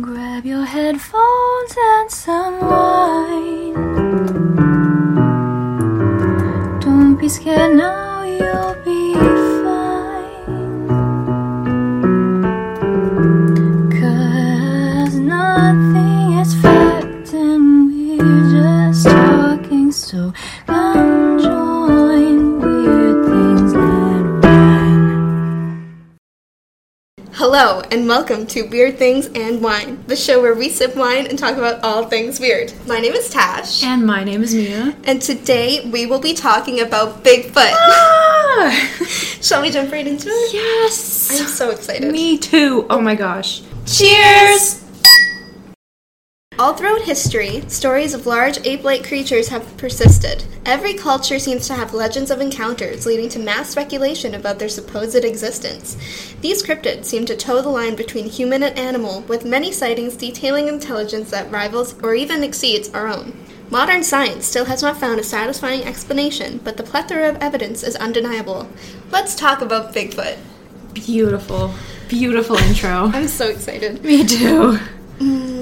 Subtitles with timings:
[0.00, 3.74] Grab your headphones and some wine.
[6.80, 8.01] Don't be scared now,
[27.54, 31.38] Hello, and welcome to Weird Things and Wine, the show where we sip wine and
[31.38, 32.72] talk about all things weird.
[32.86, 34.96] My name is Tash, And my name is Mia.
[35.04, 37.74] and today we will be talking about Bigfoot.
[37.74, 38.70] Ah!
[39.42, 40.54] Shall we jump right into it?
[40.54, 41.38] yes!
[41.38, 42.10] I'm so excited.
[42.10, 42.86] Me too.
[42.88, 43.60] Oh my gosh.
[43.84, 44.81] Cheers!
[46.62, 50.44] All throughout history, stories of large ape like creatures have persisted.
[50.64, 55.24] Every culture seems to have legends of encounters, leading to mass speculation about their supposed
[55.24, 55.96] existence.
[56.40, 60.68] These cryptids seem to toe the line between human and animal, with many sightings detailing
[60.68, 63.36] intelligence that rivals or even exceeds our own.
[63.68, 67.96] Modern science still has not found a satisfying explanation, but the plethora of evidence is
[67.96, 68.68] undeniable.
[69.10, 70.38] Let's talk about Bigfoot.
[70.94, 71.74] Beautiful.
[72.06, 73.10] Beautiful intro.
[73.12, 74.04] I'm so excited.
[74.04, 74.78] Me too.
[75.18, 75.61] Mm,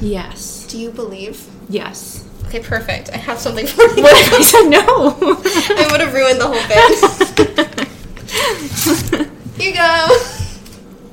[0.00, 0.66] Yes.
[0.68, 1.46] Do you believe?
[1.68, 2.24] Yes.
[2.46, 3.10] Okay, perfect.
[3.12, 4.02] I have something for you.
[4.02, 4.84] What if I said no?
[4.86, 6.98] I would have ruined the whole bit.
[9.56, 10.06] Here you go.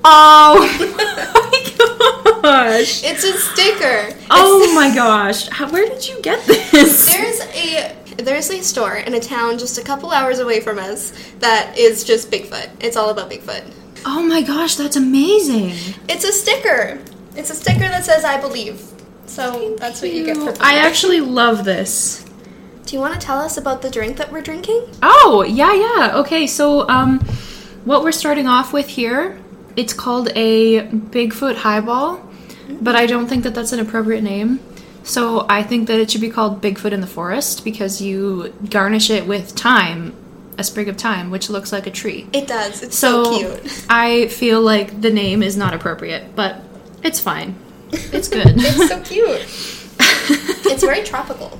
[0.03, 0.59] oh
[2.41, 3.03] my gosh.
[3.03, 4.15] It's a sticker.
[4.29, 5.47] Oh my gosh.
[5.49, 7.07] How, where did you get this?
[7.11, 11.11] There's a there's a store in a town just a couple hours away from us
[11.39, 12.69] that is just Bigfoot.
[12.81, 13.63] It's all about Bigfoot.
[14.05, 15.71] Oh my gosh, that's amazing.
[16.09, 16.99] It's a sticker.
[17.41, 18.79] It's a sticker that says I believe.
[19.25, 22.23] So that's what you get for I actually love this.
[22.85, 24.87] Do you want to tell us about the drink that we're drinking?
[25.01, 26.17] Oh, yeah, yeah.
[26.19, 27.19] Okay, so um
[27.83, 29.39] what we're starting off with here,
[29.75, 32.21] it's called a Bigfoot highball,
[32.79, 34.59] but I don't think that that's an appropriate name.
[35.01, 39.09] So I think that it should be called Bigfoot in the Forest because you garnish
[39.09, 40.13] it with thyme,
[40.59, 42.27] a sprig of thyme, which looks like a tree.
[42.33, 42.83] It does.
[42.83, 43.85] It's so, So cute.
[43.89, 46.61] I feel like the name is not appropriate, but
[47.03, 47.55] it's fine.
[47.91, 48.47] It's good.
[48.57, 49.41] It's so cute.
[50.71, 51.59] it's very tropical.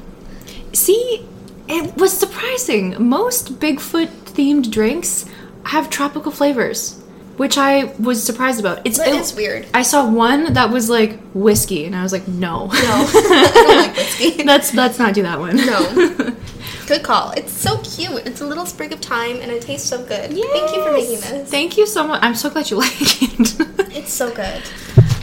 [0.74, 1.26] See,
[1.68, 2.96] it was surprising.
[3.10, 5.26] Most Bigfoot themed drinks
[5.66, 7.02] have tropical flavors,
[7.38, 8.82] which I was surprised about.
[8.86, 9.68] It's That it- is weird.
[9.74, 13.78] I saw one that was like whiskey, and I was like, no, No, I don't
[13.78, 14.44] like whiskey.
[14.44, 15.56] let's let's not do that one.
[15.58, 16.36] No.
[16.88, 17.32] Good call.
[17.32, 18.26] It's so cute.
[18.28, 20.34] It's a little sprig of thyme and it tastes so good.
[20.34, 20.48] Yes.
[20.52, 21.50] Thank you for making this.
[21.50, 22.20] Thank you so much.
[22.22, 23.96] I'm so glad you like it.
[23.96, 24.62] It's so good.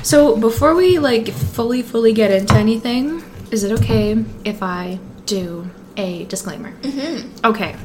[0.03, 5.71] So before we like fully fully get into anything, is it okay if I do
[5.97, 6.73] a disclaimer?
[6.83, 7.47] Mm-hmm.
[7.47, 7.77] Okay,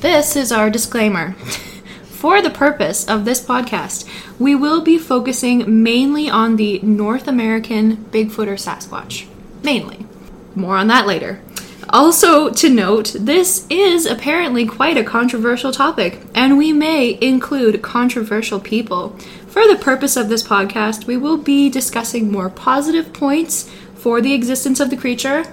[0.00, 1.32] this is our disclaimer.
[2.20, 4.06] For the purpose of this podcast,
[4.38, 9.26] we will be focusing mainly on the North American Bigfoot or Sasquatch.
[9.62, 10.04] Mainly.
[10.54, 11.40] More on that later.
[11.88, 18.60] Also, to note, this is apparently quite a controversial topic, and we may include controversial
[18.60, 19.16] people.
[19.50, 24.32] For the purpose of this podcast, we will be discussing more positive points for the
[24.32, 25.44] existence of the creature.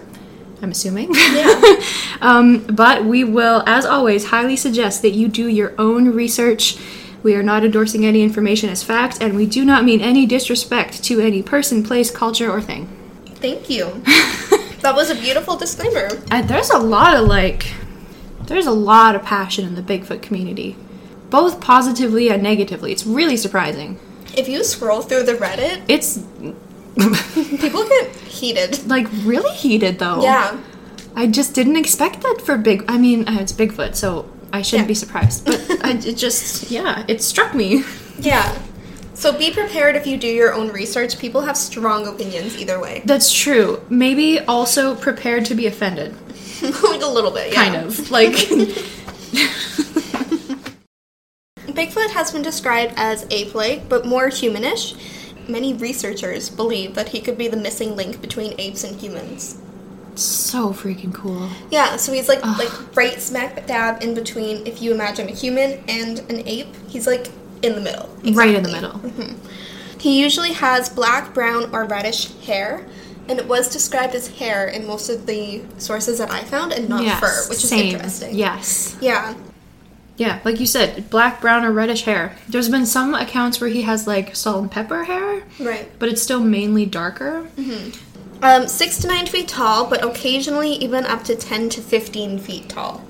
[0.61, 1.13] I'm assuming.
[1.13, 1.81] Yeah.
[2.21, 6.77] um, but we will, as always, highly suggest that you do your own research.
[7.23, 11.03] We are not endorsing any information as fact, and we do not mean any disrespect
[11.05, 12.87] to any person, place, culture, or thing.
[13.35, 14.03] Thank you.
[14.81, 16.07] That was a beautiful disclaimer.
[16.29, 17.73] Uh, there's a lot of like,
[18.43, 20.75] there's a lot of passion in the Bigfoot community,
[21.29, 22.91] both positively and negatively.
[22.91, 23.99] It's really surprising.
[24.35, 26.19] If you scroll through the Reddit, It's
[27.61, 28.87] people get heated.
[28.87, 30.21] like really heated though.
[30.21, 30.57] Yeah.
[31.15, 32.85] I just didn't expect that for big.
[32.87, 34.87] I mean, uh, it's Bigfoot, so I shouldn't Yeah.
[34.89, 35.45] be surprised.
[35.45, 37.83] But I, it just, yeah, it struck me.
[38.19, 38.55] Yeah.
[39.15, 41.17] So be prepared if you do your own research.
[41.17, 43.01] People have strong opinions either way.
[43.05, 43.81] That's true.
[43.89, 46.13] Maybe also prepared to be offended,
[46.61, 47.63] like a little bit, yeah.
[47.63, 48.35] kind of like.
[51.77, 54.97] Bigfoot has been described as ape-like, but more humanish.
[55.47, 59.57] Many researchers believe that he could be the missing link between apes and humans.
[60.15, 61.47] so freaking cool.
[61.69, 64.65] Yeah, so he's like like right smack dab in between.
[64.65, 67.27] If you imagine a human and an ape, he's like
[67.61, 68.09] in the middle.
[68.23, 68.73] Right in the Exactly.
[68.73, 68.99] middle.
[68.99, 69.99] Mm-hmm.
[69.99, 72.87] He usually has black, brown, or reddish hair,
[73.29, 76.89] and it was described as hair in most of the sources that I found, and
[76.89, 77.93] not Yes, fur, which is same.
[77.95, 78.35] interesting.
[78.35, 78.97] Yes.
[78.99, 79.35] Yeah.
[80.17, 82.35] Yeah, like you said, black, brown, or reddish hair.
[82.49, 85.87] There's been some accounts where he has like salt and pepper hair, Right.
[85.99, 87.47] but it's still mainly darker.
[88.41, 92.67] Um, six to nine feet tall, but occasionally even up to ten to fifteen feet
[92.69, 93.03] tall.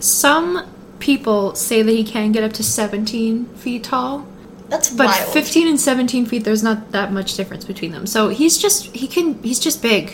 [0.00, 0.64] Some
[1.00, 4.26] people say that he can get up to 17 feet tall.
[4.68, 4.98] That's wild.
[4.98, 5.32] But wild.
[5.32, 8.06] 15 and 17 feet, there's not that much difference between them.
[8.06, 10.06] So he's just he can he's just big,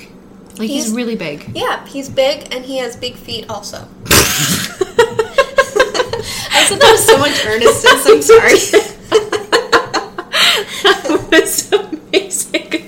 [0.59, 1.51] like he's, He's- really big.
[1.55, 3.87] Yeah, he's big and he has big feet also.
[6.61, 8.07] I said that with so much earnestness.
[8.07, 8.55] I'm sorry.
[10.83, 12.71] that was amazing.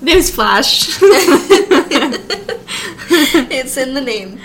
[0.00, 0.98] Newsflash.
[3.50, 4.40] it's in the name.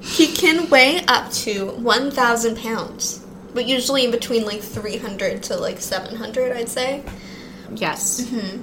[0.00, 3.24] He can weigh up to 1,000 pounds,
[3.54, 7.02] but usually in between like 300 to like 700, I'd say.
[7.74, 8.20] yes.
[8.22, 8.62] Mm-hmm.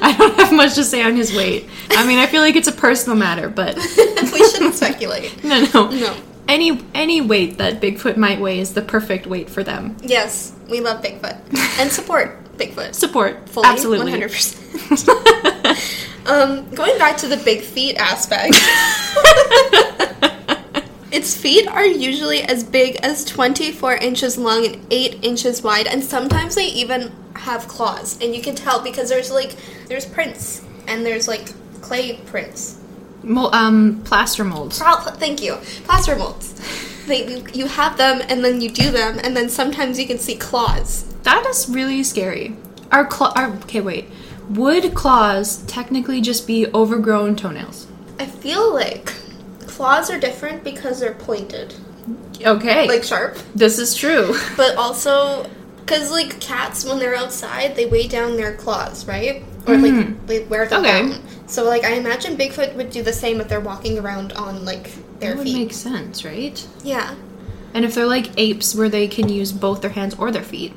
[0.02, 1.68] I don't have much to say on his weight.
[1.90, 5.42] I mean, I feel like it's a personal matter, but we shouldn't speculate.
[5.44, 6.16] no, no, No.
[6.48, 9.96] Any any weight that Bigfoot might weigh is the perfect weight for them.
[10.02, 11.38] Yes, we love Bigfoot
[11.78, 12.94] and support Bigfoot.
[12.94, 14.12] Support, Fully, absolutely.
[14.12, 16.26] 100%.
[16.26, 18.54] um, going back to the big feet aspect.
[21.12, 26.02] its feet are usually as big as 24 inches long and 8 inches wide, and
[26.02, 28.18] sometimes they even have claws.
[28.22, 29.56] And you can tell because there's like,
[29.88, 32.78] there's prints, and there's like clay prints.
[33.22, 34.78] Mol- um, plaster molds.
[34.78, 35.56] Pl- Thank you.
[35.84, 36.54] Plaster molds.
[37.06, 40.18] They, you- you have them, and then you do them, and then sometimes you can
[40.18, 41.04] see claws.
[41.24, 42.56] That is really scary.
[42.92, 43.32] Our claw.
[43.36, 44.06] Our, okay, wait.
[44.50, 47.86] Would claws technically just be overgrown toenails?
[48.18, 49.12] I feel like
[49.66, 51.74] claws are different because they're pointed,
[52.44, 53.38] Okay, like sharp.
[53.54, 54.34] this is true.
[54.56, 55.48] But also,
[55.80, 59.42] because like cats, when they're outside, they weigh down their claws, right?
[59.66, 59.82] Or Mhm.
[59.82, 61.02] like they wear them Okay.
[61.02, 61.20] down.
[61.46, 64.84] So like I imagine Bigfoot would do the same if they're walking around on like
[64.84, 65.20] their feet.
[65.20, 65.58] That would feet.
[65.58, 66.64] make sense, right?
[66.82, 67.14] yeah.
[67.74, 70.72] And if they're like apes, where they can use both their hands or their feet,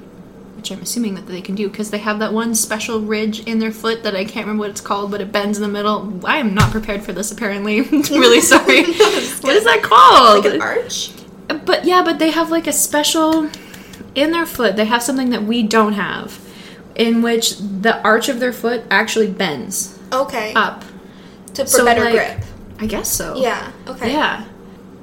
[0.56, 3.58] which I'm assuming that they can do, because they have that one special ridge in
[3.60, 6.20] their foot that I can't remember what it's called, but it bends in the middle.
[6.24, 7.32] I am not prepared for this.
[7.32, 8.84] Apparently, really sorry.
[8.84, 10.46] what is that called?
[10.46, 11.10] Like an arch.
[11.66, 13.50] But yeah, but they have like a special
[14.16, 14.76] in their foot.
[14.76, 16.40] They have something that we don't have,
[16.96, 20.54] in which the arch of their foot actually bends Okay.
[20.54, 20.84] up.
[21.56, 22.40] to for so, better like- grip.
[22.80, 23.36] I guess so.
[23.38, 23.72] Yeah.
[23.88, 24.12] Okay.
[24.12, 24.44] Yeah.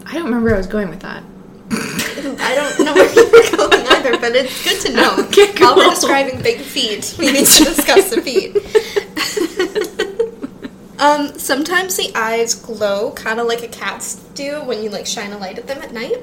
[0.07, 1.23] I don't remember where I was going with that.
[1.73, 5.15] I don't know where you were going either, but it's good to know.
[5.29, 8.57] Okay, While we're describing big feet, we need to discuss the feet.
[10.99, 15.31] um, sometimes the eyes glow, kind of like a cat's do when you like shine
[15.33, 16.19] a light at them at night,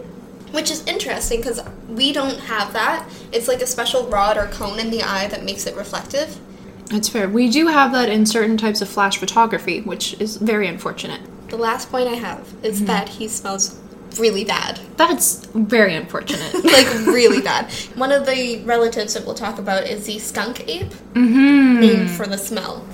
[0.51, 3.07] which is interesting because we don't have that.
[3.31, 6.37] It's like a special rod or cone in the eye that makes it reflective.
[6.85, 7.27] That's fair.
[7.27, 11.21] We do have that in certain types of flash photography, which is very unfortunate.
[11.49, 12.85] The last point I have is Mm-hmm.
[12.87, 13.77] that he smells
[14.19, 14.79] really bad.
[14.95, 16.53] That's very unfortunate.
[16.63, 17.71] like really bad.
[17.95, 21.79] One of the relatives that we'll talk about is the skunk ape, mm-hmm.
[21.79, 22.85] named for the smell.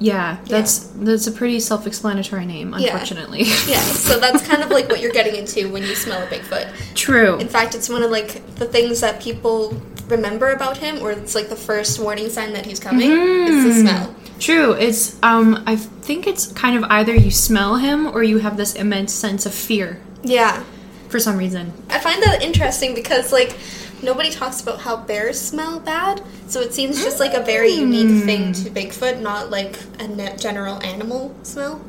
[0.00, 3.42] Yeah, that's that's a pretty self-explanatory name, unfortunately.
[3.68, 6.72] Yeah, so that's kind of like what you're getting into when you smell a Bigfoot.
[6.94, 7.38] True.
[7.38, 11.34] In fact, it's one of like the things that people remember about him, or it's
[11.34, 13.10] like the first warning sign that he's coming.
[13.12, 13.80] It's the Mhm.
[13.82, 14.14] smell.
[14.40, 14.72] True.
[14.72, 18.72] It's um I think it's kind of either you smell him or you have this
[18.74, 20.62] immense sense of fear Yeah,
[21.10, 21.72] for some reason.
[21.90, 23.54] I find that interesting because like
[24.02, 28.08] nobody talks about how bears smell bad, so it seems just like a very unique
[28.08, 28.20] hmm.
[28.20, 31.80] thing to Bigfoot, not like a general animal smell.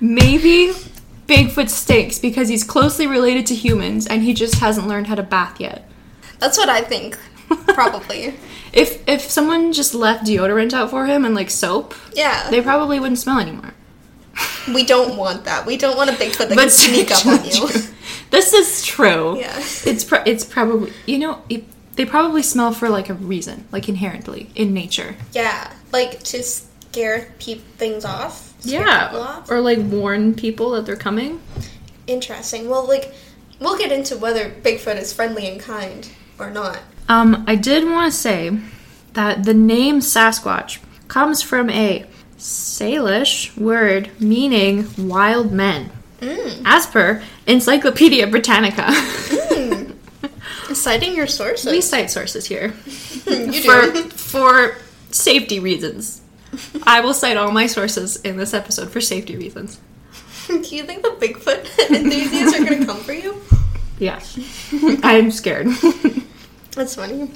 [0.00, 0.72] Maybe
[1.26, 5.22] Bigfoot stinks because he's closely related to humans and he just hasn't learned how to
[5.22, 5.88] bath yet.
[6.38, 7.18] That's what I think.
[7.68, 8.34] Probably.
[8.72, 12.48] If if someone just left deodorant out for him and like soap, Yeah.
[12.50, 13.74] they probably wouldn't smell anymore.
[14.72, 15.66] We don't want that.
[15.66, 17.68] We don't want a Bigfoot that can sneak up on you.
[18.30, 19.38] This is true.
[19.38, 19.56] Yeah.
[19.84, 21.64] It's pro- it's probably you know it,
[21.96, 25.16] they probably smell for like a reason, like inherently in nature.
[25.32, 25.72] Yeah.
[25.92, 28.54] Like to scare peep things off.
[28.62, 29.50] People off.
[29.50, 31.40] or like warn people that they're coming.
[32.06, 32.68] Interesting.
[32.68, 33.12] Well, like,
[33.58, 36.08] we'll get into whether Bigfoot is friendly and kind
[36.38, 36.80] or not.
[37.08, 38.58] Um, I did want to say
[39.14, 42.04] that the name Sasquatch comes from a
[42.38, 46.62] Salish word meaning wild men, Mm.
[46.64, 48.92] as per Encyclopedia Britannica.
[50.74, 51.72] Citing your sources.
[51.72, 52.68] we cite sources here
[53.26, 54.02] you for do.
[54.10, 54.76] for
[55.10, 56.20] safety reasons.
[56.84, 59.80] I will cite all my sources in this episode for safety reasons.
[60.46, 63.40] do you think the Bigfoot enthusiasts are going to come for you?
[63.98, 64.38] Yes,
[65.02, 65.68] I'm scared.
[66.72, 67.30] That's funny.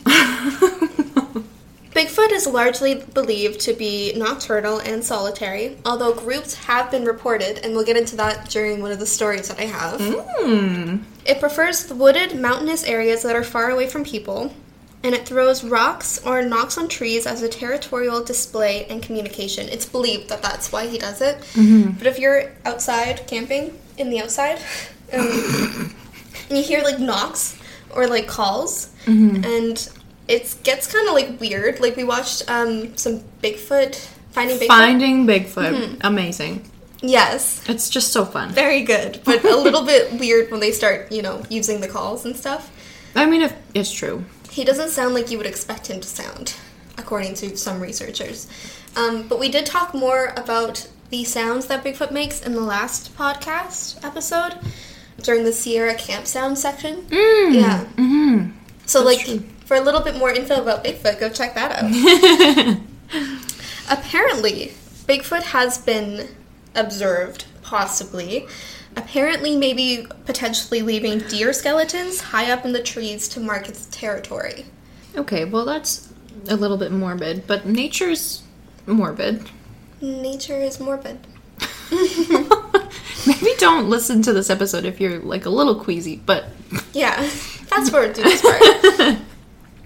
[1.94, 7.74] Bigfoot is largely believed to be nocturnal and solitary, although groups have been reported, and
[7.74, 10.00] we'll get into that during one of the stories that I have.
[10.00, 10.96] Hmm.
[11.24, 14.52] It prefers the wooded, mountainous areas that are far away from people,
[15.04, 19.68] and it throws rocks or knocks on trees as a territorial display and communication.
[19.68, 21.36] It's believed that that's why he does it.
[21.98, 24.58] But if you're outside camping, in the outside,
[25.12, 25.94] um,
[26.48, 27.56] and you hear like knocks
[27.94, 29.44] or like calls, Mm-hmm.
[29.44, 29.88] and
[30.28, 31.80] it gets kind of like weird.
[31.80, 33.94] Like we watched um, some Bigfoot
[34.30, 34.66] finding Bigfoot.
[34.66, 35.94] Finding Bigfoot, Mm-hmm.
[36.02, 36.70] amazing.
[37.02, 38.50] Yes, It's just so fun.
[38.52, 42.24] very good, but a little bit weird when they start, you know, using the calls
[42.24, 42.70] and stuff.
[43.14, 44.24] I mean, if it's true.
[44.50, 46.54] He doesn't sound like you would expect him to sound,
[46.96, 48.48] according to some researchers.
[48.96, 53.14] Um, but we did talk more about the sounds that Bigfoot makes in the last
[53.18, 54.58] podcast episode
[55.22, 57.02] during the Sierra Camp Sound section.
[57.02, 57.54] Mm.
[57.54, 57.84] Yeah.
[57.96, 58.50] Mm-hmm.
[58.86, 59.44] So, That's like, true.
[59.64, 62.78] For a little bit more info about Bigfoot, go check that out.
[63.90, 64.72] Apparently,
[65.06, 66.28] Bigfoot has been
[66.74, 68.46] observed, possibly.
[68.96, 74.66] Apparently, maybe potentially leaving deer skeletons high up in the trees to mark its territory.
[75.16, 76.12] Okay, well that's
[76.48, 78.42] a little bit morbid, but nature's
[78.86, 79.48] morbid.
[80.00, 81.18] Nature is morbid.
[83.26, 86.46] Maybe don't listen to this episode if you're like a little queasy, but
[86.92, 89.18] Yeah, fast forward to this part.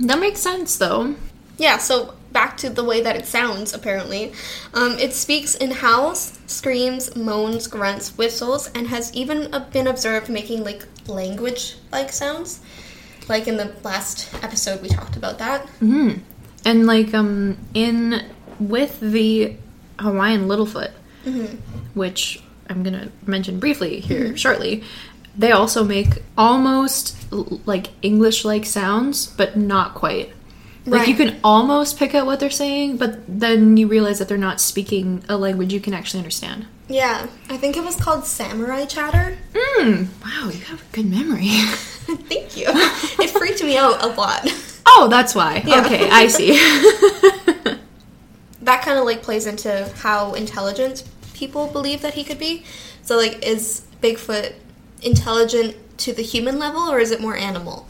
[0.01, 1.15] That makes sense though.
[1.59, 4.33] Yeah, so back to the way that it sounds, apparently.
[4.73, 10.29] Um, it speaks in howls, screams, moans, grunts, whistles, and has even uh, been observed
[10.29, 12.61] making like language like sounds.
[13.29, 15.67] Like in the last episode, we talked about that.
[15.81, 16.21] Mm.
[16.65, 18.25] And like um in
[18.59, 19.57] with the
[19.99, 20.93] Hawaiian Littlefoot,
[21.95, 24.85] which I'm gonna mention briefly here shortly,
[25.39, 27.17] they also make almost
[27.67, 30.33] like English-like sounds, but not quite.
[30.85, 34.39] Like you can almost pick out what they're saying, but then you realize that they're
[34.39, 36.67] not speaking a language you can actually understand.
[36.89, 39.37] Yeah, I think it was called samurai chatter.
[39.53, 41.49] Mm, wow, you have a good memory.
[41.49, 42.65] Thank you.
[42.69, 44.49] It freaked me out a lot.
[44.87, 45.63] oh, that's why.
[45.67, 45.85] Yeah.
[45.85, 46.53] Okay, I see.
[48.63, 51.05] that kind of like plays into how intelligent
[51.35, 52.65] people believe that he could be.
[53.03, 54.55] So like is Bigfoot
[55.03, 57.89] intelligent to the human level or is it more animal?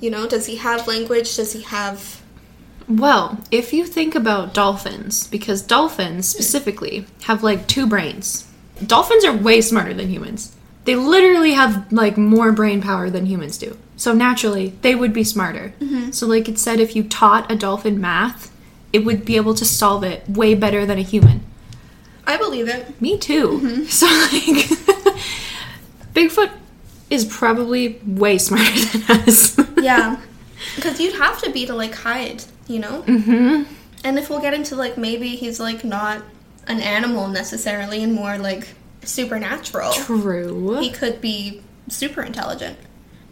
[0.00, 1.36] You know, does he have language?
[1.36, 2.22] Does he have
[2.88, 8.46] Well, if you think about dolphins, because dolphins specifically have like two brains.
[8.84, 10.54] Dolphins are way smarter than humans.
[10.84, 13.78] They literally have like more brain power than humans do.
[13.96, 15.72] So naturally, they would be smarter.
[15.80, 16.10] Mm-hmm.
[16.10, 18.52] So, like it said, if you taught a dolphin math,
[18.92, 21.42] it would be able to solve it way better than a human.
[22.26, 23.00] I believe it.
[23.00, 23.60] Me too.
[23.60, 23.84] Mm-hmm.
[23.88, 25.13] So, like,
[26.14, 26.50] Bigfoot
[27.10, 29.58] is probably way smarter than us.
[29.80, 30.20] Yeah.
[30.80, 33.02] Cuz you'd have to be to like hide, you know?
[33.02, 33.62] hmm
[34.04, 36.22] And if we'll get into like maybe he's like not
[36.66, 38.68] an animal necessarily and more like
[39.02, 39.92] supernatural.
[39.92, 40.78] True.
[40.80, 42.78] He could be super intelligent.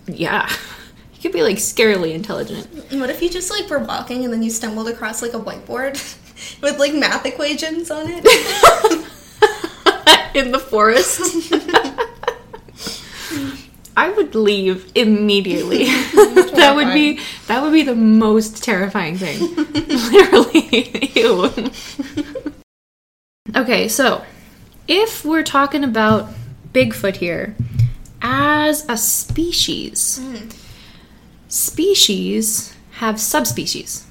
[0.06, 0.50] Yeah.
[1.12, 2.66] He could be like scarily intelligent.
[2.92, 5.94] What if you just like were walking and then you stumbled across like a whiteboard
[6.62, 8.24] with like math equations on it?
[10.34, 11.20] In the forest.
[13.96, 15.84] I would leave immediately.
[16.54, 19.54] that would be that would be the most terrifying thing.
[19.56, 21.10] Literally.
[21.14, 21.70] Ew.
[23.56, 24.24] okay, so
[24.88, 26.28] if we're talking about
[26.72, 27.54] Bigfoot here
[28.22, 30.48] as a species, hmm.
[31.48, 34.06] species have subspecies.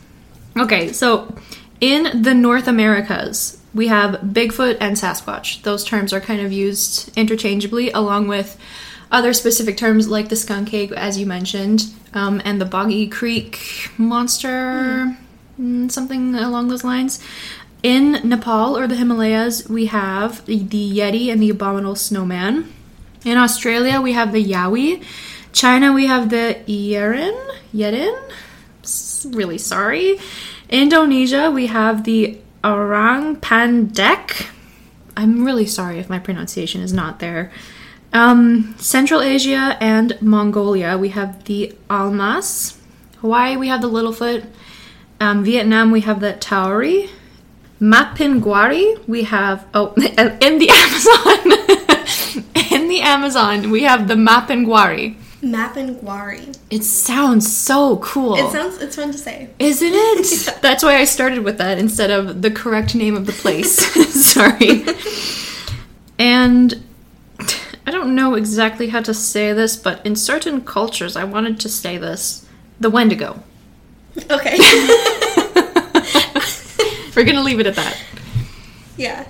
[0.58, 1.36] Okay, so
[1.80, 5.64] in the North Americas, we have Bigfoot and Sasquatch.
[5.64, 8.58] Those terms are kind of used interchangeably, along with
[9.12, 13.90] other specific terms like the skunk ape, as you mentioned, um, and the Boggy Creek
[13.98, 15.16] monster,
[15.60, 17.20] mm, something along those lines.
[17.84, 22.72] In Nepal or the Himalayas, we have the the Yeti and the Abominable Snowman.
[23.26, 25.04] In Australia, we have the Yowie.
[25.52, 27.38] China, we have the Yeren.
[27.74, 28.16] Yeren?
[29.36, 30.20] Really sorry.
[30.70, 34.48] Indonesia, we have the Orang Pandek.
[35.18, 37.52] I'm really sorry if my pronunciation is not there.
[38.14, 42.78] Um, Central Asia and Mongolia, we have the Almas.
[43.20, 44.46] Hawaii, we have the Littlefoot.
[45.20, 47.10] Um, Vietnam, we have the Tauri.
[47.80, 52.72] Mapinguari, we have oh in the Amazon.
[52.72, 55.16] in the Amazon, we have the Mapinguari.
[55.42, 56.56] Mapinguari.
[56.70, 58.36] It sounds so cool.
[58.36, 59.50] It sounds it's fun to say.
[59.58, 60.32] Isn't it?
[60.48, 60.58] Yeah.
[60.62, 63.78] That's why I started with that instead of the correct name of the place.
[64.32, 64.86] Sorry.
[66.20, 66.81] And
[67.86, 71.70] I don't know exactly how to say this, but in certain cultures, I wanted to
[71.70, 72.46] say this
[72.80, 73.44] the Wendigo.
[74.30, 74.58] Okay.
[77.16, 77.98] We're gonna leave it at that.
[78.98, 79.28] yeah.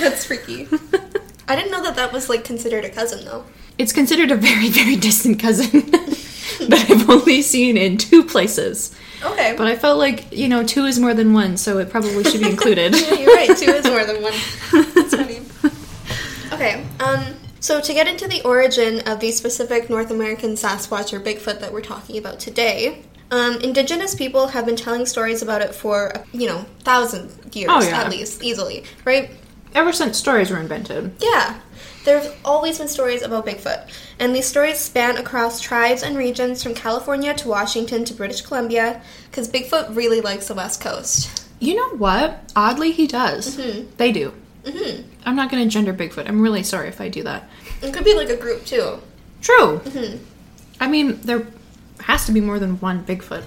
[0.00, 0.68] That's freaky.
[1.48, 3.44] I didn't know that that was like considered a cousin though.
[3.76, 8.94] It's considered a very, very distant cousin that I've only seen in two places.
[9.22, 9.54] Okay.
[9.56, 12.40] But I felt like, you know, two is more than one, so it probably should
[12.40, 12.94] be included.
[12.94, 13.56] yeah, you're right.
[13.56, 14.32] Two is more than one.
[14.94, 15.40] That's funny.
[16.52, 16.84] Okay.
[17.00, 17.34] Um.
[17.64, 21.72] So, to get into the origin of the specific North American Sasquatch or Bigfoot that
[21.72, 26.46] we're talking about today, um, indigenous people have been telling stories about it for, you
[26.46, 28.02] know, thousand years Oh, yeah.
[28.02, 29.30] at least, easily, right?
[29.74, 31.14] Ever since stories were invented.
[31.20, 31.58] Yeah,
[32.04, 36.74] there's always been stories about Bigfoot, and these stories span across tribes and regions from
[36.74, 41.48] California to Washington to British Columbia, because Bigfoot really likes the West Coast.
[41.60, 42.52] You know what?
[42.54, 43.56] Oddly, he does.
[43.96, 44.34] They do.
[44.66, 46.28] Hmm I'm not going to gender Bigfoot.
[46.28, 47.48] I'm really sorry if I do that.
[47.82, 48.98] It could be like a group too.
[49.40, 49.78] True.
[49.78, 50.16] hmm
[50.80, 51.46] I mean, there
[52.00, 53.44] has to be more than one Bigfoot.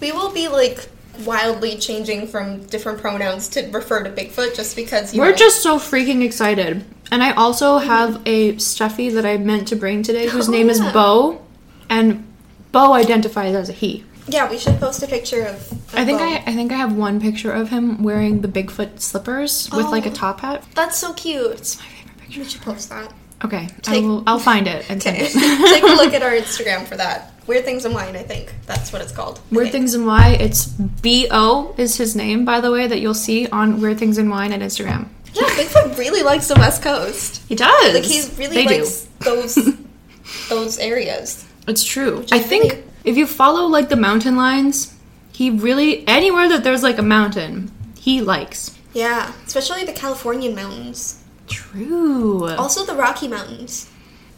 [0.00, 0.88] We will be like
[1.24, 5.62] wildly changing from different pronouns to refer to Bigfoot just because you We're know- just
[5.62, 6.84] so freaking excited.
[7.10, 10.68] And I also have a stuffy that I meant to bring today whose Oh, name
[10.68, 10.80] is.
[10.80, 11.40] Bo.
[11.88, 12.26] And
[12.72, 14.04] Bo identifies as a he.
[14.28, 14.48] Yeah.
[14.50, 15.56] We should post a picture of.
[15.72, 16.24] of I think Bo.
[16.24, 20.06] I, I think I have one picture of him wearing the Bigfoot slippers with like
[20.06, 20.14] a Oh.
[20.14, 20.64] top hat.
[20.74, 21.52] That's so cute.
[21.52, 22.40] It's my favorite picture.
[22.40, 23.12] We should post that.
[23.44, 25.30] Okay, I will, I'll find it and send it.
[25.72, 27.32] take a look at our Instagram for that.
[27.46, 28.16] Weird things and wine.
[28.16, 29.40] I think that's what it's called.
[29.52, 29.70] Weird.
[29.72, 30.30] Things and Why.
[30.40, 34.16] It's B O is his name, by the way, that you'll see on Weird Things
[34.18, 35.08] and Wine at Instagram.
[35.34, 37.42] Yeah, Bigfoot really likes the West Coast.
[37.46, 37.94] He does.
[37.94, 39.54] Like he really They likes those
[40.48, 41.44] those areas.
[41.68, 42.24] It's true.
[42.32, 44.94] I I think really- if you follow like the mountain lines,
[45.32, 48.76] he really anywhere that there's like a mountain, he likes.
[48.92, 51.22] Yeah, especially the Californian mountains.
[51.46, 52.48] True.
[52.50, 53.88] Also the Rocky Mountains.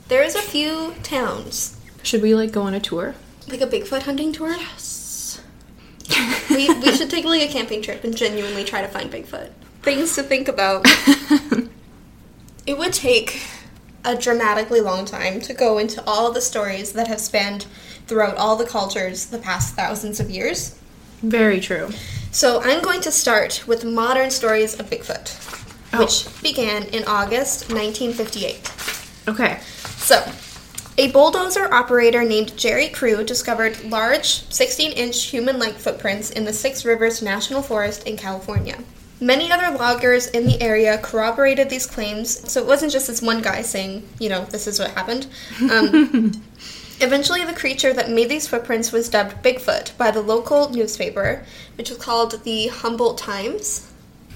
[0.09, 3.15] There is a few towns Should we like go on a tour?
[3.49, 4.51] like a Bigfoot hunting tour.
[4.55, 5.41] Yes.
[6.51, 9.51] We we should take like a camping trip and genuinely try to find Bigfoot.
[9.83, 10.87] Things to think about.
[12.67, 13.41] It would take
[14.05, 17.67] a dramatically long time to go into all the stories that have spanned
[18.07, 20.79] throughout all the cultures the past thousands of years.
[21.23, 21.91] Very true.
[22.31, 25.35] So I'm going to start with modern stories of Bigfoot,
[25.93, 26.01] Oh.
[26.01, 28.71] which began in August 1958.
[29.29, 29.59] Okay.
[29.97, 30.23] So,
[30.97, 36.53] a bulldozer operator named Jerry Crew discovered large 16 inch human like footprints in the
[36.53, 38.79] Six Rivers National Forest in California.
[39.21, 43.43] Many other loggers in the area corroborated these claims, so it wasn't just this one
[43.43, 45.27] guy saying, you know, this is what happened.
[45.61, 46.41] Um,
[47.01, 51.45] eventually, the creature that made these footprints was dubbed Bigfoot by the local newspaper,
[51.77, 53.85] which was called the Humboldt Times.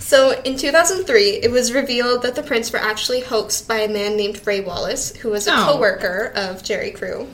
[0.01, 4.17] So in 2003, it was revealed that the prints were actually hoaxed by a man
[4.17, 5.67] named Ray Wallace, who was a Oh.
[5.75, 7.29] co-worker of Jerry Crew.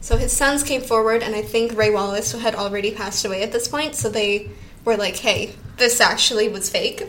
[0.00, 3.50] So his sons came forward, and I think Ray Wallace had already passed away at
[3.50, 3.96] this point.
[3.96, 4.50] So they
[4.84, 7.08] were like, "Hey, this actually was fake."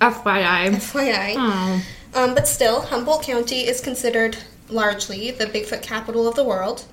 [0.00, 0.70] FYI.
[0.70, 1.34] FYI.
[1.36, 1.82] Oh.
[2.14, 6.84] Um, but still, Humboldt County is considered largely the Bigfoot capital of the world.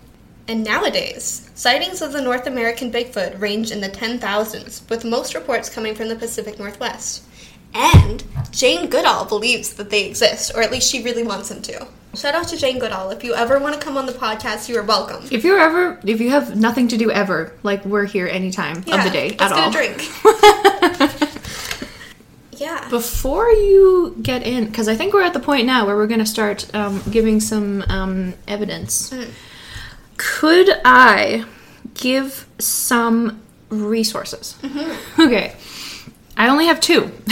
[0.47, 5.69] And nowadays, sightings of the North American Bigfoot range in the 10,000s, with most reports
[5.69, 7.23] coming from the Pacific Northwest.
[7.73, 11.87] And Jane Goodall believes that they exist, or at least she really wants them to.
[12.15, 13.09] Shout out to Jane Goodall.
[13.09, 15.25] If you ever want to come on the podcast, you are welcome.
[15.31, 18.85] If you're ever, if you have nothing to do ever, like we're here anytime of
[18.85, 19.69] the day let's at all.
[19.69, 20.07] a drink.
[22.59, 22.87] yeah.
[22.89, 26.19] Before you get in, because I think we're at the point now where we're going
[26.19, 29.09] to start um, giving some um, evidence.
[29.09, 29.31] Mm.
[30.17, 31.45] Could I
[31.95, 34.55] give some resources?
[34.61, 35.21] Mm-hmm.
[35.23, 35.55] Okay.
[36.37, 37.11] I only have two.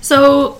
[0.00, 0.58] so,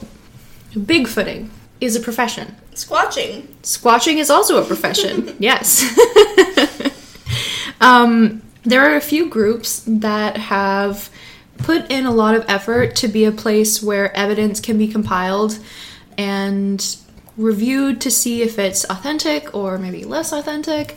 [0.74, 1.48] bigfooting
[1.80, 2.54] is a profession.
[2.74, 3.46] Squatching.
[3.62, 5.36] Squatching is also a profession.
[5.38, 5.84] yes.
[7.80, 11.10] um, there are a few groups that have
[11.58, 15.58] put in a lot of effort to be a place where evidence can be compiled
[16.18, 16.96] and
[17.36, 20.96] reviewed to see if it's authentic or maybe less authentic.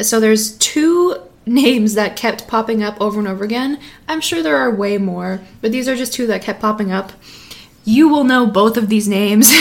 [0.00, 1.16] So there's two
[1.48, 3.78] names that kept popping up over and over again.
[4.06, 7.12] I'm sure there are way more, but these are just two that kept popping up.
[7.84, 9.52] You will know both of these names.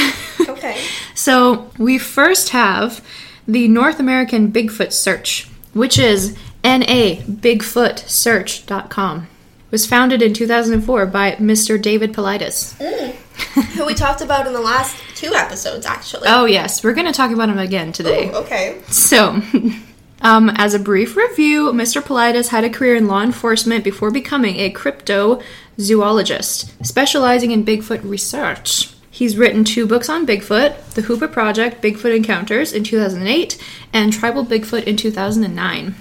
[0.50, 0.82] Okay.
[1.14, 3.06] So we first have
[3.48, 9.18] the North American Bigfoot Search, which is nabigfootsearch.com.
[9.20, 11.82] It was founded in 2004 by Mr.
[11.82, 12.78] David Paulides.
[12.80, 13.12] Mm.
[13.76, 16.28] Who we talked about in the last two episodes, actually.
[16.28, 18.30] Oh yes, we're going to talk about him again today.
[18.30, 18.82] Ooh, okay.
[18.88, 19.42] So,
[20.22, 22.02] um, as a brief review, Mr.
[22.02, 28.94] Paulides had a career in law enforcement before becoming a cryptozoologist, specializing in Bigfoot research.
[29.12, 34.46] He's written two books on Bigfoot The Hoopa Project Bigfoot Encounters in 2008 and Tribal
[34.46, 35.96] Bigfoot in 2009.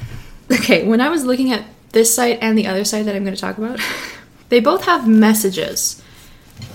[0.53, 3.35] Okay, when I was looking at this site and the other site that I'm going
[3.35, 3.81] to talk about,
[4.49, 6.03] they both have messages.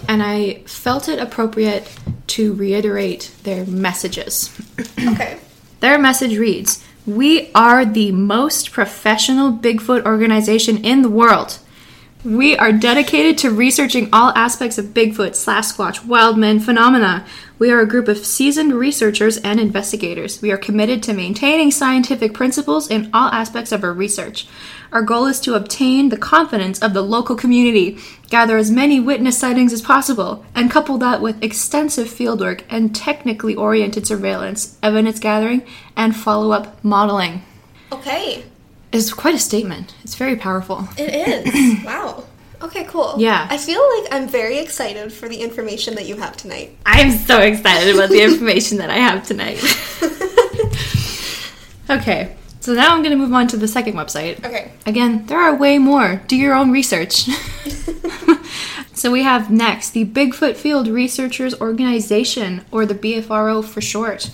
[0.07, 1.91] And I felt it appropriate
[2.27, 4.55] to reiterate their messages.
[4.99, 5.39] Okay.
[5.79, 11.57] Their message reads We are the most professional Bigfoot organization in the world.
[12.23, 17.25] We are dedicated to researching all aspects of Bigfoot, Sasquatch, Wildman phenomena.
[17.57, 20.39] We are a group of seasoned researchers and investigators.
[20.43, 24.47] We are committed to maintaining scientific principles in all aspects of our research.
[24.91, 27.97] Our goal is to obtain the confidence of the local community,
[28.29, 33.55] gather as many witness sightings as possible, and couple that with extensive fieldwork and technically
[33.55, 37.41] oriented surveillance, evidence gathering, and follow up modeling.
[37.91, 38.43] Okay.
[38.91, 39.95] It's quite a statement.
[40.03, 40.89] It's very powerful.
[40.97, 41.83] It is.
[41.85, 42.25] wow.
[42.61, 43.15] Okay, cool.
[43.17, 43.47] Yeah.
[43.49, 46.77] I feel like I'm very excited for the information that you have tonight.
[46.85, 49.63] I'm so excited about the information that I have tonight.
[52.01, 54.45] okay, so now I'm going to move on to the second website.
[54.45, 54.71] Okay.
[54.85, 56.21] Again, there are way more.
[56.27, 57.23] Do your own research.
[58.93, 64.29] so we have next the Bigfoot Field Researchers Organization, or the BFRO for short.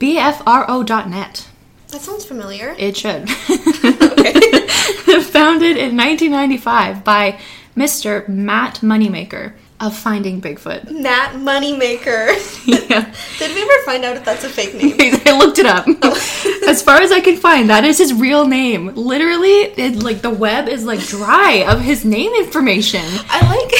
[0.00, 1.48] BFRO.net.
[1.88, 2.74] That sounds familiar.
[2.78, 3.30] It should.
[3.48, 4.66] okay.
[5.22, 7.38] Founded in 1995 by
[7.76, 8.26] Mr.
[8.26, 10.90] Matt Moneymaker of Finding Bigfoot.
[10.90, 12.34] Matt Moneymaker.
[12.86, 13.12] Yeah.
[13.38, 14.94] Did we ever find out if that's a fake name?
[15.26, 15.86] I looked it up.
[16.02, 16.62] Oh.
[16.68, 18.94] As far as I can find, that is his real name.
[18.94, 23.02] Literally, it, like the web is like dry of his name information.
[23.28, 23.72] I like.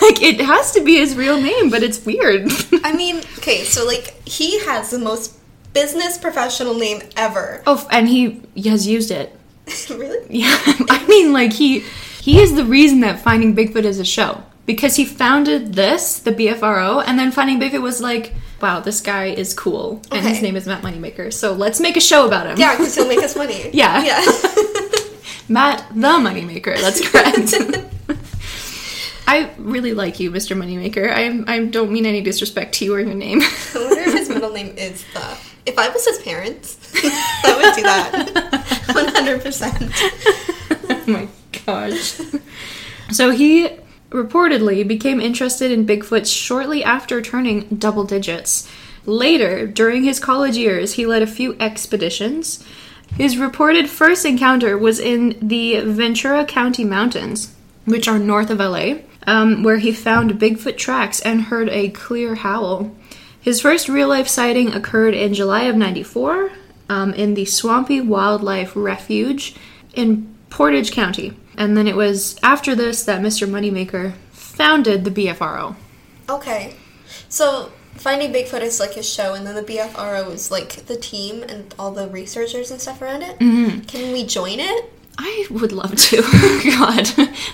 [0.00, 2.50] like it has to be his real name, but it's weird.
[2.82, 5.38] I mean, okay, so like he has the most
[5.74, 7.62] business professional name ever.
[7.66, 9.36] oh, and he has used it.
[9.90, 10.26] really?
[10.30, 10.56] Yeah,
[10.88, 11.80] I mean, like he
[12.20, 16.32] he is the reason that Finding Bigfoot is a show because he founded this, the
[16.32, 20.56] BFRO, and then Finding Bigfoot was like, wow, this guy is cool, and his name
[20.56, 21.32] is Matt Moneymaker.
[21.32, 22.58] So let's make a show about him.
[22.58, 23.70] Yeah, because he'll make us money.
[23.72, 24.02] Yeah.
[24.02, 24.24] Yeah.
[25.48, 26.80] Matt the Moneymaker.
[26.80, 27.54] That's correct.
[29.26, 30.56] I really like you, Mr.
[30.56, 31.10] Moneymaker.
[31.10, 33.40] I I don't mean any disrespect to you or your name.
[33.42, 35.36] I wonder if his middle name is the.
[35.66, 38.84] If I was his parents, I would do that.
[38.94, 39.90] One hundred percent.
[40.90, 41.28] oh my
[41.64, 42.20] gosh.
[43.10, 43.70] So he
[44.14, 48.70] reportedly became interested in Bigfoot shortly after turning double digits.
[49.04, 52.64] Later, during his college years, he led a few expeditions.
[53.16, 59.00] His reported first encounter was in the Ventura County Mountains, which are north of LA,
[59.26, 62.94] um, where he found Bigfoot tracks and heard a clear howl.
[63.40, 66.50] His first real life sighting occurred in July of 94
[66.88, 69.56] um, in the Swampy Wildlife Refuge
[69.92, 71.34] in Portage County.
[71.56, 73.48] And then it was after this that Mr.
[73.48, 75.76] Moneymaker founded the BFRO.
[76.28, 76.74] Okay,
[77.28, 81.42] so Finding Bigfoot is like his show, and then the BFRO is like the team
[81.44, 83.38] and all the researchers and stuff around it.
[83.38, 83.80] Mm-hmm.
[83.80, 84.92] Can we join it?
[85.16, 86.16] I would love to.
[86.22, 87.06] God,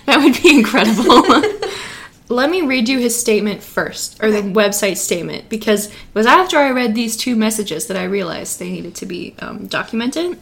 [0.07, 1.43] that would be incredible.
[2.35, 6.59] Let me read you his statement first, or the website statement, because it was after
[6.59, 10.39] I read these two messages that I realized they needed to be um, documented.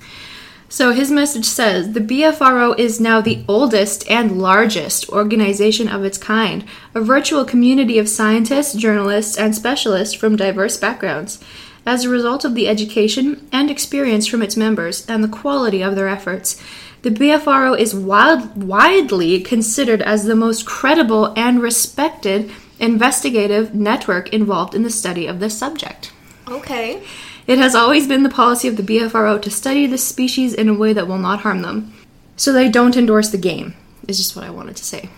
[0.71, 6.19] So his message says The BFRO is now the oldest and largest organization of its
[6.19, 11.43] kind, a virtual community of scientists, journalists, and specialists from diverse backgrounds.
[11.87, 15.97] As a result of the education and experience from its members and the quality of
[15.97, 16.61] their efforts,
[17.01, 24.75] the BFRO is wild, widely considered as the most credible and respected investigative network involved
[24.75, 26.13] in the study of this subject.
[26.47, 27.03] Okay.
[27.49, 30.75] It has always been the policy of the BFRO to study the species in a
[30.75, 31.95] way that will not harm them.
[32.37, 33.75] So they don't endorse the game,
[34.07, 35.09] is just what I wanted to say.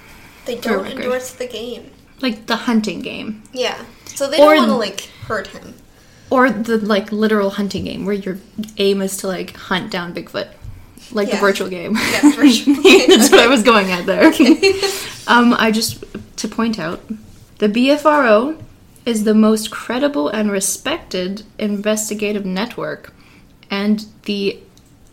[0.47, 1.91] They don't endorse the game.
[2.23, 3.43] Like the hunting game.
[3.53, 3.85] Yeah.
[4.07, 5.75] So they Or- don't want to like hurt him.
[6.31, 8.39] Or the like literal hunting game where your
[8.79, 10.49] aim is to like hunt down Bigfoot.
[11.11, 11.97] Like the virtual game.
[11.97, 13.09] Yeah, virtual game.
[13.09, 14.27] That's what I was going at there.
[15.27, 16.05] um, I just
[16.37, 17.01] to point out
[17.59, 18.57] the BFRO
[19.07, 23.13] is the most credible and respected investigative network,
[23.71, 24.59] and the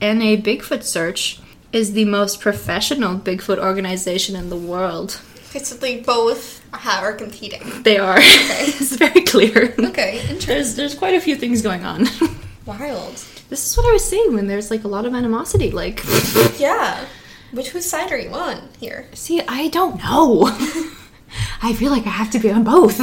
[0.01, 1.39] NA Bigfoot Search
[1.71, 5.19] is the most professional Bigfoot organization in the world.
[5.49, 7.83] Okay, so they both are competing.
[7.83, 8.17] They are.
[8.19, 9.73] it's very clear.
[9.79, 12.07] Okay, There's there's quite a few things going on.
[12.65, 13.15] Wild.
[13.49, 15.71] this is what I was saying when there's like a lot of animosity.
[15.71, 16.03] Like,
[16.59, 17.05] Yeah.
[17.51, 19.07] Which whose side are you on here?
[19.13, 20.51] see, I don't know.
[21.61, 22.97] I feel like I have to be on both.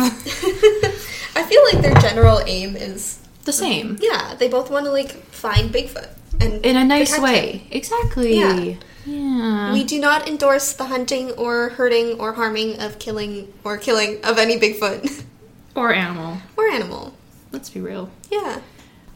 [1.37, 3.99] I feel like their general aim is the same.
[4.01, 6.09] yeah, they both want to like find Bigfoot
[6.41, 7.59] and In a nice way.
[7.59, 7.69] him.
[7.71, 8.39] Exactly.
[8.39, 8.75] Yeah.
[9.07, 9.73] Yeah.
[9.73, 14.39] We do not endorse the hunting or hurting or harming of killing or killing of
[14.39, 15.25] any Bigfoot
[15.75, 16.39] or animal.
[16.57, 17.13] or animal.
[17.53, 18.09] Let's be real.
[18.31, 18.61] Yeah.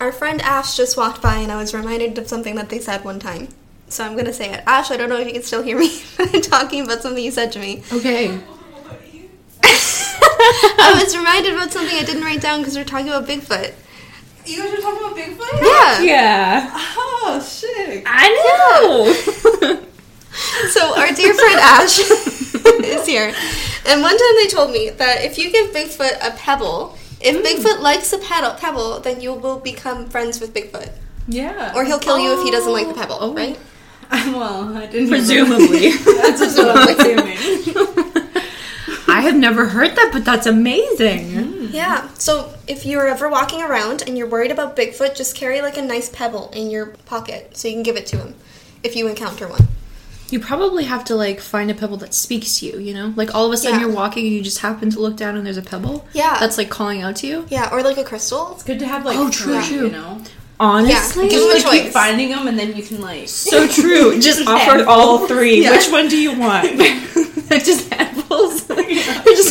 [0.00, 3.04] Our friend Ash just walked by and I was reminded of something that they said
[3.04, 3.48] one time.
[3.88, 4.62] So I'm gonna say it.
[4.66, 5.98] Ash, I don't know if you can still hear me,
[6.42, 7.82] talking about something you said to me.
[7.90, 8.38] Okay.
[9.64, 13.74] I was reminded about something I didn't write down because we are talking about Bigfoot.
[14.46, 15.62] You guys are talking about Bigfoot?
[15.62, 16.02] Yeah.
[16.02, 16.70] Yeah.
[16.74, 18.04] Oh shit!
[18.06, 18.28] I
[19.64, 19.84] know.
[20.70, 21.98] So our dear friend Ash
[22.84, 23.34] is here.
[23.86, 27.42] And one time they told me that if you give Bigfoot a pebble, if mm.
[27.42, 30.92] Bigfoot likes a pebble, pebble, then you will become friends with Bigfoot.
[31.26, 31.72] Yeah.
[31.74, 32.96] Or he'll kill you if he doesn't like the oh.
[32.96, 33.34] pebble, Oh.
[33.34, 33.58] right?
[34.10, 35.08] well, I didn't.
[35.08, 35.90] Presumably.
[35.90, 38.04] That's just what I'm assuming.
[39.18, 41.28] I have never heard that, but that's amazing.
[41.31, 41.72] Mm.
[41.72, 42.09] Yeah.
[42.14, 45.83] So if you're ever walking around and you're worried about Bigfoot, just carry like a
[45.83, 48.35] nice pebble in your pocket so you can give it to him
[48.83, 49.66] if you encounter one.
[50.31, 53.12] You probably have to like find a pebble that speaks to you, you know?
[53.16, 53.87] Like all of a sudden Yeah.
[53.87, 56.07] you're walking and you just happen to look down and there's a pebble.
[56.12, 56.37] Yeah.
[56.38, 57.46] That's like calling out to you.
[57.48, 58.52] Yeah, or like a crystal.
[58.52, 59.16] It's good to have like.
[59.18, 59.87] Oh, true, three, true.
[59.87, 60.22] You know.
[60.61, 63.28] Honestly, Yeah, Just like keep finding them, and then you can like.
[63.28, 64.14] so true.
[64.20, 65.62] Just Just offer all three.
[65.62, 65.70] Yeah.
[65.70, 66.66] Which one do you want?
[67.48, 68.04] just handfuls.
[68.04, 68.07] Just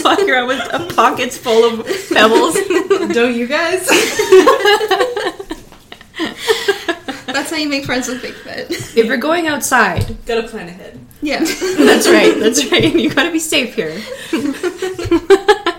[0.07, 2.55] walking around with pockets full of pebbles.
[3.13, 3.87] Don't you guys?
[7.27, 8.71] That's how you make friends with Bigfoot.
[8.97, 10.99] if you're going outside, Gotta plan ahead.
[11.21, 11.39] yeah.
[11.39, 12.35] that's right.
[12.39, 12.93] That's right.
[12.95, 14.01] You gotta be safe here.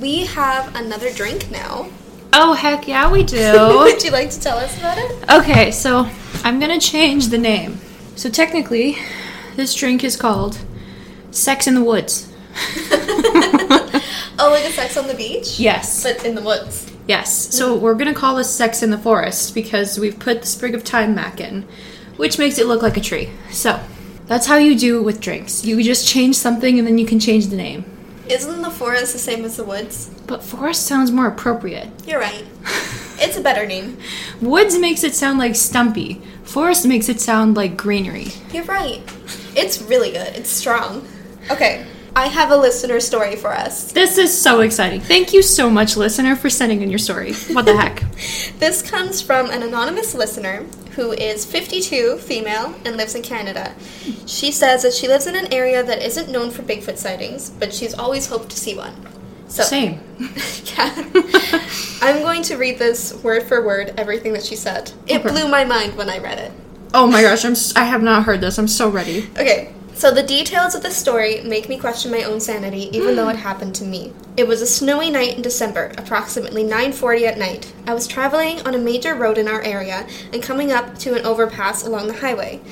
[0.00, 1.90] We have another drink now.
[2.32, 3.36] Oh heck yeah, we do.
[3.80, 5.30] Would you like to tell us about it?
[5.30, 6.08] Okay, so
[6.42, 7.78] I'm gonna change the name.
[8.16, 8.96] So technically,
[9.56, 10.58] this drink is called
[11.30, 12.32] Sex in the Woods.
[14.42, 15.60] Oh, like a sex on the beach?
[15.60, 16.02] Yes.
[16.02, 16.90] But in the woods.
[17.06, 17.54] Yes.
[17.54, 17.84] So mm-hmm.
[17.84, 21.14] we're gonna call this Sex in the Forest because we've put the sprig of thyme
[21.14, 21.68] back in,
[22.16, 23.28] which makes it look like a tree.
[23.50, 23.78] So
[24.28, 25.62] that's how you do it with drinks.
[25.66, 27.84] You just change something and then you can change the name.
[28.28, 30.08] Isn't the forest the same as the woods?
[30.26, 31.90] But forest sounds more appropriate.
[32.06, 32.46] You're right.
[33.22, 33.98] It's a better name.
[34.40, 36.22] Woods makes it sound like stumpy.
[36.44, 38.28] Forest makes it sound like greenery.
[38.50, 39.02] You're right.
[39.54, 40.34] It's really good.
[40.34, 41.06] It's strong.
[41.50, 43.92] Okay, I have a listener story for us.
[43.92, 45.00] This is so exciting.
[45.00, 47.34] Thank you so much, listener, for sending in your story.
[47.52, 48.02] What the heck?
[48.58, 50.64] This comes from an anonymous listener
[50.96, 53.74] who is 52, female, and lives in Canada.
[54.26, 57.72] She says that she lives in an area that isn't known for Bigfoot sightings, but
[57.72, 58.94] she's always hoped to see one.
[59.48, 60.00] So, Same.
[60.76, 60.94] yeah.
[62.02, 64.92] I'm going to read this word for word, everything that she said.
[65.06, 65.30] It Okay.
[65.30, 66.52] blew my mind when I read it.
[66.92, 68.58] Oh my gosh, I'm s- I have not heard this.
[68.58, 69.28] I'm so ready.
[69.38, 73.28] Okay, so the details of the story make me question my own sanity, even though
[73.28, 74.14] it happened to me.
[74.34, 77.70] It was a snowy night in December, approximately 9:40 at night.
[77.86, 81.26] I was traveling on a major road in our area and coming up to an
[81.26, 82.62] overpass along the highway.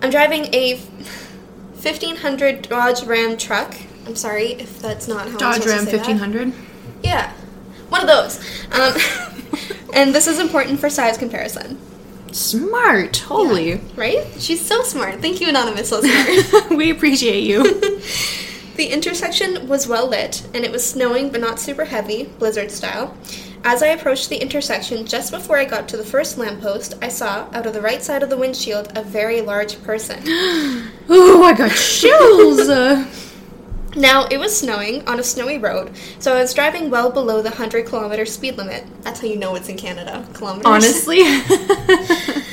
[0.00, 3.74] I'm driving a 1500 Dodge Ram truck.
[4.06, 6.06] I'm sorry if that's not how I'm Dodge Ram to say that.
[6.06, 6.54] 1500.
[7.02, 7.34] Yeah,
[7.90, 8.40] one of those.
[8.72, 8.94] Um,
[9.92, 11.78] and this is important for size comparison,
[12.32, 13.18] Smart.
[13.18, 13.80] Holy.
[13.94, 14.26] right?
[14.38, 15.20] She's so smart.
[15.20, 16.76] Thank you, anonymous listener.
[16.76, 17.80] we appreciate you.
[18.74, 23.14] The intersection was well lit, and it was snowing but not super heavy, blizzard style.
[23.64, 27.48] As I approached the intersection, just before I got to the first lamppost, I saw,
[27.52, 30.26] out of the right side of the windshield, a very large person.
[31.10, 32.68] Ooh, I got chills.
[33.94, 37.50] Now, it was snowing on a snowy road, so I was driving well below the
[37.50, 38.84] 100 kilometer speed limit.
[39.02, 40.26] That's how you know it's in Canada.
[40.32, 40.66] Kilometers.
[40.66, 41.20] honestly.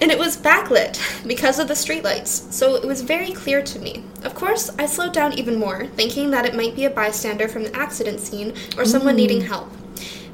[0.00, 0.96] And it was backlit
[1.26, 4.04] because of the streetlights, so it was very clear to me.
[4.22, 7.64] Of course, I slowed down even more, thinking that it might be a bystander from
[7.64, 9.18] the accident scene or someone mm.
[9.18, 9.68] needing help.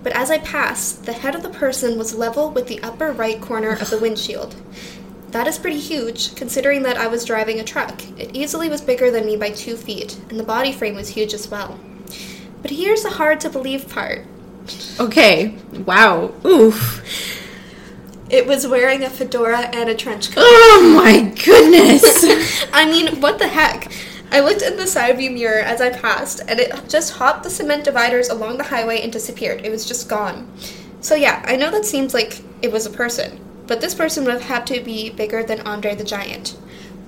[0.03, 3.41] But as I passed, the head of the person was level with the upper right
[3.41, 4.55] corner of the windshield.
[5.35, 8.01] That is pretty huge, considering that I was driving a truck.
[8.17, 11.35] It easily was bigger than me by two feet, and the body frame was huge
[11.35, 11.81] as well.
[12.63, 14.25] But here's the hard to believe part
[15.01, 15.57] okay.
[15.85, 16.33] Wow.
[16.45, 17.03] Oof.
[18.31, 20.45] it was wearing a fedora and a trench coat.
[20.47, 22.65] Oh my goodness.
[22.73, 23.93] I mean, what the heck?
[24.31, 27.51] I looked in the side view mirror as I passed, and it just hopped the
[27.51, 29.67] cement dividers along the highway and disappeared.
[29.67, 30.49] It was just gone.
[31.01, 34.35] So, yeah, I know that seems like it was a person, but this person would
[34.35, 36.57] have had to be bigger than Andre the Giant.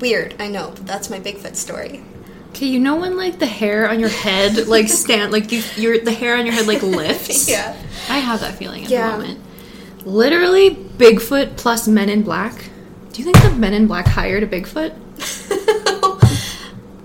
[0.01, 2.03] Weird, I know, but that's my Bigfoot story.
[2.51, 5.99] Okay, you know when like the hair on your head like stand like you, your
[5.99, 7.49] the hair on your head like lifts?
[7.51, 7.77] Yeah.
[8.09, 9.11] I have that feeling at Yeah.
[9.13, 9.41] the moment.
[10.05, 12.71] Literally Bigfoot plus Men in Black.
[13.13, 14.93] Do you think the Men in Black hired a Bigfoot?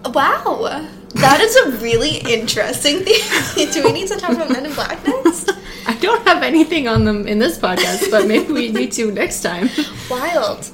[0.14, 3.72] wow, that is a really interesting thing.
[3.74, 5.50] Do we need to talk about Men in Black next?
[5.88, 9.42] I don't have anything on them in this podcast, but maybe we need to next
[9.42, 9.70] time.
[10.10, 10.70] Wild.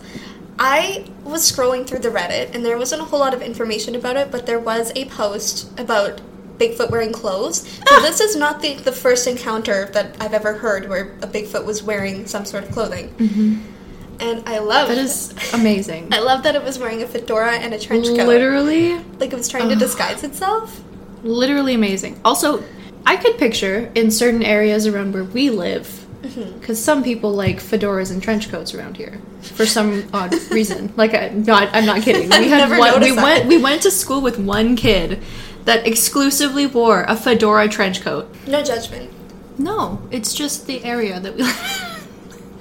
[0.60, 4.18] I was scrolling through the Reddit and there wasn't a whole lot of information about
[4.18, 6.22] it, but there was a post about
[6.58, 7.68] Bigfoot wearing clothes.
[7.88, 11.66] So this is not the, the first encounter that I've ever heard where a Bigfoot
[11.66, 13.10] was wearing some sort of clothing.
[13.16, 13.74] Mm-hmm.
[14.20, 16.08] And I love That is amazing.
[16.12, 18.28] I love that it was wearing a fedora and a trench coat.
[18.28, 20.82] Literally, Like it was trying to disguise itself.
[21.24, 22.20] literally amazing.
[22.26, 22.64] Also,
[23.08, 25.88] I could picture in certain areas around where we live
[26.22, 26.60] mm-hmm.
[26.60, 30.94] Because some people like fedoras and trench coats around here for some odd reason.
[30.98, 32.30] Like, I, not, I'm not kidding.
[32.30, 33.24] We had one, we that.
[33.24, 35.22] went we went to school with one kid
[35.64, 38.28] that exclusively wore a fedora trench coat.
[38.46, 39.10] No judgment.
[39.58, 41.44] No, it's just the area that we.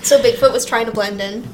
[0.03, 1.49] So Bigfoot was trying to blend in.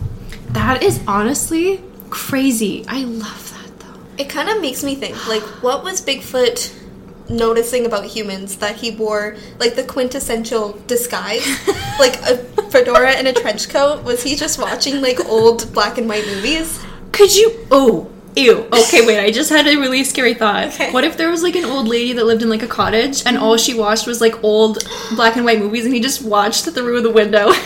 [0.51, 2.85] that is honestly crazy.
[2.87, 4.23] I love that though.
[4.23, 6.82] It kind of makes me think, like, what was Bigfoot
[7.29, 11.47] noticing about humans that he wore, like, the quintessential disguise?
[11.99, 12.39] like, a
[12.71, 14.05] fedora and a trench coat?
[14.05, 16.85] Was he just watching, like, old black and white movies?
[17.13, 17.67] Could you?
[17.71, 18.67] Oh, ew.
[18.73, 19.21] Okay, wait.
[19.21, 20.69] I just had a really scary thought.
[20.69, 20.91] Okay.
[20.91, 23.37] What if there was like an old lady that lived in like a cottage, and
[23.37, 24.79] all she watched was like old
[25.15, 27.53] black and white movies, and he just watched through the window?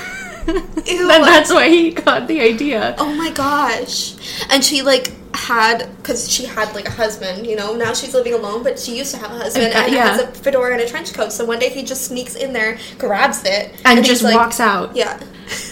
[0.47, 1.09] Ew.
[1.09, 2.95] then that's why he got the idea.
[2.99, 4.15] Oh my gosh.
[4.49, 7.75] And she, like, had, because she had, like, a husband, you know?
[7.75, 10.09] Now she's living alone, but she used to have a husband, Uh, and he yeah.
[10.13, 11.33] has a fedora and a trench coat.
[11.33, 14.61] So one day he just sneaks in there, grabs it, And, he's just like- walks
[14.61, 14.97] out.
[14.97, 15.19] Yeah.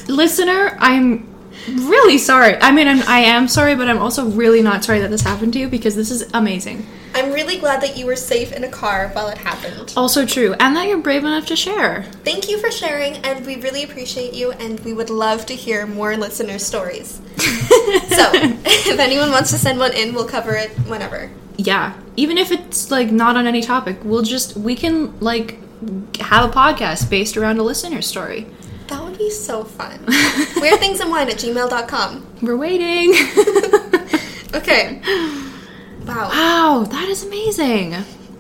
[0.07, 1.27] Listener, I'm
[1.68, 2.57] really sorry.
[2.61, 5.53] I mean, I'm, I am sorry, but I'm also really not sorry that this happened
[5.55, 6.87] to you because this is amazing.
[7.16, 9.94] I'm really glad that you were safe in a car while it happened.
[9.96, 12.07] Also true, and that you're brave enough to share.
[12.24, 15.87] Thank you for sharing, and we really appreciate you, and we would love to hear
[15.87, 17.20] more listener stories.
[18.09, 21.31] so, if anyone wants to send one in, we'll cover it whenever.
[21.57, 25.59] Yeah, even if it's like not on any topic, we'll just we can like
[26.18, 28.47] have a podcast based around a listener story.
[28.88, 29.99] That would be so fun.
[30.61, 32.27] Weirdthingsandwine at gmail.com.
[32.42, 33.14] We're waiting.
[34.55, 35.01] Okay.
[36.07, 36.29] Wow.
[36.29, 37.97] wow, that is amazing.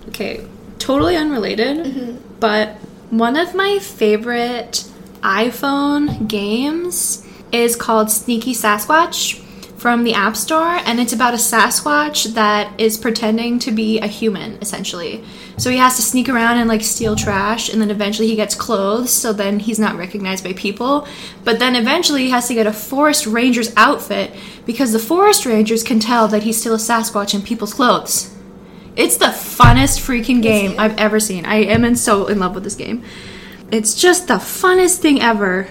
[0.08, 0.46] Okay,
[0.78, 2.16] totally unrelated, mm-hmm.
[2.38, 2.76] but
[3.10, 4.84] one of my favorite
[5.22, 7.23] iPhone games
[7.54, 9.40] is called Sneaky Sasquatch
[9.76, 14.06] from the App Store, and it's about a Sasquatch that is pretending to be a
[14.06, 15.22] human, essentially.
[15.56, 18.54] So he has to sneak around and like steal trash, and then eventually he gets
[18.54, 21.06] clothes, so then he's not recognized by people.
[21.44, 24.34] But then eventually he has to get a forest ranger's outfit
[24.66, 28.34] because the forest rangers can tell that he's still a Sasquatch in people's clothes.
[28.96, 30.74] It's the funnest freaking game?
[30.78, 31.44] I've ever seen.
[31.44, 33.04] I am in so in love with this game.
[33.70, 35.68] It's just the funnest thing ever.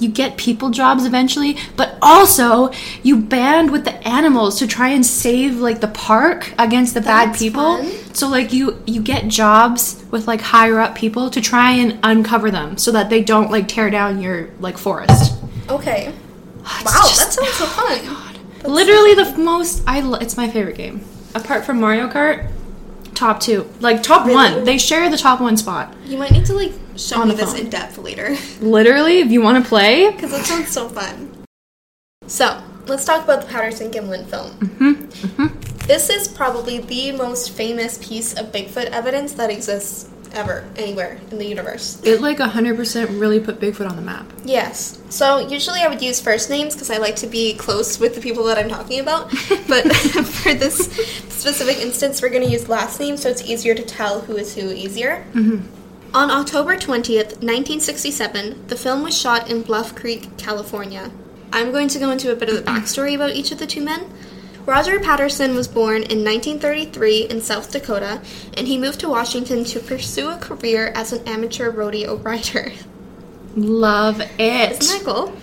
[0.00, 2.70] You get people jobs eventually, but also
[3.02, 7.36] you band with the animals to try and save like the park against the bad
[7.36, 7.76] people.
[7.78, 7.86] fun.
[8.14, 12.50] So like you you get jobs with like higher up people to try and uncover
[12.50, 15.34] them so that they don't like tear down your like forest.
[15.68, 16.12] Okay.
[16.62, 17.98] It's Wow, just- that sounds so fun.
[18.04, 18.26] Oh
[18.68, 21.00] Literally the most I lo- it's my favorite game.
[21.34, 22.50] Apart from Mario Kart,
[23.20, 23.68] top 2.
[23.80, 24.54] Like top Really?
[24.56, 24.64] 1.
[24.64, 25.94] They share the top 1 spot.
[26.06, 27.60] You might need to like show On me this phone.
[27.60, 28.34] in depth later.
[28.60, 31.30] Literally, if you want to play, Because it sounds so fun.
[32.26, 34.50] So, let's talk about the Patterson Gimlin film.
[34.52, 41.18] Mm-hmm, This is probably the most famous piece of Bigfoot evidence that exists ever, anywhere
[41.30, 42.00] in the universe.
[42.04, 44.26] it like 100% really put Bigfoot on the map.
[44.44, 45.00] Yes.
[45.08, 48.20] So, usually I would use first names because I like to be close with the
[48.20, 49.30] people that I'm talking about.
[49.68, 49.94] But
[50.26, 50.76] for this
[51.28, 54.54] specific instance, we're going to use last names so it's easier to tell who is
[54.54, 55.24] who easier.
[55.32, 55.66] Mm-hmm.
[56.12, 61.12] On October 20th, 1967, the film was shot in Bluff Creek, California.
[61.52, 63.84] I'm going to go into a bit of the backstory about each of the two
[63.84, 64.10] men.
[64.66, 68.20] Roger Patterson was born in 1933 in South Dakota,
[68.56, 72.72] and he moved to Washington to pursue a career as an amateur rodeo rider.
[73.56, 74.80] Love it.
[74.80, 75.36] Isn't that cool?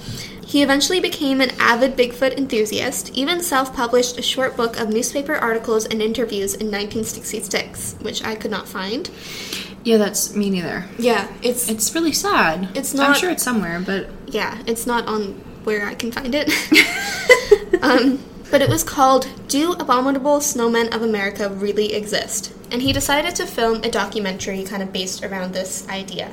[0.45, 5.35] He eventually became an avid Bigfoot enthusiast, even self published a short book of newspaper
[5.35, 9.09] articles and interviews in 1966, which I could not find.
[9.83, 10.85] Yeah, that's me neither.
[10.97, 12.69] Yeah, it's It's really sad.
[12.75, 13.09] It's not.
[13.09, 15.33] I'm sure it's somewhere, but yeah, it's not on
[15.65, 16.49] where I can find it.
[17.83, 22.53] um, but it was called Do Abominable Snowmen of America Really Exist?
[22.71, 26.31] And he decided to film a documentary kind of based around this idea.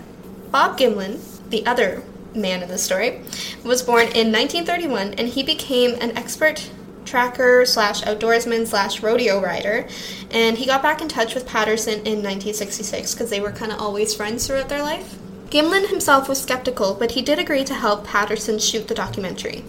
[0.50, 2.02] Bob Gimlin, the other
[2.34, 3.20] man in the story,
[3.64, 6.70] was born in 1931 and he became an expert
[7.04, 9.86] tracker slash outdoorsman slash rodeo rider
[10.30, 13.80] and he got back in touch with Patterson in 1966 because they were kind of
[13.80, 15.16] always friends throughout their life.
[15.50, 19.64] Gimlin himself was skeptical, but he did agree to help Patterson shoot the documentary.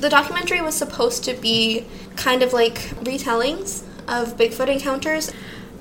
[0.00, 1.84] The documentary was supposed to be
[2.16, 5.30] kind of like retellings of Bigfoot encounters.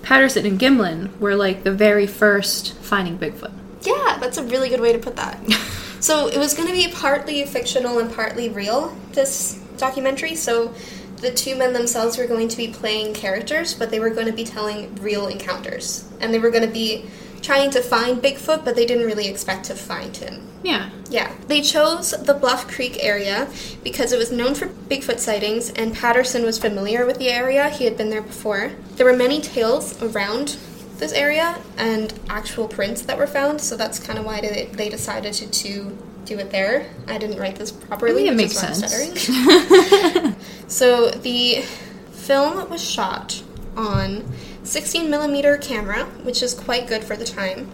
[0.01, 3.53] Patterson and Gimlin were like the very first finding Bigfoot.
[3.81, 5.39] Yeah, that's a really good way to put that.
[6.01, 10.35] so it was going to be partly fictional and partly real, this documentary.
[10.35, 10.73] So
[11.17, 14.33] the two men themselves were going to be playing characters, but they were going to
[14.33, 16.07] be telling real encounters.
[16.19, 17.05] And they were going to be
[17.41, 20.47] trying to find Bigfoot, but they didn't really expect to find him.
[20.63, 20.89] Yeah.
[21.09, 23.49] Yeah, they chose the Bluff Creek area
[23.83, 27.69] because it was known for Bigfoot sightings, and Patterson was familiar with the area.
[27.69, 28.71] He had been there before.
[28.95, 30.57] There were many tales around
[30.97, 33.61] this area and actual prints that were found.
[33.61, 36.89] So that's kind of why they, they decided to, to do it there.
[37.07, 38.27] I didn't write this properly.
[38.27, 40.35] It makes is why I'm sense.
[40.67, 41.63] So the
[42.11, 43.41] film was shot
[43.75, 44.23] on
[44.69, 47.69] 16 millimeter camera, which is quite good for the time.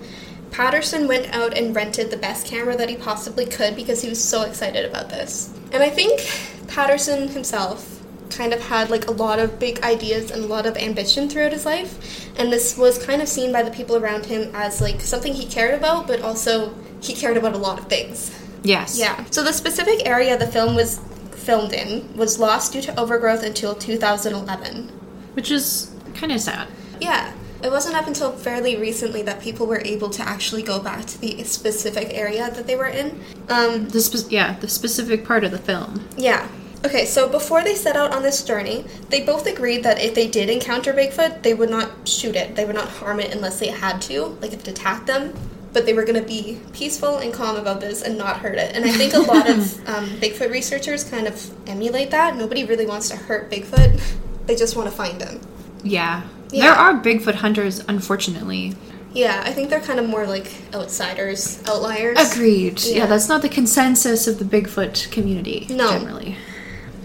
[0.51, 4.23] Patterson went out and rented the best camera that he possibly could because he was
[4.23, 5.53] so excited about this.
[5.73, 6.21] And I think
[6.69, 10.77] Patterson himself kind of had like a lot of big ideas and a lot of
[10.77, 14.49] ambition throughout his life, and this was kind of seen by the people around him
[14.55, 18.31] as like something he cared about, but also he cared about a lot of things.
[18.63, 18.97] yes.
[18.97, 19.25] Yeah.
[19.31, 23.75] So the specific area the film was filmed in was lost due to overgrowth until
[23.75, 24.87] 2011.
[25.33, 26.69] Which is kind of sad.
[27.05, 27.31] Yeah.
[27.63, 31.17] It wasn't up until fairly recently that people were able to actually go back to
[31.19, 33.07] the specific area that they were in.
[33.49, 36.07] Um, The spe- yeah, the specific part of the film.
[36.17, 36.47] yeah.
[36.85, 40.27] Okay, so before they set out on this journey, they both agreed that if they
[40.27, 42.55] did encounter Bigfoot, they would not shoot it.
[42.55, 45.33] They would not harm it unless they had to, like if it attacked them.
[45.73, 48.75] But they were going to be peaceful and calm about this and not hurt it.
[48.75, 49.57] And I think a lot of
[49.93, 51.35] um, Bigfoot researchers kind of
[51.67, 52.35] emulate that.
[52.37, 53.99] Nobody really wants to hurt Bigfoot,
[54.45, 55.41] they just want to find him.
[55.83, 56.21] Yeah.
[56.55, 56.63] Yeah.
[56.67, 58.75] There are Bigfoot hunters, unfortunately.
[59.13, 62.17] Yeah, I think they're kind of more like outsiders, outliers.
[62.33, 62.81] Agreed.
[62.83, 62.97] Yeah.
[62.99, 63.05] Yeah.
[63.07, 65.89] that's not the consensus of the Bigfoot community No.
[65.91, 66.37] generally.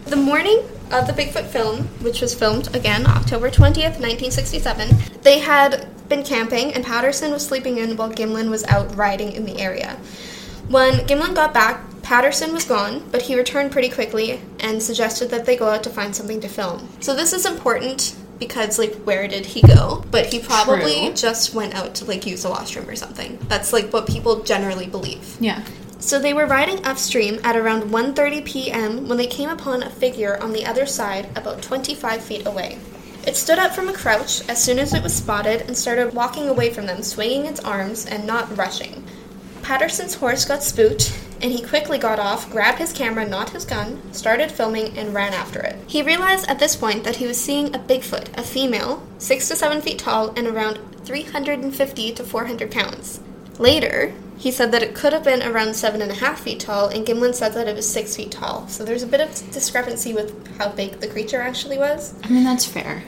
[0.07, 5.89] The morning of the Bigfoot film, which was filmed again October 20th, 1967, they had
[6.09, 9.97] been camping and Patterson was sleeping in while Gimlin was out riding in the area.
[10.69, 15.45] When Gimlin got back, Patterson was gone, but he returned pretty quickly and suggested that
[15.47, 16.89] they go out to find something to film.
[17.01, 20.05] So this is important because like where did he go?
[20.11, 21.15] But he probably True.
[21.15, 23.39] just went out to like use the washroom or something.
[23.49, 25.37] That's like what people generally believe.
[25.39, 25.63] Yeah.
[26.01, 29.07] So they were riding upstream at around 1:30 p.m.
[29.07, 32.79] when they came upon a figure on the other side about 25 feet away.
[33.27, 36.49] It stood up from a crouch as soon as it was spotted and started walking
[36.49, 39.05] away from them, swinging its arms and not rushing.
[39.71, 44.03] Patterson's horse got spooked, and he quickly got off, grabbed his camera, not his gun,
[44.13, 45.77] started filming, and ran after it.
[45.87, 49.55] He realized at this point that he was seeing a Bigfoot, a female, 6 to
[49.55, 53.21] 7 feet tall, and around 350 to 400 pounds.
[53.61, 57.53] Later, he said that it could have been around 7.5 feet tall, and Gimlin said
[57.53, 58.67] that it was 6 feet tall.
[58.67, 62.13] So there's a bit of discrepancy with how big the creature actually was.
[62.25, 63.05] I mean, that's fair.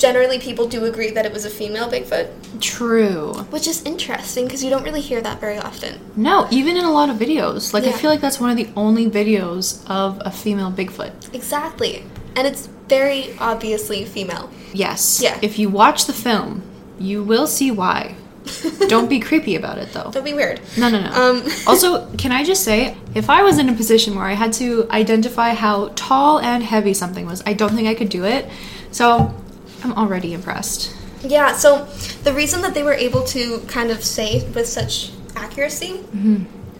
[0.00, 3.34] Generally, people do agree that it was a female Bigfoot, True.
[3.50, 6.00] which is interesting because you don't really hear that very often.
[6.16, 7.74] No, even in a lot of videos.
[7.74, 11.34] Like, I feel like that's one of the only videos of a female Bigfoot.
[11.34, 12.02] Exactly.
[12.34, 14.48] And it's very obviously female.
[14.72, 15.20] Yes.
[15.22, 15.38] Yeah.
[15.42, 16.62] If you watch the film,
[16.98, 18.14] you will see why.
[18.88, 20.10] Don't be creepy about it, though.
[20.10, 20.62] Don't be weird.
[20.78, 21.10] No, no, no.
[21.10, 24.54] Um, also, can I just say, if I was in a position where I had
[24.54, 28.48] to identify how tall and heavy something was, I don't think I could do it.
[28.92, 29.34] So,
[29.82, 30.94] I'm already impressed.
[31.22, 31.84] Yeah, so
[32.24, 36.00] the reason that they were able to kind of say with such accuracy,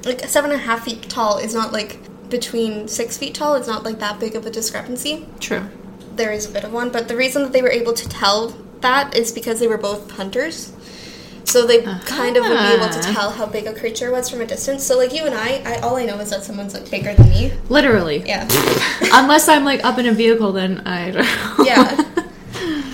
[0.05, 1.99] like seven and a half feet tall is not like
[2.31, 5.27] between six feet tall, it's not like that big of a discrepancy.
[5.41, 5.69] True.
[6.17, 8.57] There is a bit of one, but the reason that they were able to tell
[8.81, 10.73] that is because they were both hunters.
[11.45, 13.13] So they kind of would be able to Uh-huh.
[13.13, 14.85] tell how big a creature was from a distance.
[14.85, 17.29] So like you and I, I all I know is that someone's like bigger than
[17.29, 17.53] me.
[17.69, 18.23] Literally.
[18.27, 18.47] Yeah.
[19.13, 21.65] Unless I'm like up in a vehicle, then I don't know.
[21.65, 22.07] Yeah.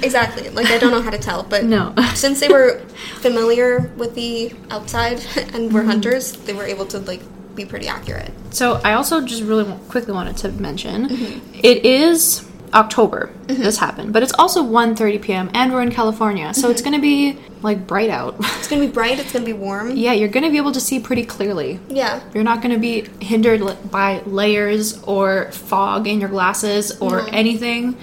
[0.03, 0.49] Exactly.
[0.51, 1.95] Like I don't know how to tell, but No.
[2.15, 2.81] since they were
[3.21, 5.75] familiar with the outside and Mm-hmm.
[5.75, 7.23] were hunters, they were able to like
[7.55, 8.31] be pretty accurate.
[8.51, 11.61] So I also just really quickly wanted to mention Mm-hmm.
[11.63, 12.45] it is
[12.75, 13.31] October.
[13.47, 15.51] This happened, but it's also 1:30 p.m.
[15.55, 16.71] and we're in California, so Mm-hmm.
[16.73, 18.37] it's going to be like bright out.
[18.59, 19.19] It's gonna be bright.
[19.19, 19.97] It's gonna be warm.
[19.97, 21.79] yeah, you're going to be able to see pretty clearly.
[21.89, 22.21] Yeah.
[22.35, 27.29] You're not going to be hindered by layers or fog in your glasses or No.
[27.33, 27.97] anything.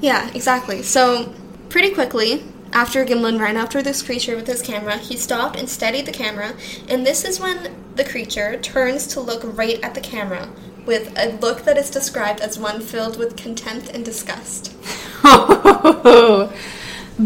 [0.00, 0.30] Yeah.
[0.34, 0.82] Exactly.
[0.82, 1.34] So
[1.68, 2.44] pretty quickly.
[2.72, 6.54] After Gimlin ran after this creature with his camera, he stopped and steadied the camera,
[6.88, 10.48] and this is when the creature turns to look right at the camera
[10.84, 14.74] with a look that is described as one filled with contempt and disgust.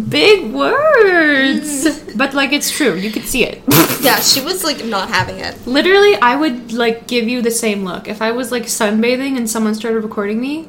[0.09, 1.85] Big words.
[1.85, 2.17] Mm.
[2.17, 2.95] but like it's true.
[2.95, 3.63] You could see it.
[4.01, 5.67] Yeah, she was like not having it.
[5.67, 9.49] Literally, I would like give you the same look if I was like sunbathing and
[9.51, 10.69] someone started recording me.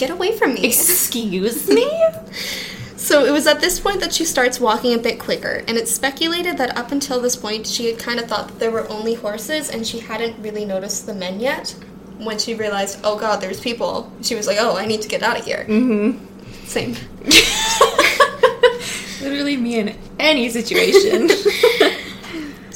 [0.00, 0.64] Get away from me.
[0.64, 1.86] Excuse me?
[2.96, 5.92] So it was at this point that she starts walking a bit quicker, and it's
[5.92, 9.12] speculated that up until this point she had kind of thought that there were only
[9.12, 11.74] horses and she hadn't really noticed the men yet.
[12.16, 15.22] When she realized, oh god, there's people, she was like, oh, I need to get
[15.22, 15.66] out of here.
[15.68, 16.64] Mm-hmm.
[16.64, 16.96] Same.
[19.22, 21.28] Literally me in any situation.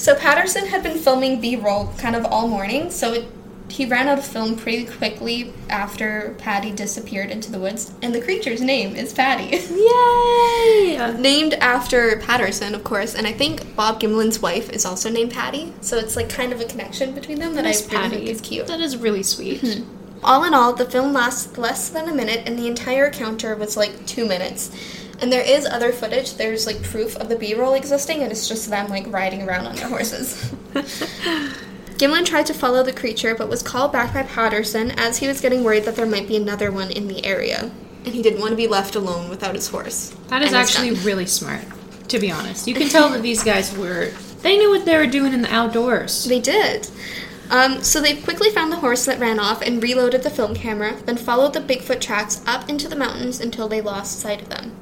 [0.04, 3.26] So Patterson had been filming B-roll kind of all morning, so it,
[3.74, 8.20] he ran out of film pretty quickly after Patty disappeared into the woods, and the
[8.20, 9.46] creature's name is Patty.
[9.56, 10.96] Yay!
[10.96, 15.32] Uh, named after Patterson, of course, and I think Bob Gimlin's wife is also named
[15.32, 18.16] Patty, so it's like kind of a connection between them that I Miss really Patty.
[18.18, 18.68] think is cute.
[18.68, 19.60] That is really sweet.
[19.60, 19.82] Hmm.
[20.22, 23.76] All in all, the film lasts less than a minute, and the entire encounter was
[23.76, 24.70] like two minutes.
[25.20, 26.34] And there is other footage.
[26.34, 29.74] There's like proof of the B-roll existing, and it's just them like riding around on
[29.74, 30.54] their horses.
[31.96, 35.40] Gimlin tried to follow the creature, but was called back by Patterson as he was
[35.40, 37.70] getting worried that there might be another one in the area,
[38.04, 40.14] and he didn't want to be left alone without his horse.
[40.28, 41.62] That is actually really smart,
[42.08, 42.66] to be honest.
[42.66, 44.10] You can tell that these guys were.
[44.42, 46.24] They knew what they were doing in the outdoors.
[46.24, 46.88] They did.
[47.50, 50.96] Um, so they quickly found the horse that ran off and reloaded the film camera,
[51.04, 54.74] then followed the Bigfoot tracks up into the mountains until they lost sight of them.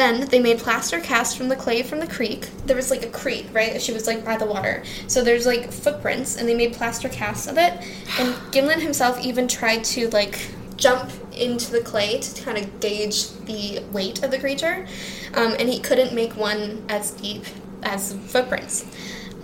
[0.00, 2.48] Then they made plaster casts from the clay from the creek.
[2.64, 3.82] There was like a creek, right?
[3.82, 4.82] She was like by the water.
[5.08, 7.74] So there's like footprints, and they made plaster casts of it.
[8.18, 10.38] And Gimlin himself even tried to like
[10.76, 14.86] jump into the clay to kind of gauge the weight of the creature,
[15.34, 17.44] um, and he couldn't make one as deep
[17.82, 18.86] as footprints.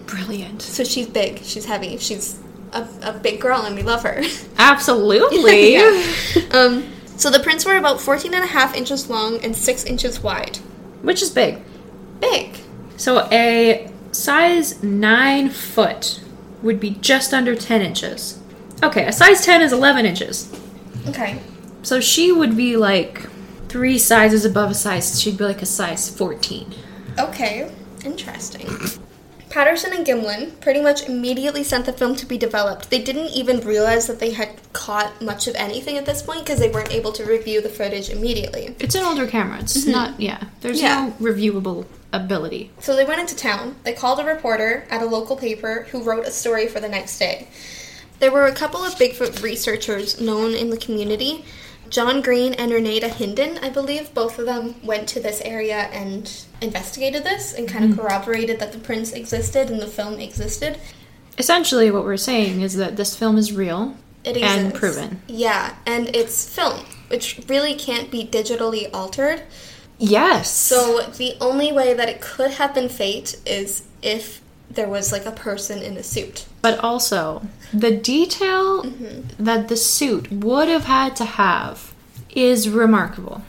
[0.07, 0.63] Brilliant.
[0.63, 2.41] So she's big, she's heavy, she's
[2.73, 4.23] a, a big girl, and we love her.
[4.57, 5.75] Absolutely.
[5.75, 6.03] Yeah.
[6.53, 10.21] Um, so the prints were about 14 and a half inches long and 6 inches
[10.21, 10.59] wide.
[11.03, 11.63] Which is big.
[12.21, 12.57] Big.
[12.97, 16.21] So a size 9 foot
[16.63, 18.41] would be just under 10 inches.
[18.83, 20.53] Okay, a size 10 is 11 inches.
[21.09, 21.41] Okay.
[21.83, 23.29] So she would be like
[23.69, 25.21] three sizes above a size.
[25.21, 26.75] She'd be like a size 14.
[27.19, 27.71] Okay.
[28.05, 28.69] Interesting.
[29.57, 32.91] Patterson and Gimlin pretty much immediately sent the film to be developed.
[32.91, 36.59] They didn't even realize that they had caught much of anything at this point because
[36.59, 38.77] they weren't able to review the footage immediately.
[38.79, 39.61] It's an older camera.
[39.61, 39.93] It's mm-hmm.
[39.93, 40.45] not, yeah.
[40.61, 41.07] There's Yeah.
[41.07, 42.71] no reviewable ability.
[42.81, 43.77] So they went into town.
[43.83, 47.19] They called a reporter at a local paper who wrote a story for the next
[47.19, 47.49] day.
[48.19, 51.47] There were a couple of Bigfoot researchers known in the community.
[51.91, 56.31] John Green and Renata Hinden, I believe, both of them went to this area and
[56.61, 58.01] investigated this and kind of mm-hmm.
[58.01, 60.79] corroborated that the prints existed and the film existed.
[61.39, 65.21] Essentially, what we're saying is that this film is real It and proven.
[65.27, 69.43] Yeah, and it's film, which really can't be digitally altered.
[69.99, 70.51] Yes.
[70.51, 75.27] So the only way that it could have been fate is if there was like
[75.27, 76.47] a person in a suit.
[76.63, 79.45] But also, the detail Mm-hmm.
[79.45, 81.95] that the suit would have had to have
[82.35, 83.43] is remarkable.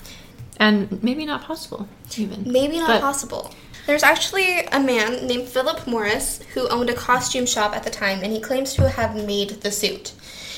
[0.59, 1.87] And maybe not possible,
[2.17, 2.51] even.
[2.51, 3.53] Maybe not But- possible.
[3.85, 8.19] There's actually a man named Philip Morris who owned a costume shop at the time,
[8.21, 10.11] and he claims to have made the suit.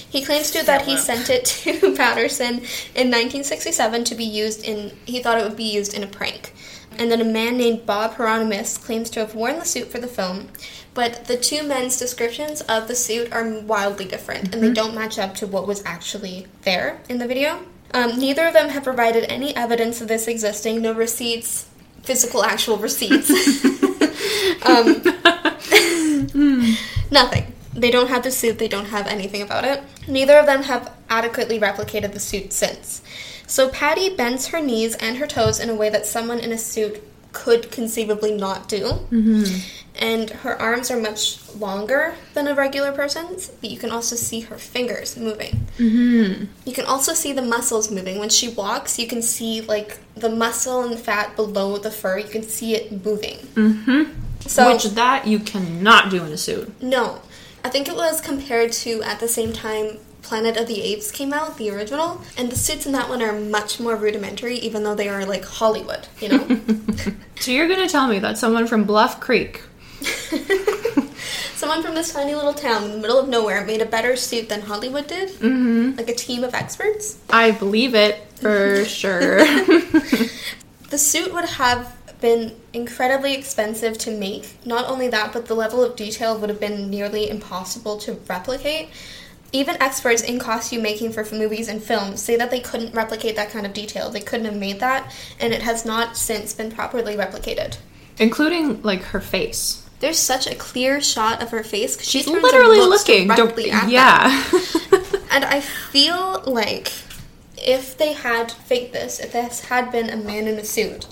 [0.10, 2.56] He claims to that he sent it to Patterson
[2.96, 4.98] in 1967 to be used in.
[5.06, 6.54] He thought it would be used in a prank.
[6.98, 10.08] And then a man named Bob Hieronymus claims to have worn the suit for the
[10.08, 10.48] film,
[10.94, 15.20] but the two men's descriptions of the suit are wildly different, and they don't match
[15.20, 17.66] up to what was actually there in the video.
[17.94, 21.68] Um, neither of them have provided any evidence of this existing, no receipts,
[22.04, 23.30] physical, actual receipts.
[24.66, 25.02] um,
[27.12, 27.54] nothing.
[27.74, 29.82] They don't have the suit, they don't have anything about it.
[30.08, 33.02] Neither of them have adequately replicated the suit since.
[33.48, 36.58] So Patty bends her knees and her toes in a way that someone in a
[36.58, 38.86] suit could conceivably not do.
[40.02, 44.40] And her arms are much longer than a regular person's, but you can also see
[44.42, 45.68] her fingers moving.
[45.78, 48.18] You can also see the muscles moving.
[48.18, 52.18] When she walks, you can see like the muscle and fat below the fur.
[52.18, 53.38] You can see it moving.
[53.56, 54.14] Mm-hmm.
[54.48, 56.82] So Which that you cannot do in a suit.
[56.82, 57.22] no,
[57.64, 61.34] I think it was compared to at the same time Planet of the Apes came
[61.34, 64.96] out, the original, and the suits in that one are much more rudimentary, even though
[64.96, 66.08] they are like Hollywood.
[66.22, 66.48] You know,
[67.40, 69.62] So you're gonna tell me that someone from Bluff Creek
[71.56, 74.50] someone from this tiny little town in the middle of nowhere made a better suit
[74.50, 75.98] than Hollywood did, mm-hmm.
[75.98, 77.18] like a team of experts.
[77.30, 79.40] I believe it for sure.
[80.90, 84.58] The suit would have been incredibly expensive to make.
[84.66, 88.90] Not only that, but the level of detail would have been nearly impossible to replicate.
[89.52, 93.52] Even experts in costume making for movies and films say that they couldn't replicate that
[93.52, 94.10] kind of detail.
[94.10, 97.78] They couldn't have made that, and it has not since been properly replicated.
[98.18, 99.88] Including like her face.
[100.00, 103.28] There's such a clear shot of her face because She's turns literally looks looking.
[103.28, 103.90] directly Don't- at them.
[103.90, 104.44] yeah.
[105.32, 106.92] And I feel like
[107.56, 111.06] if they had faked this, if this had been a man in a suit,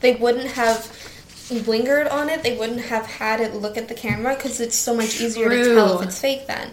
[0.00, 0.92] they wouldn't have
[1.66, 2.42] lingered on it.
[2.42, 5.74] They wouldn't have had it look at the camera because it's so much easier to
[5.74, 6.72] tell if it's fake then.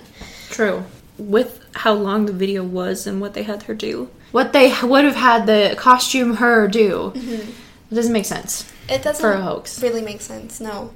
[0.49, 0.83] True.
[1.17, 5.05] With how long the video was and what they had her do, what they would
[5.05, 7.31] have had the costume her do, mm-hmm.
[7.91, 8.69] it doesn't make sense.
[8.89, 9.81] It doesn't For a hoax.
[9.81, 10.91] really make sense, no.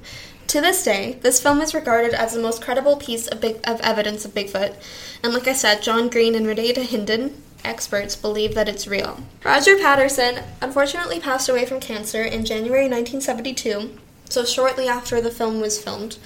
[0.48, 3.80] To this day, this film is regarded as the most credible piece of, big, of
[3.80, 4.74] evidence of Bigfoot.
[5.22, 7.32] And like I said, John Green and Renee Hinden,
[7.64, 9.20] experts, believe that it's real.
[9.42, 15.60] Roger Patterson unfortunately passed away from cancer in January 1972, so shortly after the film
[15.60, 16.18] was filmed.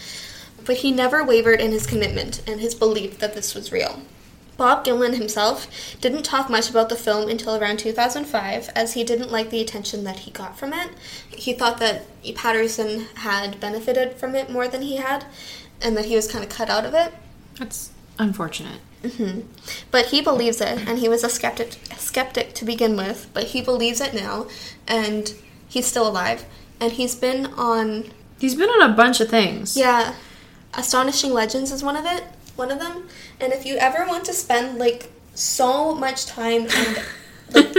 [0.65, 4.03] But he never wavered in his commitment and his belief that this was real.
[4.59, 5.69] Bob Gimlin himself
[6.03, 10.05] didn't talk much about the film until around 2005, as he didn't like the attention
[10.05, 10.91] that he got from it.
[11.31, 12.05] He thought that
[12.35, 15.25] Patterson had benefited from it more than he had,
[15.81, 17.15] and that he was kind of cut out of it.
[17.59, 18.81] That's unfortunate.
[19.03, 19.41] hmm
[19.93, 23.45] But he believes it, and he was a skeptic, a skeptic to begin with, but
[23.45, 24.49] he believes it now,
[24.89, 25.35] and
[25.69, 26.45] he's still alive.
[26.81, 29.77] And he's been on, He's been on a bunch of things.
[29.77, 30.15] yeah,
[30.75, 32.25] Astonishing Legends is one of it,
[32.57, 33.09] one of them.
[33.41, 37.05] And if you ever want to spend like so much time and
[37.55, 37.77] like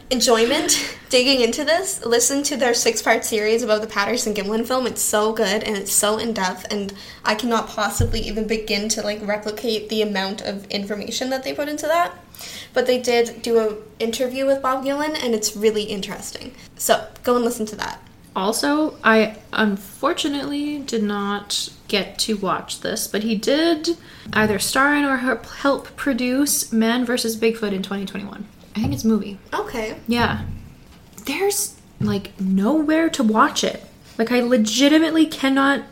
[0.10, 4.86] enjoyment digging into this, listen to their six-part series about the Patterson Gimlin film.
[4.86, 6.92] It's so good and it's so in depth, and
[7.24, 11.68] I cannot possibly even begin to like replicate the amount of information that they put
[11.68, 12.12] into that.
[12.72, 16.54] But they did do an interview with Bob Gimlin, and it's really interesting.
[16.76, 18.02] So go and listen to that.
[18.36, 23.96] Also, I unfortunately did not get to watch this, but he did
[24.34, 27.34] either star in or help- produce Man vs.
[27.36, 28.46] Bigfoot in 2021.
[28.76, 29.38] I think it's a movie.
[29.54, 29.96] Okay.
[30.06, 30.44] Yeah.
[31.24, 33.82] There's like nowhere to watch it.
[34.18, 35.84] Like I legitimately cannot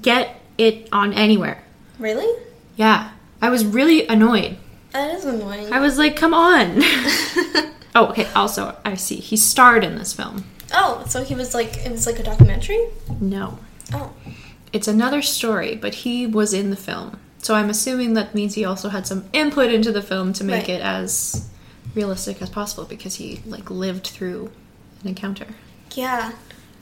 [0.00, 1.62] get it on anywhere.
[2.00, 2.42] Really?
[2.74, 3.12] Yeah.
[3.40, 4.56] I was really annoyed.
[4.92, 5.72] That is annoying.
[5.72, 6.78] I was like, come on.
[7.94, 8.26] oh, okay.
[8.34, 9.16] Also, I see.
[9.16, 10.44] He starred in this film.
[10.72, 12.86] Oh, so he was like it was like a documentary?
[13.20, 13.58] No.
[13.92, 14.12] Oh.
[14.72, 17.18] It's another story, but he was in the film.
[17.38, 20.68] So I'm assuming that means he also had some input into the film to make
[20.68, 20.76] Right.
[20.76, 21.48] it as
[21.94, 24.50] realistic as possible because he like lived through
[25.02, 25.46] an encounter.
[25.94, 26.32] Yeah.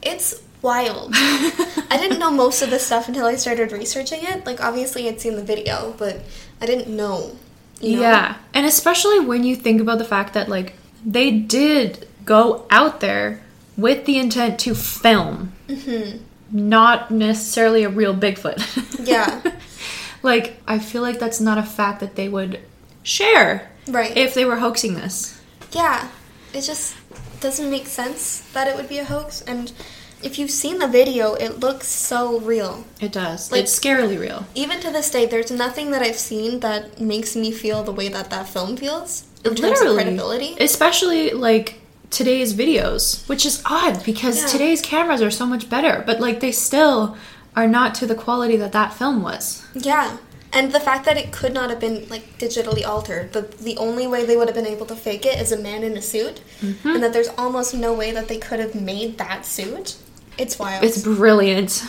[0.02, 1.10] It's wild.
[1.14, 4.46] I didn't know most of this stuff until I started researching it.
[4.46, 6.20] Like obviously I'd seen the video, but
[6.60, 7.36] I didn't know.
[7.80, 8.02] you know?
[8.02, 8.36] Yeah.
[8.54, 10.74] And especially when you think about the fact that like
[11.04, 13.40] they did go out there
[13.80, 15.52] with the intent to film.
[15.68, 16.18] Mm-hmm.
[16.52, 19.06] Not necessarily a real Bigfoot.
[19.06, 19.40] Yeah.
[20.22, 22.60] like I feel like that's not a fact that they would
[23.02, 24.16] share Right.
[24.16, 25.40] if they were hoaxing this.
[25.72, 26.08] Yeah,
[26.52, 26.96] it just
[27.40, 29.40] doesn't make sense that it would be a hoax.
[29.42, 29.72] And
[30.22, 32.84] if you've seen the video, it looks so real.
[33.00, 33.50] It does.
[33.50, 34.46] Like- it's scarily real.
[34.54, 38.08] Even to this day, there's nothing that I've seen that makes me feel the way
[38.08, 40.56] that that film feels in terms of credibility.
[40.60, 41.76] Especially like
[42.10, 44.46] today's videos, which is odd because Yeah.
[44.48, 47.16] today's cameras are so much better, but like they still
[47.56, 49.62] are not to the quality that that film was.
[49.74, 50.16] Yeah.
[50.52, 54.06] And the fact that it could not have been like digitally altered, the the only
[54.08, 56.40] way they would have been able to fake it is a man in a suit,
[56.60, 56.88] Mm-hmm.
[56.88, 59.94] and that there's almost no way that they could have made that suit.
[60.36, 60.82] It's wild.
[60.82, 61.84] It's brilliant.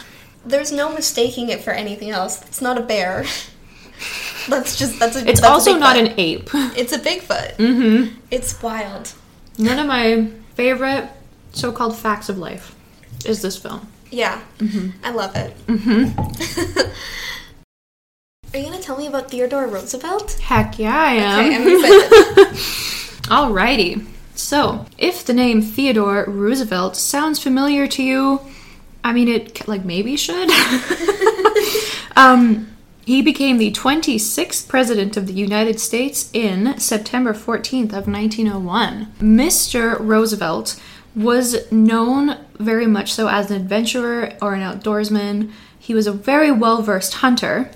[0.45, 2.41] There's no mistaking it for anything else.
[2.43, 3.26] It's not a bear.
[4.47, 5.19] that's just that's a.
[5.28, 6.49] It's that's a also not an ape.
[6.78, 7.55] It's a Bigfoot.
[7.57, 8.15] mm-hmm.
[8.30, 9.13] It's wild.
[9.62, 11.07] One of my favorite
[11.51, 12.76] so-called facts of life
[13.26, 13.88] is this film.
[14.09, 14.89] Yeah, Mm-hmm.
[15.05, 15.55] I love it.
[15.68, 16.20] Mm-hmm.
[18.53, 20.34] Are you gonna tell me about Theodore Roosevelt?
[20.41, 21.39] Heck yeah, I am.
[21.45, 22.57] Okay, I'm excited.
[23.30, 24.07] Alrighty.
[24.34, 28.41] So, if the name Theodore Roosevelt sounds familiar to you,
[29.03, 30.49] I mean, it like maybe should.
[32.18, 32.68] um,
[33.05, 39.07] he became the 26th president of the United States in September 14th of 1901.
[39.19, 39.97] Mr.
[39.99, 40.79] Roosevelt
[41.15, 45.51] was known very much so as an adventurer or an outdoorsman.
[45.79, 47.71] He was a very well-versed hunter.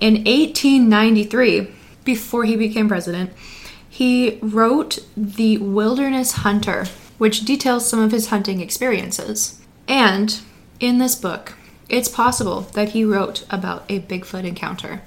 [0.00, 1.68] In 1893,
[2.04, 3.32] before he became president,
[3.88, 6.86] he wrote The Wilderness Hunter,
[7.18, 9.60] which details some of his hunting experiences.
[9.88, 10.40] And
[10.78, 11.54] in this book,
[11.88, 15.02] it's possible that he wrote about a Bigfoot encounter.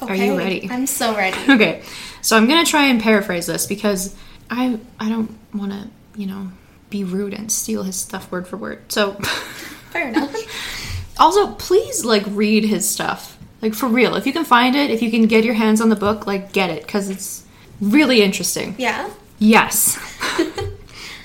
[0.00, 0.68] Are you ready?
[0.70, 1.38] I'm so ready.
[1.52, 1.82] Okay,
[2.20, 4.14] so I'm gonna try and paraphrase this because
[4.50, 6.50] I I don't want to you know
[6.90, 8.92] be rude and steal his stuff word for word.
[8.92, 9.12] So
[9.92, 10.34] Fair enough.
[11.18, 14.14] also please like read his stuff like for real.
[14.14, 16.52] If you can find it, if you can get your hands on the book, like
[16.52, 17.44] get it because it's
[17.80, 18.74] really interesting.
[18.78, 19.08] Yeah.
[19.38, 19.96] Yes.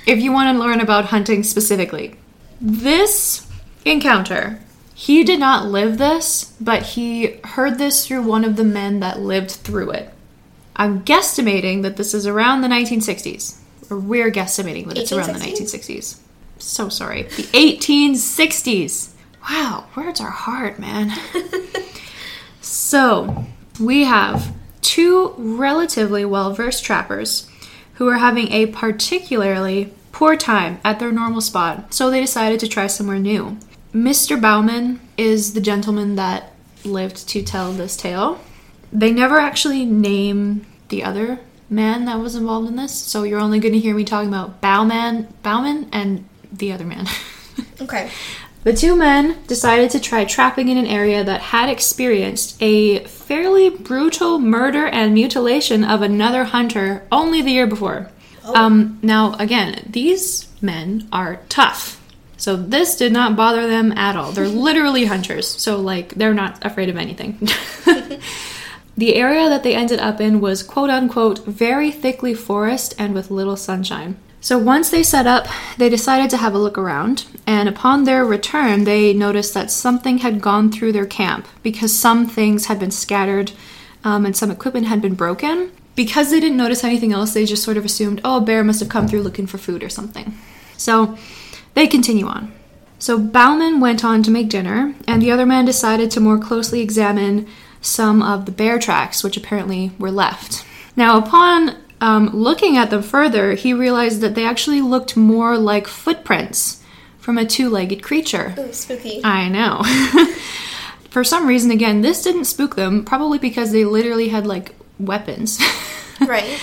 [0.08, 2.16] if you want to learn about hunting specifically.
[2.62, 3.46] This
[3.86, 4.60] encounter,
[5.00, 9.22] he did not live this, but he heard this through one of the men that
[9.22, 10.14] lived through it.
[10.76, 13.62] I'm guesstimating that this is around the 1960s.
[13.90, 16.20] Or we're guesstimating that it's around the 1960s.
[16.58, 17.24] So sorry.
[17.24, 19.14] The 1860s.
[19.50, 21.14] Wow, words are hard, man.
[22.62, 23.46] So,
[23.80, 27.50] we have two relatively well versed trappers
[27.94, 32.68] who are having a particularly poor time at their normal spot, so they decided to
[32.68, 33.58] try somewhere new.
[33.94, 34.40] Mr.
[34.40, 38.40] Bauman is the gentleman that lived to tell this tale.
[38.94, 43.60] They never actually name the other man that was involved in this, so you're only
[43.60, 47.08] going to hear me talking about Bauman, Bauman and the other man.
[47.82, 48.10] Okay.
[48.64, 53.70] The two men decided to try trapping in an area that had experienced a fairly
[53.70, 58.10] brutal murder and mutilation of another hunter only the year before.
[58.44, 61.99] Um, now, again, these men are tough.
[62.40, 64.32] So this did not bother them at all.
[64.32, 65.48] They're literally hunters.
[65.48, 67.38] So, like, they're not afraid of anything.
[68.98, 73.30] the area that they ended up in was quote unquote very thickly forest and with
[73.30, 74.18] little sunshine.
[74.42, 78.24] So once they set up, they decided to have a look around, and upon their
[78.24, 82.92] return, they noticed that something had gone through their camp because some things had been
[82.92, 83.52] scattered
[84.06, 85.72] um, and some equipment had been broken.
[85.96, 88.80] Because they didn't notice anything else, they just sort of assumed, oh, a bear must
[88.80, 90.38] have come through looking for food or something.
[90.78, 91.18] So
[91.80, 92.52] they continue on.
[93.00, 96.82] So Bauman went on to make dinner, and the other man decided to more closely
[96.82, 97.48] examine
[97.82, 100.66] some of the bear tracks, which apparently were left.
[100.98, 105.88] Now, upon um, looking at them further, he realized that they actually looked more like
[105.88, 106.84] footprints
[107.20, 108.54] from a two legged creature.
[108.60, 109.22] Ooh, spooky.
[109.24, 109.82] I know.
[111.10, 115.60] For some reason, again, this didn't spook them, probably because they literally had like weapons.
[116.20, 116.60] right.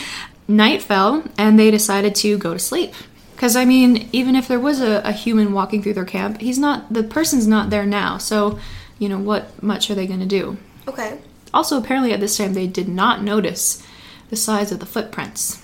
[0.46, 2.92] Night fell, and they decided to go to sleep.
[3.36, 6.58] Because, I mean, even if there was a, a human walking through their camp, he's
[6.58, 8.58] not, the person's not there now, so,
[8.98, 10.56] you know, what much are they going to do?
[10.88, 11.18] Okay.
[11.52, 13.86] Also, apparently at this time, they did not notice
[14.30, 15.62] the size of the footprints.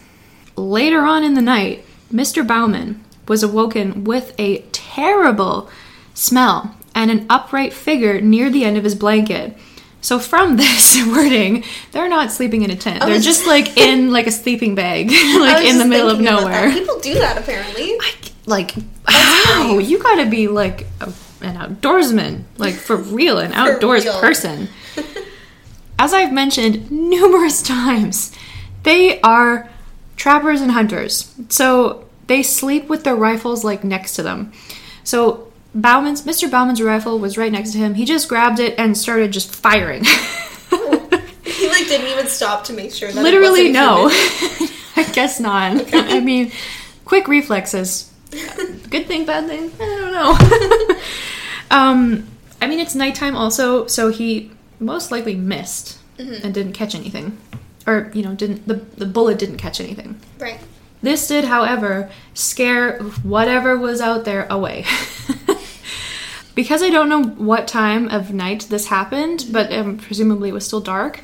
[0.54, 2.46] Later on in the night, Mr.
[2.46, 5.70] Bauman was awoken with a terrible
[6.12, 9.56] smell and an upright figure near the end of his blanket.
[10.03, 13.03] So from this wording, they're not sleeping in a tent.
[13.03, 16.42] They're just like in like a sleeping bag, like in the middle of thinking about
[16.42, 16.64] that.
[16.64, 16.72] nowhere.
[16.72, 17.92] People do that apparently.
[17.92, 18.12] I,
[18.44, 18.74] like
[19.07, 24.20] how you got to be like a, an outdoorsman, like for real, an outdoors real.
[24.20, 24.68] person.
[25.98, 28.36] As I've mentioned numerous times,
[28.82, 29.70] they are
[30.16, 31.32] trappers and hunters.
[31.48, 34.53] So they sleep with their rifles like next to them.
[35.05, 36.50] So Bauman's Mr.
[36.50, 37.94] Bauman's rifle was right next to him.
[37.94, 40.04] He just grabbed it and started just firing.
[41.62, 44.08] He like didn't even stop to make sure that it Literally no.
[44.96, 45.94] I guess not.
[45.94, 46.50] I mean,
[47.04, 48.12] quick reflexes.
[48.90, 49.70] Good thing, bad thing?
[49.80, 50.12] I don't
[50.90, 50.96] know.
[51.70, 52.26] um,
[52.60, 54.50] I mean, it's nighttime also, so he
[54.80, 57.38] most likely missed and didn't catch anything,
[57.86, 60.20] or you know, didn't the the bullet didn't catch anything.
[60.38, 60.58] Right.
[61.00, 64.84] This did, however, scare whatever was out there away.
[66.55, 70.66] Because I don't know what time of night this happened, but um, presumably it was
[70.66, 71.20] still dark.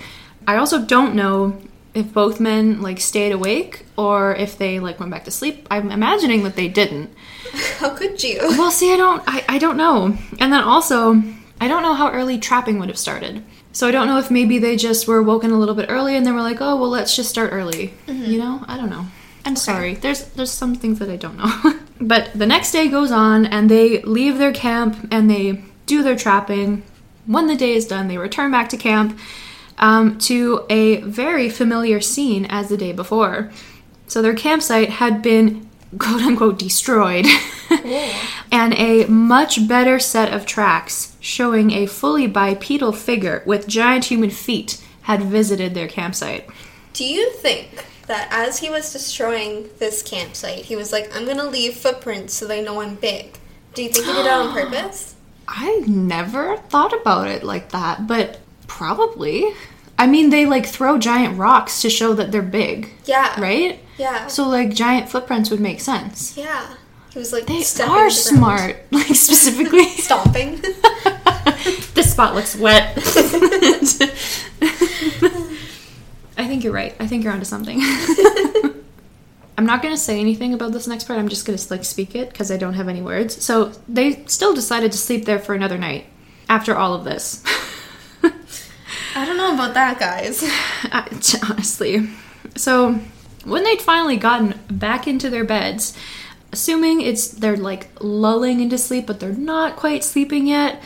[0.46, 1.60] I also don't know
[1.94, 5.66] if both men like stayed awake or if they like went back to sleep.
[5.70, 7.12] I'm imagining that they didn't.
[7.78, 8.38] How could you?
[8.40, 10.16] Well, see, I don't, I, I don't know.
[10.38, 11.22] And then also,
[11.60, 13.44] I don't know how early trapping would have started.
[13.72, 16.24] So I don't know if maybe they just were woken a little bit early and
[16.24, 17.94] they were like, oh, well, let's just start early.
[18.06, 19.06] You know, I don't know.
[19.48, 19.94] I'm sorry.
[19.94, 21.80] There's there's some things that I don't know.
[22.02, 26.16] but the next day goes on and they leave their camp and they do their
[26.16, 26.82] trapping.
[27.24, 29.18] When the day is done, they return back to camp
[29.78, 33.50] um, to a very familiar scene as the day before.
[34.06, 35.66] So their campsite had been
[35.98, 37.24] quote unquote destroyed,
[38.52, 44.28] and a much better set of tracks showing a fully bipedal figure with giant human
[44.28, 46.46] feet had visited their campsite.
[46.92, 51.44] Do you think that as he was destroying this campsite, he was like, I'm gonna
[51.48, 53.38] leave footprints so they know I'm big?
[53.74, 55.14] Do you think he did that on purpose?
[55.46, 59.44] I never thought about it like that, but probably.
[59.98, 63.40] I mean, they like throw giant rocks to show that they're big, Yeah.
[63.40, 63.80] right?
[63.96, 64.26] Yeah.
[64.28, 66.36] So, like, giant footprints would make sense.
[66.36, 66.74] yeah.
[67.10, 69.86] He was like, they are the smart, like, specifically.
[69.96, 70.60] Stomping.
[71.94, 72.94] this spot looks wet.
[76.38, 76.94] I think you're right.
[77.00, 77.80] I think you're onto something.
[79.58, 81.18] I'm not going to say anything about this next part.
[81.18, 83.44] I'm just going to like speak it because I don't have any words.
[83.44, 86.06] So they still decided to sleep there for another night
[86.48, 87.42] after all of this.
[89.16, 90.44] I don't know about that, guys.
[90.84, 91.08] I-
[91.50, 92.08] honestly.
[92.54, 93.00] So
[93.44, 95.96] when they'd finally gotten back into their beds,
[96.52, 100.80] assuming it's they're like lulling into sleep, but they're not quite sleeping yet,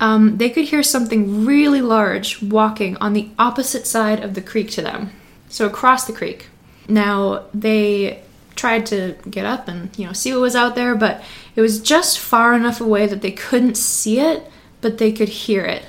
[0.00, 4.70] um, they could hear something really large walking on the opposite side of the creek
[4.70, 5.12] to them.
[5.48, 6.46] So across the creek.
[6.88, 8.22] Now they
[8.56, 11.22] tried to get up and you know see what was out there, but
[11.54, 15.64] it was just far enough away that they couldn't see it, but they could hear
[15.64, 15.84] it.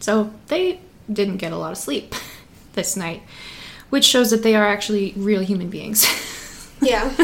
[0.00, 2.14] So they didn't get a lot of sleep
[2.72, 3.22] this night,
[3.90, 6.06] which shows that they are actually real human beings.
[6.82, 7.14] Yeah.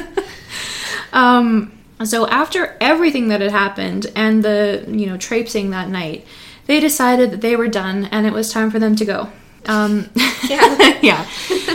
[1.13, 6.27] um, So after everything that had happened and the, you know, traipsing that night,
[6.67, 9.33] they decided that they were done and it was time for them to go.
[9.67, 10.11] Um,
[10.49, 10.99] Yeah.
[11.03, 11.27] yeah.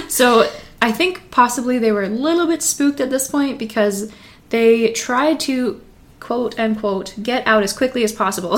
[0.08, 0.50] So
[0.82, 4.12] I think possibly they were a little bit spooked at this point because
[4.50, 5.82] they tried to
[6.20, 8.58] quote unquote get out as quickly as possible.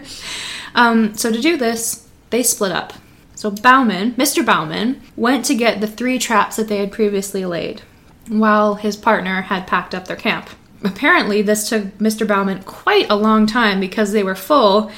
[0.74, 2.92] um, so to do this, they split up.
[3.34, 4.44] So Bauman, Mr.
[4.44, 7.80] Bauman, went to get the three traps that they had previously laid,
[8.28, 10.50] while his partner had packed up their camp.
[10.84, 12.26] Apparently, this took Mr.
[12.26, 14.90] Bauman quite a long time because they were full,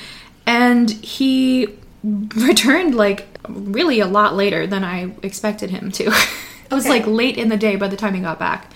[0.46, 1.68] and he
[2.04, 6.04] returned like really a lot later than I expected him to.
[6.70, 6.90] it was Okay.
[7.00, 8.72] like late in the day by the time he got back.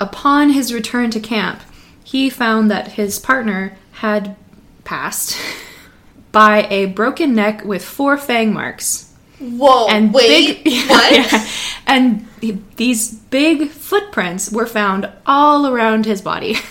[0.00, 1.60] Upon his return to camp,
[2.04, 4.36] he found that his partner had
[4.84, 5.36] passed
[6.32, 9.88] by a broken neck with four fang marks Whoa.
[9.88, 10.62] and wait.
[10.64, 11.12] big what?
[11.12, 11.46] Yeah.
[11.86, 12.27] and
[12.76, 16.56] these big footprints were found all around his body.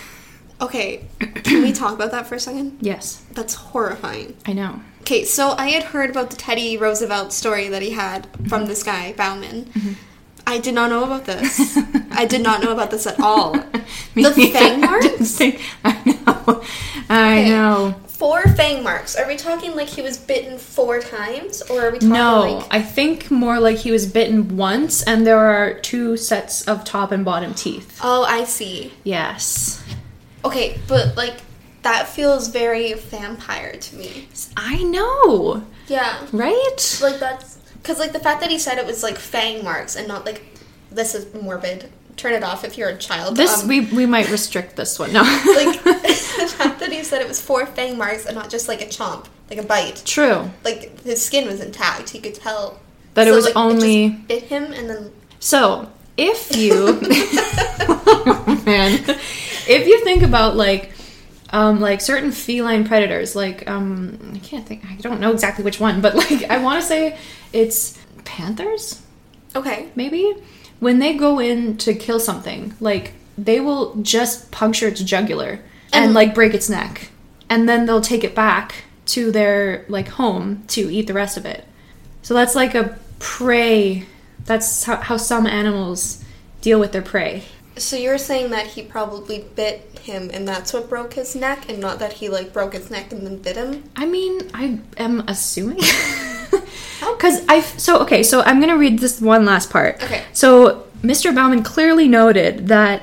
[0.60, 1.04] Okay.
[1.20, 2.78] Can we talk about that for a second?
[2.80, 4.36] yes, That's horrifying.
[4.44, 4.80] I know.
[5.02, 8.82] Okay, so I had heard about the Teddy Roosevelt story that he had from this
[8.82, 9.66] guy, Bauman.
[9.66, 9.92] Mm-hmm.
[10.48, 11.78] I did not know about this.
[12.10, 13.52] I did not know about this at all.
[14.14, 15.36] The fang marks?
[15.36, 16.64] think- I know.
[17.08, 17.48] I Okay.
[17.50, 17.94] know.
[18.18, 19.14] Four fang marks.
[19.14, 21.62] Are we talking like he was bitten four times?
[21.62, 22.66] Or are we talking No, like.
[22.70, 27.12] I think more like he was bitten once, and there are two sets of top
[27.12, 28.00] and bottom teeth.
[28.02, 28.92] Oh, I see.
[29.04, 29.82] Yes.
[30.44, 31.34] Okay, but like.
[31.82, 34.26] That feels very vampire to me.
[34.56, 36.18] I know, Yeah.
[36.32, 36.98] right?
[37.00, 37.56] Like that's.
[37.80, 40.42] Because, like, the fact that he said it was like fang marks and not like.
[40.90, 41.88] This is morbid.
[42.16, 43.36] Turn it off if you're a child.
[43.36, 45.12] This Um, we we might restrict this one.
[45.12, 45.22] No.
[45.46, 45.86] like
[46.38, 48.86] the fact that he said it was four fang marks and not just like a
[48.86, 50.02] chomp, like a bite.
[50.04, 50.50] True.
[50.64, 52.10] Like his skin was intact.
[52.10, 52.80] He could tell
[53.14, 55.12] That it was like, only- just bit him and then.
[55.40, 58.98] So, if you oh, man,
[59.68, 60.92] if you think about like
[61.50, 65.80] um, like certain feline predators, like um, I can't think, I don't know exactly which
[65.80, 67.16] one, but like I want to say
[67.52, 69.00] it's panthers,
[69.56, 69.88] Okay.
[69.94, 70.34] maybe
[70.80, 75.60] when they go in to kill something, like they will just puncture its jugular
[75.92, 77.10] and And- like break its neck,
[77.48, 81.46] and then they'll take it back to their like home to eat the rest of
[81.46, 81.64] it.
[82.22, 84.06] So that's like a prey.
[84.44, 86.24] That's how, how some animals
[86.60, 87.44] deal with their prey.
[87.76, 91.78] So you're saying that he probably bit him and that's what broke his neck, and
[91.78, 93.84] not that he like broke his neck and then bit him.
[93.96, 95.80] I mean, I am assuming.
[97.00, 97.60] Because I.
[97.60, 100.02] So, okay, so I'm going to read this one last part.
[100.02, 100.24] Okay.
[100.32, 101.34] So, Mr.
[101.34, 103.02] Bauman clearly noted that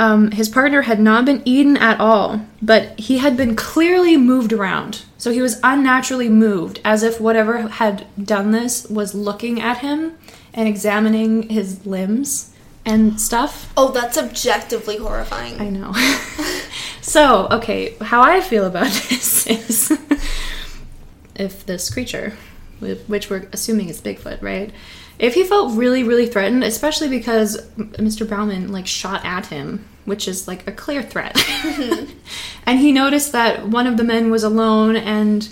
[0.00, 4.50] um, his partner had not been eaten at all, but he had been clearly moved
[4.50, 5.02] around.
[5.18, 10.16] So, he was unnaturally moved, as if whatever had done this was looking at him
[10.54, 12.54] and examining his limbs
[12.86, 13.70] and stuff.
[13.76, 15.60] Oh, that's objectively horrifying.
[15.60, 15.92] I know.
[17.02, 19.90] so, okay, how I feel about this is
[21.36, 22.38] if this creature,
[22.80, 24.72] which we're assuming is Bigfoot, right?
[25.20, 28.28] If he felt really, really threatened, especially because Mr.
[28.28, 32.10] Bauman like shot at him, which is like a clear threat, mm-hmm.
[32.66, 35.48] and he noticed that one of the men was alone and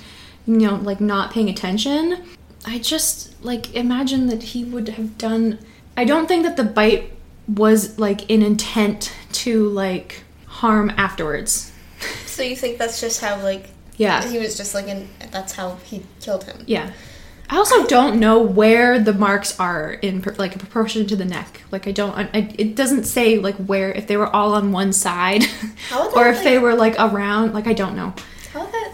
[0.47, 2.25] you know like not paying attention,
[2.65, 5.59] I just like imagine that he would have done.
[5.99, 7.13] I don't think that the bite
[7.47, 11.73] was like in intent to like harm afterwards.
[12.25, 14.27] So you think that's just how like Yeah.
[14.27, 16.65] he was just like in that's how he killed him.
[16.67, 16.93] Yeah.
[17.51, 21.63] I also don't know where the marks are in like proportion to the neck.
[21.71, 24.93] Like I don't, I, it doesn't say like where if they were all on one
[24.93, 25.45] side,
[26.15, 27.55] or if they were like around.
[27.55, 28.13] Like I don't know.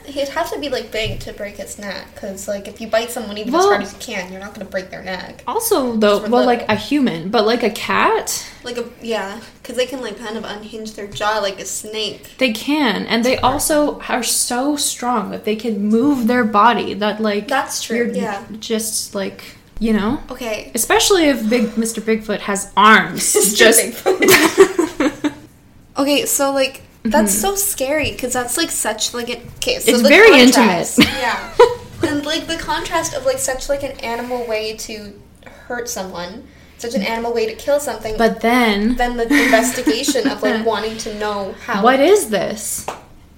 [0.07, 3.11] He'd have to be like big to break his neck because like if you bite
[3.11, 5.43] someone even Well- as hard as you can, you're not gonna break their neck.
[5.47, 9.87] Also though, well, like a human, but like a cat, Like a yeah, because they
[9.87, 12.37] can like kind of unhinge their jaw like a snake.
[12.39, 16.95] they can, and they also are so strong that they can move their body.
[16.95, 18.45] That like That's true, You're yeah.
[18.61, 20.71] just like you know, Okay.
[20.75, 22.01] especially if big Mr.
[22.01, 23.33] Bigfoot has arms.
[23.57, 23.81] Just
[25.97, 27.41] Okay, so like that's mm-hmm.
[27.41, 29.79] so scary because that's like such like an okay.
[29.79, 31.21] So It's very contrast- intimate.
[31.21, 31.55] yeah,
[32.03, 35.21] and like the contrast of like such like an animal way to
[35.67, 36.49] hurt someone,
[36.79, 38.17] such an animal way to kill something.
[38.17, 41.83] but then then the investigation of like wanting to know how.
[41.83, 42.87] What is this?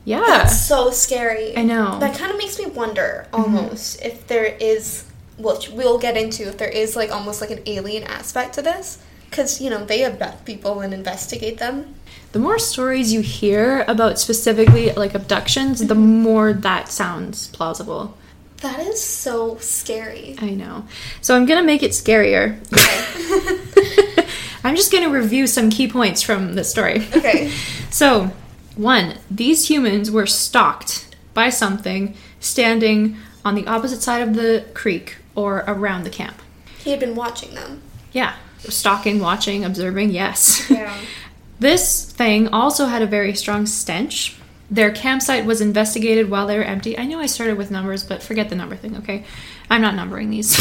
[0.06, 0.20] Yeah.
[0.24, 1.56] That's so scary.
[1.56, 1.98] I know.
[1.98, 4.06] That kind of makes me wonder almost mm-hmm.
[4.06, 5.04] if there is,
[5.36, 9.02] which we'll get into, if there is like almost like an alien aspect to this.
[9.28, 11.95] Because, you know, they abduct people and investigate them.
[12.37, 16.20] The more stories you hear about specifically like abductions, the mm-hmm.
[16.20, 18.14] more that sounds plausible.
[18.59, 20.37] That is so scary.
[20.39, 20.84] I know.
[21.22, 22.61] So I'm gonna make it scarier.
[22.74, 24.26] Okay.
[24.64, 27.07] I'm just going to review some key points from the story.
[27.16, 27.53] Okay.
[27.91, 28.32] So,
[28.74, 35.16] one, these humans were stalked by something standing on the opposite side of the creek
[35.34, 36.43] or around the camp.
[36.80, 37.80] He had been watching them.
[38.12, 40.68] Yeah, stalking, watching, observing, yes.
[40.68, 40.95] Yeah.
[41.59, 44.36] This thing also had a very strong stench.
[44.70, 46.98] Their campsite was investigated while they were empty.
[46.98, 49.24] I know I started with numbers, but forget the number thing, okay?
[49.70, 50.59] I'm not numbering these.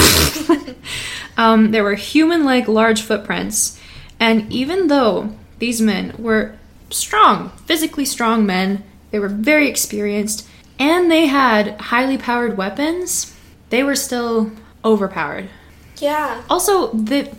[1.38, 3.80] um, there were human like large footprints,
[4.20, 6.56] and even though these men were
[6.90, 10.48] strong, physically strong men, they were very experienced,
[10.80, 13.36] and they had highly powered weapons,
[13.70, 14.52] they were still
[14.84, 15.50] overpowered.
[15.98, 16.44] Yeah.
[16.50, 17.34] Also, the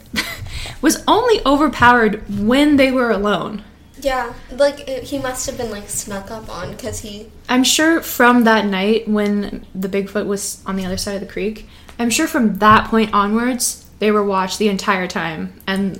[0.80, 3.64] was only overpowered when they were alone.
[4.00, 4.34] Yeah.
[4.50, 7.30] Like he must have been like snuck up on because he.
[7.48, 11.32] I'm sure from that night when the Bigfoot was on the other side of the
[11.32, 15.98] creek, I'm sure from that point onwards they were watched the entire time, and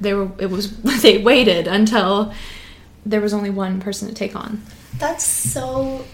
[0.00, 2.32] they were it was they waited until
[3.06, 4.62] there was only one person to take on.
[4.98, 6.04] That's so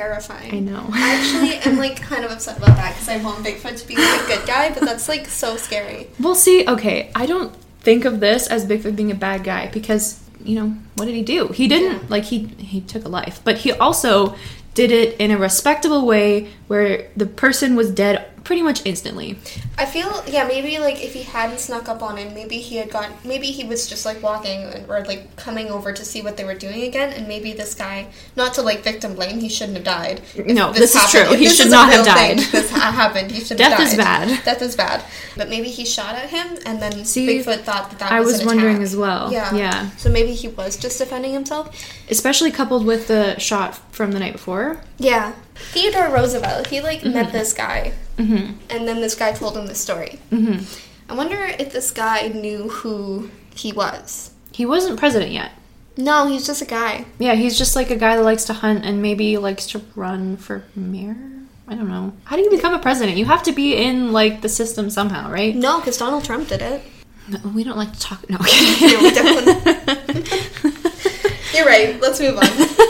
[0.00, 0.54] terrifying.
[0.54, 0.86] I know.
[0.92, 3.96] I actually am like kind of upset about that because I want Bigfoot to be
[3.96, 6.08] like a good guy, but that's like so scary.
[6.18, 10.20] We'll see, okay, I don't think of this as Bigfoot being a bad guy because
[10.44, 11.48] you know what did he do?
[11.48, 12.08] He didn't Yeah.
[12.08, 14.34] like he he took a life, but he also
[14.72, 19.38] did it in a respectable way where the person was dead pretty much instantly.
[19.78, 22.90] I feel yeah maybe like if he hadn't snuck up on him, maybe he had
[22.90, 23.12] gone.
[23.24, 26.56] Maybe he was just like walking or like coming over to see what they were
[26.56, 30.22] doing again, and maybe this guy, not to like victim blame, he shouldn't have died.
[30.36, 31.20] No, this is true.
[31.32, 32.46] If He this should not have real thing, died.
[32.50, 33.30] this happened.
[33.30, 34.44] He should Death have is bad.
[34.44, 35.04] Death is bad.
[35.36, 38.38] But maybe he shot at him, and then See, Bigfoot thought that that I was,
[38.38, 38.82] was wondering attack.
[38.82, 39.32] as well.
[39.32, 39.54] Yeah.
[39.54, 39.90] Yeah.
[39.90, 41.66] So maybe he was just defending himself.
[42.10, 44.80] Especially coupled with the shot from the night before.
[44.98, 45.34] Yeah.
[45.72, 47.12] Theodore Roosevelt, he like Mm-hmm.
[47.14, 50.18] met this guy, hmm and then this guy told him the story.
[50.30, 50.58] hmm
[51.08, 54.30] I wonder if this guy knew who he was.
[54.52, 55.52] He wasn't president yet.
[55.96, 57.04] No, he's just a guy.
[57.18, 60.36] Yeah, he's just like a guy that likes to hunt and maybe likes to run
[60.36, 61.16] for mayor.
[61.68, 62.12] I don't know.
[62.24, 63.16] How do you become a president?
[63.18, 65.54] You have to be in like the system somehow, right?
[65.54, 66.82] No, because Donald Trump did it.
[67.28, 68.28] No, we don't like to talk.
[68.30, 68.44] No, No,
[69.02, 70.24] we okay.
[71.54, 72.00] You're right.
[72.00, 72.46] Let's move on.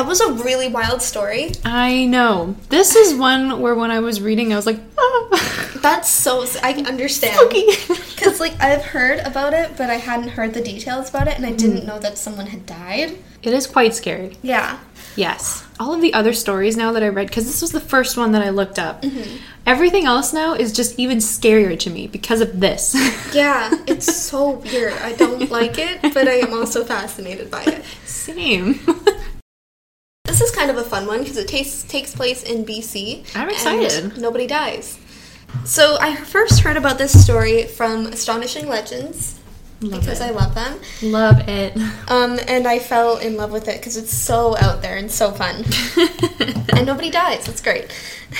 [0.00, 1.52] that was a really wild story.
[1.62, 2.56] I know.
[2.70, 6.46] This is one where when I was reading, I was like, ah, That's so.
[6.62, 7.50] I understand.
[7.50, 11.44] Because like I've heard about it, but I hadn't heard the details about it, and
[11.44, 13.18] I didn't know that someone had died.
[13.42, 14.38] it is quite scary.
[14.42, 14.78] Yeah.
[15.16, 15.66] Yes.
[15.78, 18.32] All of the other stories now that I read, because this was the first one
[18.32, 19.04] that I looked up,
[19.66, 22.94] everything else now is just even scarier to me because of this.
[23.34, 24.94] Yeah, it's so weird.
[24.94, 27.84] I don't like it, but I am also fascinated by it.
[28.04, 28.80] Same.
[30.30, 33.34] This is kind of a fun one because it takes takes place in BC.
[33.34, 34.16] I'm and excited.
[34.16, 34.96] nobody dies.
[35.64, 39.40] So I first heard about this story from Astonishing Legends
[39.80, 40.24] Love because it.
[40.26, 41.76] I love them, Love it.
[42.08, 45.32] um, and I fell in love with it because it's so out there and so
[45.32, 45.64] fun,
[46.76, 47.48] and nobody dies.
[47.48, 47.88] It's great.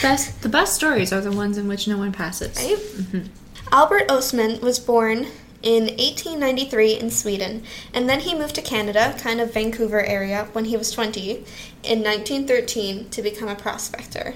[0.01, 2.57] best, the best stories are the ones in which no one passes.
[2.57, 3.29] Right?
[3.73, 5.27] Albert Ostman was born
[5.63, 10.67] in 1893 in Sweden, and then he moved to Canada, kind of Vancouver area, when
[10.67, 11.45] he was 20,
[11.83, 14.35] in 1913 to become a prospector.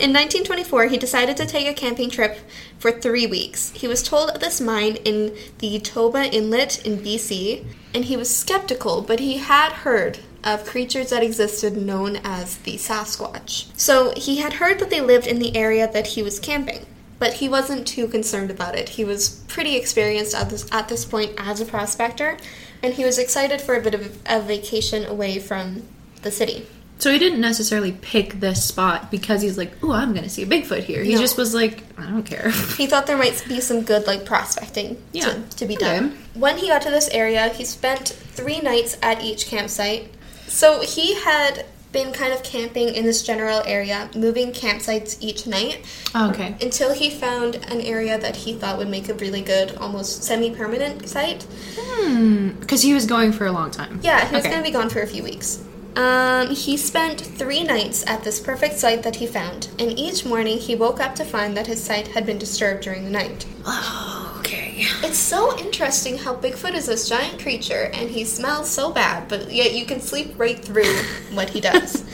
[0.00, 2.38] In 1924, he decided to take a camping trip
[2.78, 3.72] for three weeks.
[3.72, 8.34] He was told of this mine in the Toba Inlet in BC, and he was
[8.34, 13.76] skeptical, but he had heard of creatures that existed known as the Sasquatch.
[13.76, 16.86] So he had heard that they lived in the area that he was camping,
[17.18, 18.90] but he wasn't too concerned about it.
[18.90, 22.36] He was pretty experienced at this, at this point as a prospector,
[22.82, 25.82] and he was excited for a bit of a vacation away from
[26.22, 26.66] the city.
[27.00, 30.46] So he didn't necessarily pick this spot because he's like, "Oh, I'm gonna see a
[30.46, 31.20] Bigfoot here." He No.
[31.20, 35.00] just was like, "I don't care." He thought there might be some good like prospecting
[35.12, 35.26] Yeah.
[35.26, 35.84] to, to be Okay.
[35.84, 36.18] done.
[36.34, 40.12] When he got to this area, he spent three nights at each campsite.
[40.48, 45.84] So he had been kind of camping in this general area, moving campsites each night
[46.14, 46.54] Oh, okay.
[46.60, 51.08] until he found an area that he thought would make a really good, almost semi-permanent
[51.08, 51.46] site.
[51.78, 52.48] Hmm.
[52.60, 54.00] Because he was going for a long time.
[54.02, 54.50] Yeah, he was Okay.
[54.52, 55.60] going to be gone for a few weeks.
[55.96, 60.58] Um, he spent three nights at this perfect site that he found, and each morning
[60.58, 63.46] he woke up to find that his site had been disturbed during the night.
[63.66, 64.67] Oh, okay.
[65.02, 69.50] It's so interesting how Bigfoot is this giant creature and he smells so bad, but
[69.52, 70.94] yet you can sleep right through
[71.32, 72.04] what he does.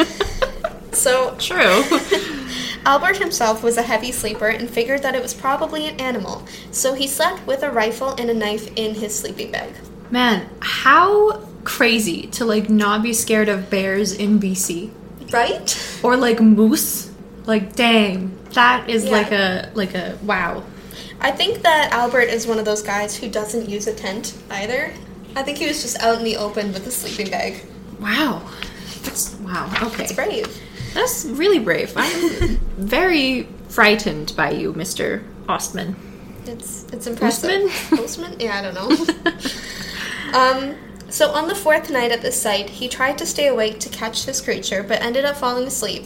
[0.93, 1.85] so, True.
[2.87, 6.93] Albert himself was a heavy sleeper and figured that it was probably an animal, so
[6.95, 9.73] he slept with a rifle and a knife in his sleeping bag.
[10.11, 14.91] Man, how crazy to like not be scared of bears in BC
[15.33, 16.01] Right?
[16.03, 17.11] or like moose.
[17.47, 19.11] Like, dang, that is Yeah.
[19.13, 20.63] like a like a wow.
[21.25, 24.93] I think that Albert is one of those guys who doesn't use a tent either.
[25.35, 27.65] I think he was just out in the open with a sleeping bag.
[27.99, 28.47] Wow.
[29.05, 29.73] That's wow.
[29.85, 30.05] Okay.
[30.05, 30.61] It's brave.
[30.93, 31.95] That's really brave.
[31.97, 35.25] I'm very frightened by you, Mr.
[35.47, 35.95] Ostman.
[36.45, 37.71] It's it's impressive.
[37.71, 37.99] Postman?
[37.99, 38.37] Postman?
[38.39, 40.39] Yeah, I don't know.
[40.39, 40.77] um,
[41.09, 44.27] so on the fourth night at the site, he tried to stay awake to catch
[44.27, 46.05] this creature, but ended up falling asleep,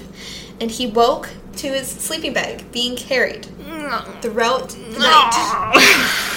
[0.60, 4.22] and he woke to his sleeping bag being carried mm.
[4.22, 4.98] throughout the mm.
[4.98, 6.24] night.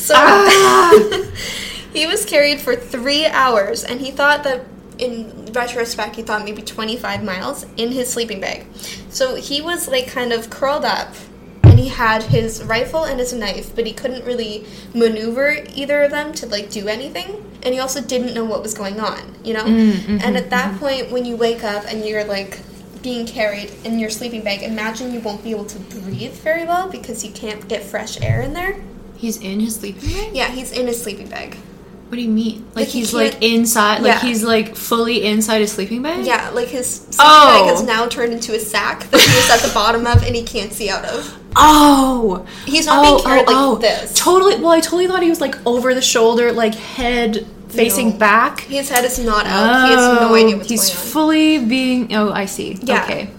[0.00, 0.16] So
[1.92, 4.64] he was carried for three hours, and he thought that.
[4.98, 8.66] In retrospect, he thought maybe 25 miles in his sleeping bag.
[9.08, 11.14] So he was like kind of curled up
[11.62, 16.10] and he had his rifle and his knife, but he couldn't really maneuver either of
[16.10, 17.50] them to like do anything.
[17.62, 19.64] And he also didn't know what was going on, you know?
[19.64, 20.78] Mm, and at mm-hmm, that mm-hmm.
[20.78, 22.58] point, when you wake up and you're like
[23.02, 26.88] being carried in your sleeping bag, imagine you won't be able to breathe very well
[26.88, 28.80] because you can't get fresh air in there.
[29.16, 30.34] He's in his sleeping bag?
[30.34, 31.56] Yeah, he's in his sleeping bag.
[32.08, 32.64] What do you mean?
[32.68, 34.20] Like, Like, he he's like inside, like Yeah.
[34.28, 36.26] he's like fully inside his sleeping bag?
[36.26, 37.64] Yeah, like his sleeping Oh.
[37.66, 40.34] bag has now turned into a sack that he was at the bottom of and
[40.34, 41.38] he can't see out of.
[41.54, 42.44] Oh.
[42.66, 43.76] He's not being oh, carried oh, like oh.
[43.76, 44.12] this.
[44.14, 44.56] Totally.
[44.56, 48.16] Well, I totally thought he was like over the shoulder, like head facing No.
[48.16, 48.60] back.
[48.60, 49.88] His head is not out.
[49.88, 51.06] he has no idea what's Oh, he's going on.
[51.12, 52.14] fully being.
[52.14, 52.78] Oh, I see.
[52.82, 53.04] Yeah.
[53.04, 53.30] Okay.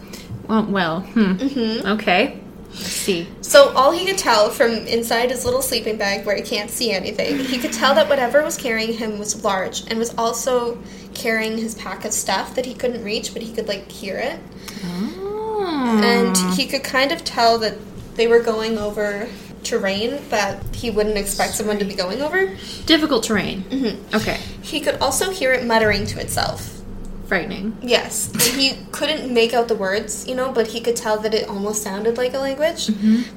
[0.48, 1.00] Well, well.
[1.02, 1.34] Hmm.
[1.34, 1.88] Mm-hmm.
[1.88, 2.40] Okay.
[2.72, 3.28] I see.
[3.42, 6.92] So all he could tell from inside his little sleeping bag where he can't see
[6.92, 10.78] anything, he could tell that whatever was carrying him was large and was also
[11.14, 14.40] carrying his pack of stuff that he couldn't reach, but he could like hear it.
[14.86, 16.00] Oh.
[16.04, 17.76] And he could kind of tell that
[18.16, 19.28] they were going over
[19.64, 22.56] terrain that he wouldn't expect someone to be going over.
[22.86, 23.64] difficult terrain.
[23.64, 24.16] Mm-hmm.
[24.16, 24.38] Okay.
[24.62, 26.82] He could also hear it muttering to itself.
[27.28, 27.78] Frightening.
[27.82, 31.34] Yes, and he couldn't make out the words, you know, but he could tell that
[31.34, 32.88] it almost sounded like a language,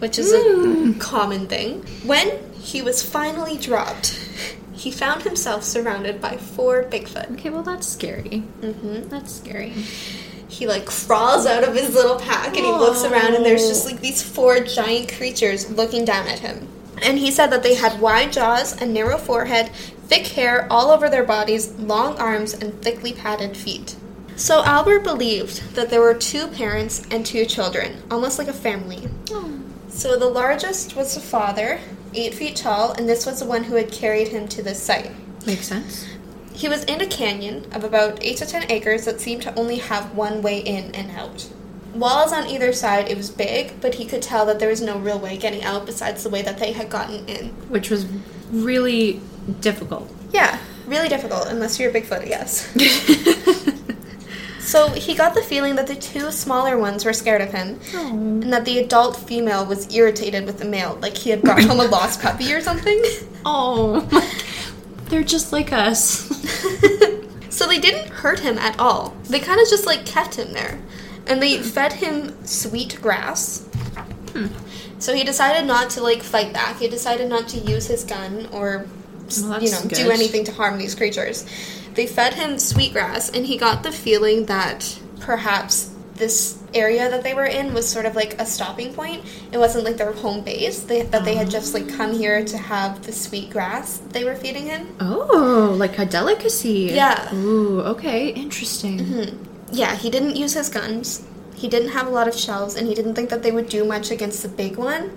[0.01, 1.83] which is a common thing.
[2.05, 4.19] When he was finally dropped,
[4.73, 7.35] he found himself surrounded by four Bigfoot.
[7.35, 7.51] Okay.
[7.51, 8.39] Well, that's scary.
[8.63, 9.73] hmm That's scary.
[10.49, 13.87] He like crawls out of his little pack and he looks around, and there's just
[13.87, 16.69] like these four giant creatures looking down at him.
[17.03, 19.71] And he said that they had wide jaws, a narrow forehead,
[20.07, 23.97] thick hair all over their bodies, long arms, and thickly padded feet.
[24.37, 29.09] So Albert believed that there were two parents and two children, almost like a family.
[29.31, 29.61] Oh.
[29.89, 31.81] So the largest was the father,
[32.15, 35.13] eight feet tall, and this was the one who had carried him to this site.
[35.47, 36.07] Makes sense.
[36.55, 39.77] He was in a canyon of about 8 to 10 acres that seemed to only
[39.77, 41.49] have one way in and out.
[41.95, 44.99] Walls on either side, it was big, but he could tell that there was no
[44.99, 47.49] real way getting out besides the way that they had gotten in.
[47.69, 48.07] Which was
[48.51, 49.21] really
[49.61, 50.11] difficult.
[50.33, 52.73] Yeah, really difficult, unless you're a Bigfoot, I guess.
[54.65, 58.53] So he got the feeling that the two smaller ones were scared of him, and
[58.53, 61.85] that the adult female was irritated with the male, like he had brought home a
[61.85, 63.01] lost puppy or something.
[63.47, 64.01] Oh,
[65.09, 66.01] they're just like us.
[67.51, 69.17] so they didn't hurt him at all.
[69.25, 70.81] They kind of just like kept him there.
[71.27, 73.67] And they fed him sweet grass.
[74.33, 74.47] Hmm.
[74.99, 76.79] So he decided not to like fight back.
[76.79, 78.87] He decided not to use his gun or
[79.43, 81.47] Well, you know, do anything to harm these creatures.
[81.95, 87.23] They fed him sweet grass and he got the feeling that perhaps this area that
[87.23, 89.25] they were in was sort of like a stopping point.
[89.53, 90.81] It wasn't like their home base.
[90.81, 94.37] They, that they had just like come here to have the sweet grass they were
[94.37, 94.95] feeding him.
[95.01, 96.91] Oh, like a delicacy.
[96.93, 97.35] Yeah.
[97.35, 98.99] Ooh, okay, interesting.
[98.99, 99.45] Mm-hmm.
[99.73, 101.27] Yeah, he didn't use his guns.
[101.55, 103.85] He didn't have a lot of shells, and he didn't think that they would do
[103.85, 105.17] much against the big one.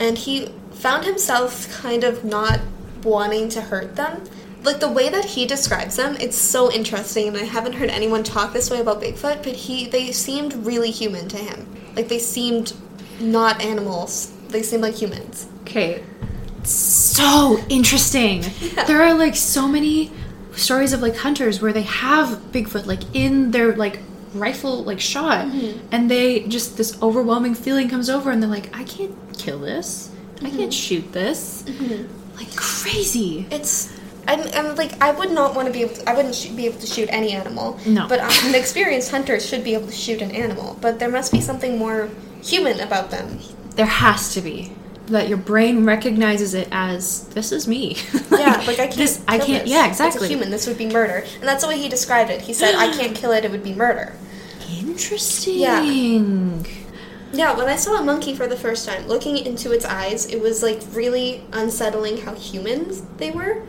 [0.00, 2.60] And he found himself kind of not
[3.02, 4.24] wanting to hurt them.
[4.64, 8.24] Like the way that he describes them, it's so interesting, and I haven't heard anyone
[8.24, 9.42] talk this way about Bigfoot.
[9.42, 11.66] But he, they seemed really human to him.
[11.94, 12.72] Like they seemed
[13.20, 14.32] not animals.
[14.48, 15.48] They seemed like humans.
[15.62, 16.02] Okay,
[16.62, 18.42] so interesting.
[18.86, 20.10] There are like so many
[20.56, 24.00] stories of like hunters where they have Bigfoot like in their like
[24.34, 25.86] rifle like shot, mm-hmm.
[25.92, 30.10] and they just this overwhelming feeling comes over, and they're like, I can't kill this.
[30.38, 30.70] I can't mm-hmm.
[30.70, 31.62] shoot this.
[31.64, 32.36] Mm-hmm.
[32.36, 33.46] Like crazy.
[33.50, 33.92] It's.
[34.26, 35.94] I'm, I'm like I would not want to be able.
[35.94, 37.78] To, I wouldn't sh- be able to shoot any animal.
[37.86, 38.08] No.
[38.08, 40.76] But um, an experienced hunter should be able to shoot an animal.
[40.80, 42.08] But there must be something more
[42.42, 43.38] human about them.
[43.76, 44.72] There has to be
[45.06, 47.96] that your brain recognizes it as this is me.
[48.34, 48.94] Yeah, like I can't.
[48.96, 49.62] This, I can't.
[49.64, 49.70] this.
[49.72, 50.26] Yeah, It's exactly.
[50.26, 50.50] a human.
[50.50, 52.42] This would be murder, and that's the way he described it.
[52.42, 53.44] He said, "I can't kill it.
[53.44, 54.12] It would be murder."
[54.70, 55.58] Interesting.
[55.60, 55.82] Yeah.
[57.32, 60.40] Yeah, when I saw a monkey for the first time, looking into its eyes, it
[60.40, 63.62] was like really unsettling how humans they were.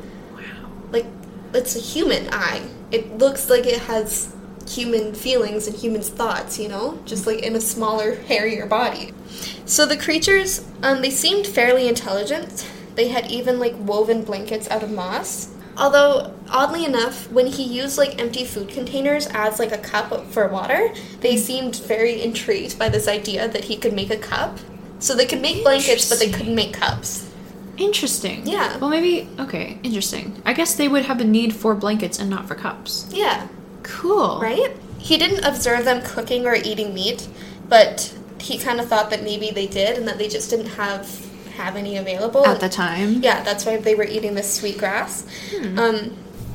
[0.96, 1.06] Like,
[1.54, 2.62] it's a human eye.
[2.90, 4.34] It looks like it has
[4.66, 9.12] human feelings and human thoughts, you know, just like in a smaller, hairier body.
[9.66, 12.66] So the creatures, um, they seemed fairly intelligent.
[12.96, 15.54] They had even like woven blankets out of moss.
[15.78, 20.48] Although oddly enough, when he used like empty food containers as like a cup for
[20.48, 24.60] water, they seemed very intrigued by this idea that he could make a cup.
[25.00, 27.30] So they could make blankets, but they couldn't make cups.
[27.78, 28.46] Interesting.
[28.48, 28.78] Yeah.
[28.78, 29.28] Well, maybe.
[29.40, 30.42] Okay, interesting.
[30.46, 33.08] I guess they would have a need for blankets and not for cups.
[33.12, 33.48] Yeah,
[33.84, 34.40] Cool.
[34.42, 34.76] right?
[34.98, 37.28] He didn't observe them cooking or eating meat,
[37.70, 41.22] but he kind of thought that maybe they did and that they just didn't have
[41.58, 43.24] have any available At the time.
[43.24, 45.26] Yeah, that's why they were eating this sweet grass.
[45.56, 45.80] Hmm.
[45.80, 45.96] Um,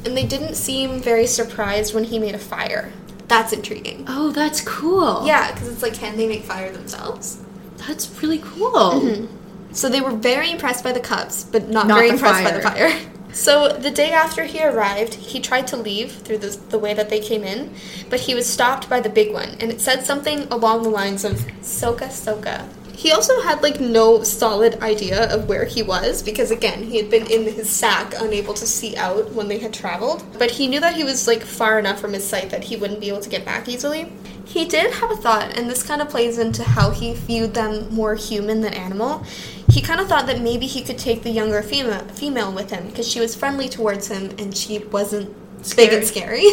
[0.04, 2.92] and they didn't seem very surprised when he made a fire.
[3.26, 4.04] That's intriguing.
[4.08, 5.24] Oh, that's cool.
[5.26, 7.40] Yeah, because it's like, can they make fire themselves?
[7.78, 9.26] That's really cool.
[9.72, 12.60] So they were very impressed by the cups, but not, Not very impressed by the
[12.60, 12.90] fire.
[12.90, 13.00] fire.
[13.32, 17.10] So the day after he arrived, he tried to leave through the, the way that
[17.10, 17.72] they came in,
[18.08, 21.24] but he was stopped by the big one, and it said something along the lines
[21.24, 22.66] of Soka Soka.
[23.00, 27.08] He also had like no solid idea of where he was because again, he had
[27.08, 30.80] been in his sack unable to see out when they had traveled, but he knew
[30.80, 33.30] that he was like far enough from his sight that he wouldn't be able to
[33.30, 34.12] get back easily.
[34.44, 37.90] He did have a thought, and this kind of plays into how he viewed them
[37.90, 39.24] more human than animal.
[39.70, 42.88] He kind of thought that maybe he could take the younger female female with him
[42.88, 45.34] because she was friendly towards him and she wasn't
[45.74, 46.44] big and scary.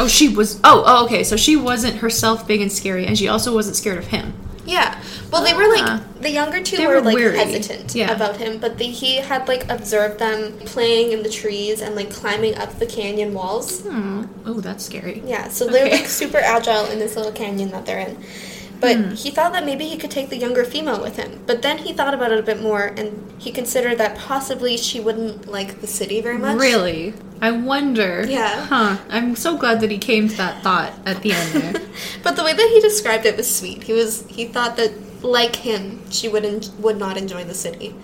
[0.00, 0.58] Oh, she was.
[0.64, 1.22] Oh, oh, okay.
[1.22, 4.34] So she wasn't herself big and scary, and she also wasn't scared of him.
[4.66, 5.02] Yeah.
[5.30, 7.36] Well, they were like the younger two were, were like weary.
[7.36, 8.12] hesitant Yeah.
[8.12, 12.10] about him, but they, he had like observed them playing in the trees and like
[12.10, 13.82] climbing up the canyon walls.
[13.82, 14.24] Hmm.
[14.46, 15.22] Oh, that's scary.
[15.26, 18.16] Yeah, so they're like super agile in this little canyon that they're in.
[18.80, 19.10] But Hmm.
[19.14, 21.40] he thought that maybe he could take the younger female with him.
[21.46, 25.00] But then he thought about it a bit more and he considered that possibly she
[25.00, 26.58] wouldn't like the city very much.
[26.58, 27.14] Really?
[27.40, 28.24] I wonder.
[28.28, 28.66] Yeah.
[28.66, 28.96] Huh.
[29.10, 31.82] I'm so glad that he came to that thought at the end there.
[32.22, 33.84] But the way that he described it was sweet.
[33.84, 34.92] He was he thought that
[35.22, 37.94] like him, she would en- would not enjoy the city.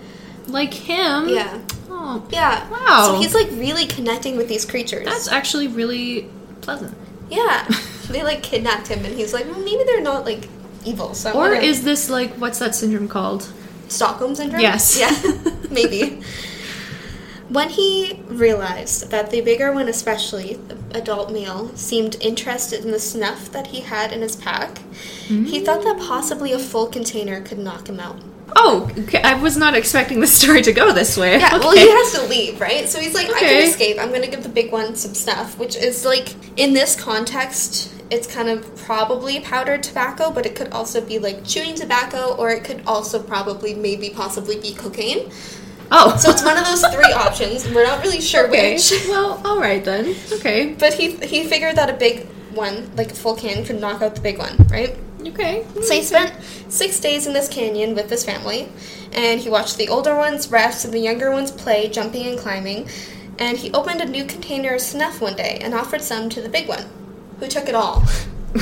[0.47, 1.29] like him.
[1.29, 1.59] Yeah.
[1.89, 2.67] Oh, Yeah.
[2.69, 3.05] Wow.
[3.07, 5.05] So he's like really connecting with these creatures.
[5.05, 6.27] that's actually really
[6.61, 6.95] pleasant.
[7.29, 7.67] yeah.
[8.09, 10.49] they like kidnapped him and he's like, well, maybe they're not like
[10.85, 11.13] evil.
[11.13, 13.47] So Or wanna- is this like what's that syndrome called?
[13.87, 14.61] Stockholm syndrome?
[14.61, 14.97] Yes.
[14.99, 15.11] Yeah,
[15.69, 16.21] maybe.
[17.49, 22.99] When he realized that the bigger one, especially the adult male, seemed interested in the
[22.99, 24.79] snuff that he had in his pack,
[25.27, 28.17] he thought that possibly a full container could knock him out.
[28.55, 29.21] Oh, okay.
[29.21, 31.39] I was not expecting the story to go this way.
[31.39, 32.87] Yeah, well, he has to leave, right?
[32.89, 33.97] So he's like, I can escape.
[33.99, 37.93] I'm going to give the big one some snuff, which is like, in this context,
[38.09, 42.49] it's kind of probably powdered tobacco, but it could also be like chewing tobacco, or
[42.49, 45.31] it could also probably, maybe, possibly be cocaine.
[45.93, 47.69] Oh, So it's one of those three options.
[47.69, 48.73] We're not really sure okay.
[48.73, 48.91] which.
[49.09, 50.15] Well, all right then.
[50.31, 50.73] Okay.
[50.73, 54.15] But he he figured that a big one, like a full can, could knock out
[54.15, 54.95] the big one, right?
[55.27, 55.65] Okay.
[55.81, 56.33] So he spent
[56.69, 58.69] six days in this canyon with his family,
[59.13, 62.87] and he watched the older ones rest and the younger ones play, jumping and climbing.
[63.39, 66.49] And he opened a new container of snuff one day and offered some to the
[66.49, 66.85] big one,
[67.39, 68.03] who took it all.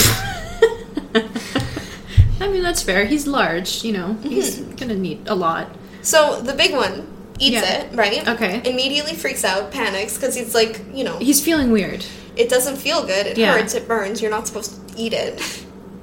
[2.41, 3.05] I mean, that's fair.
[3.05, 4.13] He's large, you know.
[4.23, 4.75] He's Mm-hmm.
[4.75, 5.67] gonna need a lot.
[6.01, 7.05] So the big one
[7.39, 7.81] eats Yeah.
[7.81, 8.27] it, right?
[8.27, 8.61] Okay.
[8.63, 12.05] Immediately freaks out, panics, because he's like, you know, He's feeling weird.
[12.37, 13.27] it doesn't feel good.
[13.27, 13.53] It Yeah.
[13.57, 13.73] hurts.
[13.73, 14.21] It burns.
[14.21, 15.41] You're not supposed to eat it.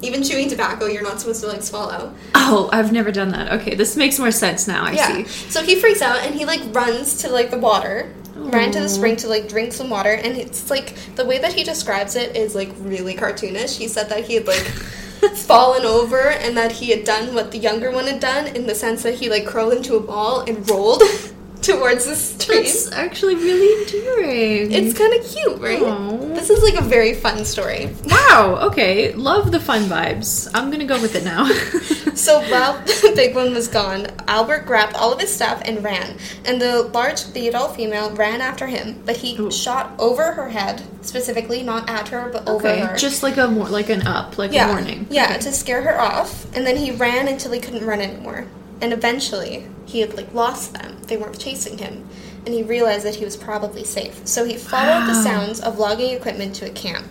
[0.02, 2.14] Even chewing tobacco, you're not supposed to like swallow.
[2.34, 3.52] Oh, I've never done that.
[3.60, 4.84] Okay, this makes more sense now.
[4.84, 5.24] I yeah.
[5.24, 5.24] see.
[5.24, 8.88] So he freaks out and he like runs to like the water, ran to the
[8.88, 12.36] spring to like drink some water, and it's like the way that he describes it
[12.36, 13.78] is like really cartoonish.
[13.78, 14.66] He said that he had like
[15.34, 18.74] fallen over and that he had done what the younger one had done in the
[18.74, 21.02] sense that he like curled into a ball and rolled
[21.62, 22.60] towards the stream.
[22.60, 24.72] It's actually really endearing.
[24.72, 25.82] It's kind of cute, right?
[25.82, 26.16] Aw.
[26.34, 27.94] This is like a very fun story.
[28.06, 28.58] wow.
[28.68, 30.48] Okay, love the fun vibes.
[30.54, 31.48] I'm gonna go with it now.
[32.16, 36.16] So while the big one was gone, Albert grabbed all of his stuff and ran.
[36.46, 39.50] And the large, the adult female ran after him, but he Ooh.
[39.50, 42.96] shot over her head, specifically, not at her, but over okay, her.
[42.96, 45.06] just like a more like an up, like yeah, a warning.
[45.10, 45.40] Yeah, Okay.
[45.40, 46.46] to scare her off.
[46.56, 48.46] And then he ran until he couldn't run anymore.
[48.80, 50.98] And eventually, he had like lost them.
[51.06, 52.08] They weren't chasing him.
[52.44, 54.26] And he realized that he was probably safe.
[54.26, 57.06] So he followed the sounds of logging equipment to a camp.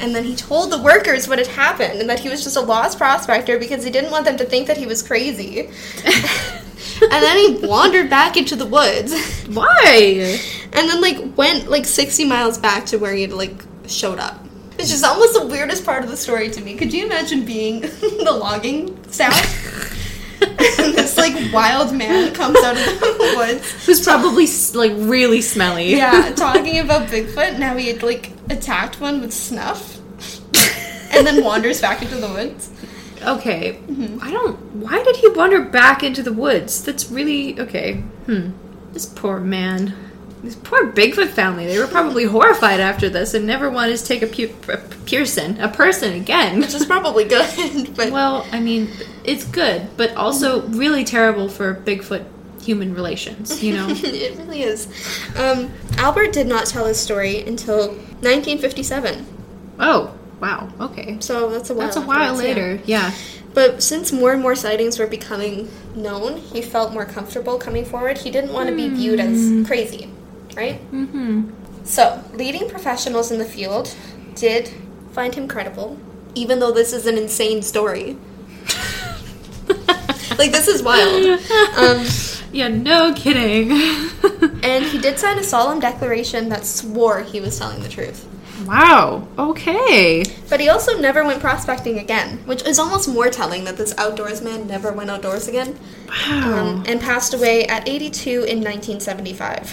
[0.00, 2.60] And then he told the workers what had happened and that he was just a
[2.60, 5.60] lost prospector because he didn't want them to think that he was crazy.
[7.02, 9.14] and then he wandered back into the woods
[9.46, 10.38] Why?
[10.72, 14.44] and then like went like 60 miles back to where he had like showed up.
[14.78, 16.74] It's just almost the weirdest part of the story to me.
[16.74, 19.98] Could you imagine being the logging staff?
[20.78, 23.86] and this like wild man comes out of the woods.
[23.86, 25.90] Who's probably like really smelly.
[25.90, 27.58] Yeah, talking about Bigfoot.
[27.58, 29.98] Now he had like attacked one with snuff.
[31.12, 32.70] and then wanders back into the woods.
[33.22, 33.78] Okay.
[34.20, 34.56] I don't.
[34.74, 36.82] Why did he wander back into the woods?
[36.84, 37.94] That's really okay.
[38.26, 38.50] Hmm.
[38.92, 39.94] This poor man.
[40.42, 41.66] This poor Bigfoot family.
[41.66, 45.60] They were probably horrified after this and never wanted to take a, pu- a person,
[45.60, 46.60] a person again.
[46.60, 48.90] Which is probably good, but Well, I mean,
[49.24, 52.26] it's good, but also really terrible for Bigfoot
[52.60, 53.62] human relations.
[53.62, 53.86] You know.
[53.90, 54.88] it really is.
[55.36, 59.26] Um, Albert did not tell his story until 1957,
[59.78, 60.68] oh, wow.
[60.80, 61.18] Okay.
[61.20, 61.86] so that's a while.
[61.86, 62.48] That's a while afterwards, yeah.
[62.48, 62.82] later.
[62.84, 63.14] Yeah.
[63.54, 68.18] But since more and more sightings were becoming known, he felt more comfortable coming forward.
[68.18, 70.08] He didn't want to be viewed as crazy,
[70.56, 70.80] right?
[70.92, 71.50] Mm-hmm.
[71.84, 73.94] So, leading professionals in the field
[74.34, 74.70] did
[75.12, 75.98] find him credible,
[76.34, 78.16] even though this is an insane story.
[80.38, 81.40] like, this is wild.
[81.76, 82.06] Um,
[82.52, 82.68] Yeah.
[82.68, 83.70] No kidding.
[84.62, 88.28] and he did sign a solemn declaration that swore he was telling the truth.
[88.66, 89.26] wow.
[89.38, 90.22] Okay.
[90.50, 94.42] But he also never went prospecting again, which is almost more telling that this outdoors
[94.42, 95.78] man never went outdoors again,
[96.28, 96.58] Wow.
[96.58, 99.72] um, and passed away at 82 in 1975.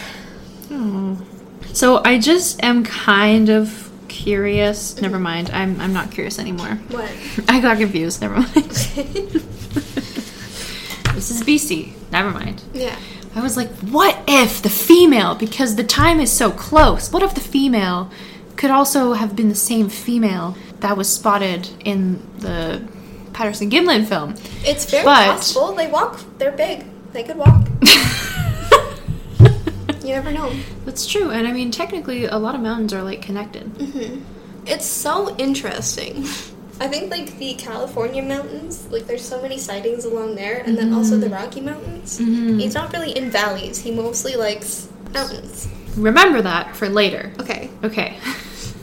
[1.74, 5.00] So I just am kind of curious.
[5.02, 5.50] Never mind.
[5.52, 6.76] I'm I'm not curious anymore.
[6.90, 7.12] What?
[7.48, 8.22] I got confused.
[8.22, 8.50] Never mind.
[11.16, 11.94] this is BC.
[12.12, 12.62] Never mind.
[12.74, 12.98] yeah.
[13.36, 17.36] I was like, what if the female, because the time is so close, what if
[17.36, 18.10] the female
[18.56, 22.82] could also have been the same female that was spotted in the
[23.34, 24.34] Patterson Gimlin film?
[24.66, 25.74] It's very But- possible.
[25.74, 26.20] They walk.
[26.40, 26.86] They're big.
[27.14, 27.68] They could walk.
[30.10, 30.52] You never know.
[30.86, 31.30] That's true.
[31.30, 33.68] And I mean, technically, a lot of mountains are like connected.
[33.78, 34.22] hmm
[34.66, 36.24] It's so interesting.
[36.82, 40.94] I think like the California mountains, like there's so many sightings along there, and then
[40.94, 42.20] also the Rocky Mountains.
[42.20, 42.60] Mhm.
[42.60, 43.78] He's not really in valleys.
[43.78, 45.68] He mostly likes mountains.
[45.96, 47.32] Remember that for later.
[47.40, 47.70] Okay.
[47.84, 48.18] Okay.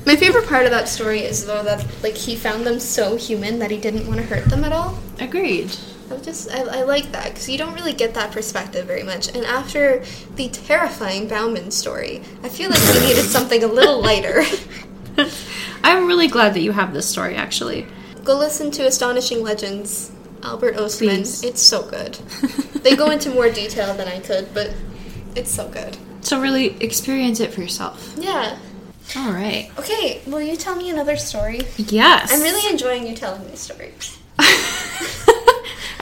[0.07, 3.59] My favorite part of that story is though that like he found them so human
[3.59, 4.97] that he didn't want to hurt them at all.
[5.19, 5.74] Agreed.
[6.11, 9.28] I just I, I like that because you don't really get that perspective very much.
[9.35, 10.05] And after
[10.37, 14.43] the terrifying Bauman story, I feel like we needed something a little lighter.
[15.83, 17.87] I'm really glad that you have this story, actually.
[18.24, 20.11] Go listen to Astonishing Legends,
[20.43, 21.19] Albert Ostman.
[21.19, 21.45] Please.
[21.45, 22.15] It's so good.
[22.83, 24.74] they go into more detail than I could, but
[25.35, 25.97] it's so good.
[26.23, 28.15] So, really experience it for yourself.
[28.19, 28.59] Yeah.
[29.16, 29.70] All right.
[29.78, 31.61] Okay, will you tell me another story?
[31.77, 32.33] Yes.
[32.33, 34.19] I'm really enjoying you telling me stories.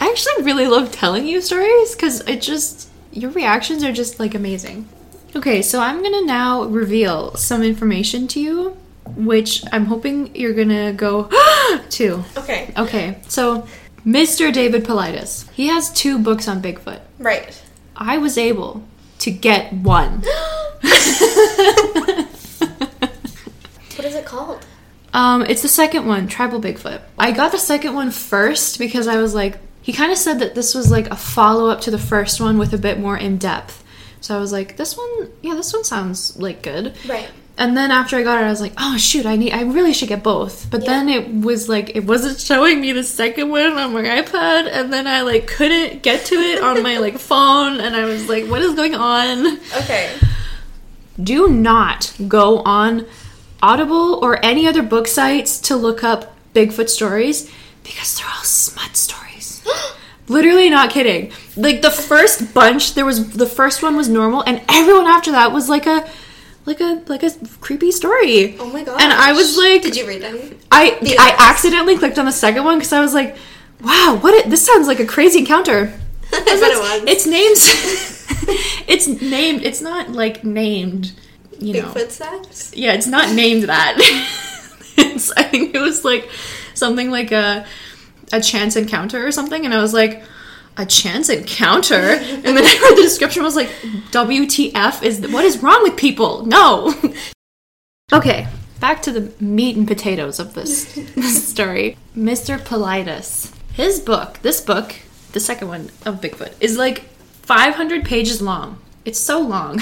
[0.05, 4.35] I actually really love telling you stories because it just, your reactions are just like
[4.35, 4.87] amazing.
[5.35, 8.77] Okay, so I'm gonna now reveal some information to you,
[9.17, 11.31] which I'm hoping you're gonna go
[11.89, 12.23] to.
[12.37, 12.75] Okay.
[12.77, 13.67] Okay, so
[14.05, 14.53] Mr.
[14.53, 17.01] David Paulides, he has two books on Bigfoot.
[17.19, 17.63] Right.
[17.97, 18.85] I was able
[19.21, 20.23] to get one.
[23.97, 24.67] What is it called?
[25.15, 27.01] Um, it's the second one, Tribal Bigfoot.
[27.19, 30.55] I got the second one first because I was like, he kind of said that
[30.55, 33.37] this was like a follow up to the first one with a bit more in
[33.39, 33.85] depth.
[34.21, 36.95] So I was like, this one, yeah, this one sounds like good.
[37.07, 37.29] Right.
[37.59, 39.93] And then after I got it, I was like, oh shoot, I need, I really
[39.93, 40.69] should get both.
[40.71, 40.87] But Yeah.
[40.91, 44.91] then it was like, it wasn't showing me the second one on my iPad, and
[44.93, 48.47] then I like couldn't get to it on my like phone, and I was like,
[48.47, 49.59] what is going on?
[49.83, 50.13] Okay.
[51.23, 53.07] do not go on
[53.63, 57.51] Audible or any other book sites to look up Bigfoot stories
[57.85, 59.34] because they're all smut stories.
[60.29, 61.33] Literally not kidding.
[61.57, 65.53] Like the first bunch, there was the first one was normal, and everyone after that
[65.53, 66.09] was like a
[66.67, 67.31] like a like a
[67.61, 68.57] creepy story.
[68.59, 69.01] Oh my god.
[69.01, 70.57] And I was like, Did you read any?
[70.73, 73.37] I The I accidentally clicked on the second one because I was like,
[73.83, 74.35] wow, what?
[74.35, 75.93] It, this sounds like a crazy encounter.
[76.37, 77.09] It.
[77.09, 77.59] It's named.
[78.89, 79.63] it's named.
[79.63, 81.13] It's not like named.
[81.61, 81.95] You know.
[82.09, 82.73] Sex?
[82.75, 83.95] Yeah, it's not named that.
[84.97, 86.29] it's, I think it was like
[86.75, 87.67] something like a
[88.33, 90.23] a chance encounter or something, and I was like,
[90.77, 93.43] a chance encounter, and then I read the description.
[93.43, 93.69] I was like,
[94.11, 96.47] WTF is what is wrong with people?
[96.47, 96.95] No.
[98.13, 98.49] okay,
[98.81, 101.97] back to the meat and potatoes of this, this story.
[102.17, 102.59] Mr.
[102.59, 104.97] Paulides, his book, this book,
[105.33, 107.01] the second one of Bigfoot, is like
[107.43, 108.81] 500 pages long.
[109.05, 109.81] It's so long.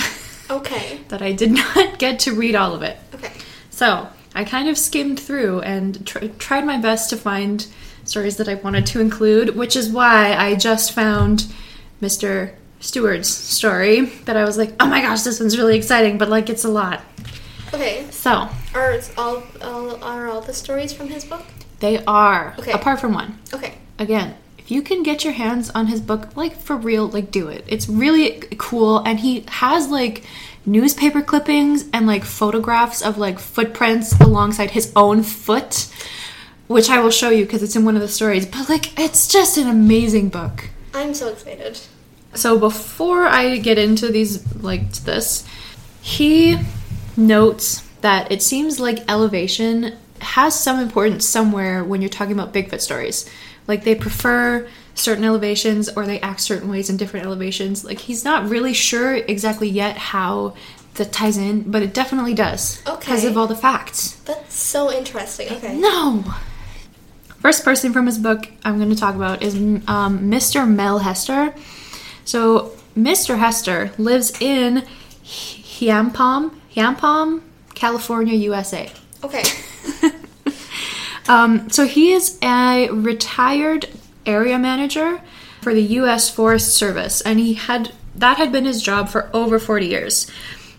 [0.51, 1.01] Okay.
[1.09, 2.99] that I did not get to read all of it.
[3.15, 3.33] Okay.
[3.71, 7.67] So I kind of skimmed through and tr- tried my best to find
[8.05, 11.47] stories that I wanted to include, which is why I just found
[12.01, 12.53] Mr.
[12.81, 16.51] Stewart's story that I was like, oh my gosh, this one's really exciting, but like
[16.51, 17.01] it's a lot.
[17.73, 18.05] Okay.
[18.11, 21.43] So Are all, all are all the stories from his book?
[21.81, 22.71] they are, Okay.
[22.73, 23.39] apart from one.
[23.53, 23.75] Okay.
[23.99, 27.49] Again, if you can get your hands on his book, like for real, like do
[27.49, 27.65] it.
[27.67, 30.23] It's really cool, and he has like
[30.65, 35.89] newspaper clippings and like photographs of like footprints alongside his own foot.
[36.69, 38.47] Which I will show you because it's in one of the stories.
[38.47, 40.69] But like, it's just an amazing book.
[40.95, 41.79] I'm so excited.
[42.35, 45.47] So before I get into these, like this,
[46.01, 46.59] he
[47.17, 52.81] notes that it seems like elevation has some importance somewhere when you're talking about Bigfoot
[52.81, 53.29] stories.
[53.67, 57.85] Like they prefer certain elevations or they act certain ways in different elevations.
[57.85, 60.55] Like he's not really sure exactly yet how
[60.95, 62.99] that ties in, but it definitely does Okay.
[63.01, 64.13] because of all the facts.
[64.25, 65.49] That's so interesting.
[65.53, 65.77] Okay.
[65.77, 66.25] No.
[67.43, 70.69] First person from his book I'm going to talk about is um, Mr.
[70.69, 71.55] Mel Hester.
[72.25, 73.39] So Mr.
[73.39, 74.87] Hester lives in
[75.25, 77.43] Hyampom, Hyampom,
[77.75, 78.91] California, USA.
[79.23, 79.43] Okay.
[81.29, 83.89] Um, so he is a retired
[84.27, 85.21] area manager
[85.61, 86.29] for the U.S.
[86.29, 90.31] Forest Service, and he had that had been his job for over 40 years.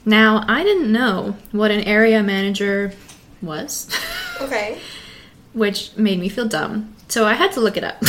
[0.06, 2.94] Now I didn't know what an area manager
[3.42, 3.90] was.
[4.42, 4.80] Okay.
[5.54, 6.94] Which made me feel dumb.
[7.08, 8.02] So I had to look it up.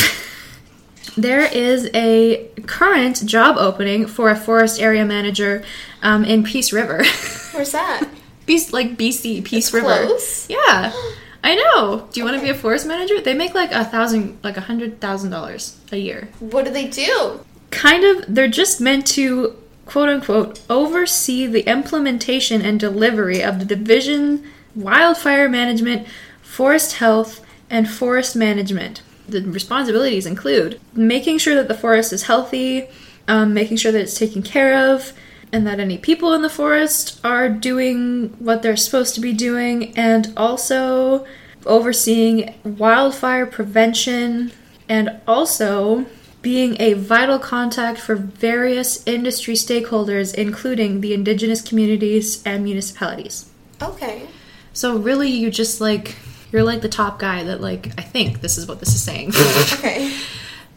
[1.17, 5.63] there is a current job opening for a forest area manager
[6.01, 7.03] um, in Peace River.
[7.51, 8.07] Where's that?
[8.45, 10.05] Peace, like BC, Peace It's River.
[10.05, 10.49] close?
[10.49, 10.91] Yeah,
[11.43, 12.07] I know.
[12.11, 13.21] Do you want to be a forest manager?
[13.21, 16.29] They make like a thousand, like a hundred thousand dollars a year.
[16.39, 17.39] What do they do?
[17.71, 19.55] Kind of, they're just meant to
[19.85, 24.43] quote unquote oversee the implementation and delivery of the division
[24.75, 26.07] wildfire management,
[26.55, 29.01] forest health, and forest management.
[29.27, 32.87] The responsibilities include making sure that the forest is healthy,
[33.27, 35.11] um, making sure that it's taken care of,
[35.51, 39.93] and that any people in the forest are doing what they're supposed to be doing,
[39.97, 41.25] and also
[41.65, 44.51] overseeing wildfire prevention
[44.87, 46.05] and also
[46.41, 53.49] being a vital contact for various industry stakeholders, including the indigenous communities and municipalities.
[53.81, 54.27] Okay.
[54.71, 56.15] So really, you just like
[56.55, 59.33] you're like the top guy that like I think this is what this is saying.
[59.73, 60.15] Okay.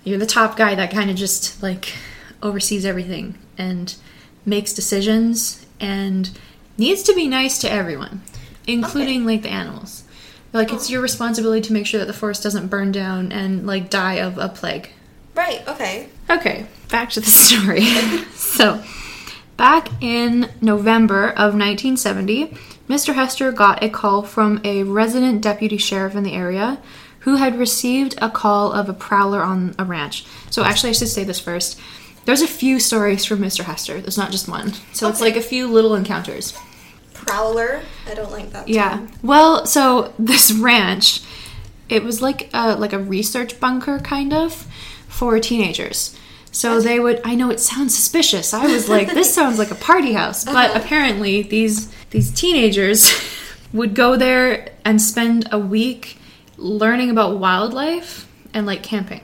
[0.02, 1.92] you're the top guy that kind of just like
[2.42, 3.94] oversees everything and
[4.44, 6.36] makes decisions and
[6.76, 8.22] needs to be nice to everyone,
[8.66, 10.02] including like the animals.
[10.52, 13.88] Like it's your responsibility to make sure that the forest doesn't burn down and like
[13.88, 14.90] die of a plague.
[15.36, 15.66] Right.
[15.68, 16.08] Okay.
[16.28, 17.84] Okay, back to the story.
[18.34, 18.82] so,
[19.56, 22.52] back in November of 1970,
[22.88, 23.14] Mr.
[23.14, 26.78] Hester got a call from a resident deputy sheriff in the area
[27.20, 30.24] who had received a call of a prowler on a ranch.
[30.50, 31.78] So, actually, I should say this first.
[32.24, 33.64] There's a few stories from Mr.
[33.64, 34.00] Hester.
[34.00, 34.72] There's not just one.
[34.92, 36.56] So, it's like a few little encounters.
[37.12, 37.82] Prowler.
[38.06, 38.68] I don't like that.
[38.68, 38.96] Yeah.
[38.96, 39.10] term.
[39.22, 41.20] Well, so this ranch,
[41.88, 44.66] it was like a like a research bunker kind of
[45.08, 46.18] for teenagers.
[46.50, 48.54] So they would I know it sounds suspicious.
[48.54, 50.80] I was like this sounds like a party house, but uh-huh.
[50.80, 53.12] apparently these these teenagers
[53.72, 56.18] would go there and spend a week
[56.56, 59.20] learning about wildlife and like camping.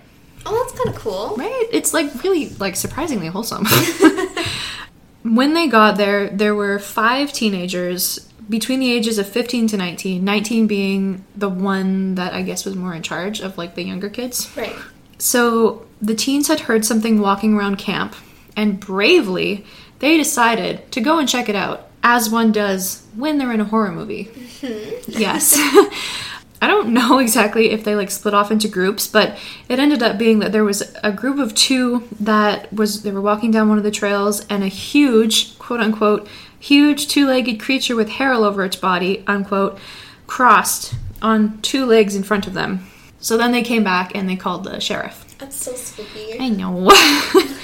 [0.46, 1.34] Oh, that's kind of cool.
[1.36, 1.68] Right?
[1.72, 3.66] It's like really like surprisingly wholesome.
[5.22, 10.22] when they got there, there were five teenagers between the ages of 15 to 19,
[10.22, 14.10] 19 being the one that I guess was more in charge of like the younger
[14.10, 14.54] kids.
[14.56, 14.76] Right.
[15.18, 18.14] So the teens had heard something walking around camp,
[18.56, 19.64] and bravely,
[20.00, 23.64] they decided to go and check it out, as one does when they're in a
[23.64, 24.26] horror movie.
[24.26, 25.18] Mm-hmm.
[25.18, 25.54] yes.
[26.62, 29.36] I don't know exactly if they like split off into groups, but
[29.68, 33.20] it ended up being that there was a group of two that was they were
[33.20, 36.28] walking down one of the trails and a huge, quote unquote,
[36.58, 39.78] huge two-legged creature with hair all over its body, unquote,
[40.26, 42.86] crossed on two legs in front of them.
[43.18, 45.36] So then they came back and they called the sheriff.
[45.38, 46.38] That's so spooky.
[46.38, 46.90] I know.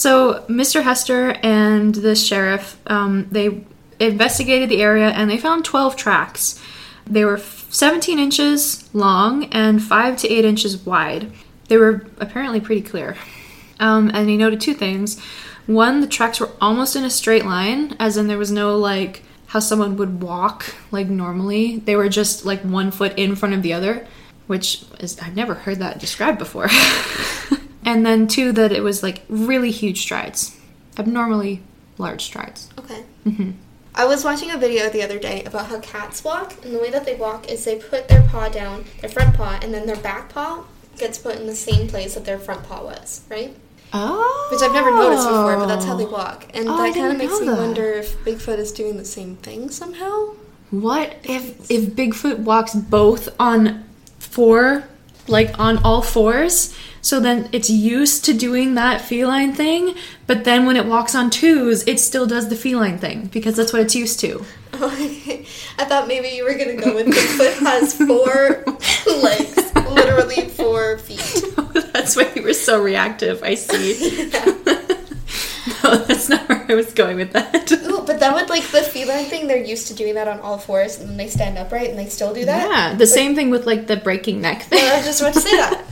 [0.00, 0.82] so Mr.
[0.82, 3.62] Hester and the sheriff, um, they
[3.98, 6.58] investigated the area and they found 12 tracks.
[7.04, 11.30] They were 17 inches long and 5 to 8 inches wide.
[11.68, 13.14] They were apparently pretty clear.
[13.78, 15.22] Um, and he noted two things.
[15.66, 19.22] One, the tracks were almost in a straight line, as in there was no like
[19.48, 21.76] how someone would walk like normally.
[21.76, 24.06] They were just like one foot in front of the other,
[24.46, 26.70] which is I've never heard that described before.
[27.90, 30.56] and then two, that it was like really huge strides,
[30.98, 31.62] abnormally
[31.98, 32.68] large strides.
[32.78, 33.02] Okay.
[33.26, 33.50] Mm-hmm.
[33.94, 36.90] I was watching a video the other day about how cats walk, and the way
[36.90, 39.96] that they walk is they put their paw down, their front paw, and then their
[39.96, 40.64] back paw
[40.96, 43.56] gets put in the same place that their front paw was, right?
[43.92, 46.46] Oh, Which I've never noticed before, but that's how they walk.
[46.54, 47.58] And Oh, that kind of makes me that.
[47.58, 50.34] wonder if Bigfoot is doing the same thing somehow.
[50.70, 53.82] What if if Bigfoot walks both on
[54.20, 54.84] four,
[55.26, 56.72] like on all fours?
[57.02, 59.94] So then it's used to doing that feline thing,
[60.26, 63.72] but then when it walks on twos, it still does the feline thing because that's
[63.72, 64.44] what it's used to.
[64.74, 65.46] okay.
[65.78, 68.64] I thought maybe you were gonna go with Bigfoot has four
[69.22, 71.44] legs, literally four feet.
[71.92, 73.42] that's why you were so reactive.
[73.42, 74.30] I see.
[75.82, 77.72] no, that's not where I was going with that.
[77.72, 79.46] Ooh, but that would like the feline thing.
[79.46, 82.06] They're used to doing that on all fours, and then they stand upright, and they
[82.06, 82.68] still do that.
[82.68, 84.84] Yeah, the same thing with like the breaking neck thing.
[84.84, 85.82] I was just about to say that.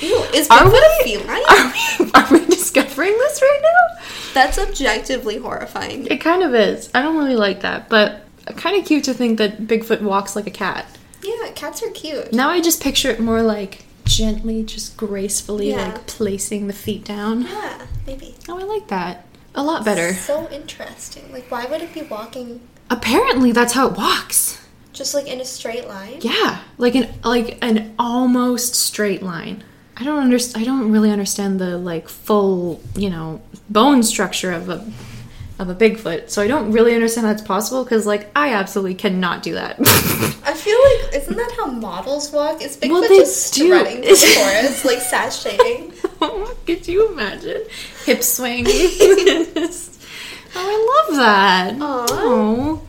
[0.00, 0.80] Ew, is Are we?
[1.04, 1.42] feline?
[1.48, 2.10] Are we?
[2.14, 4.02] Are we discovering this right now?
[4.34, 6.06] That's objectively horrifying.
[6.06, 6.90] It kind of is.
[6.94, 8.24] I don't really like that, but
[8.56, 10.86] kind of cute to think that Bigfoot walks like a cat.
[11.22, 12.32] Yeah, cats are cute.
[12.32, 15.92] Now I just picture it more like gently, just gracefully, Yeah.
[15.92, 17.42] like placing the feet down.
[17.42, 18.34] Yeah, maybe.
[18.48, 19.24] Oh, I like that.
[19.54, 20.12] A lot better.
[20.14, 21.32] So interesting.
[21.32, 22.60] Like, why would it be walking
[22.90, 24.60] Apparently, that's how it walks.
[24.92, 26.18] just like in a straight line?
[26.20, 29.62] Yeah, like an like an almost straight line.
[29.96, 30.62] I don't understand.
[30.62, 33.40] I don't really understand the like full, you know,
[33.70, 34.84] bone structure of a
[35.58, 36.30] of a Bigfoot.
[36.30, 39.76] So I don't really understand that's possible because like I absolutely cannot do that.
[40.44, 42.60] I feel like isn't that how models walk?
[42.60, 43.66] Is Bigfoot Well, just do.
[43.66, 46.64] strutting through the forest, like sashaying?
[46.66, 47.62] Could you imagine
[48.04, 48.64] hip swing?
[48.68, 49.70] oh,
[50.56, 51.76] I love that.
[51.80, 52.82] Oh.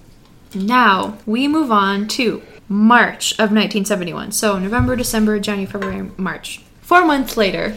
[0.55, 4.31] Now we move on to March of 1971.
[4.31, 6.61] So November, December, January, February, March.
[6.85, 7.75] Four months later,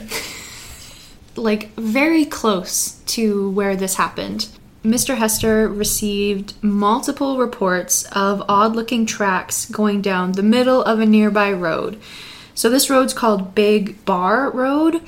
[1.35, 4.49] like very close to where this happened,
[4.85, 5.17] Mr.
[5.17, 11.51] Hester received multiple reports of odd looking tracks going down the middle of a nearby
[11.51, 11.99] road.
[12.55, 15.01] So this road's called Big Bar Road.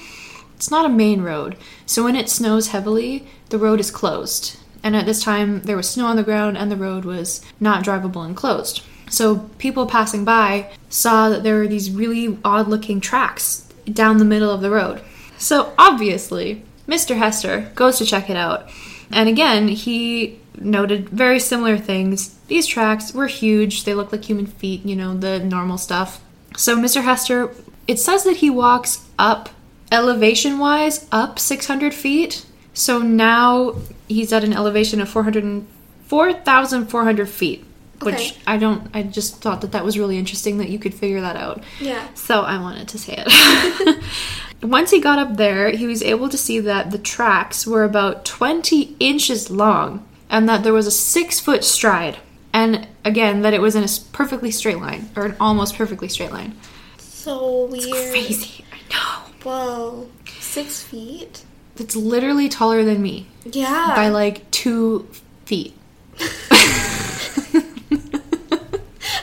[0.56, 1.58] It's not a main road.
[1.84, 4.56] So when it snows heavily, the road is closed.
[4.82, 7.84] And at this time, there was snow on the ground and the road was not
[7.84, 8.82] drivable and closed.
[9.10, 14.24] So people passing by saw that there were these really odd looking tracks down the
[14.24, 15.00] middle of the road.
[15.38, 17.16] So obviously, Mr.
[17.16, 18.68] Hester goes to check it out.
[19.10, 22.36] And again, he noted very similar things.
[22.46, 26.20] These tracks were huge, they looked like human feet, you know, the normal stuff.
[26.56, 27.02] So Mr.
[27.02, 27.54] Hester,
[27.86, 29.48] it says that he walks up,
[29.90, 32.44] elevation wise, up 600 feet.
[32.74, 33.76] So now
[34.08, 35.64] he's at an elevation of 400
[36.10, 37.64] 4,400 feet.
[38.02, 38.12] Okay.
[38.12, 41.20] Which I don't, I just thought that that was really interesting that you could figure
[41.20, 41.62] that out.
[41.80, 42.06] Yeah.
[42.14, 44.02] So I wanted to say it.
[44.62, 48.24] Once he got up there, he was able to see that the tracks were about
[48.24, 52.18] 20 inches long and that there was a six foot stride.
[52.52, 56.32] And again, that it was in a perfectly straight line, or an almost perfectly straight
[56.32, 56.56] line.
[56.98, 58.10] So weird.
[58.10, 58.64] Crazy.
[58.72, 59.32] I know.
[59.44, 60.08] Whoa.
[60.40, 61.44] Six feet?
[61.76, 63.92] It's literally taller than me Yeah.
[63.94, 65.08] by like two
[65.46, 65.74] feet.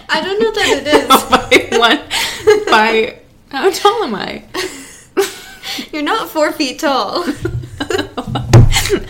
[0.10, 1.08] I don't know that it is.
[1.30, 2.66] by one.
[2.70, 3.20] By.
[3.50, 4.44] How tall am I?
[5.92, 7.24] You're not four feet tall.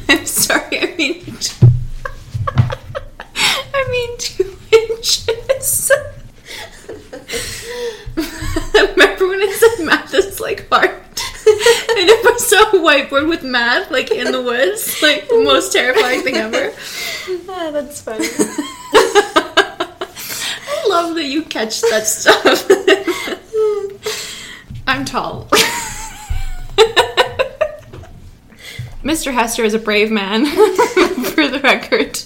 [0.09, 1.37] I'm sorry, I mean.
[3.73, 5.91] I mean two inches.
[8.73, 10.89] Remember when I said math is like hard?
[10.89, 15.71] and if I saw a whiteboard with math, like in the woods, like the most
[15.71, 16.73] terrifying thing ever.
[17.49, 18.27] ah, that's funny.
[20.87, 22.65] I love that you catch that stuff.
[24.87, 25.49] I'm tall.
[29.03, 29.33] Mr.
[29.33, 30.45] Hester is a brave man,
[31.25, 32.23] for the record,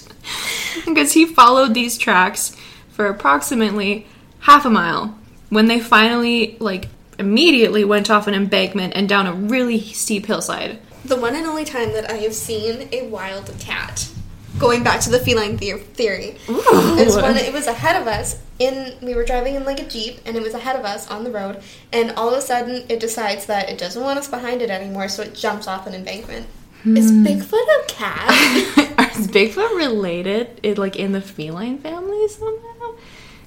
[0.84, 2.56] because he followed these tracks
[2.90, 4.06] for approximately
[4.40, 5.18] half a mile
[5.48, 10.78] when they finally, like, immediately went off an embankment and down a really steep hillside.
[11.04, 14.08] The one and only time that I have seen a wild cat.
[14.58, 16.36] Going back to the feline the- theory.
[16.48, 19.88] It was when it was ahead of us in we were driving in like a
[19.88, 21.62] Jeep and it was ahead of us on the road
[21.92, 25.08] and all of a sudden it decides that it doesn't want us behind it anymore
[25.08, 26.46] so it jumps off an embankment.
[26.84, 27.24] Is hmm.
[27.24, 28.30] Bigfoot a cat?
[29.16, 32.94] Is Bigfoot related, in, like in the feline family somehow?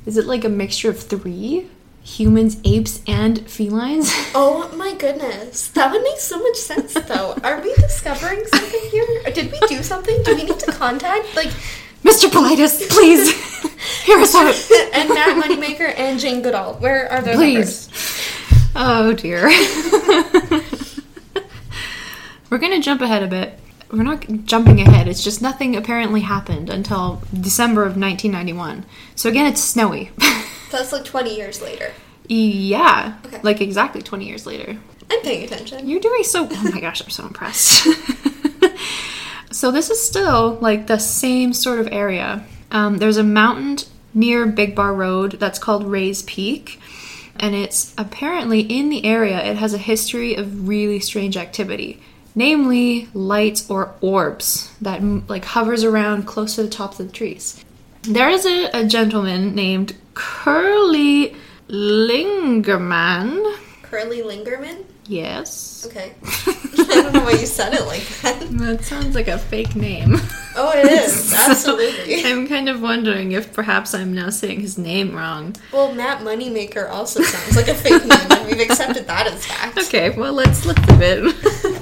[0.05, 1.67] Is it like a mixture of three
[2.05, 4.09] humans, apes, and felines?
[4.35, 5.69] oh my goodness.
[5.69, 7.35] That would make so much sense though.
[7.43, 9.23] Are we discovering something here?
[9.25, 10.21] Or did we do something?
[10.23, 11.49] Do we need to contact like
[12.03, 12.29] Mr.
[12.29, 13.31] Paulides, please
[14.03, 14.53] hear us out,
[14.93, 16.75] and Matt Moneymaker and Jane Goodall?
[16.75, 17.89] Where are their please.
[18.75, 19.49] Oh dear.
[22.51, 23.59] We're gonna jump ahead a bit.
[23.95, 25.07] We're not jumping ahead.
[25.07, 28.85] It's just nothing apparently happened until December of 1991.
[29.15, 30.11] So again, it's snowy.
[30.71, 31.91] That's like 20 years later.
[32.27, 33.39] yeah, Okay.
[33.43, 34.77] like exactly 20 years later.
[35.11, 35.87] I'm paying attention.
[35.87, 36.47] You're doing so.
[36.51, 37.87] Oh my gosh, I'm so impressed.
[39.51, 42.43] so this is still like the same sort of area.
[42.71, 43.77] Um, there's a mountain
[44.13, 46.79] near Big Bar Road that's called Ray's Peak,
[47.37, 49.43] and it's apparently in the area.
[49.43, 52.01] It has a history of really strange activity,
[52.35, 57.63] namely lights or orbs that like hovers around close to the tops of the trees.
[58.03, 61.35] there is a, a gentleman named Curly
[61.69, 63.55] Lingerman.
[63.83, 64.83] Curly Lingerman?
[65.07, 65.85] Yes.
[65.87, 66.13] Okay.
[66.23, 68.41] I don't know why you said it like that.
[68.55, 70.17] That sounds like a fake name.
[70.57, 71.33] Oh, it is.
[71.33, 72.23] Absolutely.
[72.23, 75.53] I'm kind of wondering if perhaps I'm now saying his name wrong.
[75.73, 79.77] Well, Matt Moneymaker also sounds like a fake name, and we've accepted that as fact.
[79.77, 81.74] Okay, well let's let's leave it.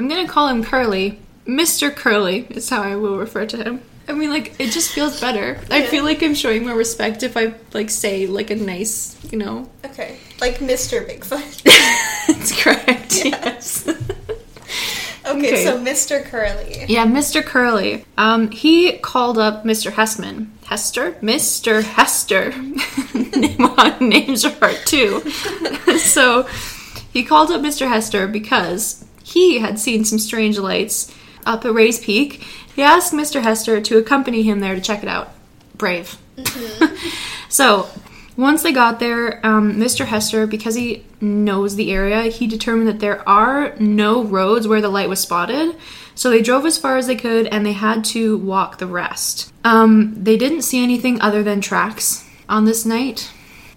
[0.00, 1.18] I'm gonna call him Curly.
[1.46, 1.94] Mr.
[1.94, 3.82] Curly is how I will refer to him.
[4.08, 5.60] I mean, like it just feels better.
[5.70, 9.36] I feel like I'm showing more respect if I like say like a nice, you
[9.36, 9.68] know.
[9.84, 10.16] Okay.
[10.40, 11.06] Like Mr.
[11.06, 11.66] Bigfoot.
[12.30, 13.24] It's correct.
[13.26, 13.86] Yes.
[15.26, 15.64] Okay, Okay.
[15.64, 16.24] so Mr.
[16.24, 16.86] Curly.
[16.88, 17.44] Yeah, Mr.
[17.44, 18.04] Curly.
[18.16, 19.92] Um, he called up Mr.
[19.92, 20.48] Hessman.
[20.64, 21.12] Hester?
[21.20, 21.82] Mr.
[21.82, 22.54] Hester.
[24.00, 25.20] Names are hard too.
[25.98, 26.48] so
[27.12, 27.86] he called up Mr.
[27.86, 31.14] Hester because he had seen some strange lights
[31.46, 32.44] up at Ray's Peak.
[32.74, 33.42] He asked Mr.
[33.42, 35.32] Hester to accompany him there to check it out.
[35.76, 36.18] Brave.
[37.48, 37.88] so
[38.36, 40.06] once they got there, um, Mr.
[40.06, 44.88] Hester, because he knows the area, he determined that there are no roads where the
[44.88, 45.76] light was spotted.
[46.14, 49.52] So they drove as far as they could and they had to walk the rest.
[49.64, 53.30] Um, they didn't see anything other than tracks on this night.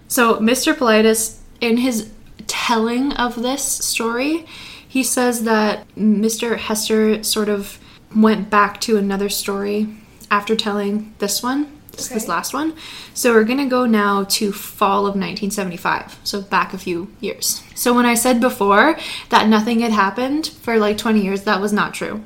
[0.07, 0.73] So Mr.
[0.73, 2.11] Paulides, in his
[2.47, 4.45] telling of this story,
[4.93, 6.55] he says that Mr.
[6.55, 7.79] Hester sort of
[8.15, 9.87] went back to another story
[10.29, 12.75] after telling this one, this, this last one.
[13.15, 17.63] So we're gonna go now to fall of 1975, so back a few years.
[17.73, 18.95] So when I said before
[19.29, 22.23] that nothing had happened for like 20 years, that was not true.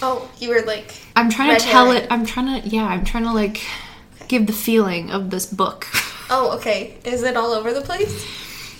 [0.00, 0.94] Oh, you were like.
[1.16, 2.06] I'm trying to tell it.
[2.10, 3.60] I'm trying to, yeah, I'm trying to like
[4.26, 5.86] give the feeling of this book.
[6.30, 6.96] Oh, okay.
[7.04, 8.24] Is it all over the place?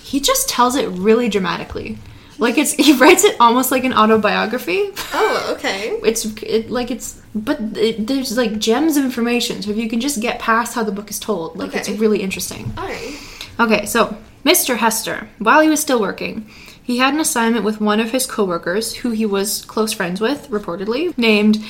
[0.03, 1.99] He just tells it really dramatically.
[2.39, 4.91] Like it's he writes it almost like an autobiography.
[5.13, 5.91] Oh, okay.
[6.05, 9.63] It's it, like it's but it, there's like gems of information.
[9.63, 12.23] So if you can just get past how the book is told, like it's really
[12.23, 12.73] interesting.
[12.79, 13.15] Alright.
[13.59, 14.77] Okay, so Mr.
[14.77, 16.49] Hester, while he was still working,
[16.83, 20.49] he had an assignment with one of his coworkers who he was close friends with,
[20.51, 21.65] reportedly, named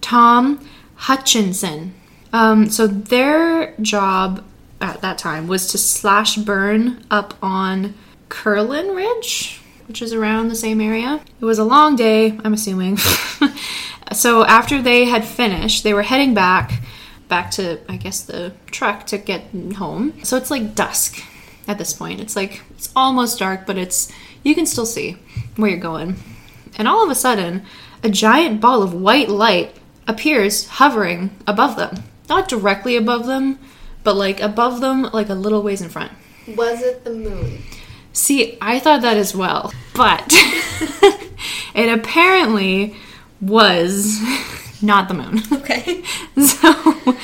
[0.00, 0.64] Tom
[0.94, 1.94] Hutchinson.
[2.32, 4.44] Um, so their job
[4.80, 7.94] at that time was to slash burn up on
[8.28, 11.20] Curlin Ridge, which is around the same area.
[11.40, 12.96] It was a long day, I'm assuming.
[14.12, 16.80] so after they had finished, they were heading back
[17.32, 19.42] back to I guess the truck to get
[19.76, 20.22] home.
[20.22, 21.22] So it's like dusk
[21.66, 22.20] at this point.
[22.20, 25.16] It's like it's almost dark, but it's you can still see
[25.56, 26.16] where you're going.
[26.76, 27.64] And all of a sudden,
[28.02, 29.74] a giant ball of white light
[30.06, 32.02] appears hovering above them.
[32.28, 33.58] Not directly above them,
[34.04, 36.12] but like above them like a little ways in front.
[36.48, 37.62] Was it the moon?
[38.12, 40.24] See, I thought that as well, but
[41.74, 42.94] it apparently
[43.40, 44.20] was
[44.82, 45.40] not the moon.
[45.52, 46.02] Okay.
[46.36, 47.16] So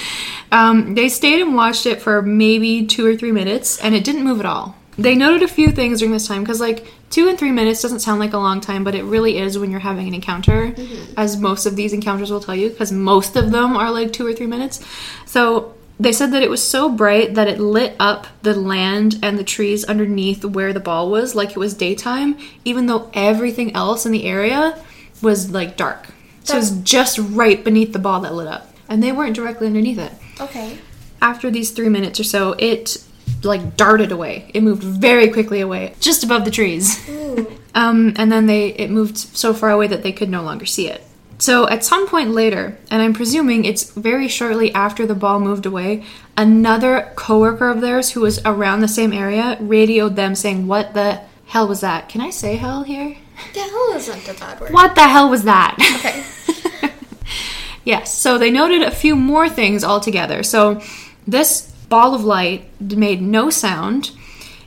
[0.52, 4.24] um, they stayed and watched it for maybe two or three minutes, and it didn't
[4.24, 4.77] move at all.
[4.97, 8.01] They noted a few things during this time because, like, two and three minutes doesn't
[8.01, 10.74] sound like a long time, but it really is when you're having an encounter,
[11.16, 14.27] as most of these encounters will tell you, because most of them are like two
[14.27, 14.85] or three minutes.
[15.24, 19.38] So they said that it was so bright that it lit up the land and
[19.38, 24.06] the trees underneath where the ball was, like it was daytime, even though everything else
[24.06, 24.78] in the area
[25.20, 26.08] was like dark.
[26.44, 28.72] So it was just right beneath the ball that lit up.
[28.88, 30.12] And they weren't directly underneath it.
[30.40, 30.78] Okay.
[31.20, 33.04] After these three minutes or so, it
[33.42, 34.50] like darted away.
[34.54, 37.08] It moved very quickly away, just above the trees.
[37.74, 40.88] Um, and then they it moved so far away that they could no longer see
[40.88, 41.04] it.
[41.39, 45.66] So at some point later, and I'm presuming it's very shortly after the ball moved
[45.66, 46.05] away,
[46.36, 51.20] another coworker of theirs who was around the same area radioed them saying, "What the
[51.47, 52.09] hell was that?
[52.09, 53.16] Can I say hell here?
[53.55, 54.73] The hell isn't a bad word.
[54.73, 56.24] What the hell was that?" Okay.
[57.89, 60.43] Yes, so they noted a few more things altogether.
[60.43, 60.82] So
[61.27, 64.10] this ball of light made no sound.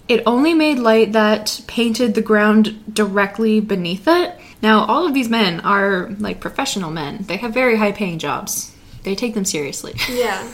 [0.07, 4.37] It only made light that painted the ground directly beneath it.
[4.61, 7.23] Now, all of these men are like professional men.
[7.27, 8.75] They have very high paying jobs.
[9.03, 9.93] They take them seriously.
[10.09, 10.51] Yeah.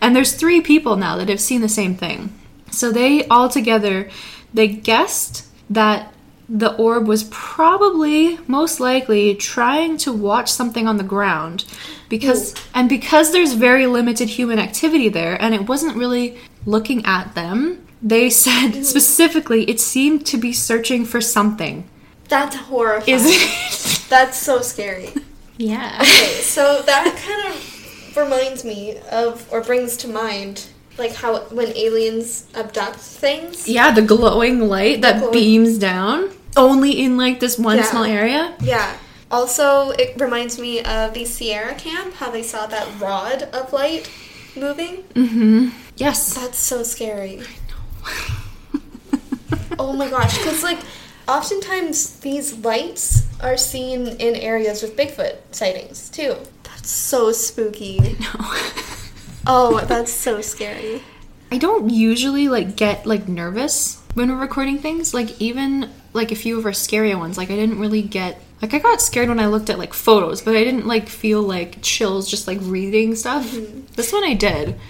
[0.00, 2.32] and there's three people now that have seen the same thing.
[2.70, 4.10] So they all together
[4.54, 6.12] they guessed that
[6.48, 11.64] the orb was probably most likely trying to watch something on the ground
[12.08, 17.34] because and because there's very limited human activity there and it wasn't really looking at
[17.34, 17.85] them.
[18.02, 21.88] They said specifically it seemed to be searching for something.
[22.28, 23.14] That's horrifying.
[23.16, 24.06] Is it?
[24.10, 25.10] That's so scary.
[25.58, 25.98] yeah.
[26.00, 30.66] Okay, so that kind of reminds me of, or brings to mind,
[30.98, 33.68] like how when aliens abduct things.
[33.68, 37.84] Yeah, the glowing light that glowing- beams down only in like this one Yeah.
[37.84, 38.54] small area.
[38.60, 38.96] Yeah.
[39.30, 44.08] Also, it reminds me of the Sierra camp, how they saw that rod of light
[44.56, 45.02] moving.
[45.14, 45.68] Mm-hmm.
[45.96, 46.34] Yes.
[46.34, 47.42] That's so scary.
[49.78, 50.78] Oh my gosh, because like
[51.28, 56.36] oftentimes these lights are seen in areas with Bigfoot sightings too.
[56.62, 58.16] That's so spooky.
[58.20, 58.54] No.
[59.48, 61.02] Oh, that's so scary.
[61.52, 65.14] I don't usually like get like nervous when we're recording things.
[65.14, 68.74] Like even like a few of our scarier ones, like I didn't really get like
[68.74, 71.80] I got scared when I looked at like photos, but I didn't like feel like
[71.80, 73.46] chills just like reading stuff.
[73.46, 73.82] Mm-hmm.
[73.94, 74.80] This one I did.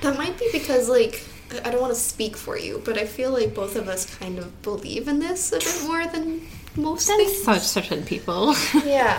[0.00, 1.22] That might be because like
[1.64, 4.38] I don't want to speak for you, but I feel like both of us kind
[4.38, 6.42] of believe in this a bit more than
[6.76, 7.42] most Than things.
[7.42, 8.54] such certain people.
[8.84, 9.18] Yeah.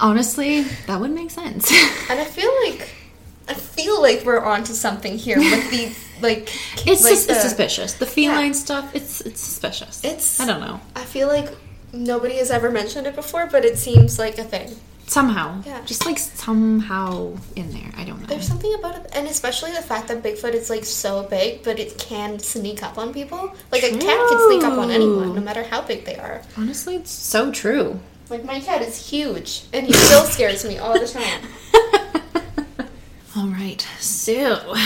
[0.00, 1.70] Honestly, that would make sense.
[2.10, 2.88] And I feel like
[3.48, 6.48] I feel like we're onto something here with the like
[6.86, 7.94] It's like sus- the- it's suspicious.
[7.94, 8.52] The feline Yeah.
[8.66, 10.02] stuff, it's it's suspicious.
[10.04, 10.80] It's I don't know.
[10.96, 11.48] I feel like
[11.92, 14.74] nobody has ever mentioned it before, but it seems like a thing.
[15.06, 15.62] Somehow.
[15.64, 15.82] Yeah.
[15.84, 17.90] Just like somehow in there.
[17.96, 18.26] I don't know.
[18.26, 21.78] There's something about it, and especially the fact that Bigfoot is like so big, but
[21.78, 23.54] it can sneak up on people.
[23.70, 26.42] Like a cat can sneak up on anyone, no matter how big they are.
[26.56, 28.00] Honestly, it's so true.
[28.30, 31.42] Like my cat is huge, and he still scares me all the time.
[33.36, 34.76] All right, so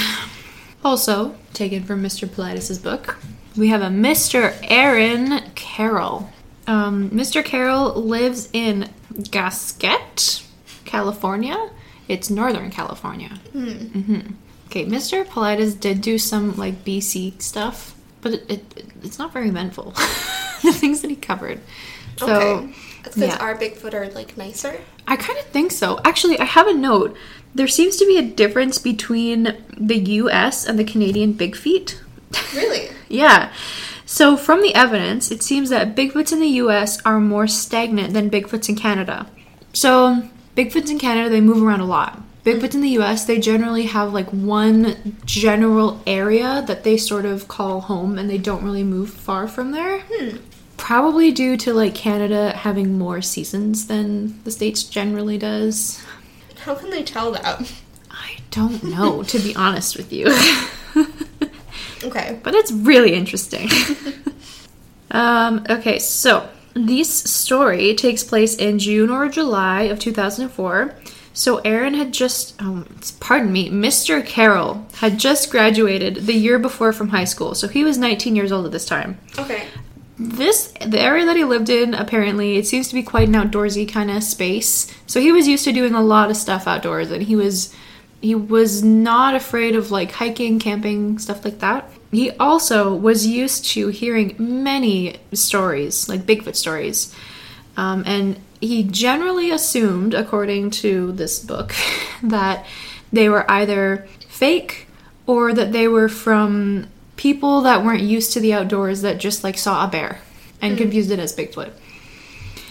[0.82, 2.26] also taken from Mr.
[2.26, 3.18] Paulides' book,
[3.58, 4.56] we have a Mr.
[4.62, 6.30] Aaron Carroll.
[6.68, 7.42] Um, Mr.
[7.42, 8.90] Carroll lives in
[9.30, 10.42] Gasquet,
[10.84, 11.70] California.
[12.08, 13.40] It's Northern California.
[13.52, 14.20] hmm
[14.66, 15.24] Okay, Mr.
[15.24, 19.92] Paulides did do some like BC stuff, but it, it it's not very eventful.
[20.62, 21.60] the things that he covered.
[22.18, 23.36] So okay, because yeah.
[23.38, 24.78] our Bigfoot are like nicer.
[25.06, 25.98] I kind of think so.
[26.04, 27.16] Actually, I have a note.
[27.54, 31.98] There seems to be a difference between the US and the Canadian Big Feet.
[32.54, 32.90] Really?
[33.08, 33.50] yeah.
[34.10, 38.30] So, from the evidence, it seems that Bigfoots in the US are more stagnant than
[38.30, 39.26] Bigfoots in Canada.
[39.74, 40.22] So,
[40.56, 42.22] Bigfoots in Canada, they move around a lot.
[42.42, 47.48] Bigfoots in the US, they generally have like one general area that they sort of
[47.48, 50.00] call home and they don't really move far from there.
[50.10, 50.38] Hmm.
[50.78, 56.02] Probably due to like Canada having more seasons than the States generally does.
[56.60, 57.70] How can they tell that?
[58.10, 60.28] I don't know, to be honest with you.
[62.04, 62.38] Okay.
[62.42, 63.68] but it's really interesting.
[65.10, 70.94] um, okay, so this story takes place in June or July of 2004.
[71.32, 74.26] So Aaron had just, um, pardon me, Mr.
[74.26, 77.54] Carroll had just graduated the year before from high school.
[77.54, 79.18] So he was 19 years old at this time.
[79.38, 79.66] Okay.
[80.18, 83.88] This the area that he lived in apparently it seems to be quite an outdoorsy
[83.88, 84.92] kind of space.
[85.06, 87.72] So he was used to doing a lot of stuff outdoors and he was
[88.20, 91.88] he was not afraid of like hiking, camping, stuff like that.
[92.10, 97.14] He also was used to hearing many stories, like Bigfoot stories.
[97.76, 101.74] Um, and he generally assumed, according to this book,
[102.22, 102.66] that
[103.12, 104.88] they were either fake
[105.26, 109.58] or that they were from people that weren't used to the outdoors that just like
[109.58, 110.20] saw a bear
[110.60, 111.70] and confused it as Bigfoot.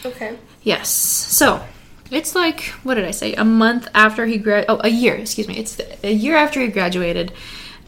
[0.06, 0.38] Okay.
[0.64, 0.90] Yes.
[0.90, 1.64] So
[2.11, 3.34] it's like what did I say?
[3.34, 4.65] A month after he grad.
[4.69, 5.15] Oh, a year.
[5.15, 5.57] Excuse me.
[5.57, 7.31] It's a year after he graduated.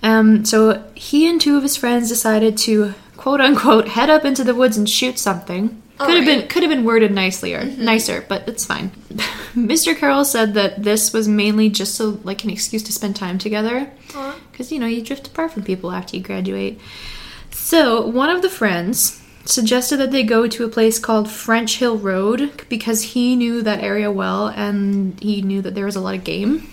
[0.03, 0.45] Um.
[0.45, 4.55] So he and two of his friends decided to quote unquote head up into the
[4.55, 5.81] woods and shoot something.
[5.97, 8.89] Could have been could have been worded nicely or nicer, but it's fine.
[9.53, 9.97] Mr.
[9.97, 13.91] Carroll said that this was mainly just so like an excuse to spend time together
[14.49, 16.79] because you know you drift apart from people after you graduate.
[17.51, 19.18] So one of the friends
[19.49, 23.83] suggested that they go to a place called French Hill Road because he knew that
[23.83, 26.69] area well and he knew that there was a lot of game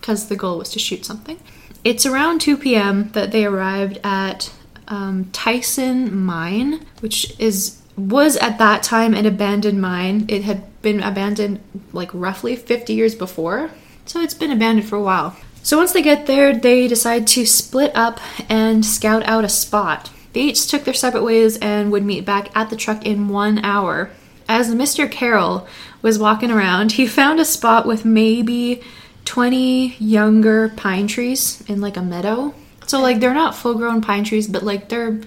[0.00, 1.38] because the goal was to shoot something.
[1.84, 3.10] It's around 2 p.m.
[3.10, 4.52] that they arrived at
[4.88, 10.24] um, Tyson Mine, which is was at that time an abandoned mine.
[10.28, 11.60] It had been abandoned
[11.92, 13.70] like roughly 50 years before,
[14.06, 15.36] so it's been abandoned for a while.
[15.62, 20.10] So once they get there, they decide to split up and scout out a spot.
[20.32, 23.64] They each took their separate ways and would meet back at the truck in one
[23.64, 24.10] hour.
[24.48, 25.10] As Mr.
[25.10, 25.66] Carroll
[26.00, 28.82] was walking around, he found a spot with maybe
[29.24, 32.54] 20 younger pine trees in like a meadow.
[32.86, 35.20] So like they're not full grown pine trees, but like they're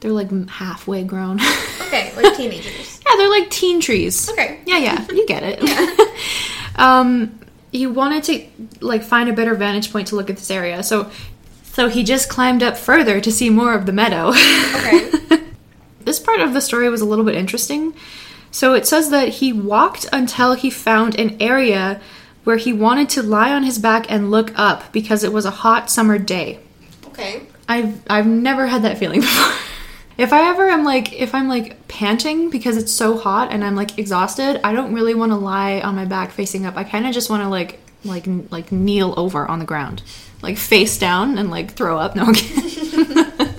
[0.00, 1.40] they're like halfway grown.
[1.92, 3.00] Okay, like teenagers.
[3.06, 4.30] yeah, they're like teen trees.
[4.30, 4.60] Okay.
[4.64, 5.62] Yeah, yeah, you get it.
[5.62, 6.06] Yeah.
[6.76, 7.38] um,
[7.70, 8.46] he wanted to
[8.80, 11.10] like find a better vantage point to look at this area, so
[11.72, 14.28] so he just climbed up further to see more of the meadow.
[14.28, 15.10] Okay.
[16.00, 17.94] this part of the story was a little bit interesting.
[18.50, 22.00] So it says that he walked until he found an area
[22.44, 25.50] where he wanted to lie on his back and look up because it was a
[25.50, 26.60] hot summer day.
[27.06, 27.46] Okay.
[27.66, 29.52] I've I've never had that feeling before.
[30.18, 33.76] If I ever am like, if I'm like panting because it's so hot and I'm
[33.76, 36.76] like exhausted, I don't really want to lie on my back facing up.
[36.76, 40.02] I kind of just want to like, like, like kneel over on the ground,
[40.42, 42.14] like face down and like throw up.
[42.16, 42.32] No,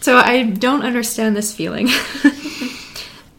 [0.00, 1.88] so I don't understand this feeling.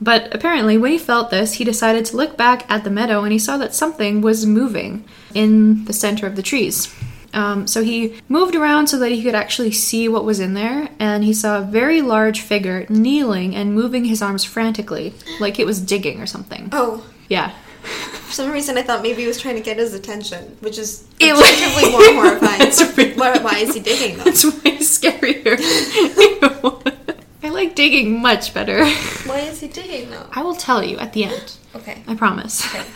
[0.04, 3.32] But apparently, when he felt this, he decided to look back at the meadow and
[3.32, 6.92] he saw that something was moving in the center of the trees.
[7.36, 10.90] Um, so he moved around so that he could actually see what was in there,
[10.98, 15.68] and he saw a very large figure kneeling and moving his arms frantically, like it
[15.68, 16.70] was digging or something.
[16.72, 17.54] Oh, Yeah.
[17.82, 21.04] For some reason I thought maybe he was trying to get his attention, which is
[21.20, 22.62] It was- objectively more horrifying.
[22.68, 24.24] It's really- why, why is he digging though?
[24.28, 25.58] It's way scarier.
[27.44, 28.86] I like digging much better.
[29.26, 30.28] Why is he digging though?
[30.32, 31.58] I will tell you at the end.
[31.76, 32.04] Okay.
[32.08, 32.66] I promise.
[32.74, 32.86] Okay.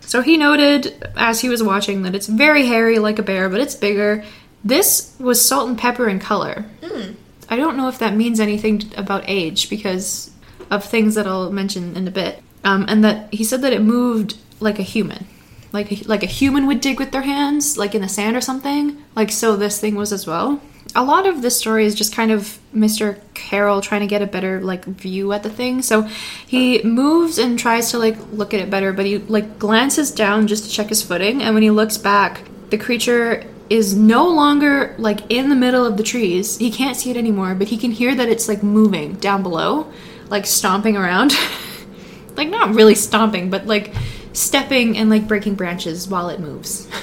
[0.00, 3.60] So he noted as he was watching that it's very hairy like a bear, but
[3.60, 4.24] it's bigger.
[4.62, 6.64] This was salt and pepper in color.
[6.80, 7.14] Hmm.
[7.48, 10.30] I don't know if that means anything about age because
[10.70, 12.40] of things that I'll mention in a bit.
[12.66, 15.24] Um, and that he said that it moved like a human,
[15.72, 19.04] like like a human would dig with their hands, like in the sand or something.
[19.14, 20.60] Like so, this thing was as well.
[20.96, 23.20] A lot of this story is just kind of Mr.
[23.34, 25.80] Carroll trying to get a better like view at the thing.
[25.80, 26.02] So
[26.44, 30.48] he moves and tries to like look at it better, but he like glances down
[30.48, 32.40] just to check his footing, and when he looks back,
[32.70, 36.56] the creature is no longer like in the middle of the trees.
[36.58, 39.86] He can't see it anymore, but he can hear that it's like moving down below,
[40.30, 41.32] like stomping around.
[42.36, 43.94] like not really stomping, but like
[44.32, 46.88] stepping and like breaking branches while it moves.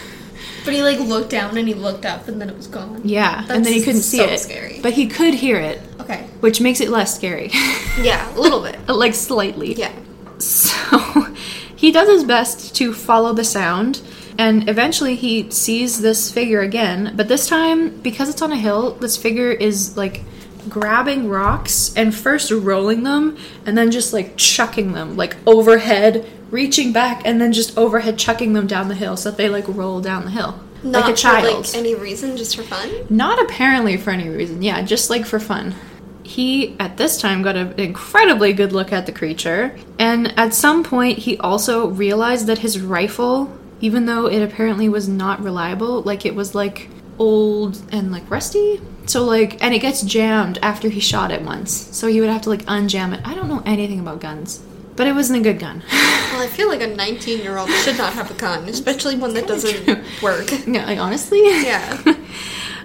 [0.65, 3.01] But he like looked down and he looked up and then it was gone.
[3.03, 4.38] Yeah, and then he couldn't see so it.
[4.39, 4.80] scary.
[4.81, 6.22] But he could hear it, Okay.
[6.39, 7.51] which makes it less scary.
[8.01, 8.80] Yeah, a little bit.
[8.88, 9.73] like slightly.
[9.73, 9.91] Yeah.
[10.39, 11.27] So
[11.76, 14.01] he does his best to follow the sound,
[14.38, 17.11] and eventually he sees this figure again.
[17.15, 20.22] But this time, because it's on a hill, this figure is like
[20.69, 26.94] grabbing rocks and first rolling them, and then just like chucking them like overhead, reaching
[26.94, 30.02] back, and then just overhead chucking them down the hill so that they like roll
[30.02, 30.60] down the hill.
[30.84, 31.65] Not like a child.
[31.68, 32.90] for like any reason, just for fun.
[33.10, 34.61] Not apparently for any reason.
[34.61, 35.76] Yeah, just like for fun.
[36.23, 40.84] He, at this time, got an incredibly good look at the creature, and at some
[40.84, 46.26] point, he also realized that his rifle, even though it apparently was not reliable, like
[46.26, 48.81] it was like old and like rusty.
[49.05, 51.71] So, like, and it gets jammed after he shot it once.
[51.95, 53.21] So he would have to like unjam it.
[53.25, 54.59] I don't know anything about guns,
[54.95, 55.84] but it wasn't a good gun.
[56.34, 59.35] Well, I feel like a 19 year old should not have a gun, especially one
[59.35, 59.88] that doesn't
[60.23, 60.49] work.
[60.67, 61.43] yeah, like, honestly?
[61.43, 62.01] Yeah.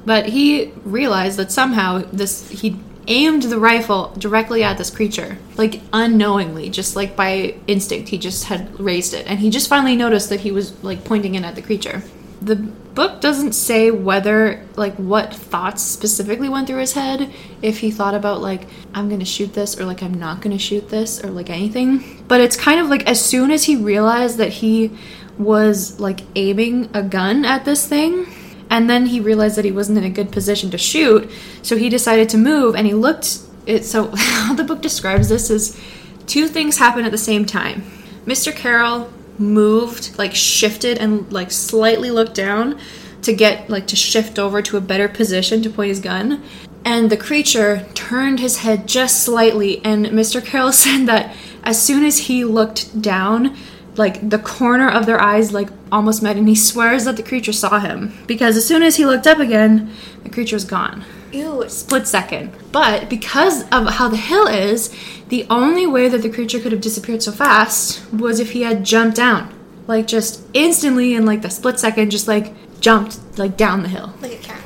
[0.04, 2.78] But he realized that somehow this he
[3.08, 8.08] aimed the rifle directly at this creature, like unknowingly, just like by instinct.
[8.08, 11.34] He just had raised it, and he just finally noticed that he was like pointing
[11.34, 12.02] in at the creature.
[12.40, 17.32] The book doesn't say whether like what thoughts specifically went through his head,
[17.62, 20.88] if he thought about like I'm to shoot this or like I'm not to shoot
[20.88, 22.24] this or like anything.
[22.26, 24.90] But it's kind of like as soon as he realized that he
[25.38, 28.26] was like aiming a gun at this thing,
[28.70, 31.30] and then he realized that he wasn't in a good position to shoot,
[31.62, 35.50] so he decided to move and he looked it so how the book describes this
[35.50, 35.80] is
[36.26, 37.82] two things happen at the same time.
[38.26, 38.54] Mr.
[38.54, 42.78] Carroll moved, like shifted and like slightly looked down
[43.22, 46.42] to get like to shift over to a better position to point his gun.
[46.84, 50.44] And the creature turned his head just slightly and Mr.
[50.44, 53.56] Carroll said that as soon as he looked down,
[53.96, 57.52] like the corner of their eyes like almost met and he swears that the creature
[57.52, 59.92] saw him because as soon as he looked up again
[60.22, 61.64] the creature was gone Ew.
[61.68, 64.94] split second but because of how the hill is
[65.28, 68.84] the only way that the creature could have disappeared so fast was if he had
[68.84, 69.52] jumped down
[69.86, 74.14] like just instantly in like the split second just like jumped like down the hill
[74.20, 74.62] Like a cat.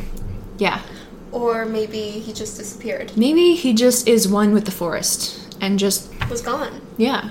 [0.59, 0.81] yeah
[1.33, 3.13] Or maybe he just disappeared.
[3.17, 6.81] maybe he just is one with the forest and just Was gone.
[6.97, 7.31] yeah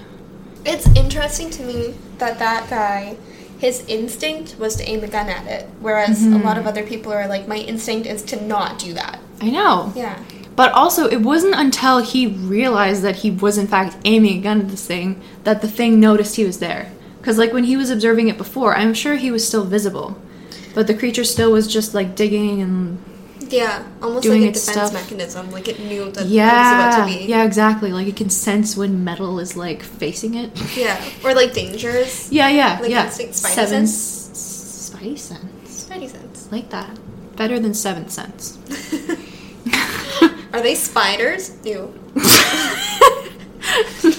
[0.65, 3.17] It's interesting to me that that guy,
[3.61, 6.67] his instinct was to aim a gun at it, whereas a lot of mm-hmm.
[6.69, 9.19] other people are like, my instinct is to not do that.
[9.39, 10.19] i know Yeah.
[10.55, 14.61] But also, it wasn't until he realized that he was in fact aiming a gun
[14.61, 16.91] at this thing that the thing noticed he was there.
[17.19, 20.19] Because, like, when he was observing it before, I'm sure he was still visible.
[20.73, 22.97] But the creature still was just, like, digging and.
[23.51, 24.93] Yeah, almost Doing like a defense stuff.
[24.93, 25.51] mechanism.
[25.51, 26.47] Like it knew that Yeah.
[26.47, 27.25] it was about to be.
[27.25, 27.91] Yeah, exactly.
[27.91, 30.51] Like, it can sense when metal is, like, facing it.
[30.77, 30.97] Yeah.
[31.23, 32.31] Or like dangerous.
[32.31, 33.05] Yeah, yeah, Like yeah.
[33.05, 34.89] instinct, spidey Seven sense?
[34.91, 35.85] Spidey sense.
[35.85, 36.47] Spidey sense.
[36.51, 36.89] Like that.
[37.35, 38.57] Better than seventh sense.
[40.53, 41.55] Are they spiders?
[41.65, 41.93] Ew.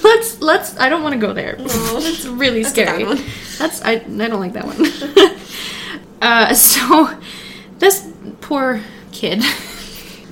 [0.03, 1.65] let's let's i don't want to go there No.
[2.01, 3.19] that's really That's scary one.
[3.59, 5.37] that's I, I don't like that one
[6.23, 7.11] uh so
[7.79, 8.09] this
[8.41, 8.81] poor
[9.23, 9.43] kid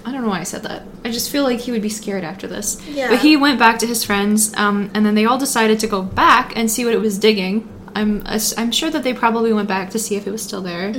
[0.05, 0.83] I don't know why I said that.
[1.05, 2.81] I just feel like he would be scared after this.
[2.89, 3.11] Yeah.
[3.11, 6.03] But he went back to his friends, um, and then they all decided to go
[6.03, 7.69] back and see what it was digging.
[7.95, 10.93] I'm I'm sure that they probably went back to see if it was still there.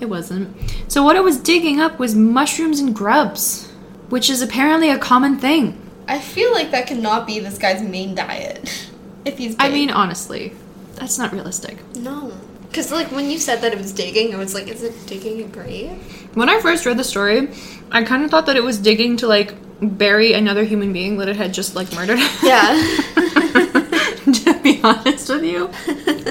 [0.00, 0.56] It wasn't.
[0.88, 3.70] So what it was digging up was mushrooms and grubs,
[4.08, 5.78] which is apparently a common thing.
[6.08, 8.88] I feel like that cannot be this guy's main diet.
[9.22, 10.54] If he's I mean, honestly,
[10.94, 11.76] that's not realistic.
[11.96, 12.32] no.
[12.70, 15.42] Because, like, when you said that it was digging, I was like, is it digging
[15.42, 15.90] a grave?
[16.34, 17.48] When I first read the story,
[17.90, 21.28] I kind of thought that it was digging to like bury another human being that
[21.28, 22.20] it had just like murdered.
[22.42, 22.74] Yeah.
[24.32, 25.70] to be honest with you.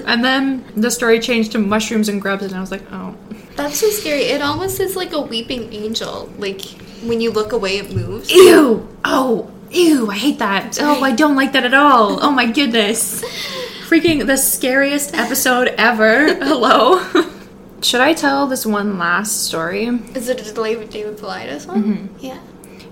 [0.06, 3.16] And then the story changed to mushrooms and grubs, and I was like, oh.
[3.56, 4.22] That's so scary.
[4.22, 6.32] It almost is like a weeping angel.
[6.38, 6.62] Like,
[7.04, 8.32] when you look away, it moves.
[8.32, 8.88] Ew!
[9.04, 10.78] Oh, ew, I hate that.
[10.82, 12.24] Oh, I don't like that at all.
[12.24, 13.24] Oh my goodness.
[13.88, 16.36] Freaking the scariest episode ever.
[16.36, 17.04] Hello.
[17.82, 19.86] Should I tell this one last story?
[20.14, 21.84] Is it a delay with David Paulides one?
[21.84, 22.16] Mm-hmm.
[22.20, 22.40] Yeah.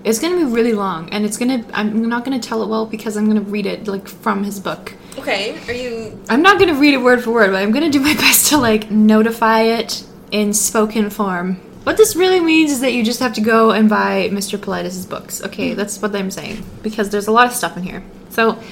[0.04, 1.64] It's gonna be really long, and it's gonna.
[1.74, 4.94] I'm not gonna tell it well because I'm gonna read it like from his book.
[5.18, 5.58] Okay.
[5.66, 6.18] Are you.
[6.28, 8.56] I'm not gonna read it word for word, but I'm gonna do my best to
[8.56, 11.60] like notify it in spoken form.
[11.88, 14.58] What this really means is that you just have to go and buy Mr.
[14.58, 15.42] Paulides' books.
[15.42, 18.02] Okay, that's what I'm saying because there's a lot of stuff in here.
[18.28, 18.62] So,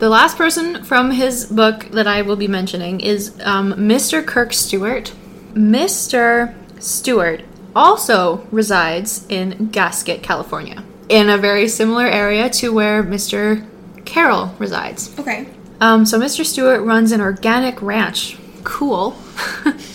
[0.00, 4.26] the last person from his book that I will be mentioning is um, Mr.
[4.26, 5.12] Kirk Stewart.
[5.54, 6.52] Mr.
[6.82, 7.42] Stewart
[7.76, 13.64] also resides in Gasquet, California, in a very similar area to where Mr.
[14.04, 15.16] Carroll resides.
[15.16, 15.46] Okay.
[15.80, 16.44] Um, so Mr.
[16.44, 18.36] Stewart runs an organic ranch.
[18.64, 19.16] Cool.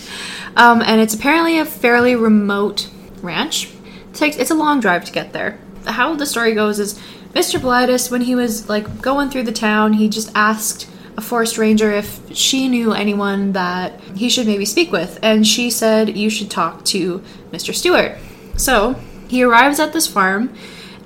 [0.58, 2.90] um, and it's apparently a fairly remote
[3.22, 3.72] ranch.
[4.10, 5.58] It takes it's a long drive to get there.
[5.86, 7.00] How the story goes is
[7.32, 7.60] Mr.
[7.60, 11.90] Paulides, when he was like going through the town, he just asked a forest ranger
[11.90, 16.50] if she knew anyone that he should maybe speak with, and she said you should
[16.50, 17.74] talk to Mr.
[17.74, 18.16] Stewart.
[18.56, 18.94] So
[19.28, 20.54] he arrives at this farm,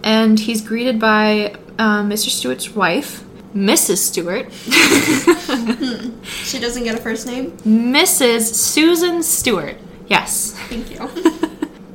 [0.03, 2.29] and he's greeted by um, Mr.
[2.29, 3.25] Stewart's wife,
[3.55, 3.99] Mrs.
[3.99, 4.51] Stewart,
[6.45, 7.53] She doesn't get a first name?
[7.59, 8.55] Mrs.
[8.55, 9.77] Susan Stewart.
[10.09, 10.53] Yes.
[10.69, 11.09] Thank you.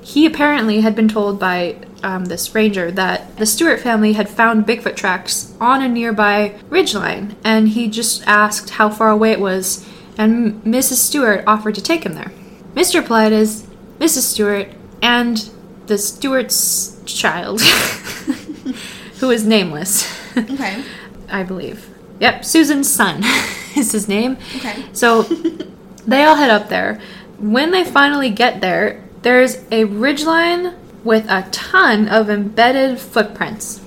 [0.07, 4.65] He apparently had been told by um, this ranger that the Stewart family had found
[4.65, 9.85] Bigfoot tracks on a nearby ridgeline, and he just asked how far away it was,
[10.17, 10.93] and Mrs.
[10.93, 12.31] Stewart offered to take him there.
[12.73, 13.05] Mr.
[13.05, 13.67] Paulides,
[13.99, 14.21] Mrs.
[14.21, 14.69] Stewart,
[15.01, 15.49] and
[15.88, 17.61] the Stewart's child,
[19.19, 20.07] who is nameless,
[20.38, 20.84] okay.
[21.29, 21.89] I believe.
[22.19, 23.23] Yep, Susan's son
[23.75, 24.37] is his name.
[24.57, 24.83] Okay.
[24.93, 25.21] So
[26.07, 26.99] they all head up there.
[27.39, 33.79] When they finally get there, there's a ridgeline with a ton of embedded footprints,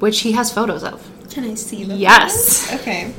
[0.00, 1.08] which he has photos of.
[1.30, 1.98] Can I see them?
[1.98, 2.72] Yes.
[2.80, 3.12] Okay.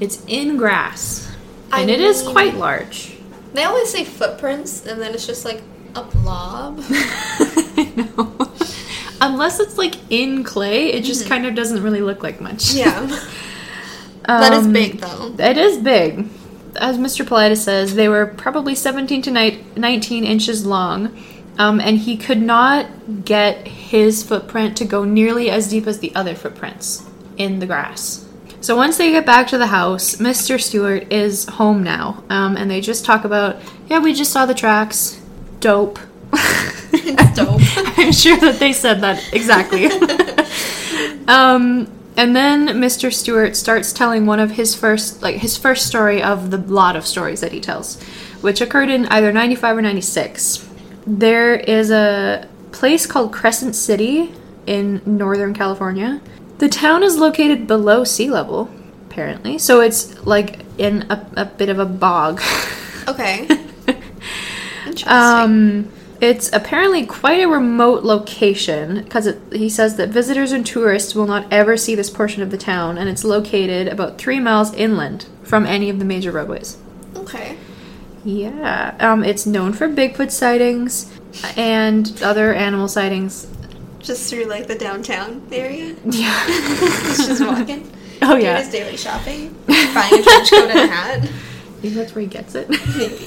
[0.00, 1.34] It's in grass,
[1.72, 3.16] I and it is mean- quite large.
[3.52, 5.62] They always say footprints, and then it's just like
[5.96, 6.78] a blob.
[9.20, 12.72] Unless it's like in clay, it just kind of doesn't really look like much.
[12.72, 13.06] Yeah.
[14.26, 15.34] that is Um, big, though.
[15.38, 16.26] It is big.
[16.76, 17.24] As Mr.
[17.24, 21.16] Paulides says, they were probably 17 to ni- 19 inches long,
[21.58, 26.14] um, and he could not get his footprint to go nearly as deep as the
[26.14, 27.04] other footprints
[27.36, 28.24] in the grass.
[28.62, 30.60] So once they get back to the house, Mr.
[30.60, 33.56] Stewart is home now, um, and they just talk about,
[33.88, 35.20] yeah, we just saw the tracks.
[35.60, 35.98] Dope.
[36.92, 37.60] It's dope.
[37.98, 39.86] I'm sure that they said that exactly.
[41.28, 43.12] um, and then Mr.
[43.12, 47.06] Stewart starts telling one of his first, like his first story of the lot of
[47.06, 48.02] stories that he tells,
[48.42, 50.68] which occurred in either 95 or 96.
[51.06, 54.34] There is a place called Crescent City
[54.66, 56.20] in Northern California.
[56.58, 58.70] The town is located below sea level,
[59.06, 62.42] apparently, so it's like in a, a bit of a bog.
[63.08, 63.48] Okay.
[64.86, 65.08] Interesting.
[65.08, 71.26] Um, it's apparently quite a remote location because he says that visitors and tourists will
[71.26, 75.26] not ever see this portion of the town, and it's located about three miles inland
[75.42, 76.76] from any of the major roadways.
[77.16, 77.56] okay.
[78.22, 81.10] Yeah, um, it's known for Bigfoot sightings
[81.56, 83.46] and other animal sightings.
[83.98, 85.96] Just through like the downtown area.
[86.04, 86.46] Yeah.
[86.46, 87.90] He's just walking.
[88.22, 88.58] oh Doing yeah.
[88.60, 89.54] his daily shopping.
[89.66, 91.30] Buying a trench coat and a hat.
[91.82, 92.68] Maybe that's where he gets it.
[92.94, 93.26] Maybe.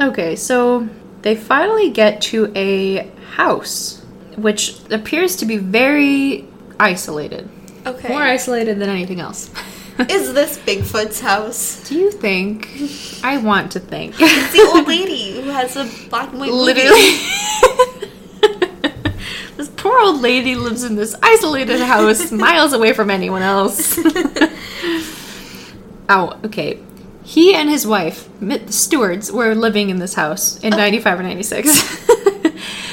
[0.00, 0.88] Okay, so
[1.24, 4.04] they finally get to a house,
[4.36, 6.46] which appears to be very
[6.78, 7.48] isolated.
[7.86, 8.08] Okay.
[8.08, 9.50] More isolated than anything else.
[10.10, 11.88] Is this Bigfoot's house?
[11.88, 12.68] Do you think?
[13.22, 14.16] I want to think.
[14.20, 16.50] It's the old lady who has a black and white.
[16.50, 16.90] Literally.
[19.56, 23.98] this poor old lady lives in this isolated house miles away from anyone else.
[26.10, 26.80] oh, okay.
[27.24, 28.28] He and his wife,
[28.68, 32.10] Stewards, were living in this house in 95 or 96.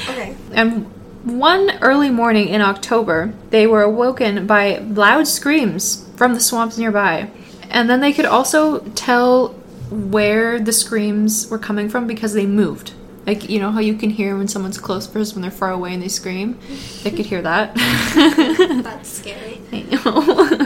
[0.08, 0.36] Okay.
[0.52, 0.84] And
[1.24, 7.30] one early morning in October, they were awoken by loud screams from the swamps nearby.
[7.70, 9.48] And then they could also tell
[9.90, 12.92] where the screams were coming from because they moved.
[13.26, 15.94] Like, you know how you can hear when someone's close versus when they're far away
[15.94, 16.58] and they scream?
[17.04, 17.74] They could hear that.
[18.82, 19.62] That's scary.
[19.72, 20.61] I know.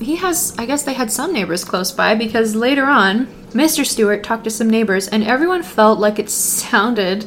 [0.00, 3.84] He has, I guess they had some neighbors close by because later on, Mr.
[3.84, 6.30] Stewart talked to some neighbors and everyone felt like it
[6.70, 7.26] sounded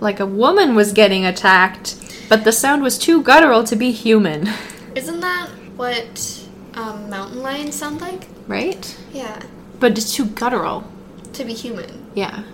[0.00, 1.96] like a woman was getting attacked,
[2.28, 4.48] but the sound was too guttural to be human,
[4.94, 6.44] Isn't that what
[6.74, 8.24] um, mountain lions sound like?
[8.46, 8.96] right?
[9.12, 9.42] Yeah,
[9.80, 10.84] But it's too guttural.
[11.32, 12.06] to be human.
[12.14, 12.44] Yeah.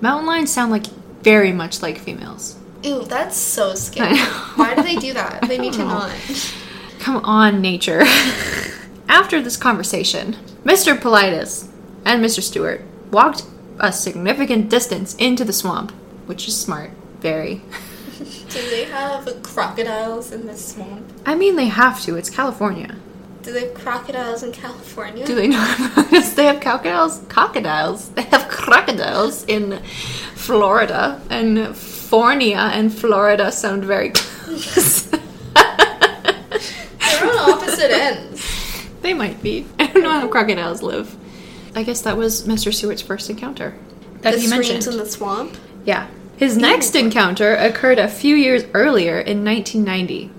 [0.00, 0.86] Mountain lions sound like
[1.22, 2.56] very much like females.
[2.82, 4.16] Ew, that's so scary.
[4.56, 5.46] Why do they do that?
[5.48, 5.84] They need to know.
[5.88, 6.12] not.
[6.98, 8.02] Come on, nature.
[9.08, 10.98] After this conversation, Mr.
[10.98, 11.68] Paulides
[12.04, 12.42] and Mr.
[12.42, 13.44] Stewart walked
[13.78, 15.92] a significant distance into the swamp,
[16.26, 16.90] which is smart.
[17.20, 17.62] Very.
[18.48, 21.10] Do they have crocodiles in this swamp?
[21.26, 22.16] I mean, they have to.
[22.16, 22.96] It's California.
[23.42, 25.26] Do they have crocodiles in California?
[25.26, 25.78] Do they not?
[26.12, 27.22] yes, they have crocodiles.
[27.28, 28.10] Crocodiles.
[28.10, 29.82] They have crocodiles in
[30.34, 35.02] Florida, and Fornia and Florida sound very close.
[35.06, 35.20] They're
[37.30, 38.31] on opposite ends.
[39.02, 39.66] They might be.
[39.78, 41.14] I don't know how crocodiles live.
[41.74, 42.72] I guess that was Mr.
[42.72, 43.74] Stewart's first encounter
[44.20, 44.94] that the he screams mentioned.
[44.94, 45.56] in the swamp.
[45.84, 46.06] Yeah.
[46.36, 50.30] His next encounter occurred a few years earlier in 1990.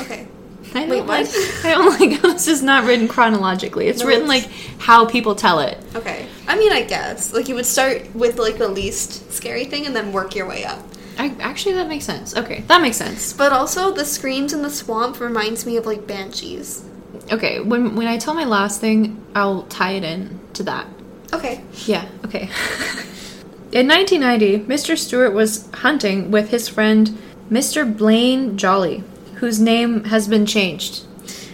[0.00, 0.26] Okay.
[0.74, 1.26] I don't Wait, like.
[1.26, 1.36] what?
[1.64, 3.88] I don't like how this is not written chronologically.
[3.88, 5.76] It's No, written it's- like how people tell it.
[5.94, 6.26] Okay.
[6.48, 9.94] I mean, I guess like you would start with like the least scary thing and
[9.94, 10.80] then work your way up.
[11.18, 12.34] I, actually, that makes sense.
[12.34, 13.34] Okay, that makes sense.
[13.34, 16.82] But also, the screams in the swamp reminds me of like banshees.
[17.30, 20.86] Okay, when when I tell my last thing, I'll tie it in to that.
[21.32, 21.62] Okay.
[21.86, 22.42] Yeah, okay.
[23.72, 24.98] in 1990, Mr.
[24.98, 27.18] Stewart was hunting with his friend
[27.50, 27.84] Mr.
[27.96, 29.04] Blaine Jolly,
[29.36, 31.04] whose name has been changed.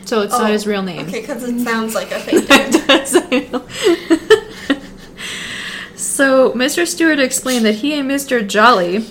[0.05, 1.07] So it's not Oh, his real name.
[1.07, 2.59] Okay, because it sounds like a fake name.
[2.69, 4.81] It does, I
[5.97, 6.86] so, Mr.
[6.86, 8.47] Stewart explained that he and Mr.
[8.47, 9.05] Jolly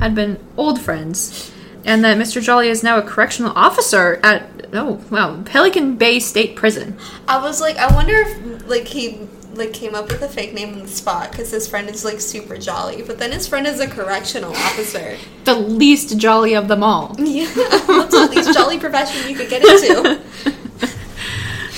[0.00, 1.52] had been old friends,
[1.84, 2.42] and that Mr.
[2.42, 6.96] Jolly is now a correctional officer at, oh, wow, Pelican Bay State Prison.
[7.26, 10.74] I was like, I wonder if like he like came up with a fake name
[10.74, 13.80] on the spot because his friend is like super jolly, but then his friend is
[13.80, 15.16] a correctional officer.
[15.44, 17.14] The least jolly of them all.
[17.18, 20.20] Yeah, that's the least jolly profession you could get into.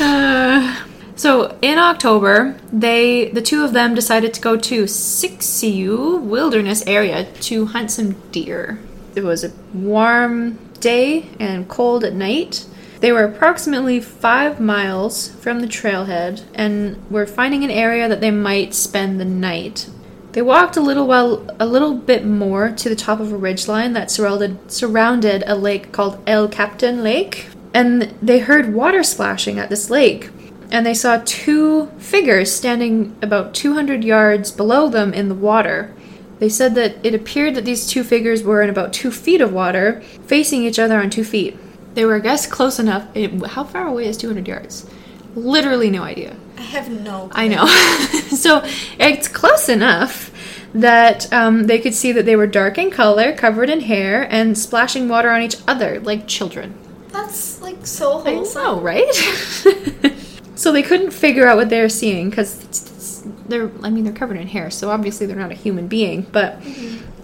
[0.01, 0.85] Uh,
[1.15, 7.31] so in October, they the two of them decided to go to Siskiyou Wilderness area
[7.43, 8.81] to hunt some deer.
[9.15, 12.67] It was a warm day and cold at night.
[13.01, 18.31] They were approximately five miles from the trailhead and were finding an area that they
[18.31, 19.89] might spend the night.
[20.33, 23.93] They walked a little while, a little bit more to the top of a ridgeline
[23.95, 29.69] that surrounded surrounded a lake called El Captain Lake, and they heard water splashing at
[29.69, 30.31] this lake.
[30.71, 35.95] And they saw two figures standing about 200 yards below them in the water.
[36.43, 39.53] They said that it appeared that these two figures were in about two feet of
[39.53, 41.57] water, facing each other on two feet.
[41.95, 43.07] They were, I guess, close enough.
[43.15, 44.91] It, how far away is 200 yards?
[45.37, 46.35] Literally no idea.
[46.59, 47.31] I have no.
[47.31, 47.67] I know.
[48.37, 48.61] so
[48.99, 50.33] it's close enough
[50.75, 54.59] that um, they could see that they were dark in color, covered in hair, and
[54.59, 56.77] splashing water on each other like children.
[57.11, 59.15] That's like so I know, right?
[60.57, 64.37] so they couldn't figure out what they were seeing because they're, I mean, they're covered
[64.37, 66.57] in hair, so obviously they're not a human being, but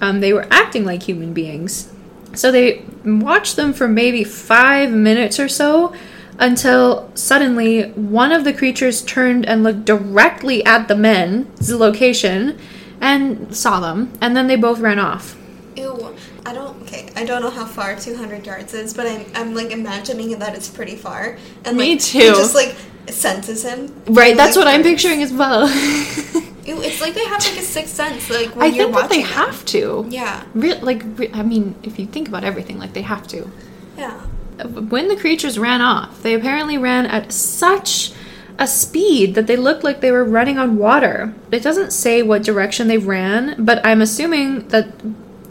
[0.00, 1.92] um, they were acting like human beings.
[2.34, 5.94] So they watched them for maybe five minutes or so
[6.38, 12.58] until suddenly one of the creatures turned and looked directly at the men's location
[13.00, 15.36] and saw them, and then they both ran off.
[15.76, 16.14] Ew.
[16.48, 16.80] I don't.
[16.82, 20.54] Okay, I don't know how far 200 yards is, but I'm, I'm like imagining that
[20.54, 21.36] it's pretty far.
[21.66, 22.20] And Me too.
[22.20, 22.74] Just like
[23.14, 23.94] senses him.
[24.06, 25.68] Right, that's what I'm picturing as well.
[26.70, 28.28] It's like they have like a sixth sense.
[28.28, 29.30] Like when I you're think that they them.
[29.30, 30.04] have to.
[30.10, 30.44] Yeah.
[30.54, 33.50] Re- like, re- I mean, if you think about everything, like they have to.
[33.96, 34.20] Yeah.
[34.66, 38.12] When the creatures ran off, they apparently ran at such
[38.58, 41.32] a speed that they looked like they were running on water.
[41.50, 44.88] It doesn't say what direction they ran, but I'm assuming that.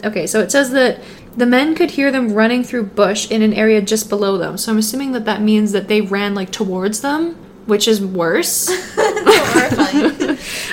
[0.04, 1.00] Okay, so it says that
[1.36, 4.56] the men could hear them running through bush in an area just below them.
[4.58, 7.36] So I'm assuming that that means that they ran like towards them,
[7.68, 8.68] which is worse.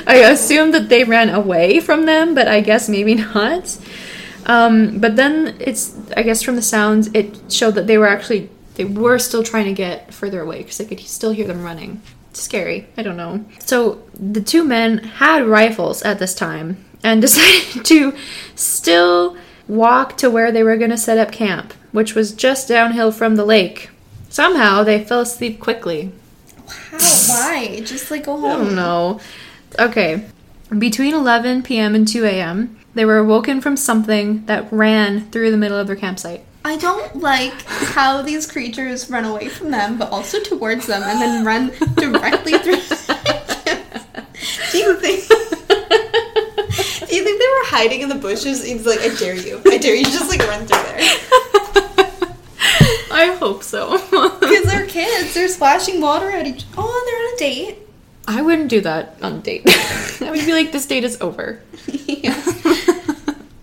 [0.07, 3.77] I assumed that they ran away from them, but I guess maybe not.
[4.45, 8.49] Um, but then it's, I guess from the sounds, it showed that they were actually,
[8.76, 12.01] they were still trying to get further away because they could still hear them running.
[12.34, 12.88] Scary.
[12.97, 13.43] I don't know.
[13.59, 18.13] So the two men had rifles at this time and decided to
[18.55, 19.35] still
[19.67, 23.35] walk to where they were going to set up camp, which was just downhill from
[23.35, 23.89] the lake.
[24.30, 26.11] Somehow they fell asleep quickly.
[26.68, 26.98] How?
[27.28, 27.82] Why?
[27.84, 28.66] Just like go I home.
[28.66, 29.20] don't know.
[29.80, 30.26] Okay.
[30.78, 31.94] Between 11 p.m.
[31.96, 35.96] and 2 a.m., they were awoken from something that ran through the middle of their
[35.96, 36.44] campsite.
[36.64, 41.22] I don't like how these creatures run away from them, but also towards them, and
[41.22, 42.78] then run directly through.
[44.72, 45.28] Do you think?
[47.08, 48.64] Do you think they were hiding in the bushes?
[48.66, 49.62] He's like, I dare you.
[49.66, 50.06] I dare you.
[50.06, 51.00] Just like run through there.
[53.16, 53.98] I hope so.
[54.40, 55.34] Because they're kids.
[55.34, 56.66] They're splashing water at each.
[56.78, 57.78] Oh, they're on a date.
[58.28, 59.64] I wouldn't do that on a date.
[60.22, 61.62] I would be like, this date is over.
[61.88, 62.34] yeah.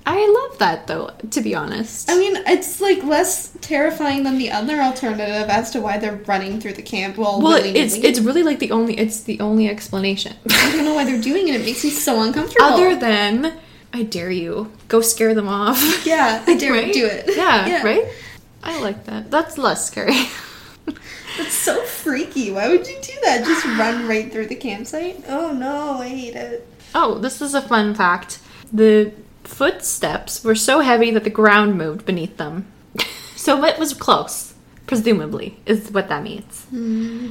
[0.04, 2.10] I love that though, to be honest.
[2.10, 6.60] I mean, it's like less terrifying than the other alternative as to why they're running
[6.60, 7.16] through the camp.
[7.16, 7.78] Well, well, willy-nilly.
[7.78, 10.34] it's it's really like the only it's the only explanation.
[10.50, 11.54] I don't know why they're doing it.
[11.60, 12.64] It makes me so uncomfortable.
[12.66, 13.54] Other than
[13.92, 16.04] I dare you, go scare them off.
[16.04, 16.92] yeah, I dare Right?
[16.92, 17.36] do it.
[17.36, 18.04] Yeah, right?
[18.62, 19.30] I like that.
[19.30, 20.14] That's less scary.
[21.38, 22.50] That's so freaky.
[22.50, 23.44] Why would you do that?
[23.44, 25.24] Just run right through the campsite?
[25.28, 26.66] Oh no, I hate it.
[26.94, 28.40] Oh, this is a fun fact.
[28.72, 29.12] The
[29.44, 32.66] footsteps were so heavy that the ground moved beneath them.
[33.36, 34.54] so it was close,
[34.86, 36.64] presumably, is what that means.
[36.64, 37.30] Hmm.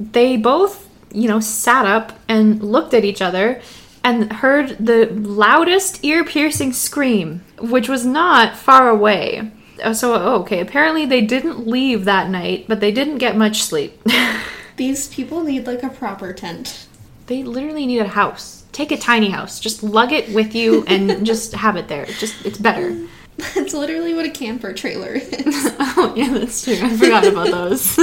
[0.00, 3.60] They both, you know, sat up and looked at each other
[4.04, 9.50] and heard the loudest ear piercing scream, which was not far away.
[9.82, 13.62] Uh, So, oh, okay, apparently they didn't leave that night, but they didn't get much
[13.62, 14.00] sleep.
[14.76, 16.86] These people need like a proper tent.
[17.26, 18.64] They literally need a house.
[18.72, 19.58] Take a tiny house.
[19.60, 22.06] Just lug it with you and just have it there.
[22.06, 22.96] Just it's better.
[23.54, 25.72] That's literally what a camper trailer is.
[25.78, 26.74] oh yeah, that's true.
[26.82, 27.96] I forgot about those.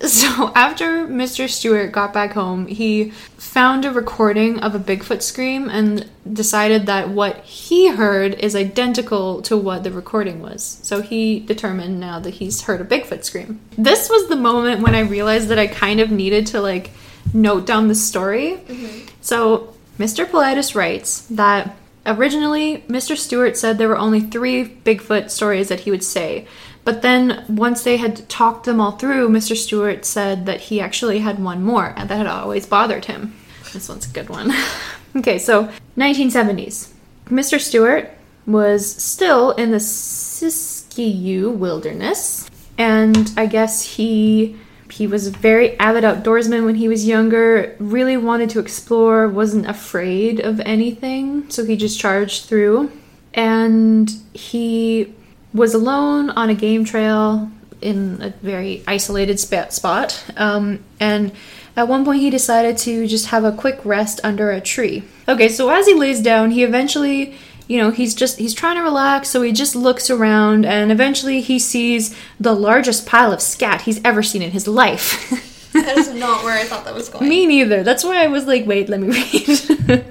[0.06, 1.48] so after Mr.
[1.48, 7.10] Stewart got back home, he found a recording of a Bigfoot scream and decided that
[7.10, 10.78] what he heard is identical to what the recording was.
[10.82, 13.60] So he determined now that he's heard a Bigfoot scream.
[13.78, 16.90] This was the moment when I realized that I kind of needed to like
[17.32, 18.56] note down the story.
[18.66, 19.08] Mm-hmm.
[19.20, 20.26] So Mr.
[20.26, 21.76] Paulides writes that
[22.06, 23.16] originally Mr.
[23.16, 26.46] Stewart said there were only three Bigfoot stories that he would say.
[26.84, 29.56] But then once they had talked them all through, Mr.
[29.56, 33.34] Stewart said that he actually had one more and that had always bothered him.
[33.72, 34.52] This one's a good one.
[35.16, 36.92] okay, so 1970s.
[37.26, 37.58] Mr.
[37.58, 38.10] Stewart
[38.46, 44.56] was still in the Siskiyou wilderness and I guess he
[44.90, 49.66] he was a very avid outdoorsman when he was younger, really wanted to explore, wasn't
[49.66, 52.92] afraid of anything, so he just charged through.
[53.32, 55.12] And he
[55.54, 57.48] was alone on a game trail
[57.80, 60.24] in a very isolated spot.
[60.36, 61.32] Um, and
[61.76, 65.04] at one point, he decided to just have a quick rest under a tree.
[65.28, 67.36] Okay, so as he lays down, he eventually
[67.66, 71.40] you know he's just he's trying to relax so he just looks around and eventually
[71.40, 75.30] he sees the largest pile of scat he's ever seen in his life
[75.72, 77.26] that is not where I thought that was going.
[77.26, 79.08] me neither that's why i was like wait let me
[79.88, 80.04] read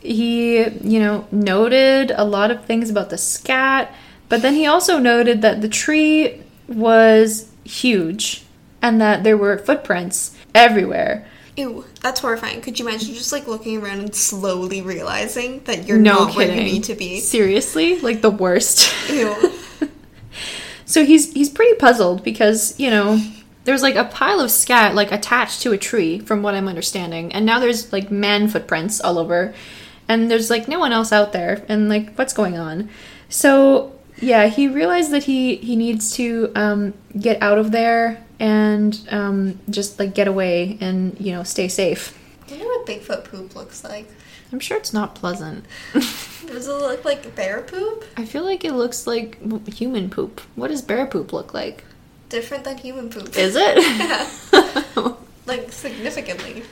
[0.00, 3.94] he you know noted a lot of things about the scat
[4.32, 8.44] but then he also noted that the tree was huge
[8.80, 12.62] and that there were footprints everywhere Ew, that's horrifying.
[12.62, 16.56] Could you imagine just like looking around and slowly realizing that you're no not kidding
[16.56, 17.20] where you need to be?
[17.20, 19.36] seriously like the worst Ew.
[20.92, 23.18] So he's he's pretty puzzled because you know
[23.64, 27.32] there's like a pile of scat like attached to a tree from what I'm understanding,
[27.32, 29.54] and now there's like man footprints all over,
[30.06, 32.90] and there's like no one else out there, and like what's going on?
[33.30, 38.98] So yeah, he realized that he he needs to um, get out of there and
[39.10, 42.16] um, just like get away and you know stay safe.
[42.46, 44.08] I wonder what Bigfoot poop looks like.
[44.52, 45.64] I'm sure it's not pleasant.
[45.92, 48.04] Does it look like bear poop?
[48.16, 49.38] I feel like it looks like
[49.68, 50.40] human poop.
[50.54, 51.84] What does bear poop look like?
[52.28, 53.34] Different than human poop.
[53.36, 53.76] Is it?
[55.46, 56.64] like significantly.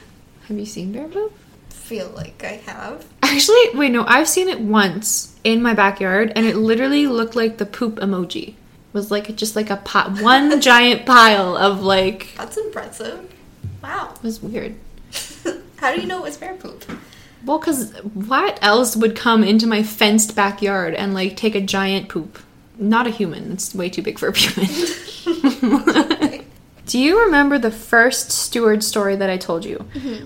[0.48, 1.32] Have you seen bear poop?
[1.70, 3.04] Feel like I have.
[3.22, 7.58] Actually, wait, no, I've seen it once in my backyard, and it literally looked like
[7.58, 8.48] the poop emoji.
[8.48, 8.54] It
[8.92, 12.34] was like just like a pot, one giant pile of like.
[12.36, 13.32] That's impressive.
[13.82, 14.14] Wow.
[14.16, 14.74] It was weird.
[15.76, 16.84] How do you know it was bear poop?
[17.44, 22.08] Well, because what else would come into my fenced backyard and like take a giant
[22.08, 22.38] poop?
[22.78, 23.52] Not a human.
[23.52, 24.68] It's way too big for a human.
[26.90, 29.76] Do you remember the first Stewart story that I told you?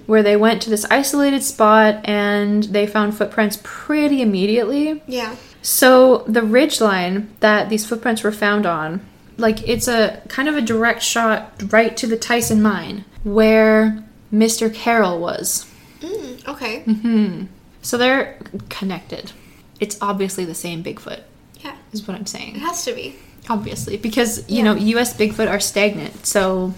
[0.07, 5.03] Where they went to this isolated spot and they found footprints pretty immediately?
[5.07, 5.36] Yeah.
[5.61, 10.57] So the ridge line that these footprints were found on, like it's a kind of
[10.57, 14.73] a direct shot right to the Tyson mine where Mr.
[14.73, 15.70] Carroll was.
[16.01, 16.81] Mm, okay.
[16.81, 17.43] Hmm.
[17.82, 18.39] So they're
[18.70, 19.32] connected.
[19.81, 21.20] it's obviously the same Bigfoot.
[21.61, 21.77] Yeah.
[21.93, 22.57] Is what I'm saying.
[22.57, 23.16] It has to be.
[23.48, 24.62] Obviously, because you Yeah.
[24.64, 25.14] know U.S.
[25.16, 26.72] Bigfoot are stagnant, so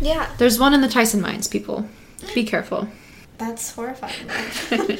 [0.00, 0.28] Yeah.
[0.38, 1.48] there's one in the Tyson mines.
[1.48, 1.86] People,
[2.34, 2.88] be careful.
[3.38, 4.14] That's horrifying.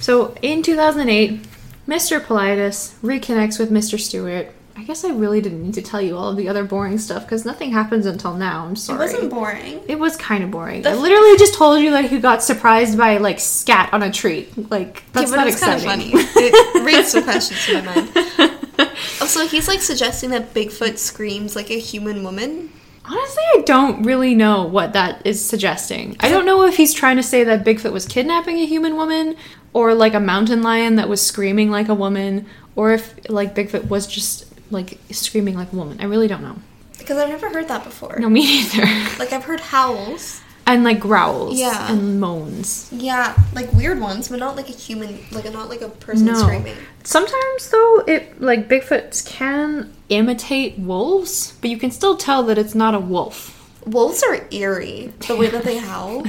[0.00, 1.40] So in 2008,
[1.86, 2.20] Mr.
[2.24, 4.00] Paulides reconnects with Mr.
[4.00, 4.48] Stewart.
[4.74, 7.24] I guess I really didn't need to tell you all of the other boring stuff
[7.26, 8.64] because nothing happens until now.
[8.64, 8.98] I'm sorry.
[8.98, 9.80] it wasn't boring.
[9.88, 10.80] It was kind of boring.
[10.82, 14.10] The- I literally just told you that he got surprised by like scat on a
[14.10, 14.48] tree.
[14.70, 16.12] Like that's yeah, not it's kind of exciting.
[16.12, 16.24] funny.
[16.36, 18.56] It raised some questions in my mind.
[19.20, 22.72] Also, he's like suggesting that Bigfoot screams like a human woman.
[23.04, 26.16] Honestly, I don't really know what that is suggesting.
[26.20, 29.36] I don't know if he's trying to say that Bigfoot was kidnapping a human woman,
[29.72, 32.46] or like a mountain lion that was screaming like a woman,
[32.76, 36.00] or if like Bigfoot was just like screaming like a woman.
[36.00, 36.56] I really don't know.
[36.98, 38.16] Because I've never heard that before.
[38.18, 38.84] No, me neither.
[39.18, 40.40] Like I've heard howls.
[40.74, 41.58] And like growls.
[41.58, 41.92] Yeah.
[41.92, 42.88] And moans.
[42.92, 46.34] Yeah, like weird ones, but not like a human, like not like a person No.
[46.34, 46.76] screaming.
[47.04, 52.74] Sometimes though, it like Bigfoots can imitate wolves, but you can still tell that it's
[52.74, 53.56] not a wolf.
[53.86, 55.12] Wolves are eerie.
[55.26, 56.24] The way that they howl.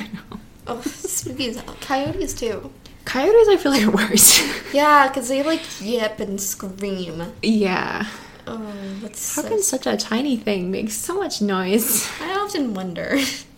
[0.68, 1.76] Oh, spooky as hell.
[1.82, 2.72] Coyotes too.
[3.04, 4.42] Coyotes, I feel like are worse.
[4.74, 7.34] Yeah, because they like yip and scream.
[7.42, 8.06] yeah.
[8.48, 9.48] Oh, that's How so.
[9.48, 12.10] can such a tiny thing make so much noise?
[12.22, 13.18] I often wonder.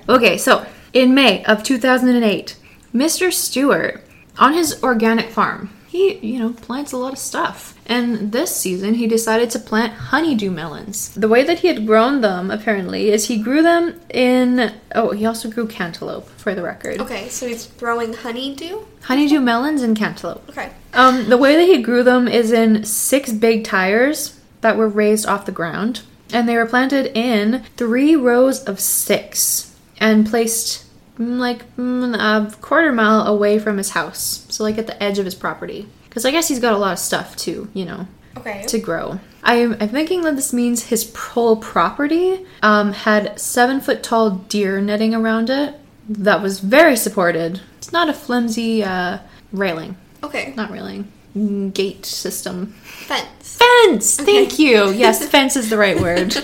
[0.10, 2.58] Okay, so in May of 2008,
[2.94, 3.32] Mr.
[3.32, 4.04] Stewart,
[4.38, 7.78] on his organic farm, he, you know, plants a lot of stuff.
[7.86, 11.14] And this season, he decided to plant honeydew melons.
[11.14, 14.74] The way that he had grown them, apparently, is he grew them in.
[14.96, 17.00] Oh, he also grew cantaloupe, for the record.
[17.00, 18.80] Okay, so he's growing honeydew.
[19.04, 20.50] Honeydew melons and cantaloupe.
[20.50, 20.72] Okay.
[20.94, 25.28] Um, the way that he grew them is in six big tires that were raised
[25.28, 26.02] off the ground,
[26.34, 30.86] and they were planted in three rows of six and placed
[31.20, 35.20] mm, like mm, a quarter mile away from his house, so like at the edge
[35.20, 35.88] of his property.
[36.10, 38.08] Because I guess he's got a lot of stuff too, you know,
[38.38, 38.64] Okay.
[38.68, 39.20] to grow.
[39.44, 44.80] I'm, I'm thinking that this means his whole property um, had seven foot tall deer
[44.80, 45.76] netting around it
[46.08, 47.62] that was very supported.
[47.78, 49.20] It's not a flimsy uh,
[49.52, 50.54] railing Okay.
[50.56, 53.58] not railing Mm, gate system Fence.
[53.58, 56.36] fence thank you yes fence is the right word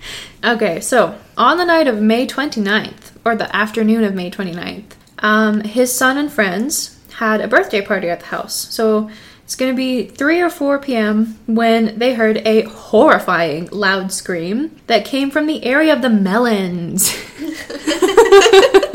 [0.44, 5.60] okay so on the night of may 29th or the afternoon of may 29th um,
[5.60, 9.10] his son and friends had a birthday party at the house so
[9.44, 11.38] it's going to be 3 or 4 p.m.
[11.46, 17.16] when they heard a horrifying loud scream that came from the area of the melons.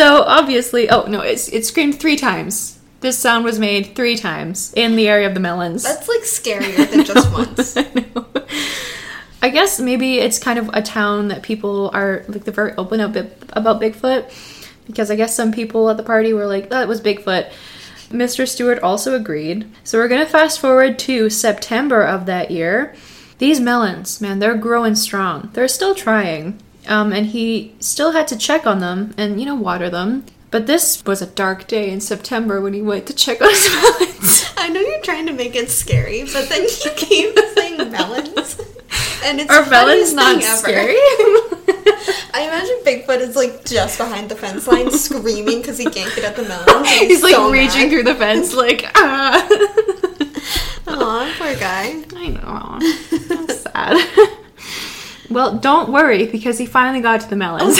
[0.00, 2.78] So obviously, oh no, it's it screamed three times.
[3.00, 5.82] This sound was made three times in the area of the melons.
[5.82, 7.76] That's like scarier than just once.
[7.76, 8.26] I know.
[9.42, 13.00] I guess maybe it's kind of a town that people are like they're very open
[13.00, 13.16] up
[13.54, 14.30] about Bigfoot
[14.86, 17.50] because I guess some people at the party were like that was Bigfoot.
[18.10, 18.46] Mr.
[18.46, 19.70] Stewart also agreed.
[19.82, 22.94] So we're gonna fast forward to September of that year.
[23.38, 25.48] These melons, man, they're growing strong.
[25.54, 26.60] They're still trying.
[26.86, 30.24] Um, and he still had to check on them and, you know, water them.
[30.50, 33.68] But this was a dark day in September when he went to check on his
[33.72, 34.52] melons.
[34.56, 38.60] I know you're trying to make it scary, but then you keep saying melons.
[39.22, 40.94] And it's Are melons not scary?
[42.32, 46.24] I imagine Bigfoot is like just behind the fence line screaming because he can't get
[46.24, 46.68] at the melons.
[46.68, 47.90] and He's like so reaching mad.
[47.90, 49.48] through the fence, like, ah.
[50.88, 52.02] Aw, poor guy.
[52.16, 52.78] I know.
[53.28, 54.30] That's sad.
[55.30, 57.78] well, don't worry because he finally got to the melons.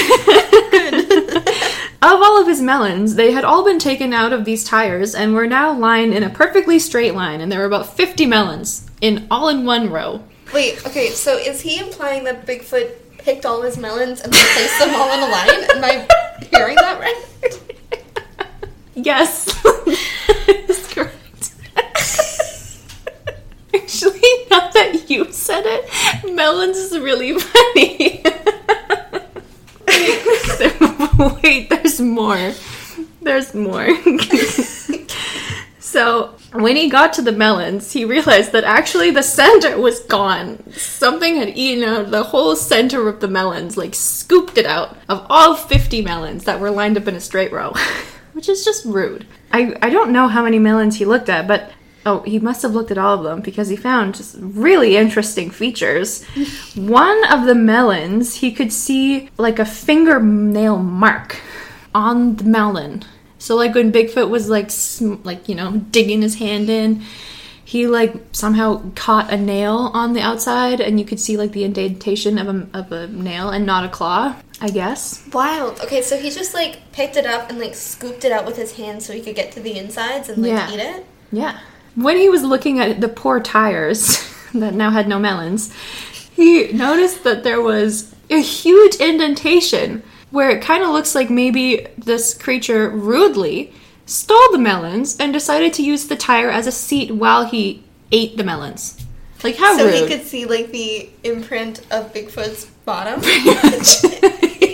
[2.03, 5.35] Of all of his melons, they had all been taken out of these tires and
[5.35, 9.27] were now lined in a perfectly straight line, and there were about 50 melons in
[9.31, 10.23] all in one row.
[10.55, 14.95] Wait, okay, so is he implying that Bigfoot picked all his melons and placed them
[14.95, 15.71] all in a line?
[15.77, 16.07] Am I
[16.51, 17.61] hearing that right?
[18.95, 19.45] Yes,
[20.47, 21.55] that's correct.
[23.75, 24.21] Actually,
[24.51, 28.23] now that you said it, melons is really funny.
[31.43, 32.53] Wait, there's more.
[33.23, 33.89] There's more.
[35.79, 40.71] so, when he got to the melons, he realized that actually the center was gone.
[40.73, 45.27] Something had eaten out the whole center of the melons, like scooped it out of
[45.29, 47.73] all 50 melons that were lined up in a straight row,
[48.33, 49.27] which is just rude.
[49.53, 51.73] I, I don't know how many melons he looked at, but
[52.07, 55.51] oh, he must have looked at all of them because he found just really interesting
[55.51, 56.25] features.
[56.75, 61.41] One of the melons, he could see like a fingernail mark
[61.95, 63.03] on the melon.
[63.39, 67.03] So like when Bigfoot was like sm- like you know digging his hand in,
[67.65, 71.65] he like somehow caught a nail on the outside, and you could see like the
[71.65, 74.37] indentation of a of a nail and not a claw.
[74.63, 75.27] I guess.
[75.33, 75.81] Wild.
[75.81, 78.77] Okay, so he just like picked it up and like scooped it out with his
[78.77, 80.71] hand so he could get to the insides and like Yeah.
[80.71, 81.07] eat it.
[81.33, 81.59] Yeah.
[81.95, 84.19] When he was looking at the poor tires
[84.55, 85.73] that now had no melons,
[86.35, 91.87] he noticed that there was a huge indentation where it kind of looks like maybe
[91.99, 93.73] this creature rudely
[94.07, 98.37] stole the melons and decided to use the tire as a seat while he ate
[98.37, 99.05] the melons.
[99.43, 99.95] Like how so rude.
[99.95, 103.21] he could see like the imprint of Bigfoot's bottom.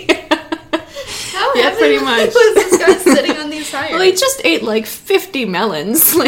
[1.57, 2.27] Yeah, pretty much.
[2.33, 3.91] was this guy sitting on these tires?
[3.91, 6.15] well, he just ate like 50 melons.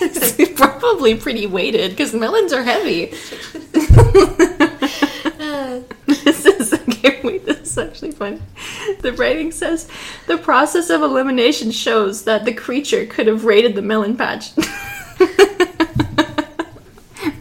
[0.00, 3.12] Like, he's probably pretty weighted because melons are heavy.
[6.06, 7.20] This is okay.
[7.22, 8.40] Wait, this is actually fun.
[9.00, 9.88] The writing says
[10.26, 14.52] the process of elimination shows that the creature could have raided the melon patch.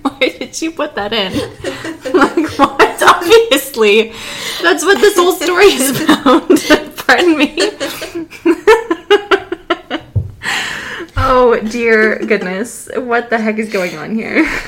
[0.01, 1.31] Why did you put that in?
[2.13, 3.01] Like what?
[3.01, 4.13] Obviously,
[4.61, 6.49] that's what this whole story is about.
[7.10, 7.56] Pardon me.
[11.18, 14.45] oh dear goodness, what the heck is going on here?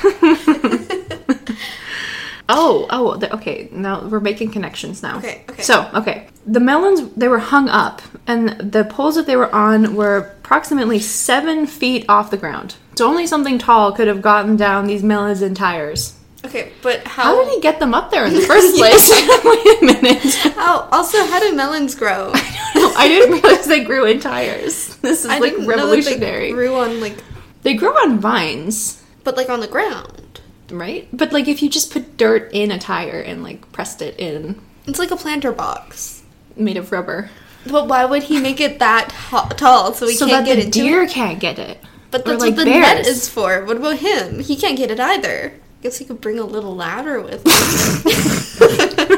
[2.54, 3.68] Oh, oh, the, okay.
[3.72, 5.16] Now we're making connections now.
[5.18, 5.62] Okay, okay.
[5.62, 6.26] So, okay.
[6.44, 10.98] The melons, they were hung up, and the poles that they were on were approximately
[10.98, 12.74] seven feet off the ground.
[12.96, 16.18] So only something tall could have gotten down these melons and tires.
[16.44, 17.22] Okay, but how?
[17.24, 19.10] How did he get them up there in the first place?
[19.44, 20.34] Wait a minute.
[20.54, 20.88] How?
[20.92, 22.32] Also, how do melons grow?
[22.74, 24.96] No, I didn't realize they grew in tires.
[24.96, 26.46] This is I like know revolutionary.
[26.46, 27.22] They grew on like,
[27.62, 30.40] they grow on vines, but like on the ground.
[30.70, 31.06] right?
[31.12, 34.58] But like if you just put dirt in a tire and like pressed it in,
[34.86, 36.22] It's like a planter box.
[36.56, 37.28] made of rubber,
[37.70, 39.10] But why would he make it that
[39.58, 41.78] tall so he so can't that get the into deer can't get it.
[42.10, 43.66] But that's like what the net is for.
[43.66, 44.40] What about him?
[44.40, 45.52] He can't get it either.
[45.82, 47.52] Guess he could bring a little ladder with him.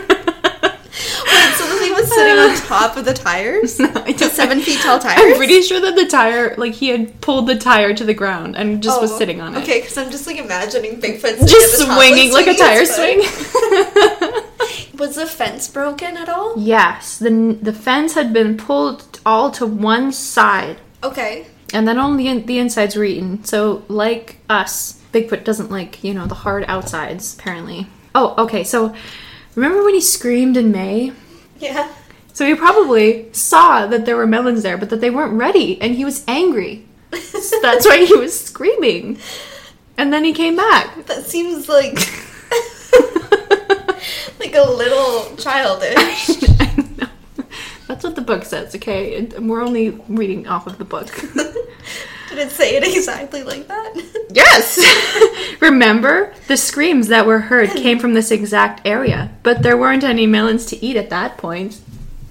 [1.26, 3.78] Wait, so he was sitting on top of the tires?
[3.80, 5.20] I The seven feet tall tires?
[5.22, 8.56] I'm pretty sure that the tire, like he had pulled the tire to the ground
[8.56, 9.62] and just was Oh, sitting on it.
[9.62, 13.18] Okay, because I'm just like imagining Bigfoot Just the swinging like a tire swing.
[14.98, 16.54] Was the fence broken at all?
[16.56, 21.46] yes, the the fence had been pulled all to one side, Okay.
[21.74, 23.44] and then only the insides were eaten.
[23.44, 27.36] So, like us, Bigfoot doesn't like you know the hard outsides.
[27.38, 27.86] Apparently.
[28.14, 28.64] Oh, okay.
[28.64, 28.94] So,
[29.54, 31.12] remember when he screamed in May?
[31.58, 31.92] Yeah.
[32.34, 35.94] So he probably saw that there were melons there, but that they weren't ready, and
[35.94, 36.84] he was angry.
[37.12, 39.18] So that's why he was screaming.
[39.96, 41.06] And then he came back.
[41.06, 41.94] That seems like
[44.40, 45.96] like a little childish.
[46.60, 47.08] I know.
[47.86, 49.16] That's what the book says, okay?
[49.16, 51.16] And we're only reading off of the book.
[52.34, 53.94] Did it say it exactly like that?
[54.30, 54.80] yes!
[55.60, 56.34] Remember?
[56.48, 60.66] The screams that were heard came from this exact area, but there weren't any melons
[60.66, 61.80] to eat at that point.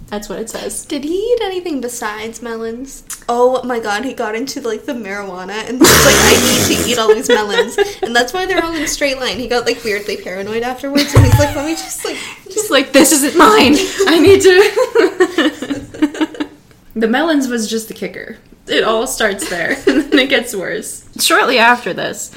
[0.08, 0.84] That's what it says.
[0.86, 3.06] Did he eat anything besides melons?
[3.30, 6.90] Oh my god, he got into like the marijuana and was like, I need to
[6.90, 7.78] eat all these melons.
[8.04, 9.40] And that's why they're all in a straight line.
[9.40, 12.92] He got like weirdly paranoid afterwards and he's like, let me just like Just like,
[12.92, 13.76] this isn't mine!
[14.08, 16.50] I need to.
[17.00, 18.38] the melons was just the kicker.
[18.68, 21.08] It all starts there, and then it gets worse.
[21.20, 22.34] Shortly after this,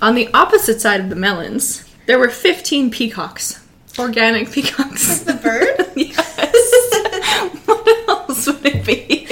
[0.00, 3.64] on the opposite side of the melons, there were 15 peacocks.
[3.98, 5.20] Organic peacocks.
[5.20, 5.90] the bird?
[5.96, 7.62] yes.
[7.66, 9.26] what else would it be?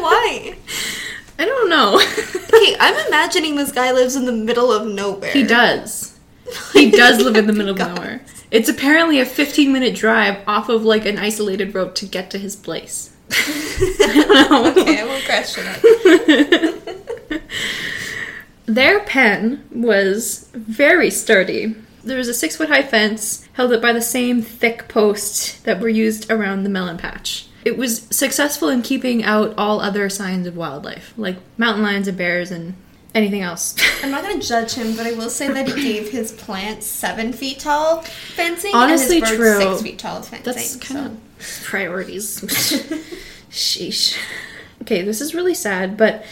[0.00, 0.56] Why?
[1.38, 1.96] I don't know.
[1.96, 5.32] Okay, I'm imagining this guy lives in the middle of nowhere.
[5.32, 6.18] he does.
[6.72, 8.22] He does live in the middle of nowhere.
[8.50, 12.38] It's apparently a 15 minute drive off of like an isolated road to get to
[12.38, 13.09] his place.
[13.32, 14.82] I don't know.
[14.82, 17.42] Okay, I won't question it.
[18.66, 21.74] Their pen was very sturdy.
[22.04, 25.80] There was a six foot high fence held up by the same thick posts that
[25.80, 27.46] were used around the melon patch.
[27.64, 32.16] It was successful in keeping out all other signs of wildlife, like mountain lions and
[32.16, 32.74] bears and
[33.14, 33.74] anything else.
[34.02, 37.32] I'm not gonna judge him, but I will say that he gave his plants seven
[37.32, 39.70] feet tall fencing Honestly, and his birds true.
[39.72, 40.44] six feet tall fencing.
[40.44, 41.29] That's kind so.
[41.64, 42.40] Priorities.
[43.50, 44.16] Sheesh.
[44.82, 46.24] Okay, this is really sad, but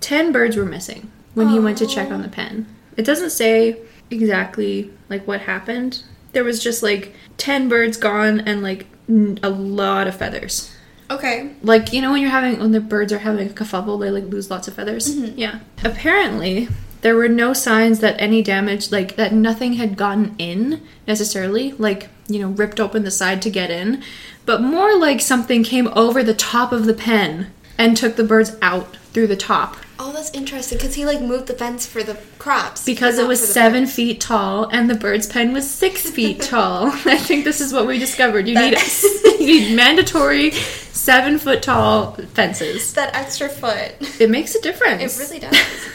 [0.00, 2.66] 10 birds were missing when he went to check on the pen.
[2.96, 3.80] It doesn't say
[4.10, 6.02] exactly like what happened.
[6.32, 10.72] There was just like 10 birds gone and like n- a lot of feathers.
[11.10, 11.52] Okay.
[11.62, 14.24] Like, you know when you're having when the birds are having a kerfuffle, they like
[14.24, 15.14] lose lots of feathers?
[15.14, 15.38] Mm-hmm.
[15.38, 15.60] Yeah.
[15.84, 16.68] Apparently,
[17.02, 22.08] there were no signs that any damage like that nothing had gotten in necessarily, like,
[22.28, 24.02] you know, ripped open the side to get in,
[24.46, 28.56] but more like something came over the top of the pen and took the birds
[28.62, 29.76] out through the top.
[29.98, 33.46] Oh, that's interesting because he like moved the fence for the crops Because it was
[33.46, 33.94] seven birds.
[33.94, 36.86] feet tall and the bird's pen was six feet tall.
[37.06, 38.46] I think this is what we discovered.
[38.46, 38.76] You need
[39.40, 42.92] you need mandatory seven foot tall fences.
[42.94, 43.94] That extra foot.
[44.20, 45.18] It makes a difference.
[45.18, 45.88] It really does.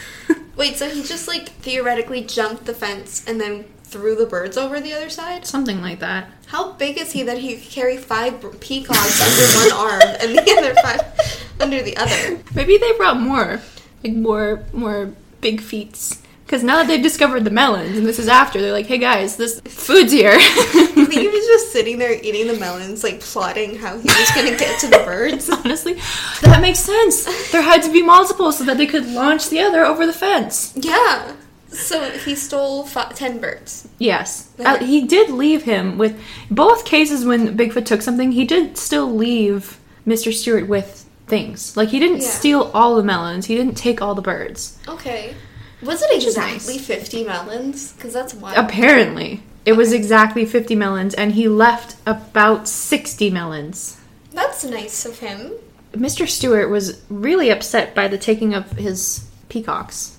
[0.56, 4.80] Wait, so he just like theoretically jumped the fence and then threw the birds over
[4.80, 5.46] the other side?
[5.46, 6.30] Something like that.
[6.46, 10.56] How big is he that he could carry five peacocks under one arm and the
[10.58, 12.40] other five under the other?
[12.54, 13.60] Maybe they brought more,
[14.02, 16.20] like more more big feats.
[16.46, 19.36] Because now that they've discovered the melons, and this is after, they're like, "Hey guys,
[19.36, 23.76] this food's here." I think he was just sitting there eating the melons, like plotting
[23.76, 25.48] how he was gonna get to the birds.
[25.48, 25.94] Honestly,
[26.42, 27.50] that makes sense.
[27.52, 30.74] There had to be multiple so that they could launch the other over the fence.
[30.76, 31.34] Yeah.
[31.72, 33.88] So he stole fi- ten birds.
[33.98, 34.50] Yes.
[34.58, 36.20] Uh, he did leave him with
[36.50, 40.32] both cases when Bigfoot took something, he did still leave Mr.
[40.32, 41.76] Stewart with things.
[41.76, 42.28] Like he didn't Yeah.
[42.28, 44.78] steal all the melons, he didn't take all the birds.
[44.86, 45.34] Okay.
[45.82, 46.86] Was it exactly nice.
[46.86, 47.92] fifty melons?
[47.92, 48.56] Because that's wild.
[48.58, 53.96] Apparently, it was exactly 50 melons and he left about 60 melons.
[54.32, 55.52] That's nice of him.
[55.92, 56.28] Mr.
[56.28, 60.16] Stewart was really upset by the taking of his peacocks,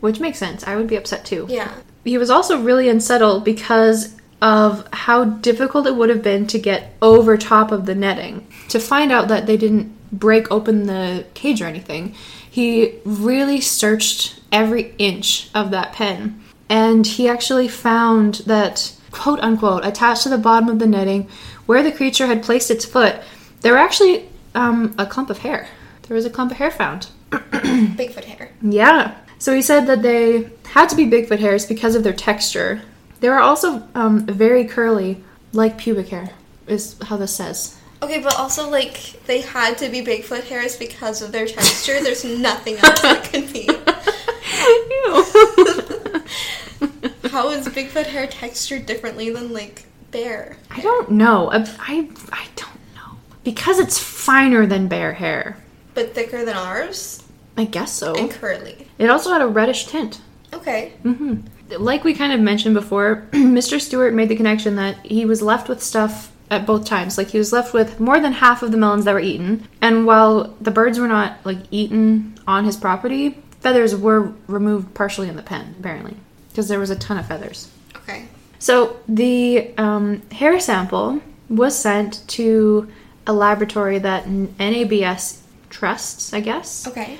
[0.00, 0.66] which makes sense.
[0.66, 1.46] I would be upset too.
[1.48, 1.72] Yeah.
[2.04, 6.94] He was also really unsettled because of how difficult it would have been to get
[7.00, 8.46] over top of the netting.
[8.70, 12.14] To find out that they didn't break open the cage or anything,
[12.50, 16.42] he really searched every inch of that pen.
[16.68, 21.28] And he actually found that, quote unquote, attached to the bottom of the netting,
[21.66, 23.16] where the creature had placed its foot,
[23.60, 25.68] there were actually um, a clump of hair.
[26.02, 27.08] There was a clump of hair found.
[27.38, 28.50] Bigfoot hair.
[28.62, 29.14] Yeah.
[29.38, 32.82] So he said that they had to be Bigfoot hairs because of their texture.
[33.20, 36.30] They were also um, very curly, like pubic hair,
[36.66, 37.78] is how this says.
[38.02, 42.02] Okay, but also like they had to be Bigfoot hairs because of their texture.
[42.02, 43.64] There's nothing else that could be.
[44.90, 45.24] Ew.
[47.30, 50.56] How is Bigfoot hair textured differently than like bear?
[50.70, 51.50] I don't know.
[51.50, 53.18] I, I, I don't know.
[53.42, 55.56] Because it's finer than bear hair.
[55.94, 57.23] But thicker than ours
[57.56, 58.14] I guess so.
[58.14, 58.88] and curly.
[58.98, 60.20] It also had a reddish tint.
[60.52, 60.92] Okay.
[61.02, 61.36] hmm
[61.70, 63.80] Like we kind of mentioned before, Mr.
[63.80, 67.16] Stewart made the connection that he was left with stuff at both times.
[67.18, 70.06] Like he was left with more than half of the melons that were eaten, and
[70.06, 75.36] while the birds were not like eaten on his property, feathers were removed partially in
[75.36, 76.16] the pen, apparently,
[76.50, 77.70] because there was a ton of feathers.
[77.96, 78.26] Okay.
[78.58, 82.88] So the um, hair sample was sent to
[83.26, 85.40] a laboratory that NABS
[85.70, 87.18] trusts, I guess Okay.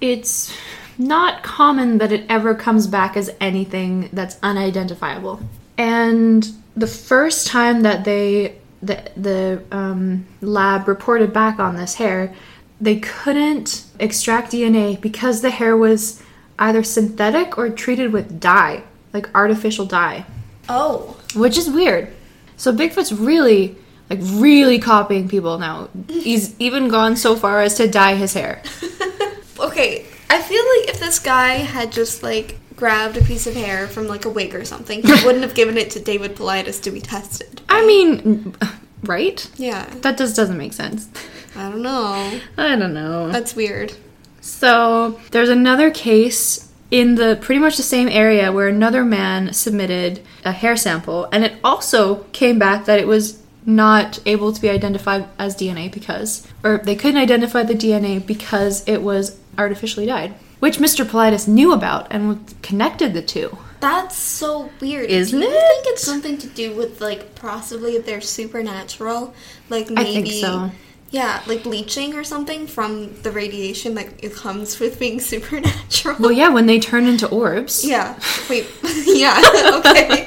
[0.00, 0.54] It's
[0.98, 5.40] not common that it ever comes back as anything that's unidentifiable.
[5.76, 12.34] And the first time that they the the um, lab reported back on this hair,
[12.80, 16.22] they couldn't extract DNA because the hair was
[16.58, 18.82] either synthetic or treated with dye,
[19.12, 20.24] like artificial dye,
[20.68, 21.16] Oh.
[21.34, 22.08] which is weird.
[22.56, 23.76] So Bigfoot's really
[24.08, 25.88] like really copying people now.
[26.08, 28.62] He's even gone so far as to dye his hair.
[29.58, 30.06] Okay.
[30.28, 34.06] I feel like if this guy had just like grabbed a piece of hair from
[34.06, 37.00] like a wig or something, he wouldn't have given it to David Paulides to be
[37.00, 37.62] tested.
[37.68, 38.54] I mean,
[39.02, 39.48] right?
[39.56, 39.86] Yeah.
[40.02, 41.08] That just doesn't make sense.
[41.54, 42.40] I don't know.
[42.58, 43.30] I don't know.
[43.30, 43.94] That's weird.
[44.40, 50.22] So, there's another case in the pretty much the same area where another man submitted
[50.44, 54.70] a hair sample and it also came back that it was not able to be
[54.70, 60.34] identified as DNA because or they couldn't identify the DNA because it was artificially died,
[60.60, 61.04] which Mr.
[61.04, 63.56] Paulides knew about and connected the two.
[63.80, 65.10] That's so weird.
[65.10, 65.60] Isn't Do you it?
[65.60, 69.34] think it's something to do with like possibly if they're supernatural?
[69.68, 70.70] Like I maybe think so.
[71.10, 76.16] Yeah, like bleaching or something from the radiation that it comes with being supernatural.
[76.18, 77.84] Well, yeah, when they turn into orbs.
[77.86, 78.18] Yeah.
[78.50, 78.66] Wait.
[79.06, 79.40] yeah.
[79.78, 80.26] okay.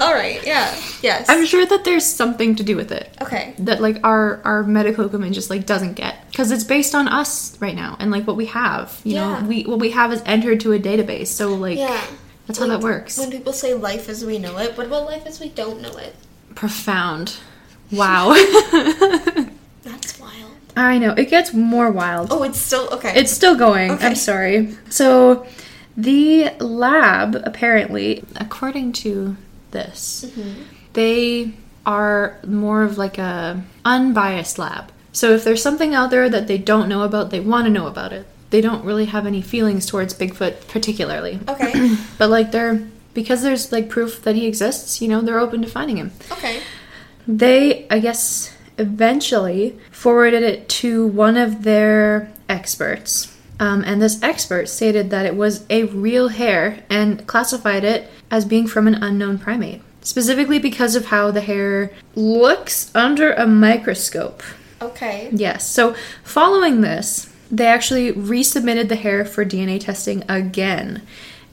[0.00, 0.44] All right.
[0.44, 0.74] Yeah.
[1.02, 1.26] Yes.
[1.28, 3.14] I'm sure that there's something to do with it.
[3.22, 3.54] okay.
[3.60, 7.58] that like our our medical equipment just like doesn't get because it's based on us
[7.60, 9.40] right now and like what we have you Yeah.
[9.40, 12.00] know we what we have is entered to a database so like Yeah.
[12.46, 15.24] that's how that works When people say life as we know it, what about life
[15.26, 16.14] as we don't know it?
[16.54, 17.36] profound
[17.92, 18.32] wow
[19.82, 20.52] That's wild.
[20.76, 23.12] i know it gets more wild Oh, it's still okay.
[23.16, 24.06] it's still going Okay.
[24.06, 25.46] i'm sorry so
[25.96, 29.36] the lab apparently according to
[29.70, 30.62] this Mm-hmm.
[30.94, 31.52] they
[31.84, 34.90] are more of like a unbiased lab.
[35.12, 37.86] So if there's something out there that they don't know about, they want to know
[37.86, 38.26] about it.
[38.50, 41.38] They don't really have any feelings towards Bigfoot particularly.
[41.48, 41.96] okay.
[42.18, 42.82] But like they're
[43.14, 46.10] because there's like proof that he exists, you know, they're open to finding him.
[46.32, 46.60] Okay.
[47.26, 53.36] They, I guess, eventually forwarded it to one of their experts.
[53.58, 58.44] Um, and this expert stated that it was a real hair and classified it as
[58.44, 64.42] being from an unknown primate, specifically because of how the hair looks under a microscope.
[64.82, 65.30] Okay.
[65.32, 65.68] Yes.
[65.68, 71.02] So following this, they actually resubmitted the hair for DNA testing again.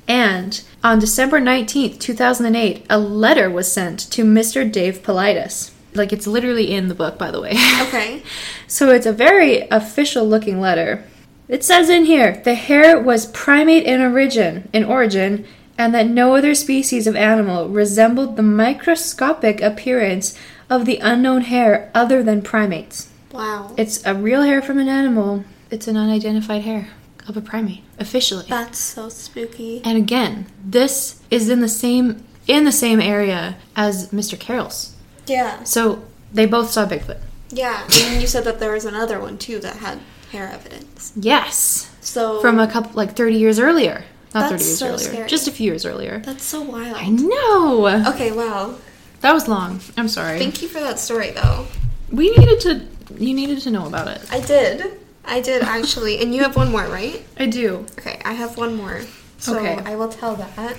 [0.08, 4.70] And on December 19th, 2008, a letter was sent to Mr.
[4.70, 5.72] Dave Paulides.
[5.94, 7.54] Like it's literally in the book, by the way.
[7.82, 8.24] Okay.
[8.68, 11.06] so it's a very official looking letter.
[11.48, 15.46] It says in here the hair was primate in origin, in origin,
[15.78, 20.38] and that no other species of animal resembled the microscopic appearance
[20.70, 23.10] of the unknown hair other than primates.
[23.32, 23.74] Wow.
[23.78, 25.46] It's a real hair from an animal.
[25.70, 26.90] It's an unidentified hair
[27.28, 28.46] of a primate, officially.
[28.50, 29.82] That's so spooky.
[29.84, 34.38] And again, this is in the same in the same area as Mr.
[34.40, 34.96] Carroll's.
[35.28, 35.64] Yeah.
[35.64, 37.20] So they both saw Bigfoot.
[37.50, 37.84] Yeah.
[37.84, 40.00] And you said that there was another one too that had
[40.32, 41.14] hair evidence.
[41.16, 44.04] Yes, So from a couple like 30 years earlier.
[44.34, 44.98] Not 30 years so earlier.
[44.98, 45.30] scary.
[45.30, 46.20] Just a few years earlier.
[46.26, 46.98] that's so wild.
[46.98, 47.88] I know.
[48.14, 48.76] Okay, wow.
[49.22, 49.80] That was long.
[49.96, 50.40] I'm sorry.
[50.40, 51.68] Thank you for that story though.
[52.12, 52.88] we needed to
[53.24, 54.22] you needed to know about it.
[54.34, 55.00] I did.
[55.26, 56.22] I did actually.
[56.22, 57.24] And you have one more, right?
[57.38, 57.86] I do.
[57.98, 59.02] Okay, I have one more.
[59.38, 59.78] So Okay.
[59.86, 60.78] I will tell that.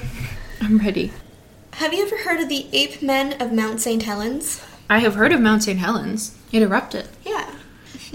[0.60, 1.12] I'm ready.
[1.74, 4.02] Have you ever heard of the ape men of Mount St.
[4.02, 4.62] Helens?
[4.88, 5.78] I have heard of Mount St.
[5.78, 6.36] Helens.
[6.52, 7.08] It erupted.
[7.24, 7.50] Yeah.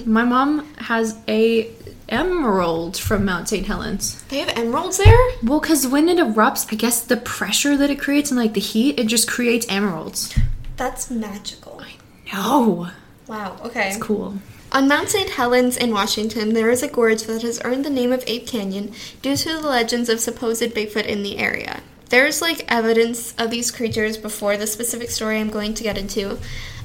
[0.06, 1.70] My mom has a
[2.08, 3.66] emerald from Mount St.
[3.68, 4.22] Helens.
[4.30, 5.18] They have emeralds there?
[5.44, 8.62] Well, because when it erupts, I guess the pressure that it creates and like the
[8.62, 10.34] heat, it just creates emeralds.
[10.78, 11.82] That's magical.
[12.34, 12.90] No,
[13.28, 13.90] Wow, okay.
[13.90, 14.36] it's cool.
[14.72, 15.32] On Mount St.
[15.32, 18.94] Helens in Washington, there is a gorge that has earned the name of Ape Canyon
[19.24, 21.82] due to the legends of supposed Bigfoot in the area.
[22.10, 26.38] There's like evidence of these creatures before the specific story I'm going to get into,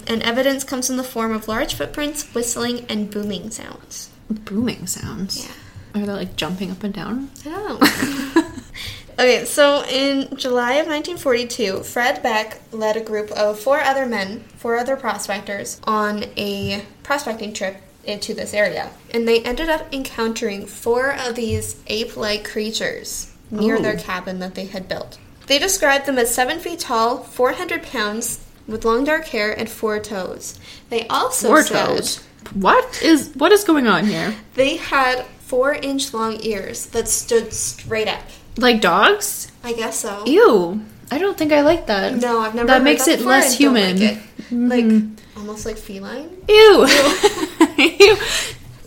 [0.06, 4.09] and evidence comes in the form of large footprints, whistling, and booming sounds.
[4.31, 5.44] Booming sounds.
[5.44, 6.01] Yeah.
[6.02, 7.31] Are they like jumping up and down?
[7.44, 8.43] I don't know.
[9.15, 14.41] okay, so in July of 1942, Fred Beck led a group of four other men,
[14.57, 18.91] four other prospectors, on a prospecting trip into this area.
[19.11, 23.82] And they ended up encountering four of these ape like creatures near Ooh.
[23.82, 24.03] their oh.
[24.03, 25.19] cabin that they had built.
[25.47, 30.01] They described them as seven feet tall, 400 pounds, with long dark hair and four
[30.01, 30.59] toes.
[30.89, 32.24] They also Four said toes.
[32.55, 34.35] What is what is going on here?
[34.55, 38.24] they had four inch long ears that stood straight up.
[38.56, 39.51] Like dogs?
[39.62, 40.24] I guess so.
[40.26, 40.81] Ew.
[41.10, 42.16] I don't think I like that.
[42.16, 42.66] No, I've never.
[42.66, 44.01] That makes that it less human.
[44.01, 44.18] Like, it.
[44.52, 45.16] like Mhm.
[45.36, 46.31] almost like feline.
[46.48, 46.86] Ew.
[47.78, 48.16] Ew.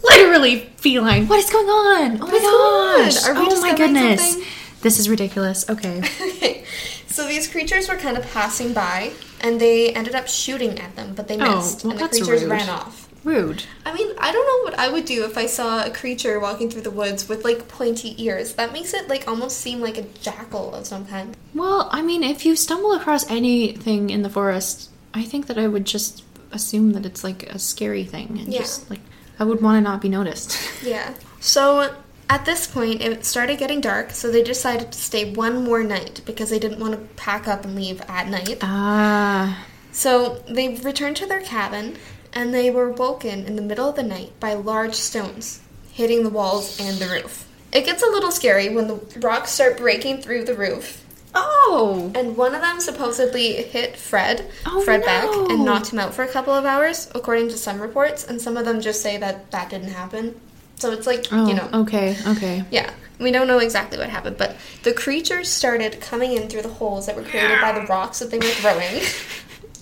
[0.03, 1.27] Literally feline.
[1.27, 2.21] What is going on?
[2.21, 3.27] Oh What is going my gosh.
[3.27, 4.31] Are we oh my goodness.
[4.33, 4.47] something?
[4.81, 5.69] This is ridiculous.
[5.69, 5.99] Okay.
[6.21, 6.63] okay,
[7.07, 9.11] so these creatures were kind of passing by,
[9.41, 12.41] and they ended up shooting at them, but they Oh, missed, well, and the creatures
[12.43, 12.51] rude.
[12.51, 13.06] ran off.
[13.23, 13.63] Rude.
[13.85, 16.69] I mean, I don't know what I would do if I saw a creature walking
[16.69, 18.53] through the woods with like pointy ears.
[18.53, 21.35] That makes it like almost seem like a jackal of some kind.
[21.53, 25.67] Well, I mean, if you stumble across anything in the forest, I think that I
[25.67, 28.59] would just assume that it's like a scary thing and Yeah.
[28.59, 29.01] just like
[29.39, 30.57] I would want to not be noticed.
[30.83, 31.13] Yeah.
[31.39, 31.93] So
[32.29, 36.21] at this point, it started getting dark, so they decided to stay one more night
[36.25, 38.59] because they didn't want to pack up and leave at night.
[38.61, 39.65] Ah.
[39.91, 41.95] So they returned to their cabin
[42.37, 45.59] and they were woken in the middle of the night by large stones
[45.91, 47.47] hitting the walls and the roof.
[47.71, 51.03] It gets a little scary when the rocks start breaking through the roof.
[51.33, 52.11] oh.
[52.13, 56.21] And one of them supposedly hit Fred, Oh, Fred Beck, and knocked him out for
[56.23, 58.23] a couple of hours, according to some reports.
[58.23, 60.39] And some of them just say that that didn't happen.
[60.75, 61.67] So it's like, Oh, you know.
[61.73, 62.63] okay, okay.
[62.69, 66.69] Yeah, we don't know exactly what happened, but the creatures started coming in through the
[66.69, 69.01] holes that were created by the rocks that they were throwing.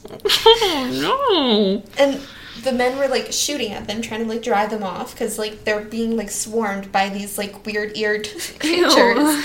[0.07, 2.03] Oh no!
[2.03, 2.21] And
[2.63, 5.63] the men were like shooting at them, trying to like drive them off because like
[5.63, 8.23] they're being like swarmed by these like weird eared
[8.59, 9.43] creatures.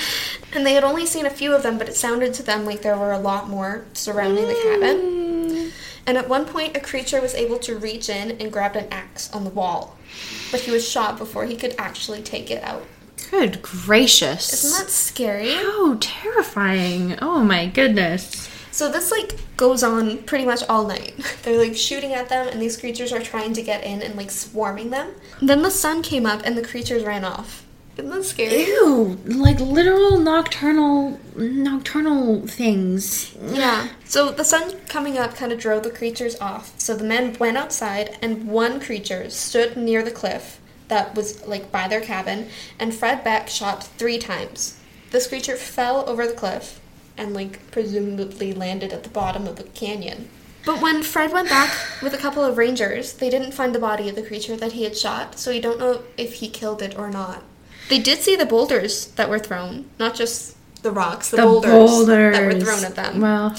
[0.52, 2.82] And they had only seen a few of them, but it sounded to them like
[2.82, 4.97] there were a lot more surrounding the cabin.
[4.97, 5.72] Mm.
[6.06, 9.32] And at one point, a creature was able to reach in and grabbed an axe
[9.32, 9.97] on the wall,
[10.50, 12.84] but he was shot before he could actually take it out.
[13.30, 14.52] Good gracious.
[14.52, 15.52] Isn't that scary?
[15.52, 17.16] How terrifying.
[17.22, 18.48] Oh my goodness.
[18.73, 21.15] So this like goes on pretty much all night.
[21.42, 24.31] They're like shooting at them and these creatures are trying to get in and like
[24.31, 25.15] swarming them.
[25.42, 27.65] Then the sun came up and the creatures ran off.
[27.97, 28.66] Isn't that scary?
[28.66, 33.36] Ew, like literal nocturnal nocturnal things.
[33.42, 33.89] Yeah.
[34.05, 36.78] So the sun coming up kind of drove the creatures off.
[36.78, 41.70] So the men went outside and one creature stood near the cliff that was like
[41.70, 44.78] by their cabin and Fred Beck shot 3 times.
[45.10, 46.80] This creature fell over the cliff
[47.20, 50.28] and like presumably landed at the bottom of the canyon.
[50.65, 51.70] But when Fred went back
[52.02, 54.84] with a couple of rangers, they didn't find the body of the creature that he
[54.84, 57.42] had shot, so we don't know if he killed it or not.
[57.89, 61.70] They did see the boulders that were thrown, not just the rocks, the, The boulders,
[61.70, 63.20] boulders that were thrown at them.
[63.20, 63.55] Well,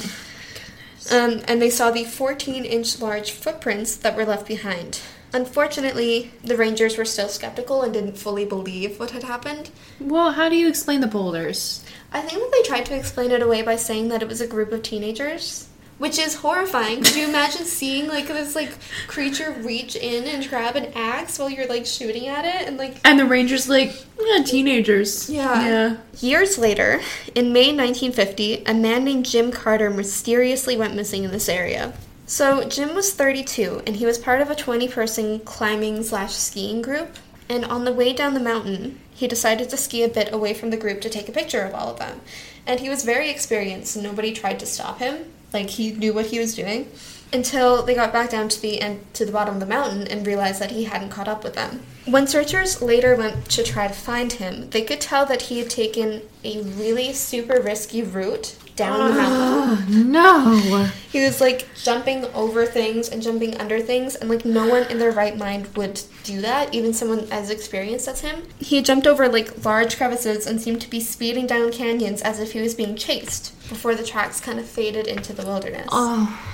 [1.12, 5.00] Um, and they saw the 14 inch large footprints that were left behind.
[5.34, 9.72] Unfortunately, the rangers were still skeptical and didn't fully believe what had happened.
[10.00, 11.81] well, how do you explain the boulders?
[12.14, 14.48] I think that they tried to explain it away by saying that it was a
[14.48, 17.04] group of teenagers, which is horrifying.
[17.04, 18.72] Could you imagine seeing like this like
[19.08, 22.98] creature reach in and grab an axe while you're like shooting at it and like
[23.06, 25.30] And the rangers like, yeah, teenagers.
[25.30, 25.66] Yeah.
[25.66, 25.98] Yeah.
[26.20, 27.00] Years later,
[27.34, 31.94] in May 1950, a man named Jim Carter mysteriously went missing in this area.
[32.26, 37.10] So Jim was 32, and he was part of a 20-person climbing slash skiing group.
[37.52, 40.70] And on the way down the mountain, he decided to ski a bit away from
[40.70, 42.22] the group to take a picture of all of them.
[42.66, 45.26] And he was very experienced, nobody tried to stop him.
[45.52, 46.90] Like he knew what he was doing.
[47.34, 50.28] Until they got back down to the end to the bottom of the mountain and
[50.28, 51.82] realized that he hadn't caught up with them.
[52.06, 55.70] When searchers later went to try to find him, they could tell that he had
[55.70, 60.12] taken a really super risky route down the ah, mountain.
[60.12, 60.90] No.
[61.12, 64.98] He was like jumping over things and jumping under things, and like no one in
[64.98, 68.44] their right mind would do that, even someone as experienced as him.
[68.60, 72.54] He jumped over like large crevices and seemed to be speeding down canyons as if
[72.54, 75.88] he was being chased before the tracks kind of faded into the wilderness.
[75.92, 76.51] Oh.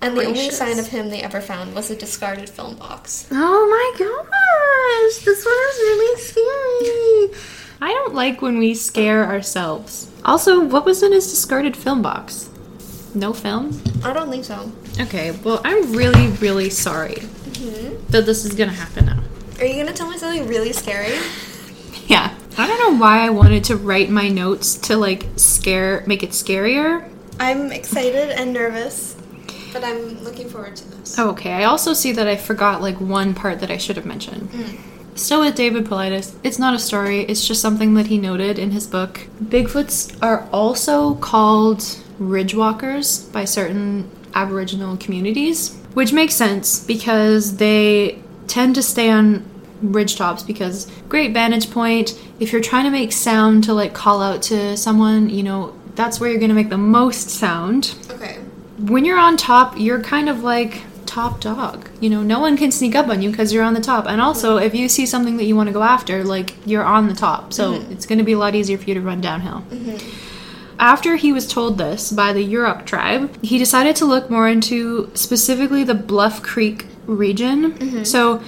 [0.00, 3.26] And the only sign of him they ever found was a discarded film box.
[3.30, 5.24] Oh my gosh.
[5.24, 7.40] This one is really scary.
[7.80, 10.10] I don't like when we scare ourselves.
[10.24, 12.50] Also, what was in his discarded film box?
[13.14, 13.80] No film?
[14.04, 14.70] I don't think so.
[15.00, 18.10] Okay, well, I'm really, really sorry mm-hmm.
[18.10, 19.22] that this is gonna happen now.
[19.58, 21.18] Are you gonna tell me something really scary?
[22.08, 22.32] Yeah.
[22.58, 26.30] I don't know why I wanted to write my notes to like scare, make it
[26.30, 27.10] scarier.
[27.40, 29.15] I'm excited and nervous,
[29.78, 31.18] but I'm looking forward to this.
[31.18, 34.48] Okay, I also see that I forgot like one part that I should have mentioned.
[34.50, 35.14] Hmm.
[35.14, 38.70] Still with David Paulides, it's not a story, it's just something that he noted in
[38.70, 39.28] his book.
[39.42, 41.80] Bigfoots are also called
[42.18, 49.44] ridgewalkers by certain Aboriginal communities, which makes sense because they tend to stay on
[49.82, 52.18] ridge tops because great vantage point.
[52.40, 56.18] If you're trying to make sound to like call out to someone, you know, that's
[56.18, 58.38] where you're going to make the most sound Okay.
[58.78, 61.88] When you're on top, you're kind of like top dog.
[62.00, 64.06] You know, no one can sneak up on you because you're on the top.
[64.06, 67.08] And also, if you see something that you want to go after, like you're on
[67.08, 67.52] the top.
[67.52, 67.92] So mm-hmm.
[67.92, 69.64] it's going to be a lot easier for you to run downhill.
[69.70, 70.24] Mm-hmm.
[70.78, 75.10] After he was told this by the Yurok tribe, he decided to look more into
[75.14, 77.72] specifically the Bluff Creek region.
[77.72, 78.04] Mm-hmm.
[78.04, 78.42] So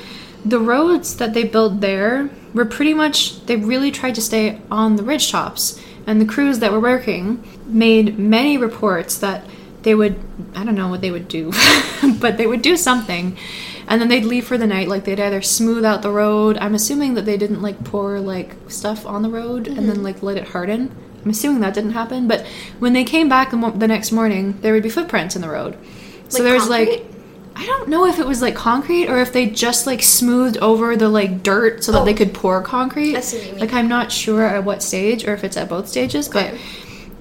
[0.44, 4.96] the roads that they built there were pretty much, they really tried to stay on
[4.96, 5.82] the ridge tops.
[6.06, 9.44] And the crews that were working made many reports that
[9.88, 10.20] they would,
[10.54, 11.50] I don't know what they would do,
[12.20, 13.38] but they would do something.
[13.86, 14.86] And then they'd leave for the night.
[14.86, 16.58] Like they'd either smooth out the road.
[16.58, 20.02] I'm assuming that they didn't like pour like stuff on the road and then mm-hmm.
[20.02, 20.94] like let it harden.
[21.24, 22.28] I'm assuming that didn't happen.
[22.28, 22.46] But
[22.80, 25.48] when they came back the, mo- the next morning, there would be footprints in the
[25.48, 25.78] road.
[26.28, 27.06] So Like there's like?
[27.56, 30.96] I don't know if it was like concrete or if they just like smoothed over
[30.96, 32.04] the like dirt so that Oh.
[32.04, 33.16] they could pour concrete.
[33.16, 33.58] I what you mean.
[33.58, 36.50] Like I'm not sure at what stage or if it's at both stages, Okay.
[36.50, 36.60] but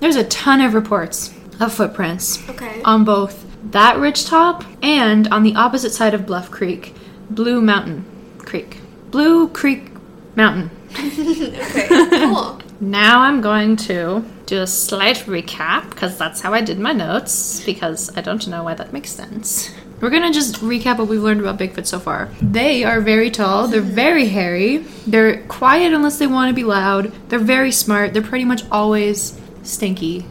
[0.01, 2.81] there's a ton of reports of footprints Okay.
[2.83, 6.93] on both that ridge top and on the opposite side of Bluff Creek,
[7.29, 8.05] Blue Mountain
[8.39, 8.77] Creek.
[9.11, 9.91] Blue Creek
[10.35, 10.69] Mountain.
[10.99, 11.87] okay.
[12.09, 12.61] Cool.
[12.79, 17.63] Now I'm going to do a slight recap because that's how I did my notes
[17.65, 19.71] because I don't know why that makes sense.
[19.99, 22.29] We're gonna just recap what we've learned about Bigfoot so far.
[22.39, 24.77] They are very tall, they're very hairy,
[25.07, 29.37] they're quiet unless they want to be loud, they're very smart, they're pretty much always
[29.63, 30.25] stinky,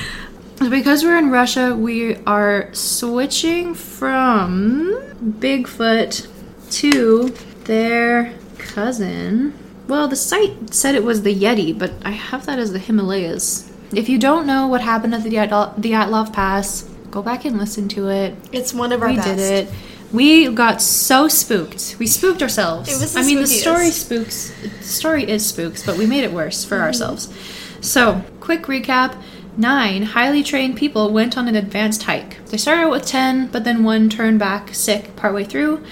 [0.69, 4.91] because we're in Russia, we are switching from
[5.39, 6.27] Bigfoot
[6.71, 7.29] to
[7.63, 9.57] their cousin.
[9.87, 13.71] Well, the site said it was the Yeti, but I have that as the Himalayas.
[13.93, 18.09] If you don't know what happened at the Dyatlov Pass, go back and listen to
[18.09, 18.35] it.
[18.51, 19.27] It's one of our we best.
[19.29, 19.73] did it.
[20.13, 21.95] We got so spooked.
[21.99, 22.89] We spooked ourselves.
[22.89, 24.51] It was I mean, the story spooks.
[24.61, 26.69] The story is spooks, but we made it worse Mm-hmm.
[26.69, 27.33] for ourselves.
[27.81, 29.15] So, quick recap.
[29.57, 32.43] Nine highly trained people went on an advanced hike.
[32.45, 35.83] They started out with 10, but then one turned back sick partway through.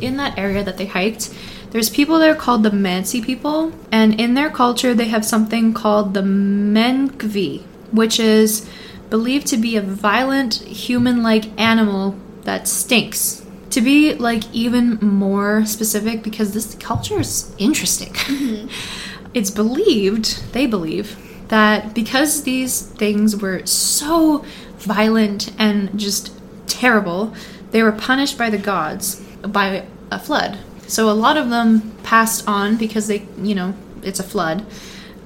[0.00, 1.32] In that area that they hiked,
[1.70, 6.14] There's people there called the Mansi people, and in their culture, they have something called
[6.14, 7.62] the Menkvi,
[7.92, 8.68] which is
[9.10, 12.14] believed to be a violent human like animal
[12.44, 13.45] that stinks.
[13.70, 18.14] To be like even more specific, because this culture is interesting,
[19.34, 21.16] it's believed, they believe,
[21.48, 24.44] that because these things were so
[24.78, 26.32] violent and just
[26.66, 27.34] terrible,
[27.70, 30.58] they were punished by the gods by a flood.
[30.86, 34.64] So a lot of them passed on because they, you know, it's a flood.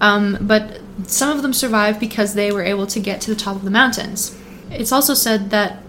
[0.01, 3.57] Um, but some of them survived because they were able to get to the top
[3.57, 4.37] of the mountains.
[4.71, 5.83] It's also said that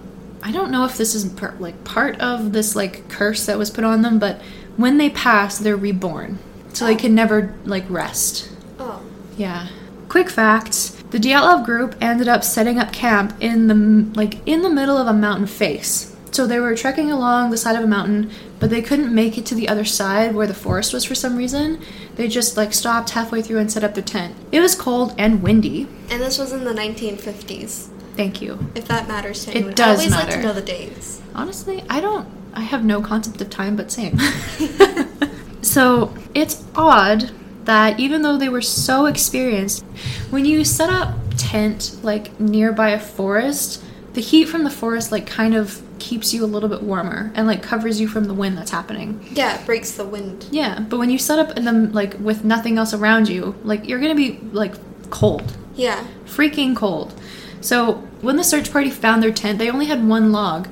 [0.43, 3.69] I don't know if this is per- like part of this like curse that was
[3.69, 4.41] put on them, but
[4.77, 6.39] when they pass, they're reborn,
[6.73, 6.99] so they oh.
[6.99, 8.49] can never like rest.
[8.79, 9.03] Oh.
[9.37, 9.67] Yeah.
[10.09, 14.69] Quick fact: the Dyatlov group ended up setting up camp in the like in the
[14.69, 16.15] middle of a mountain face.
[16.31, 19.45] So they were trekking along the side of a mountain, but they couldn't make it
[19.47, 21.81] to the other side where the forest was for some reason.
[22.15, 24.35] They just like stopped halfway through and set up their tent.
[24.49, 25.87] It was cold and windy.
[26.09, 28.59] And this was in the 1950s, Thank you.
[28.75, 30.41] if that matters to It does I always like matter.
[30.41, 31.21] to know the dates.
[31.33, 32.27] Honestly, I don't.
[32.53, 34.17] I have no concept of time, but same.
[35.61, 37.31] so it's odd
[37.65, 39.83] that even though they were so experienced,
[40.31, 43.83] when you set up tent like nearby a forest,
[44.13, 47.45] the heat from the forest like kind of keeps you a little bit warmer and
[47.47, 49.23] like covers you from the wind that's happening.
[49.31, 50.47] Yeah, it breaks the wind.
[50.51, 53.87] Yeah, but when you set up in them like with nothing else around you, like
[53.87, 54.73] you're gonna be like
[55.11, 56.05] cold Yeah.
[56.25, 57.13] freaking cold.
[57.61, 60.67] So when the search party found their tent, they only had one log,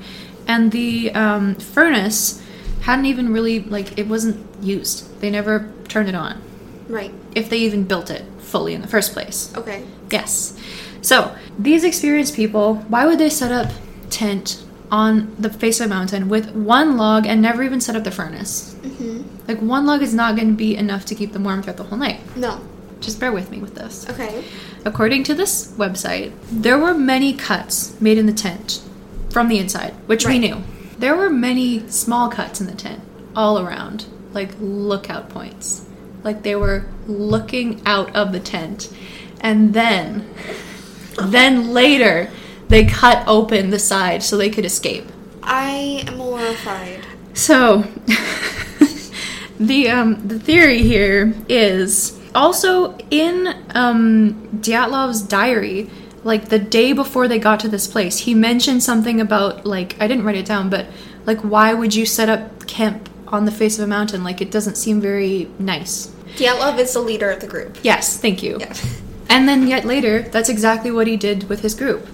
[0.46, 2.42] and the um, furnace
[2.82, 5.20] hadn't even really like it wasn't used.
[5.20, 6.40] They never turned it on,
[6.88, 7.12] Right.
[7.34, 9.52] if they even built it fully in the first place.
[9.56, 9.84] Okay.
[10.10, 10.58] Yes.
[11.02, 13.70] So these experienced people, why would they set up
[14.10, 18.04] tent on the face of a mountain with one log and never even set up
[18.04, 18.74] the furnace?
[18.82, 19.22] Mm-hmm.
[19.48, 21.84] Like one log is not going to be enough to keep them warm throughout the
[21.84, 22.20] whole night.
[22.36, 22.60] No.
[23.00, 24.08] Just bear with me with this.
[24.08, 24.44] Okay.
[24.84, 28.82] According to this website, there were many cuts made in the tent
[29.30, 30.62] from the inside, which we knew.
[30.98, 33.02] There were many small cuts in the tent
[33.34, 35.86] all around, like lookout points.
[36.22, 38.92] Like they were looking out of the tent.
[39.40, 40.28] And then,
[41.22, 42.30] then later,
[42.68, 45.06] they cut open the side so they could escape.
[45.42, 47.06] I am horrified.
[47.32, 47.78] So,
[49.58, 55.90] the um, the theory here is also in um, Dyatlov's diary.
[56.22, 60.06] Like the day before they got to this place, he mentioned something about like I
[60.06, 60.86] didn't write it down, but
[61.24, 64.22] like why would you set up camp on the face of a mountain?
[64.22, 66.08] Like it doesn't seem very nice.
[66.36, 67.78] Dyatlov is the leader of the group.
[67.82, 68.58] Yes, thank you.
[68.60, 68.74] Yeah.
[69.30, 72.04] And then yet later, that's exactly what he did with his group.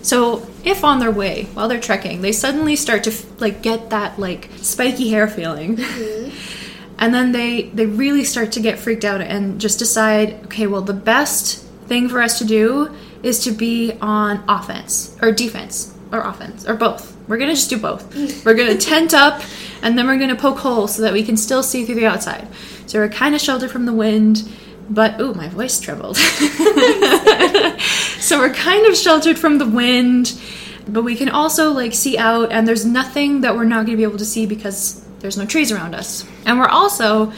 [0.00, 4.18] So if on their way while they're trekking, they suddenly start to like get that
[4.18, 5.76] like spiky hair feeling,
[6.98, 10.82] and then they they really start to get freaked out and just decide, okay, well
[10.82, 16.20] the best thing for us to do is to be on offense or defense or
[16.20, 17.16] offense or both.
[17.28, 18.14] We're gonna just do both.
[18.44, 19.42] We're gonna tent up
[19.82, 22.46] and then we're gonna poke holes so that we can still see through the outside.
[22.86, 24.48] So we're kind of sheltered from the wind,
[24.88, 26.16] but oh my voice trembled.
[28.20, 30.40] so we're kind of sheltered from the wind,
[30.86, 34.04] but we can also like see out, and there's nothing that we're not gonna be
[34.04, 36.26] able to see because there's no trees around us.
[36.44, 37.32] And we're also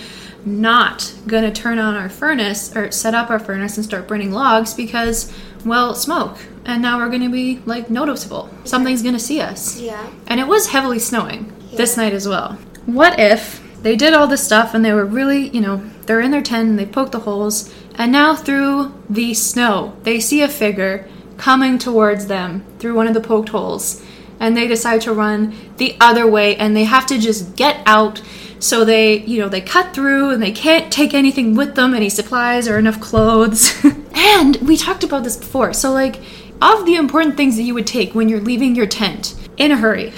[0.44, 4.74] not gonna turn on our furnace or set up our furnace and start burning logs
[4.74, 5.32] because,
[5.64, 6.38] well, smoke.
[6.64, 8.50] And now we're gonna be like noticeable.
[8.64, 9.78] Something's gonna see us.
[9.78, 10.06] Yeah.
[10.26, 12.58] And it was heavily snowing this night as well.
[12.86, 16.30] What if they did all this stuff and they were really, you know, they're in
[16.30, 20.48] their tent and they poked the holes, and now through the snow, they see a
[20.48, 21.06] figure
[21.36, 24.02] coming towards them through one of the poked holes,
[24.44, 28.20] and they decide to run the other way and they have to just get out.
[28.58, 32.10] So they, you know, they cut through and they can't take anything with them, any
[32.10, 33.82] supplies or enough clothes.
[34.14, 35.72] and we talked about this before.
[35.72, 36.20] So, like,
[36.60, 39.76] of the important things that you would take when you're leaving your tent in a
[39.76, 40.10] hurry,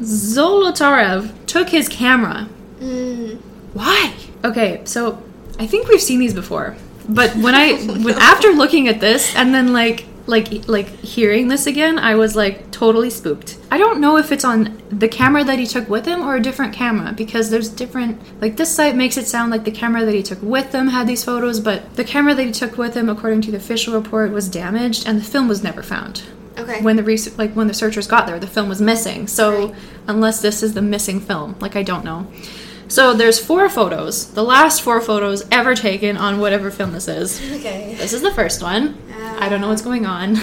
[0.00, 2.48] Zolotarev took his camera.
[2.80, 3.38] Mm.
[3.74, 4.14] Why?
[4.44, 5.22] Okay, so
[5.58, 6.74] I think we've seen these before,
[7.06, 11.66] but when I when after looking at this and then like like like hearing this
[11.66, 13.58] again, I was like totally spooked.
[13.70, 16.40] I don't know if it's on the camera that he took with him or a
[16.42, 20.14] different camera because there's different like this site makes it sound like the camera that
[20.14, 23.08] he took with him had these photos, but the camera that he took with him
[23.08, 26.22] according to the official report was damaged and the film was never found
[26.58, 26.80] Okay.
[26.82, 29.26] when the res- like when the searchers got there, the film was missing.
[29.28, 29.74] So Right.
[30.08, 32.26] unless this is the missing film, like I don't know.
[32.88, 37.40] So there's four photos, the last four photos ever taken on whatever film this is.
[37.54, 37.94] okay.
[37.98, 38.96] This is the first one.
[39.38, 40.36] I don't know what's going on.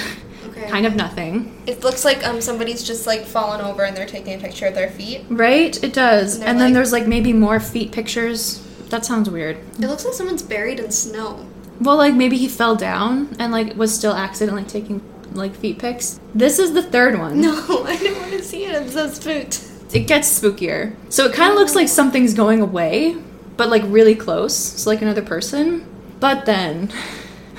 [0.50, 0.70] Okay.
[0.70, 1.58] Kind of nothing.
[1.66, 4.76] It looks like um somebody's just like fallen over and they're taking a picture of
[4.76, 5.26] their feet.
[5.30, 5.82] Right?
[5.84, 6.36] It does.
[6.36, 8.60] And And, then like- there's like maybe more feet pictures.
[8.90, 9.58] That sounds weird.
[9.80, 11.48] It looks like someone's buried in snow.
[11.82, 16.20] Well, like maybe he fell down and like was still accidentally taking like feet pics.
[16.36, 17.42] This is the third one.
[17.42, 17.54] No,
[17.88, 18.76] I don't want to see it.
[18.76, 19.68] I'm so spooked.
[19.94, 20.96] It gets spookier.
[21.10, 23.16] So it kind of looks like something's going away,
[23.58, 24.56] but like really close.
[24.56, 25.88] So like another person.
[26.20, 26.92] But then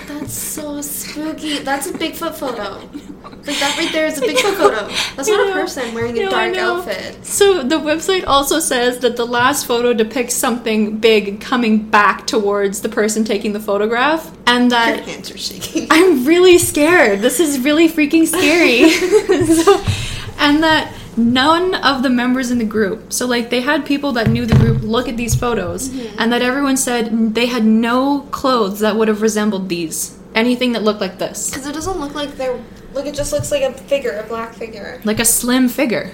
[0.07, 1.59] That's so spooky.
[1.59, 2.81] That's a Bigfoot photo.
[3.47, 4.89] Like that right there is a Bigfoot photo.
[5.17, 7.25] That's not a person wearing a No, dark outfit.
[7.25, 12.83] So the website also says that the last photo depicts something big coming back towards
[12.83, 15.89] the person taking the photograph, and that Your hands are shaking.
[15.91, 17.21] I'm really scared.
[17.21, 18.91] This is really freaking scary.
[19.63, 19.83] so,
[20.39, 24.29] and that none of the members in the group, so like they had people that
[24.29, 26.17] knew the group look at these photos, mm-hmm.
[26.19, 30.19] and that everyone said they had no clothes that would have resembled these.
[30.35, 31.51] Anything that looked like this.
[31.51, 32.61] Because it doesn't look like they're.
[32.93, 35.01] Like it just looks like a figure, a black figure.
[35.05, 36.13] Like a slim figure.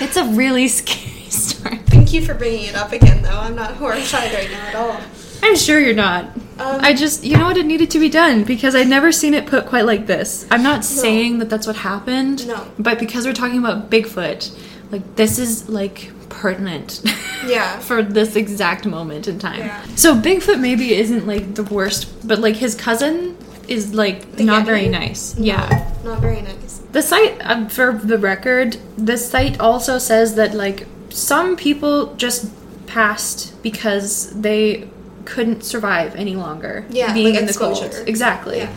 [0.00, 1.76] It's a really scary story.
[1.78, 3.38] Thank you for bringing it up again, though.
[3.38, 5.00] I'm not horrified right now at all.
[5.42, 6.26] I'm sure you're not.
[6.62, 9.34] Um, I just, you know what, it needed to be done because I'd never seen
[9.34, 10.46] it put quite like this.
[10.50, 12.46] I'm not saying that that's what happened.
[12.46, 12.66] No.
[12.78, 14.56] But because we're talking about Bigfoot,
[14.90, 17.02] like, this is, like, pertinent.
[17.46, 17.78] Yeah.
[17.80, 19.60] for this exact moment in time.
[19.60, 19.84] Yeah.
[19.96, 23.36] So Bigfoot maybe isn't, like, the worst, but, like, his cousin
[23.68, 25.36] is, like, The not very nice.
[25.38, 25.90] Yeah.
[26.04, 26.82] Not very nice.
[26.92, 32.52] The site, um, for the record, the site also says that like some people just
[32.86, 34.88] passed because they
[35.24, 36.84] couldn't survive any longer.
[36.90, 37.82] Yeah, being like in the cold.
[38.06, 38.58] Exactly.
[38.58, 38.74] Yeah.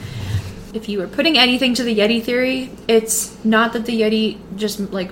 [0.74, 4.80] If you were putting anything to the Yeti theory, it's not that the Yeti just
[4.92, 5.12] like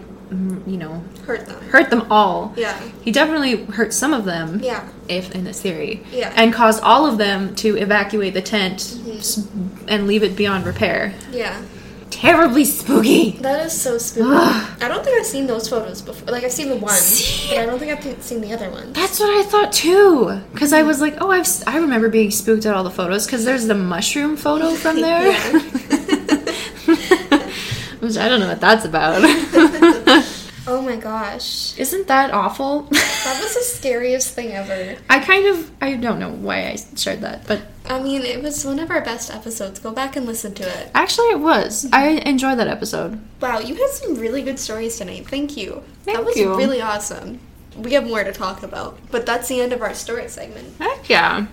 [0.65, 1.61] you know Hurt them.
[1.69, 2.53] hurt them all.
[2.57, 2.77] Yeah.
[3.03, 4.61] He definitely hurt some of them.
[4.63, 4.87] Yeah.
[5.07, 6.03] If in this theory.
[6.11, 6.33] Yeah.
[6.35, 9.85] And caused all of them to evacuate the tent Mm-hmm.
[9.89, 11.13] and leave it beyond repair.
[11.31, 11.61] Yeah.
[12.13, 13.31] Terribly spooky.
[13.41, 14.29] That is so spooky.
[14.29, 16.31] I don't think I've seen those photos before.
[16.31, 17.49] Like I've seen the one, See?
[17.49, 18.93] but I don't think I've seen the other one.
[18.93, 20.39] That's what I thought too.
[20.53, 23.25] Because I was like, oh, I've, I remember being spooked at all the photos.
[23.25, 25.33] Because there's the mushroom photo from there.
[27.99, 29.21] Which I don't know what that's about.
[30.65, 31.77] Oh my gosh.
[31.77, 32.83] Isn't that awful?
[32.83, 34.95] That was the scariest thing ever.
[35.09, 38.65] I kind of, I don't know why I shared that, but I mean, it was
[38.65, 39.79] one of our best episodes.
[39.79, 40.91] Go back and listen to it.
[40.95, 41.85] actually it was.
[41.85, 41.95] Mm-hmm.
[41.95, 43.19] I enjoyed that episode.
[43.41, 45.27] Wow, you had some really good stories tonight.
[45.27, 45.83] Thank you.
[46.03, 46.55] Thank that was you.
[46.55, 47.39] really awesome.
[47.77, 50.75] We have more to talk about, but that's the end of our story segment.
[50.79, 51.47] Heck yeah.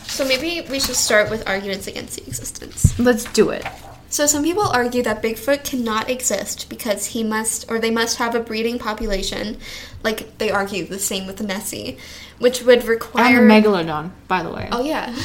[0.00, 2.98] So maybe we should start with arguments against the existence.
[2.98, 3.64] Let's do it.
[4.12, 8.34] So some people argue that Bigfoot cannot exist because he must or they must have
[8.34, 9.56] a breeding population,
[10.02, 11.96] like they argue the same with the Nessie,
[12.38, 14.68] which would And require the megalodon, by the way.
[14.70, 15.16] Oh yeah.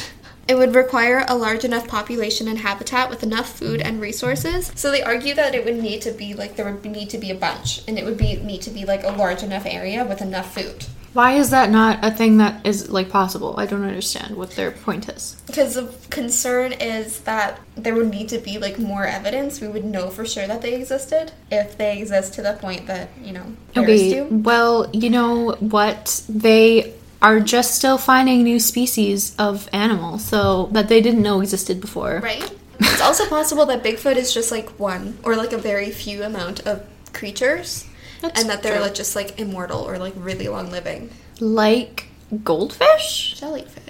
[0.48, 4.72] It would require a large enough population and habitat with enough food and resources.
[4.76, 7.30] So they argue that it would need to be like there would need to be
[7.30, 10.22] a bunch, and it would be need to be like a large enough area with
[10.22, 10.86] enough food.
[11.14, 13.56] Why is that not a thing that is like possible?
[13.58, 15.42] I don't understand what their point is.
[15.48, 19.60] Because the concern is that there would need to be like more evidence.
[19.62, 23.10] We would know for sure that they existed if they exist to the point that
[23.22, 23.46] you know
[23.76, 24.26] Okay, do.
[24.32, 26.24] well, you know what?
[26.30, 31.82] They are just still finding new species of animals, so that they didn't know existed
[31.82, 32.20] before.
[32.24, 32.52] Right.
[32.80, 36.60] It's also possible that Bigfoot is just like one or like a very few amount
[36.68, 37.86] of creatures.
[38.22, 38.82] That's and that they're true.
[38.82, 41.10] like just like immortal or like really long living.
[41.40, 42.08] Like
[42.44, 43.36] goldfish?
[43.40, 43.84] Jellyfish.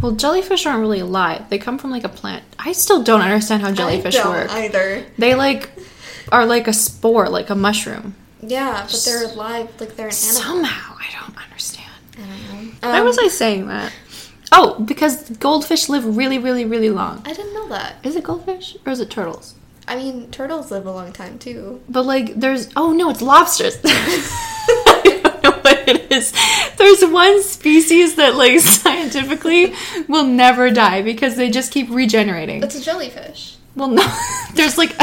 [0.00, 1.48] Well, jellyfish aren't really alive.
[1.50, 2.44] They come from like a plant.
[2.58, 4.50] I still don't understand how jellyfish I don't work.
[4.50, 5.04] either.
[5.18, 5.70] They like
[6.32, 8.14] are like a spore, like a mushroom.
[8.42, 10.42] Yeah, but they're alive, like they're an animal.
[10.42, 11.90] Somehow, I don't understand.
[12.16, 12.70] I don't know.
[12.88, 13.92] Why Um, was I saying that?
[14.52, 17.22] Oh, because goldfish live really, really, really long.
[17.26, 17.96] I didn't know that.
[18.02, 19.54] Is it goldfish or is it turtles?
[19.90, 21.80] I mean, turtles live a long time too.
[21.88, 23.76] But like, there's oh no, it's lobsters.
[23.84, 26.32] I don't know what it is.
[26.76, 29.74] There's one species that like scientifically
[30.08, 32.62] will never die because they just keep regenerating.
[32.62, 33.56] It's a jellyfish.
[33.74, 34.06] Well, no,
[34.54, 34.96] there's like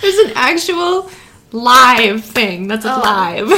[0.00, 1.10] there's an actual
[1.52, 2.98] live thing that's Oh.
[2.98, 3.48] alive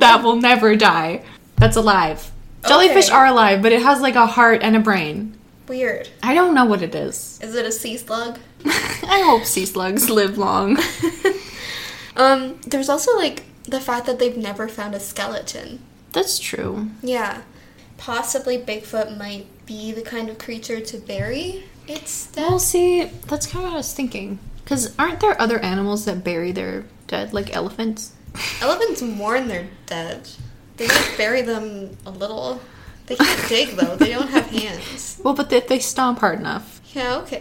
[0.00, 1.24] that will never die.
[1.56, 2.30] That's alive.
[2.66, 3.14] Jellyfish Okay.
[3.16, 5.36] are alive, but it has like a heart and a brain.
[5.66, 6.08] Weird.
[6.22, 7.38] I don't know what it is.
[7.42, 8.38] Is it a sea slug?
[8.64, 10.78] I hope sea slugs live long.
[12.18, 15.78] Um, there's also like the fact that they've never found a skeleton.
[16.12, 16.90] That's true.
[17.00, 17.42] Yeah.
[17.96, 22.42] Possibly Bigfoot might be the kind of creature to bury its dead.
[22.42, 24.40] Well, see, that's kind of what I was thinking.
[24.64, 28.12] Because aren't there other animals that bury their dead, like elephants?
[28.60, 30.28] Elephants mourn their dead.
[30.76, 32.60] They just bury them a little.
[33.06, 33.96] They can't dig though.
[33.96, 35.20] They don't have hands.
[35.24, 36.80] Well, but if they stomp hard enough.
[36.94, 37.40] Yeah, okay.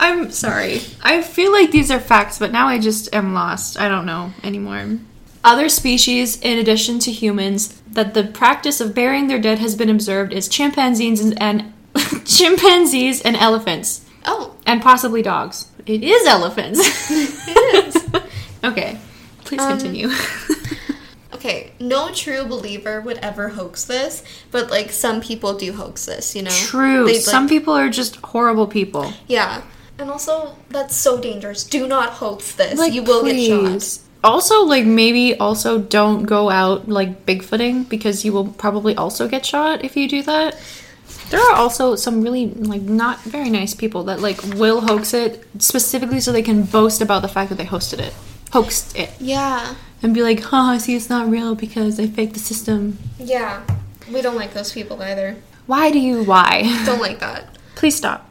[0.00, 0.80] I'm sorry.
[1.02, 3.78] I feel like these are facts, but now I just am lost.
[3.80, 4.98] I don't know anymore.
[5.42, 9.90] Other species, in addition to humans, that the practice of burying their dead has been
[9.90, 11.72] observed is chimpanzees and, and
[12.26, 15.68] chimpanzees and elephants, Oh, and possibly dogs.
[15.86, 16.80] It is elephants.
[17.10, 18.22] it is.
[18.64, 18.98] okay,
[19.44, 20.08] please Um, continue.
[21.34, 26.34] okay, no true believer would ever hoax this, but like some people do hoax this,
[26.34, 26.50] you know?
[26.50, 27.04] True.
[27.06, 29.12] They, like- Some people are just horrible people.
[29.28, 29.62] Yeah.
[29.98, 31.64] And also, that's so dangerous.
[31.64, 32.94] Do not hoax this.
[32.94, 33.98] you will get shot.
[34.24, 39.44] Also, like maybe also don't go out like bigfooting because you will probably also get
[39.44, 40.56] shot if you do that.
[41.30, 45.44] There are also some really like not very nice people that like will hoax it
[45.58, 48.14] specifically so they can boast about the fact that they hosted it,
[48.50, 49.74] hoaxed it, Yeah.
[50.02, 53.60] and be like, "Huh, see, it's not real because I faked the system." Yeah.
[54.10, 55.36] We don't like those people either.
[55.66, 56.24] Why do you?
[56.24, 56.62] Why?
[56.86, 57.56] Don't like that.
[57.74, 58.28] Please stop.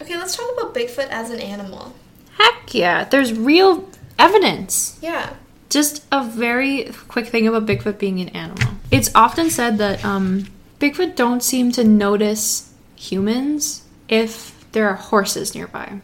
[0.00, 1.94] Okay, let's talk about Bigfoot as an animal.
[2.38, 4.98] Heck yeah, there's real evidence.
[5.00, 5.34] Yeah.
[5.70, 8.74] Just a very quick thing about Bigfoot being an animal.
[8.90, 10.46] It's often said that um,
[10.78, 16.00] Bigfoot don't seem to notice humans if there are horses nearby.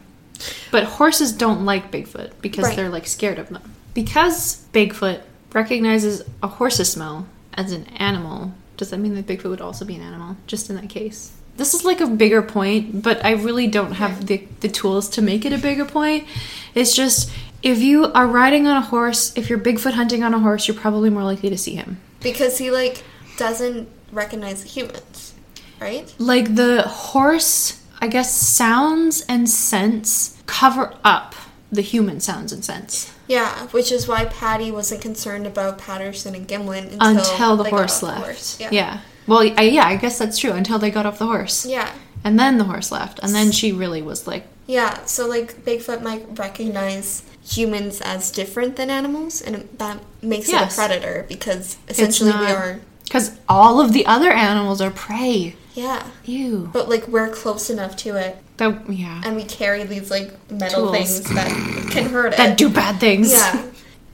[0.71, 2.75] But horses don't like Bigfoot because Right.
[2.75, 3.73] they're like scared of them.
[3.93, 5.21] Because Bigfoot
[5.53, 9.95] recognizes a horse's smell as an animal, does that mean that Bigfoot would also be
[9.95, 10.35] an animal?
[10.47, 11.31] Just in that case.
[11.55, 15.21] This is like a bigger point, but I really don't have the, the tools to
[15.21, 16.27] make it a bigger point.
[16.73, 20.39] It's just if you are riding on a horse, if you're Bigfoot hunting on a
[20.39, 21.99] horse, you're probably more likely to see him.
[22.21, 23.03] Because he, like,
[23.37, 25.33] doesn't recognize humans,
[25.79, 26.13] right?
[26.17, 31.35] Like the horse, I guess, sounds and scents cover up
[31.71, 36.47] the human sounds and scents Yeah, which is why Patty wasn't concerned about Patterson and
[36.47, 38.23] Gimlin until, until the got horse left.
[38.23, 38.59] horse.
[38.59, 38.69] Yeah.
[38.71, 38.99] Yeah.
[39.27, 41.65] Well, I, yeah, I guess that's true until they got off the horse.
[41.65, 41.93] Yeah.
[42.23, 43.19] And then the horse left.
[43.21, 48.75] And then she really was like, Yeah, so like Bigfoot might recognize humans as different
[48.77, 52.79] than animals, and that makes it a predator because essentially we are.
[53.03, 55.55] because all of the other animals are prey.
[55.73, 56.69] Yeah, Ew.
[56.71, 59.21] but like we're close enough to it, That, yeah.
[59.25, 61.19] and we carry these like metal Tools.
[61.19, 62.37] things that can hurt it.
[62.37, 63.33] That do bad things.
[63.33, 63.65] Yeah.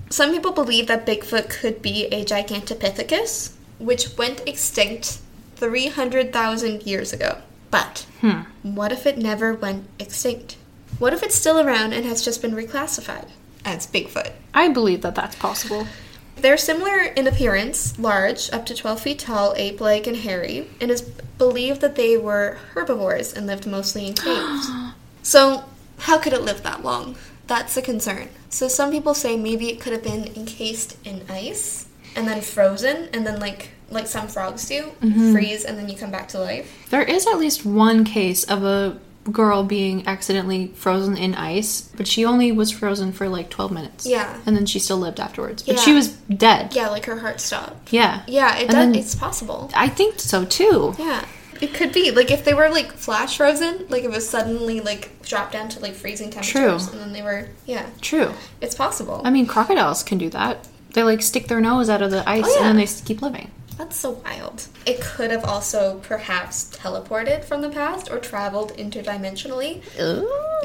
[0.09, 5.19] Some people believe that Bigfoot could be a Gigantopithecus, which went extinct
[5.55, 7.39] 300,000 years ago.
[7.71, 8.41] But Hmm.
[8.63, 10.55] what if it never went extinct?
[10.97, 13.27] What if it's still around and has just been reclassified
[13.63, 14.31] as Bigfoot?
[14.53, 15.87] I believe that that's possible.
[16.35, 20.89] They're similar in appearance, large, up to 12 feet tall, ape like, and hairy, and
[20.89, 24.69] it's believed that they were herbivores and lived mostly in caves.
[25.23, 25.65] so,
[25.99, 27.17] how could it live that long?
[27.47, 28.29] That's a concern.
[28.49, 33.09] So, some people say maybe it could have been encased in ice and then frozen,
[33.13, 35.33] and then, like, like some frogs do, mm-hmm.
[35.33, 36.87] freeze and then you come back to life.
[36.89, 38.99] There is at least one case of a
[39.31, 44.05] girl being accidentally frozen in ice, but she only was frozen for like 12 minutes.
[44.05, 44.39] Yeah.
[44.45, 45.63] And then she still lived afterwards.
[45.63, 45.81] But Yeah.
[45.81, 46.75] she was dead.
[46.75, 47.91] Yeah, like her heart stopped.
[47.93, 48.21] Yeah.
[48.27, 48.95] Yeah, it does.
[48.95, 49.69] it's possible.
[49.75, 50.95] I think so too.
[50.97, 51.25] Yeah.
[51.61, 52.11] It could be.
[52.11, 55.79] Like if they were like flash frozen, like it was suddenly like dropped down to
[55.81, 56.93] like freezing temperatures True.
[56.93, 57.85] and then they were yeah.
[58.01, 58.31] True.
[58.61, 59.21] It's possible.
[59.25, 60.67] I mean, crocodiles can do that.
[60.93, 62.69] They like stick their nose out of the ice Oh, yeah.
[62.69, 63.51] and then they keep living.
[63.77, 64.67] That's so wild.
[64.85, 69.81] It could have also perhaps teleported from the past or traveled interdimensionally.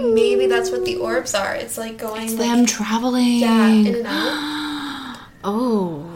[0.00, 1.54] Maybe that's what the orbs are.
[1.54, 3.38] It's like going like, Them traveling.
[3.38, 5.18] yeah, in and out.
[5.44, 6.10] Oh.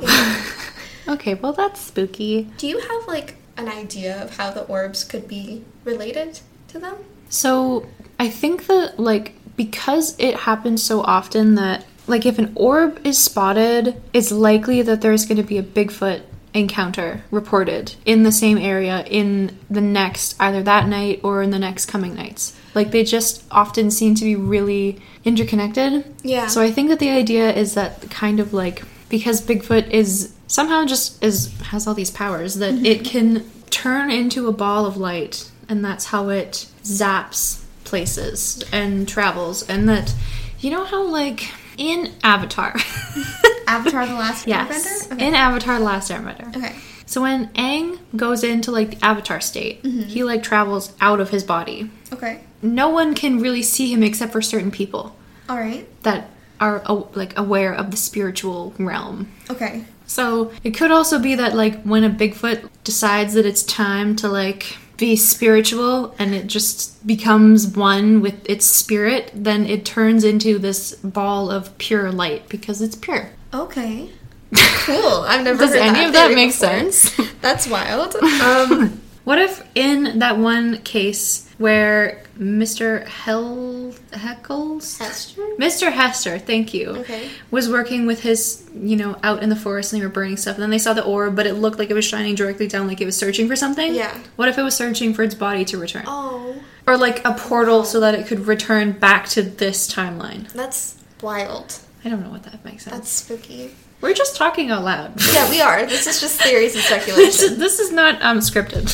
[1.13, 2.49] okay, well, that's spooky.
[2.57, 6.97] Do you have like an idea of how the orbs could be related to them?
[7.29, 7.87] So
[8.19, 13.19] I think that like because it happens so often that like if an orb is
[13.19, 16.23] spotted, it's likely that there's going to be a Bigfoot
[16.55, 21.59] encounter reported in the same area in the next either that night or in the
[21.59, 22.59] next coming nights.
[22.75, 26.05] Like they just often seem to be really interconnected.
[26.23, 26.47] Yeah.
[26.47, 30.85] So I think that the idea is that kind of like because Bigfoot is somehow
[30.85, 32.87] just is has all these powers that mm-hmm.
[32.87, 39.09] it can turn into a ball of light and that's how it zaps places and
[39.09, 40.15] travels and that
[40.61, 42.75] you know how like in Avatar
[43.67, 45.21] Avatar the Last yes Airbender?
[45.21, 46.75] in Avatar the Last Airbender Okay.
[47.07, 50.03] so when Aang goes into like the Avatar state mm-hmm.
[50.03, 52.41] he like travels out of his body Okay.
[52.63, 55.17] no one can really see him except for certain people
[55.49, 55.87] All right.
[56.03, 56.29] that
[56.61, 56.83] are
[57.15, 59.85] like aware of the spiritual realm Okay.
[60.07, 64.29] So it could also be that like when a Bigfoot decides that it's time to
[64.29, 70.59] like be spiritual and it just becomes one with its spirit, then it turns into
[70.59, 73.31] this ball of pure light because it's pure.
[73.55, 74.11] Okay.
[74.89, 75.25] Cool.
[75.27, 77.15] I've never Does heard any that of that make sense?
[77.43, 78.17] That's wild.
[78.43, 83.07] Um, What if in that one case where Mr.
[83.07, 85.43] Hel Heckles Hester?
[85.59, 85.93] Mr.
[85.93, 86.89] Hester, thank you.
[87.01, 87.29] Okay.
[87.51, 90.55] Was working with his, you know, out in the forest and they were burning stuff.
[90.55, 92.87] And then they saw the orb, but it looked like it was shining directly down,
[92.87, 93.95] like it was searching for something.
[93.95, 94.19] Yeah.
[94.37, 96.05] What if it was searching for its body to return?
[96.07, 100.51] Oh, Or like a portal so that it could return back to this timeline.
[100.53, 101.79] that's wild.
[102.03, 102.97] I don't know what that makes sense.
[102.97, 103.75] That's spooky.
[104.01, 105.21] We're just talking out loud.
[105.33, 105.85] Yeah, we are.
[105.85, 107.53] This is just theories and this, speculation.
[107.53, 108.87] is, this is not um, scripted.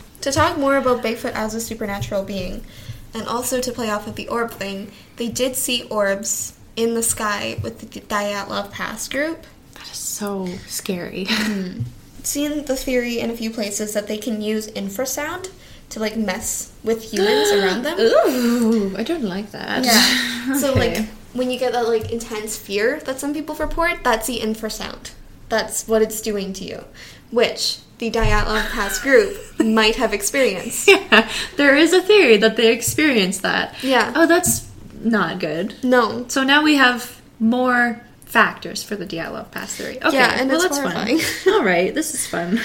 [0.20, 2.64] to talk more about Bigfoot as a supernatural being,
[3.14, 7.02] and also to play off of the orb thing, they did see orbs in the
[7.02, 9.46] sky with the Dyatlov Pass group.
[9.74, 11.26] that is so scary.
[12.22, 15.50] Seen the theory in a few places that they can use infrasound
[15.90, 17.98] to like mess with humans around them.
[18.00, 19.84] Ooh, I don't like that.
[19.84, 20.54] Yeah.
[20.58, 24.40] So like when you get that like intense fear that some people report, that's the
[24.40, 25.12] infrasound.
[25.48, 26.84] That's what it's doing to you,
[27.30, 30.88] which the Dyatlov Pass group might have experienced.
[30.88, 33.74] Yeah, there is a theory that they experienced that.
[33.82, 34.12] Yeah.
[34.14, 34.68] Oh, that's
[35.00, 35.74] not good.
[35.82, 36.26] No.
[36.28, 39.96] So now we have more factors for the Dyatlov pass theory.
[40.02, 41.18] Okay, Yeah, and well, it's that's horrifying.
[41.18, 41.54] fun.
[41.54, 42.60] All right, this is fun.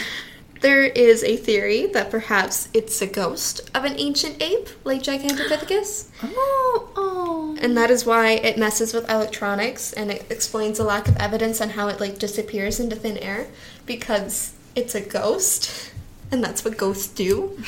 [0.63, 6.07] There is a theory that perhaps it's a ghost of an ancient ape, like Gigantopithecus,
[6.23, 7.57] Oh, oh.
[7.61, 11.59] and that is why it messes with electronics, and it explains the lack of evidence
[11.59, 13.47] on how it like disappears into thin air
[13.85, 15.91] because it's a ghost,
[16.31, 17.59] and that's what ghosts do.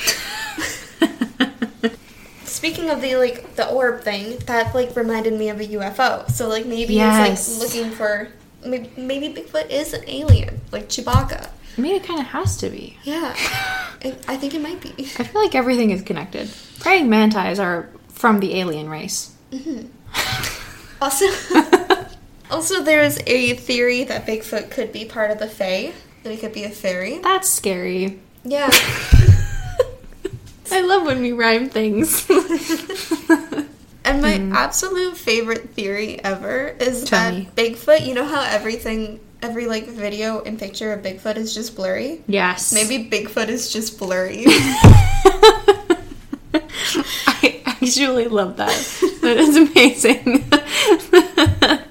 [2.44, 6.30] Speaking of the like the orb thing, that like reminded me of a UFO.
[6.30, 7.46] So like maybe Yes.
[7.46, 8.28] it's like looking for
[8.64, 11.50] maybe, maybe Bigfoot is an alien, like Chewbacca.
[11.76, 12.96] I mean, it kind of has to be.
[13.04, 13.34] Yeah,
[14.00, 14.90] it, I think it might be.
[14.98, 16.50] I feel like everything is connected.
[16.80, 19.34] Praying mantis are from the alien race.
[19.52, 19.86] Mm-hmm.
[20.98, 21.26] Also,
[22.50, 26.38] also there is a theory that Bigfoot could be part of the Fae, that he
[26.38, 27.18] could be a fairy.
[27.18, 28.18] That's scary.
[28.42, 28.70] Yeah.
[30.72, 32.26] I love when we rhyme things.
[34.06, 34.52] And my hmm.
[34.52, 37.48] absolute favorite theory ever is Tell that me.
[37.56, 42.22] Bigfoot, you know how everything, every like video and picture of Bigfoot is just blurry?
[42.26, 42.72] yes.
[42.72, 44.44] Maybe Bigfoot is just blurry.
[47.26, 48.74] I actually love that.
[49.22, 50.44] That is amazing.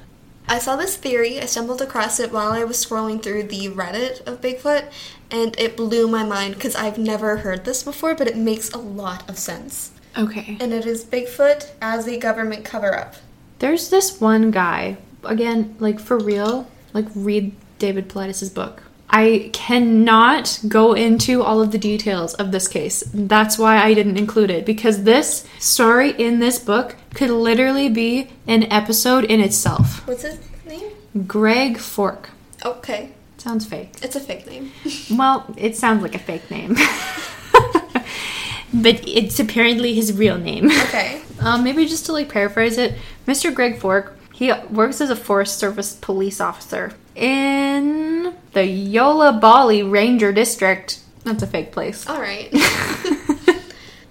[0.47, 4.25] I saw this theory, I stumbled across it while I was scrolling through the Reddit
[4.27, 4.89] of Bigfoot,
[5.31, 8.77] and it blew my mind because I've never heard this before, but it makes a
[8.77, 9.91] lot of sense.
[10.17, 10.55] okay.
[10.61, 13.15] And it is Bigfoot as a government cover up.
[13.59, 18.81] There's this one guy, again, like for real, like read David Paulides' book.
[19.09, 23.03] I cannot go into all of the details of this case.
[23.13, 28.29] That's why I didn't include it because this story in this book could literally be
[28.47, 30.05] an episode in itself.
[30.07, 30.91] What's his name?
[31.27, 32.31] Greg Fork.
[32.65, 33.91] Okay, Sounds fake.
[34.01, 34.71] it's a fake name.
[35.11, 36.73] Well, it sounds like a fake name.
[38.73, 40.65] but it's apparently his real name.
[40.71, 41.21] Okay.
[41.41, 42.95] Um, maybe just to like paraphrase it,
[43.27, 43.53] Mr.
[43.53, 50.33] Greg Fork, he works as a Forest Service police officer in the Yolla Bolly Ranger
[50.33, 50.99] District.
[51.23, 52.05] That's a fake place.
[52.07, 52.53] All right.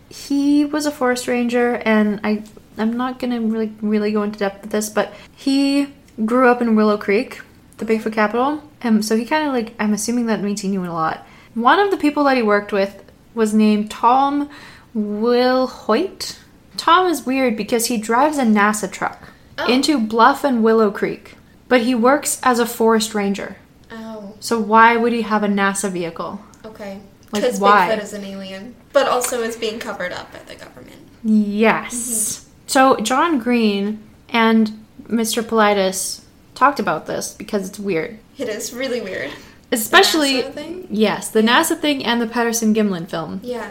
[0.09, 2.45] He was a forest ranger, and I
[2.79, 5.89] I'm not gonna really really go into depth with this, but he
[6.25, 7.43] grew up in Willow Creek,
[7.77, 8.63] the Bigfoot capital.
[8.81, 11.27] and so he kind of like I'm assuming that means he knew a lot.
[11.55, 13.05] One of the people that he worked with
[13.35, 14.49] was named Tom
[14.95, 16.39] Will Hoyt.
[16.79, 19.29] Tom is weird because he drives a NASA truck
[19.59, 19.71] Oh.
[19.73, 21.35] into Bluff and Willow Creek,
[21.69, 23.57] but he works as a forest ranger.
[23.91, 26.41] Oh, So why would he have a NASA vehicle?
[26.65, 27.01] okay.
[27.33, 27.89] Like, Because why?
[27.89, 31.09] Bigfoot is an alien, but also is being covered up by the government.
[31.25, 31.95] Yes.
[31.95, 32.51] Mm-hmm.
[32.69, 35.43] So John Green and Mr.
[35.43, 36.23] Paulides
[36.55, 38.19] talked about this because it's weird.
[38.39, 39.33] It is really weird.
[39.73, 40.87] Especially NASA thing?
[40.91, 43.41] yes, the NASA thing and the Patterson Gimlin film.
[43.43, 43.71] Yeah.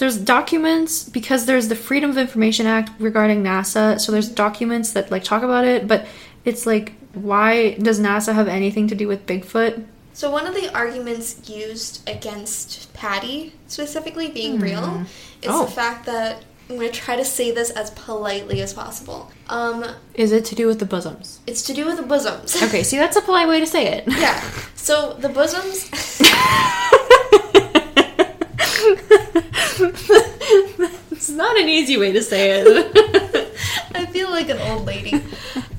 [0.00, 5.10] There's documents because there's the Freedom of Information Act regarding NASA, so there's documents that
[5.10, 6.06] like talk about it, but
[6.44, 9.84] it's like why does NASA have anything to do with Bigfoot?
[10.14, 15.04] So one of the arguments used against Patty specifically being real
[15.42, 15.66] is Oh.
[15.66, 19.30] the fact that I'm going to try to say this as politely as possible.
[19.48, 21.40] Um, Is it to do with the bosoms?
[21.46, 22.56] it's to do with the bosoms.
[22.62, 24.04] Okay, see that's a polite way to say it.
[24.08, 24.40] yeah.
[24.76, 25.90] So the bosoms.
[29.34, 33.52] it's not an easy way to say it.
[33.94, 35.14] I feel like an old lady.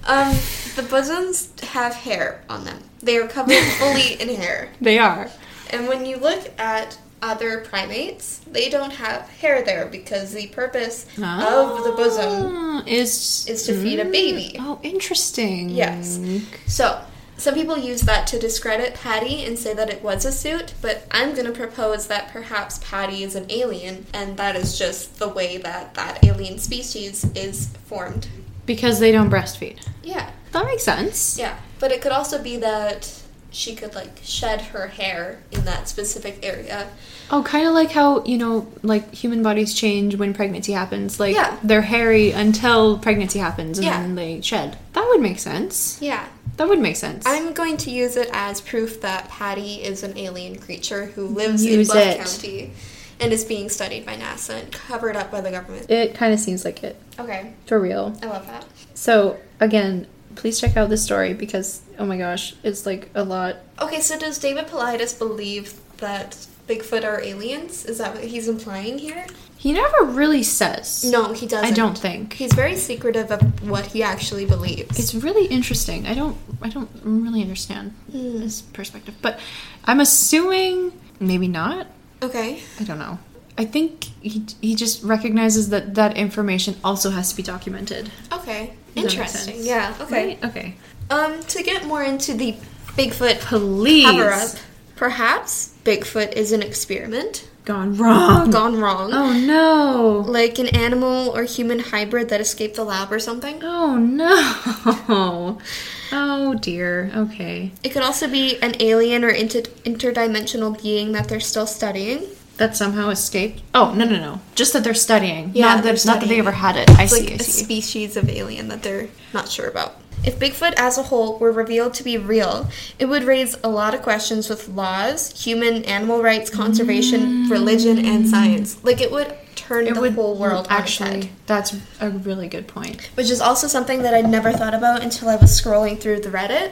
[0.06, 0.36] Um,
[0.76, 2.80] the bosoms have hair on them.
[3.02, 4.70] They are covered fully in hair.
[4.80, 5.30] they are.
[5.72, 11.06] And when you look at other primates, they don't have hair there because the purpose
[11.18, 14.56] of the bosom Ah, is is to feed a baby.
[14.60, 15.70] Oh, interesting.
[15.70, 16.20] Yes.
[16.68, 17.00] So,
[17.42, 21.08] Some people use that to discredit Patty and say that it was a suit, but
[21.10, 25.28] I'm going to propose that perhaps Patty is an alien, and that is just the
[25.28, 28.28] way that that alien species is formed.
[28.68, 29.80] Because they don't breastfeed.
[30.03, 30.30] Yeah.
[30.52, 31.36] That makes sense.
[31.40, 31.58] Yeah.
[31.80, 33.11] But it could also be that
[33.50, 36.90] she could, like, shed her hair in that specific area.
[37.32, 41.20] Oh, kind of like how, you know, like human bodies change when pregnancy happens.
[41.20, 41.58] Like Yeah.
[41.64, 44.00] they're hairy until pregnancy happens and Yeah.
[44.02, 44.78] then they shed.
[45.12, 45.98] Would make sense.
[46.02, 46.26] Yeah.
[46.56, 47.26] That would make sense.
[47.28, 51.66] I'm going to use it as proof that Patty is an alien creature who lives
[51.66, 52.18] Use in Bluff it.
[52.18, 52.72] County
[53.20, 55.92] and is being studied by NASA and covered up by the government.
[55.92, 56.96] it kind of seems like it.
[57.20, 58.18] Okay, For real.
[58.24, 58.66] I love that.
[58.94, 63.58] So, again, please check out this story because, oh my gosh, it's like a lot.
[63.82, 67.86] Okay, so does David Paulides believe that Bigfoot are aliens?
[67.86, 69.28] Is that what he's implying here?
[69.62, 71.04] He never really says.
[71.06, 71.66] No, he doesn't.
[71.66, 72.34] I don't think.
[72.34, 74.98] He's very secretive of what he actually believes.
[74.98, 76.08] It's really interesting.
[76.08, 78.42] I don't I don't really understand Hmm.
[78.42, 79.40] his perspective, but
[79.86, 81.86] I'm assuming maybe not.
[82.24, 82.60] okay.
[82.80, 83.20] I don't know.
[83.58, 88.10] I think he he just recognizes that that information also has to be documented.
[88.34, 88.74] Okay.
[88.96, 89.58] Does Interesting.
[89.60, 89.94] Yeah.
[90.02, 90.26] Okay.
[90.28, 90.46] Right?
[90.50, 90.76] Okay.
[91.12, 92.56] Um, to get more into the
[92.98, 94.06] Bigfoot Please.
[94.10, 94.52] cover up,
[94.96, 98.50] perhaps Bigfoot is an experiment Gone wrong.
[98.52, 99.12] gone wrong.
[99.14, 100.24] Oh no.
[100.28, 103.60] Like an animal or human hybrid that escaped the lab or something.
[103.64, 105.60] Oh no.
[106.14, 107.10] Oh dear.
[107.16, 107.72] Okay.
[107.84, 112.28] It could also be an alien or inter- interdimensional being that they're still studying.
[112.58, 113.62] That somehow escaped.
[113.74, 114.42] Oh no no no!
[114.54, 115.52] Just that they're studying.
[115.54, 116.90] Yeah, not that, not that they ever had it.
[116.92, 117.22] I It's see.
[117.22, 117.64] like I a see.
[117.64, 119.96] species of alien that they're not sure about.
[120.24, 122.69] If Bigfoot as a whole were revealed to be real,
[123.00, 127.50] it would raise a lot of questions with laws, human animal rights, conservation, mm.
[127.51, 128.83] religion, and science.
[128.83, 131.32] Like it would turn it the would whole world actually.
[131.48, 133.09] That's a really good point.
[133.16, 136.30] Which is also something that I'd never thought about until I was scrolling through the
[136.30, 136.72] Reddit.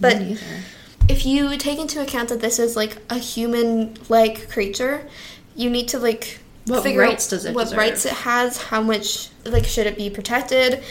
[0.00, 0.22] But
[1.08, 5.06] if you take into account that this is like a human-like creature,
[5.54, 7.78] you need to like What figure out rights does it what deserve?
[7.78, 10.82] rights it has, how much like should it be protected.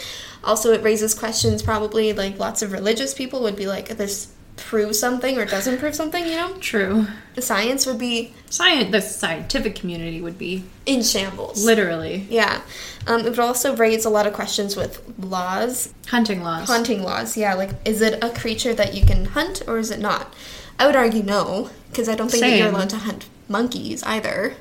[0.46, 1.62] Also, it raises questions.
[1.64, 5.96] Probably like lots of religious people would be like, "This proves something or doesn't prove
[5.96, 7.08] something." You know, True.
[7.34, 8.92] the science would be Science.
[8.92, 11.66] The scientific community would be in shambles.
[11.66, 12.62] literally yeah,
[13.08, 16.68] um, it would also raise a lot of questions with laws hunting laws.
[16.68, 17.54] Hunting laws, yeah.
[17.56, 20.34] Like, is it a creature that you can hunt or is it not?
[20.80, 24.54] I would argue no, because I don't think that you're allowed to hunt monkeys either.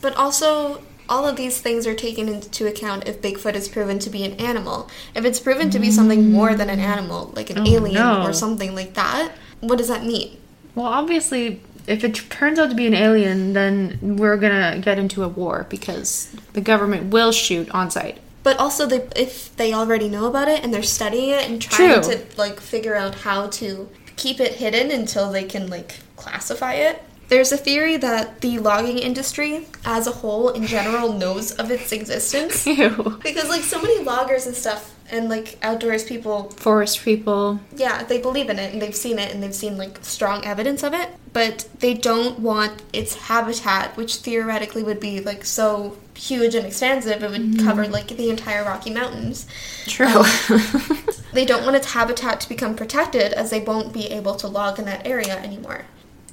[0.00, 4.08] But also, all of these things are taken into account if Bigfoot is proven to
[4.08, 4.88] be an animal.
[5.14, 8.22] If it's proven to be something more than an animal, like an Oh, alien no.
[8.22, 10.38] or something like that, what does that mean?
[10.76, 15.24] Well, obviously, if it turns out to be an alien, then we're gonna get into
[15.24, 18.18] a war because the government will shoot on sight.
[18.42, 22.00] But also, they, if they already know about it and they're studying it and trying
[22.02, 22.12] True.
[22.14, 27.02] to like figure out how to keep it hidden until they can like classify it.
[27.30, 31.92] There's a theory that the logging industry as a whole in general knows of its
[31.92, 33.20] existence Ew.
[33.22, 37.60] because like so many loggers and stuff and like outdoors people Forest people.
[37.76, 40.82] yeah, they believe in it and they've seen it and they've seen like strong evidence
[40.82, 46.56] of it, but they don't want its habitat, which theoretically would be like so huge
[46.56, 47.64] and expansive, it would mm-hmm.
[47.64, 49.46] cover like the entire Rocky Mountains.
[49.86, 50.06] True.
[50.06, 50.26] Um,
[51.32, 54.80] they don't want its habitat to become protected as they won't be able to log
[54.80, 55.84] in that area anymore.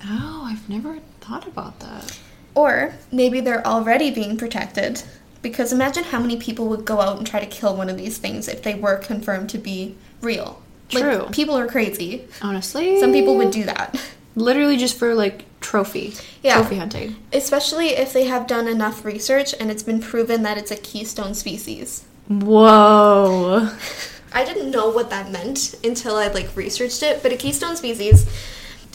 [0.06, 2.18] Oh, I've never thought about that.
[2.56, 5.04] Or maybe they're already being protected.
[5.42, 8.18] Because imagine how many people would go out and try to kill one of these
[8.18, 10.62] things if they were confirmed to be real.
[10.90, 11.18] True.
[11.18, 12.28] Like, people are crazy.
[12.42, 14.00] Honestly, Some people would do that.
[14.38, 16.14] literally just for like trophy.
[16.44, 16.56] Yeah.
[16.56, 17.16] Trophy hunting.
[17.34, 21.34] Especially if they have done enough research and it's been proven that it's a keystone
[21.34, 22.06] species.
[22.28, 23.70] Whoa.
[24.34, 28.26] I didn't know what that meant until I like researched it, but a keystone species,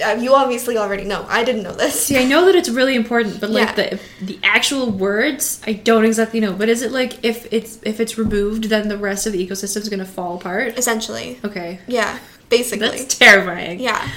[0.05, 1.27] uh, you obviously already know.
[1.29, 2.07] I didn't know this.
[2.07, 3.91] See, I know that it's really important, but like Yeah.
[3.91, 6.53] the the actual words, I don't exactly know.
[6.53, 9.79] But is it like if it's if it's removed, then the rest of the ecosystem
[9.83, 10.79] is gonna fall apart?
[10.79, 11.39] Essentially.
[11.45, 12.89] Okay, Yeah, basically.
[12.89, 13.81] that's terrifying.
[13.81, 14.09] yeah.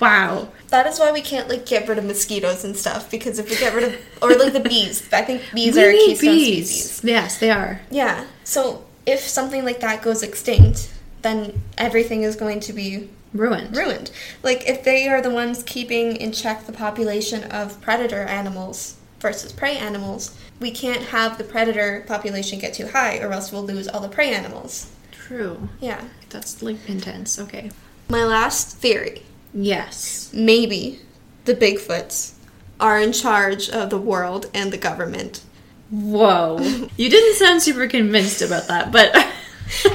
[0.00, 0.48] Wow.
[0.68, 3.56] That is why we can't like get rid of mosquitoes and stuff because if we
[3.56, 6.68] get rid of or like the bees, I think bees are a We keystone bees.
[6.70, 7.00] species.
[7.04, 7.80] Yes, they are.
[7.90, 8.24] Yeah.
[8.42, 10.90] So if something like that goes extinct,
[11.22, 13.76] then everything is going to be Ruined.
[13.76, 14.10] ruined.
[14.42, 19.50] Like if they are the ones keeping in check the population of predator animals versus
[19.52, 23.88] prey animals, we can't have the predator population get too high or else we'll lose
[23.88, 24.90] all the prey animals.
[25.10, 25.68] True.
[25.80, 26.04] Yeah.
[26.30, 27.38] That's like intense.
[27.38, 27.70] Okay.
[28.08, 29.22] My last theory,
[29.52, 30.30] Yes.
[30.32, 31.00] maybe
[31.44, 32.34] the Bigfoots
[32.78, 35.40] are in charge of the world and the government.
[35.90, 36.58] Whoa.
[36.96, 39.12] you didn't sound super convinced about that, but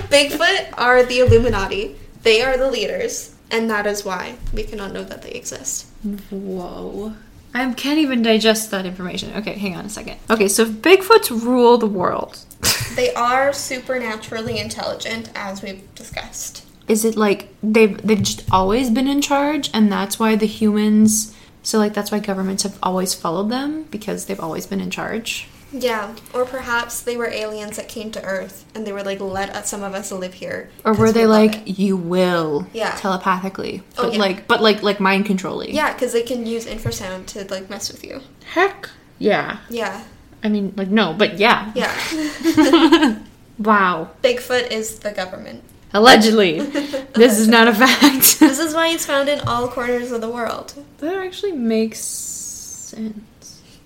[0.09, 1.95] Bigfoot are the Illuminati.
[2.23, 3.35] They are the leaders.
[3.51, 5.87] and that is why we cannot know that they exist.
[6.29, 7.13] Whoa.
[7.53, 9.33] I can't even digest that information.
[9.37, 10.17] Okay, hang on a second.
[10.29, 12.45] Okay, so if Bigfoots rule the world,
[12.95, 16.65] They are supernaturally intelligent, as we've discussed.
[16.87, 21.33] is it like they've they've just always been in charge, and that's why the humans?
[21.63, 25.47] So like that's why governments have always followed them because they've always been in charge.
[25.71, 29.51] Yeah, or perhaps they were aliens that came to Earth and they were like, let
[29.51, 30.69] us, some of us live here.
[30.83, 32.95] Or were they love like you will Yeah.
[32.95, 34.17] telepathically, Oh, yeah.
[34.17, 35.73] like but like like mind controlling?
[35.75, 38.21] Yeah, because they can use infrasound to like mess with you.
[38.53, 38.89] Heck
[39.19, 39.59] yeah.
[39.69, 40.03] Yeah,
[40.43, 41.71] I mean like no, but yeah.
[41.75, 43.19] yeah.
[43.59, 44.11] Wow.
[44.23, 45.63] Bigfoot is the government.
[45.93, 46.59] Allegedly,
[47.13, 48.39] this is not a fact.
[48.39, 50.73] This is why it's found in all corners of the world.
[50.99, 53.19] that actually makes sense.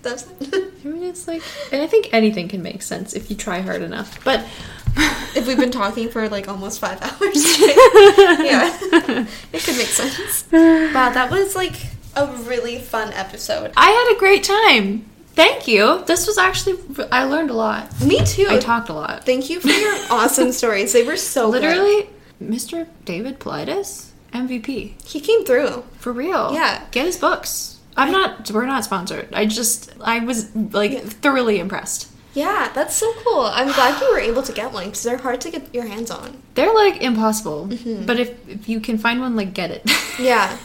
[0.03, 1.41] That's I mean, it's like,
[1.71, 4.23] and I think anything can make sense if you try hard enough.
[4.23, 4.45] But
[5.35, 8.77] if we've been talking for like almost five hours yeah,
[9.51, 10.45] it could make sense.
[10.51, 11.75] Wow, that was like
[12.15, 13.71] a really fun episode.
[13.75, 15.09] I had a great time.
[15.35, 16.03] Thank you.
[16.05, 16.77] This was actually,
[17.11, 17.99] I learned a lot.
[18.01, 18.45] Me too.
[18.49, 19.25] I talked a lot.
[19.25, 20.93] Thank you for your awesome stories.
[20.93, 21.63] They were so good.
[21.63, 22.09] Literally,
[22.39, 22.87] Mr.
[23.03, 25.01] David Paulides, MVP.
[25.07, 25.85] He came through.
[25.97, 26.53] For real.
[26.53, 26.85] Yeah.
[26.91, 27.79] Get his books.
[27.95, 29.29] I'm not, we're not sponsored.
[29.33, 31.01] I just, I was like Yeah.
[31.01, 32.09] thoroughly impressed.
[32.33, 33.41] Yeah, that's so cool.
[33.41, 36.09] I'm glad you were able to get one because they're hard to get your hands
[36.09, 36.41] on.
[36.55, 37.67] They're like impossible.
[37.67, 38.05] Mm-hmm.
[38.07, 39.83] But if, if you can find one, like, get it.
[40.19, 40.57] Yeah,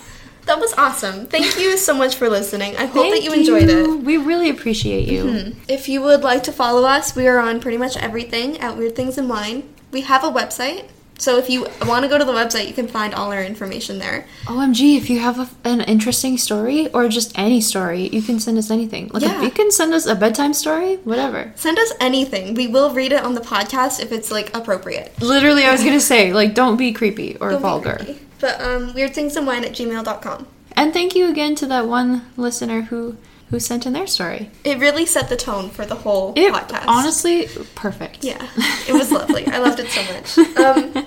[0.47, 1.27] that was awesome.
[1.27, 2.77] Thank you so much for listening.
[2.77, 3.87] I hope that you enjoyed it.
[3.87, 4.05] Mm-hmm.
[4.05, 5.55] We really appreciate you.
[5.69, 8.95] If you would like to follow us, we are on pretty much everything at Weird
[8.97, 9.75] Things and Wine.
[9.91, 12.89] We have a website, so if you want to go to the website, you can
[12.89, 14.27] find all our information there.
[14.47, 18.57] OMG, if you have a, an interesting story or just any story, you can send
[18.57, 19.09] us anything.
[19.13, 19.37] Like, Yeah.
[19.37, 21.53] if you can send us a bedtime story, whatever.
[21.57, 22.55] Send us anything.
[22.55, 25.13] We will read it on the podcast if it's like appropriate.
[25.21, 27.97] Literally, I was gonna say, like, don't be creepy or Don't vulgar.
[27.97, 28.21] creepy.
[28.41, 30.47] But um, weirdthingsandwine at gmail.com.
[30.77, 33.17] And thank you again to that one listener who
[33.51, 34.51] who sent in their story.
[34.65, 36.85] It really set the tone for the whole It podcast.
[36.87, 38.23] honestly perfect.
[38.25, 38.47] Yeah,
[38.89, 39.47] it was lovely.
[39.47, 40.57] I loved it so much.
[40.59, 41.07] Um,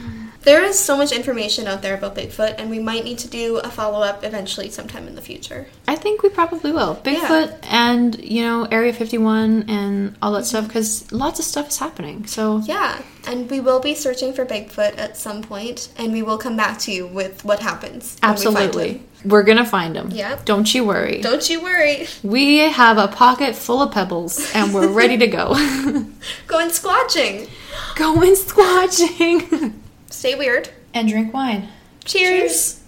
[0.42, 3.58] there is so much information out there about Bigfoot, and we might need to do
[3.58, 5.66] a follow up eventually sometime in the future.
[5.86, 6.96] I think we probably will.
[6.96, 10.46] Bigfoot and you know Area 51 and all that mm-hmm.
[10.46, 12.26] stuff because lots of stuff is happening.
[12.26, 16.38] So Yeah, and we will be searching for Bigfoot at some point, and we will
[16.38, 18.16] come back to you with what happens.
[18.20, 20.10] when we absolutely, we're gonna find them.
[20.10, 20.44] Yep.
[20.44, 21.20] Don't you worry.
[21.20, 22.06] Don't you worry.
[22.22, 25.54] We have a pocket full of pebbles and we're ready to go.
[26.46, 27.48] Going squatching.
[27.94, 29.74] Going squatching.
[30.22, 30.68] Stay weird.
[30.94, 31.66] and drink wine.
[32.04, 32.80] Cheers.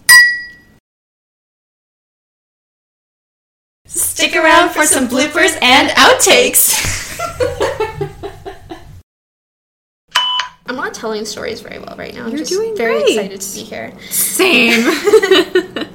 [3.86, 6.70] Stick around for some bloopers and outtakes.
[10.66, 12.26] I'm not telling stories very well right now.
[12.26, 13.16] I'm You're just doing very great.
[13.16, 13.92] excited to be here.
[14.10, 15.88] Same.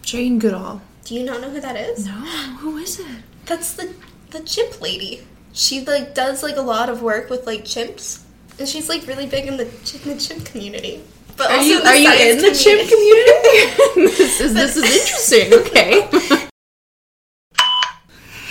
[0.00, 0.80] Jane Goodall.
[1.04, 2.06] Do you not know who that is?
[2.06, 3.06] No, who is it?
[3.44, 3.94] That's the
[4.30, 5.26] the chimp lady.
[5.52, 8.22] She like does like a lot of work with like chimps,
[8.58, 9.70] and she's like really big in the, in
[10.08, 11.02] the chimp community.
[11.36, 14.16] But Are also you are you in the chimp community?
[14.16, 15.52] this is this is interesting.
[15.60, 16.08] Okay.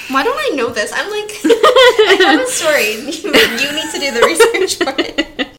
[0.10, 0.94] Why don't I know this?
[0.94, 2.94] I'm like, I have a story.
[2.94, 3.06] You,
[3.58, 5.58] you need to do the research for it.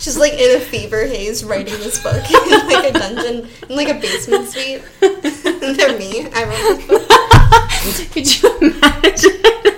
[0.00, 3.88] She's like in a fever haze writing this book in like a dungeon, in like
[3.88, 4.82] a basement suite.
[5.00, 6.28] They're me.
[6.34, 6.80] I wrote.
[8.10, 9.69] Could you imagine?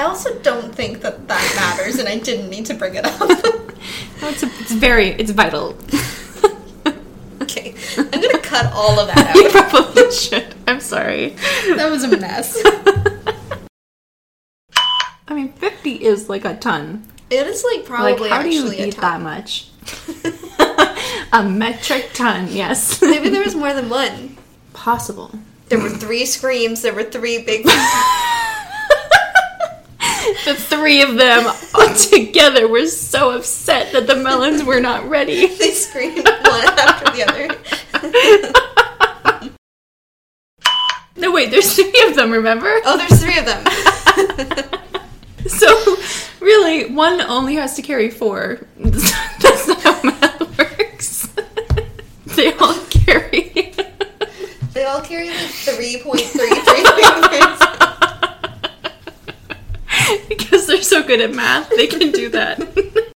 [0.00, 3.20] I also don't think that that matters, and I didn't need to bring it up.
[4.20, 5.74] No, it's, a, it's very it's vital.
[7.40, 9.70] okay, I'm gonna cut all of that you out.
[9.70, 10.54] probably should.
[10.68, 11.30] I'm sorry.
[11.76, 12.60] That was a mess.
[15.26, 17.06] I mean, 50 is like a ton.
[17.30, 19.68] It is like probably Like, how do you actually eat that much?
[21.32, 23.00] a metric ton, yes.
[23.00, 24.36] Maybe there was more than one.
[24.74, 25.30] possible.
[25.68, 26.82] There were three screams.
[26.82, 27.66] There were three big
[30.44, 31.52] the three of them
[32.10, 35.46] together were so upset that the melons were not ready.
[35.60, 37.48] They screamed one after the other.
[41.16, 42.80] no, wait, there's three of them, remember?
[42.84, 43.62] Oh, there's three of them.
[45.46, 45.96] so,
[46.40, 48.66] really, one only has to carry four.
[48.78, 51.28] That's not how math works.
[52.36, 53.74] they all carry.
[54.72, 57.59] they all carry like 3.33
[60.28, 62.58] because they're so good at math, they can do that.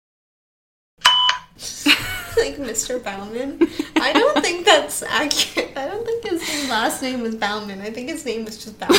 [2.37, 3.03] like Mr.
[3.03, 3.59] Bauman.
[3.97, 5.73] I don't think that's accurate.
[5.77, 7.81] I don't think his last name was Bauman.
[7.81, 8.97] I think his name was just Bauman.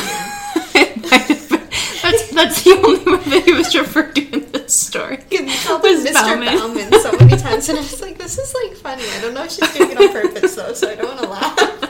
[2.02, 5.18] that's, that's the only way that he was referred to in this story.
[5.30, 6.14] You called him Was Mr.
[6.14, 6.58] Bauman.
[6.58, 7.00] Bauman.
[7.00, 9.52] so many times, and I was like, "This is like funny." I don't know if
[9.52, 11.85] she's doing it on purpose though, so I don't want to laugh.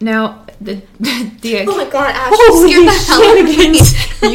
[0.00, 3.80] Now, the the Oh my god, Ash, Holy you scared the hell out of me.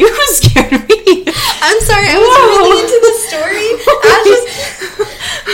[0.00, 1.22] you scared me.
[1.62, 2.50] I'm sorry, I was Whoa.
[2.50, 3.70] really into the story.
[4.10, 4.42] Ash was.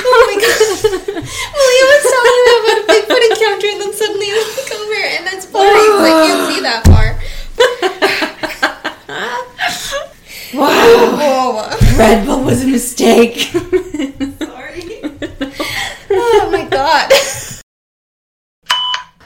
[0.00, 0.64] Oh my god.
[0.88, 5.28] Malia was telling me about a Bigfoot encounter, and then suddenly I look over, and
[5.28, 5.76] that's boring.
[5.76, 7.20] so I can't see that far.
[10.54, 11.68] Wow, Whoa.
[11.98, 13.36] Red Bull was a mistake.
[14.40, 15.02] Sorry.
[16.10, 17.12] Oh my god.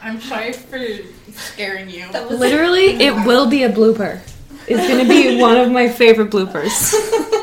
[0.03, 0.85] I'm sorry for
[1.33, 2.11] scaring you.
[2.11, 4.21] That was Literally, it will be a blooper.
[4.67, 6.93] It's gonna be one of my favorite bloopers.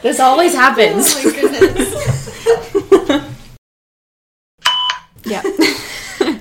[0.00, 1.12] This always happens.
[1.16, 2.46] Oh my goodness.
[5.24, 5.42] yeah.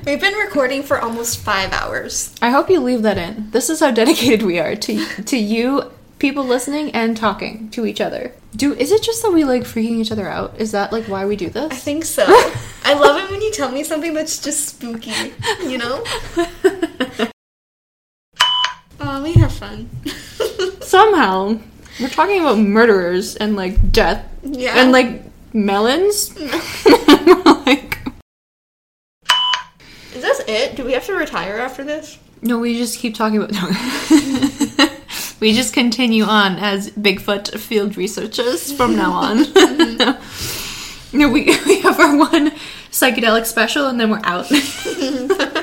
[0.05, 2.35] We've been recording for almost five hours.
[2.39, 3.49] I hope you leave that in.
[3.49, 7.99] This is how dedicated we are to to you, people listening and talking to each
[7.99, 8.31] other.
[8.57, 10.55] Do is it just that we like freaking each other out?
[10.59, 11.71] Is that like why we do this?
[11.71, 12.25] I think so.
[12.83, 15.13] I love it when you tell me something that's just spooky,
[15.63, 16.03] you know?
[18.99, 19.89] Oh, we have fun.
[20.81, 21.59] Somehow,
[22.01, 24.73] we're talking about murderers and like death Yeah.
[24.75, 25.21] and like
[25.53, 26.35] melons.
[27.65, 27.99] like
[30.15, 30.75] Is this it?
[30.75, 32.17] Do we have to retire after this?
[32.41, 33.51] no, we just keep talking about.
[35.39, 39.37] We just continue on as Bigfoot field researchers from now on.
[41.13, 42.51] no, we we have our one
[42.91, 44.47] psychedelic special and then we're out.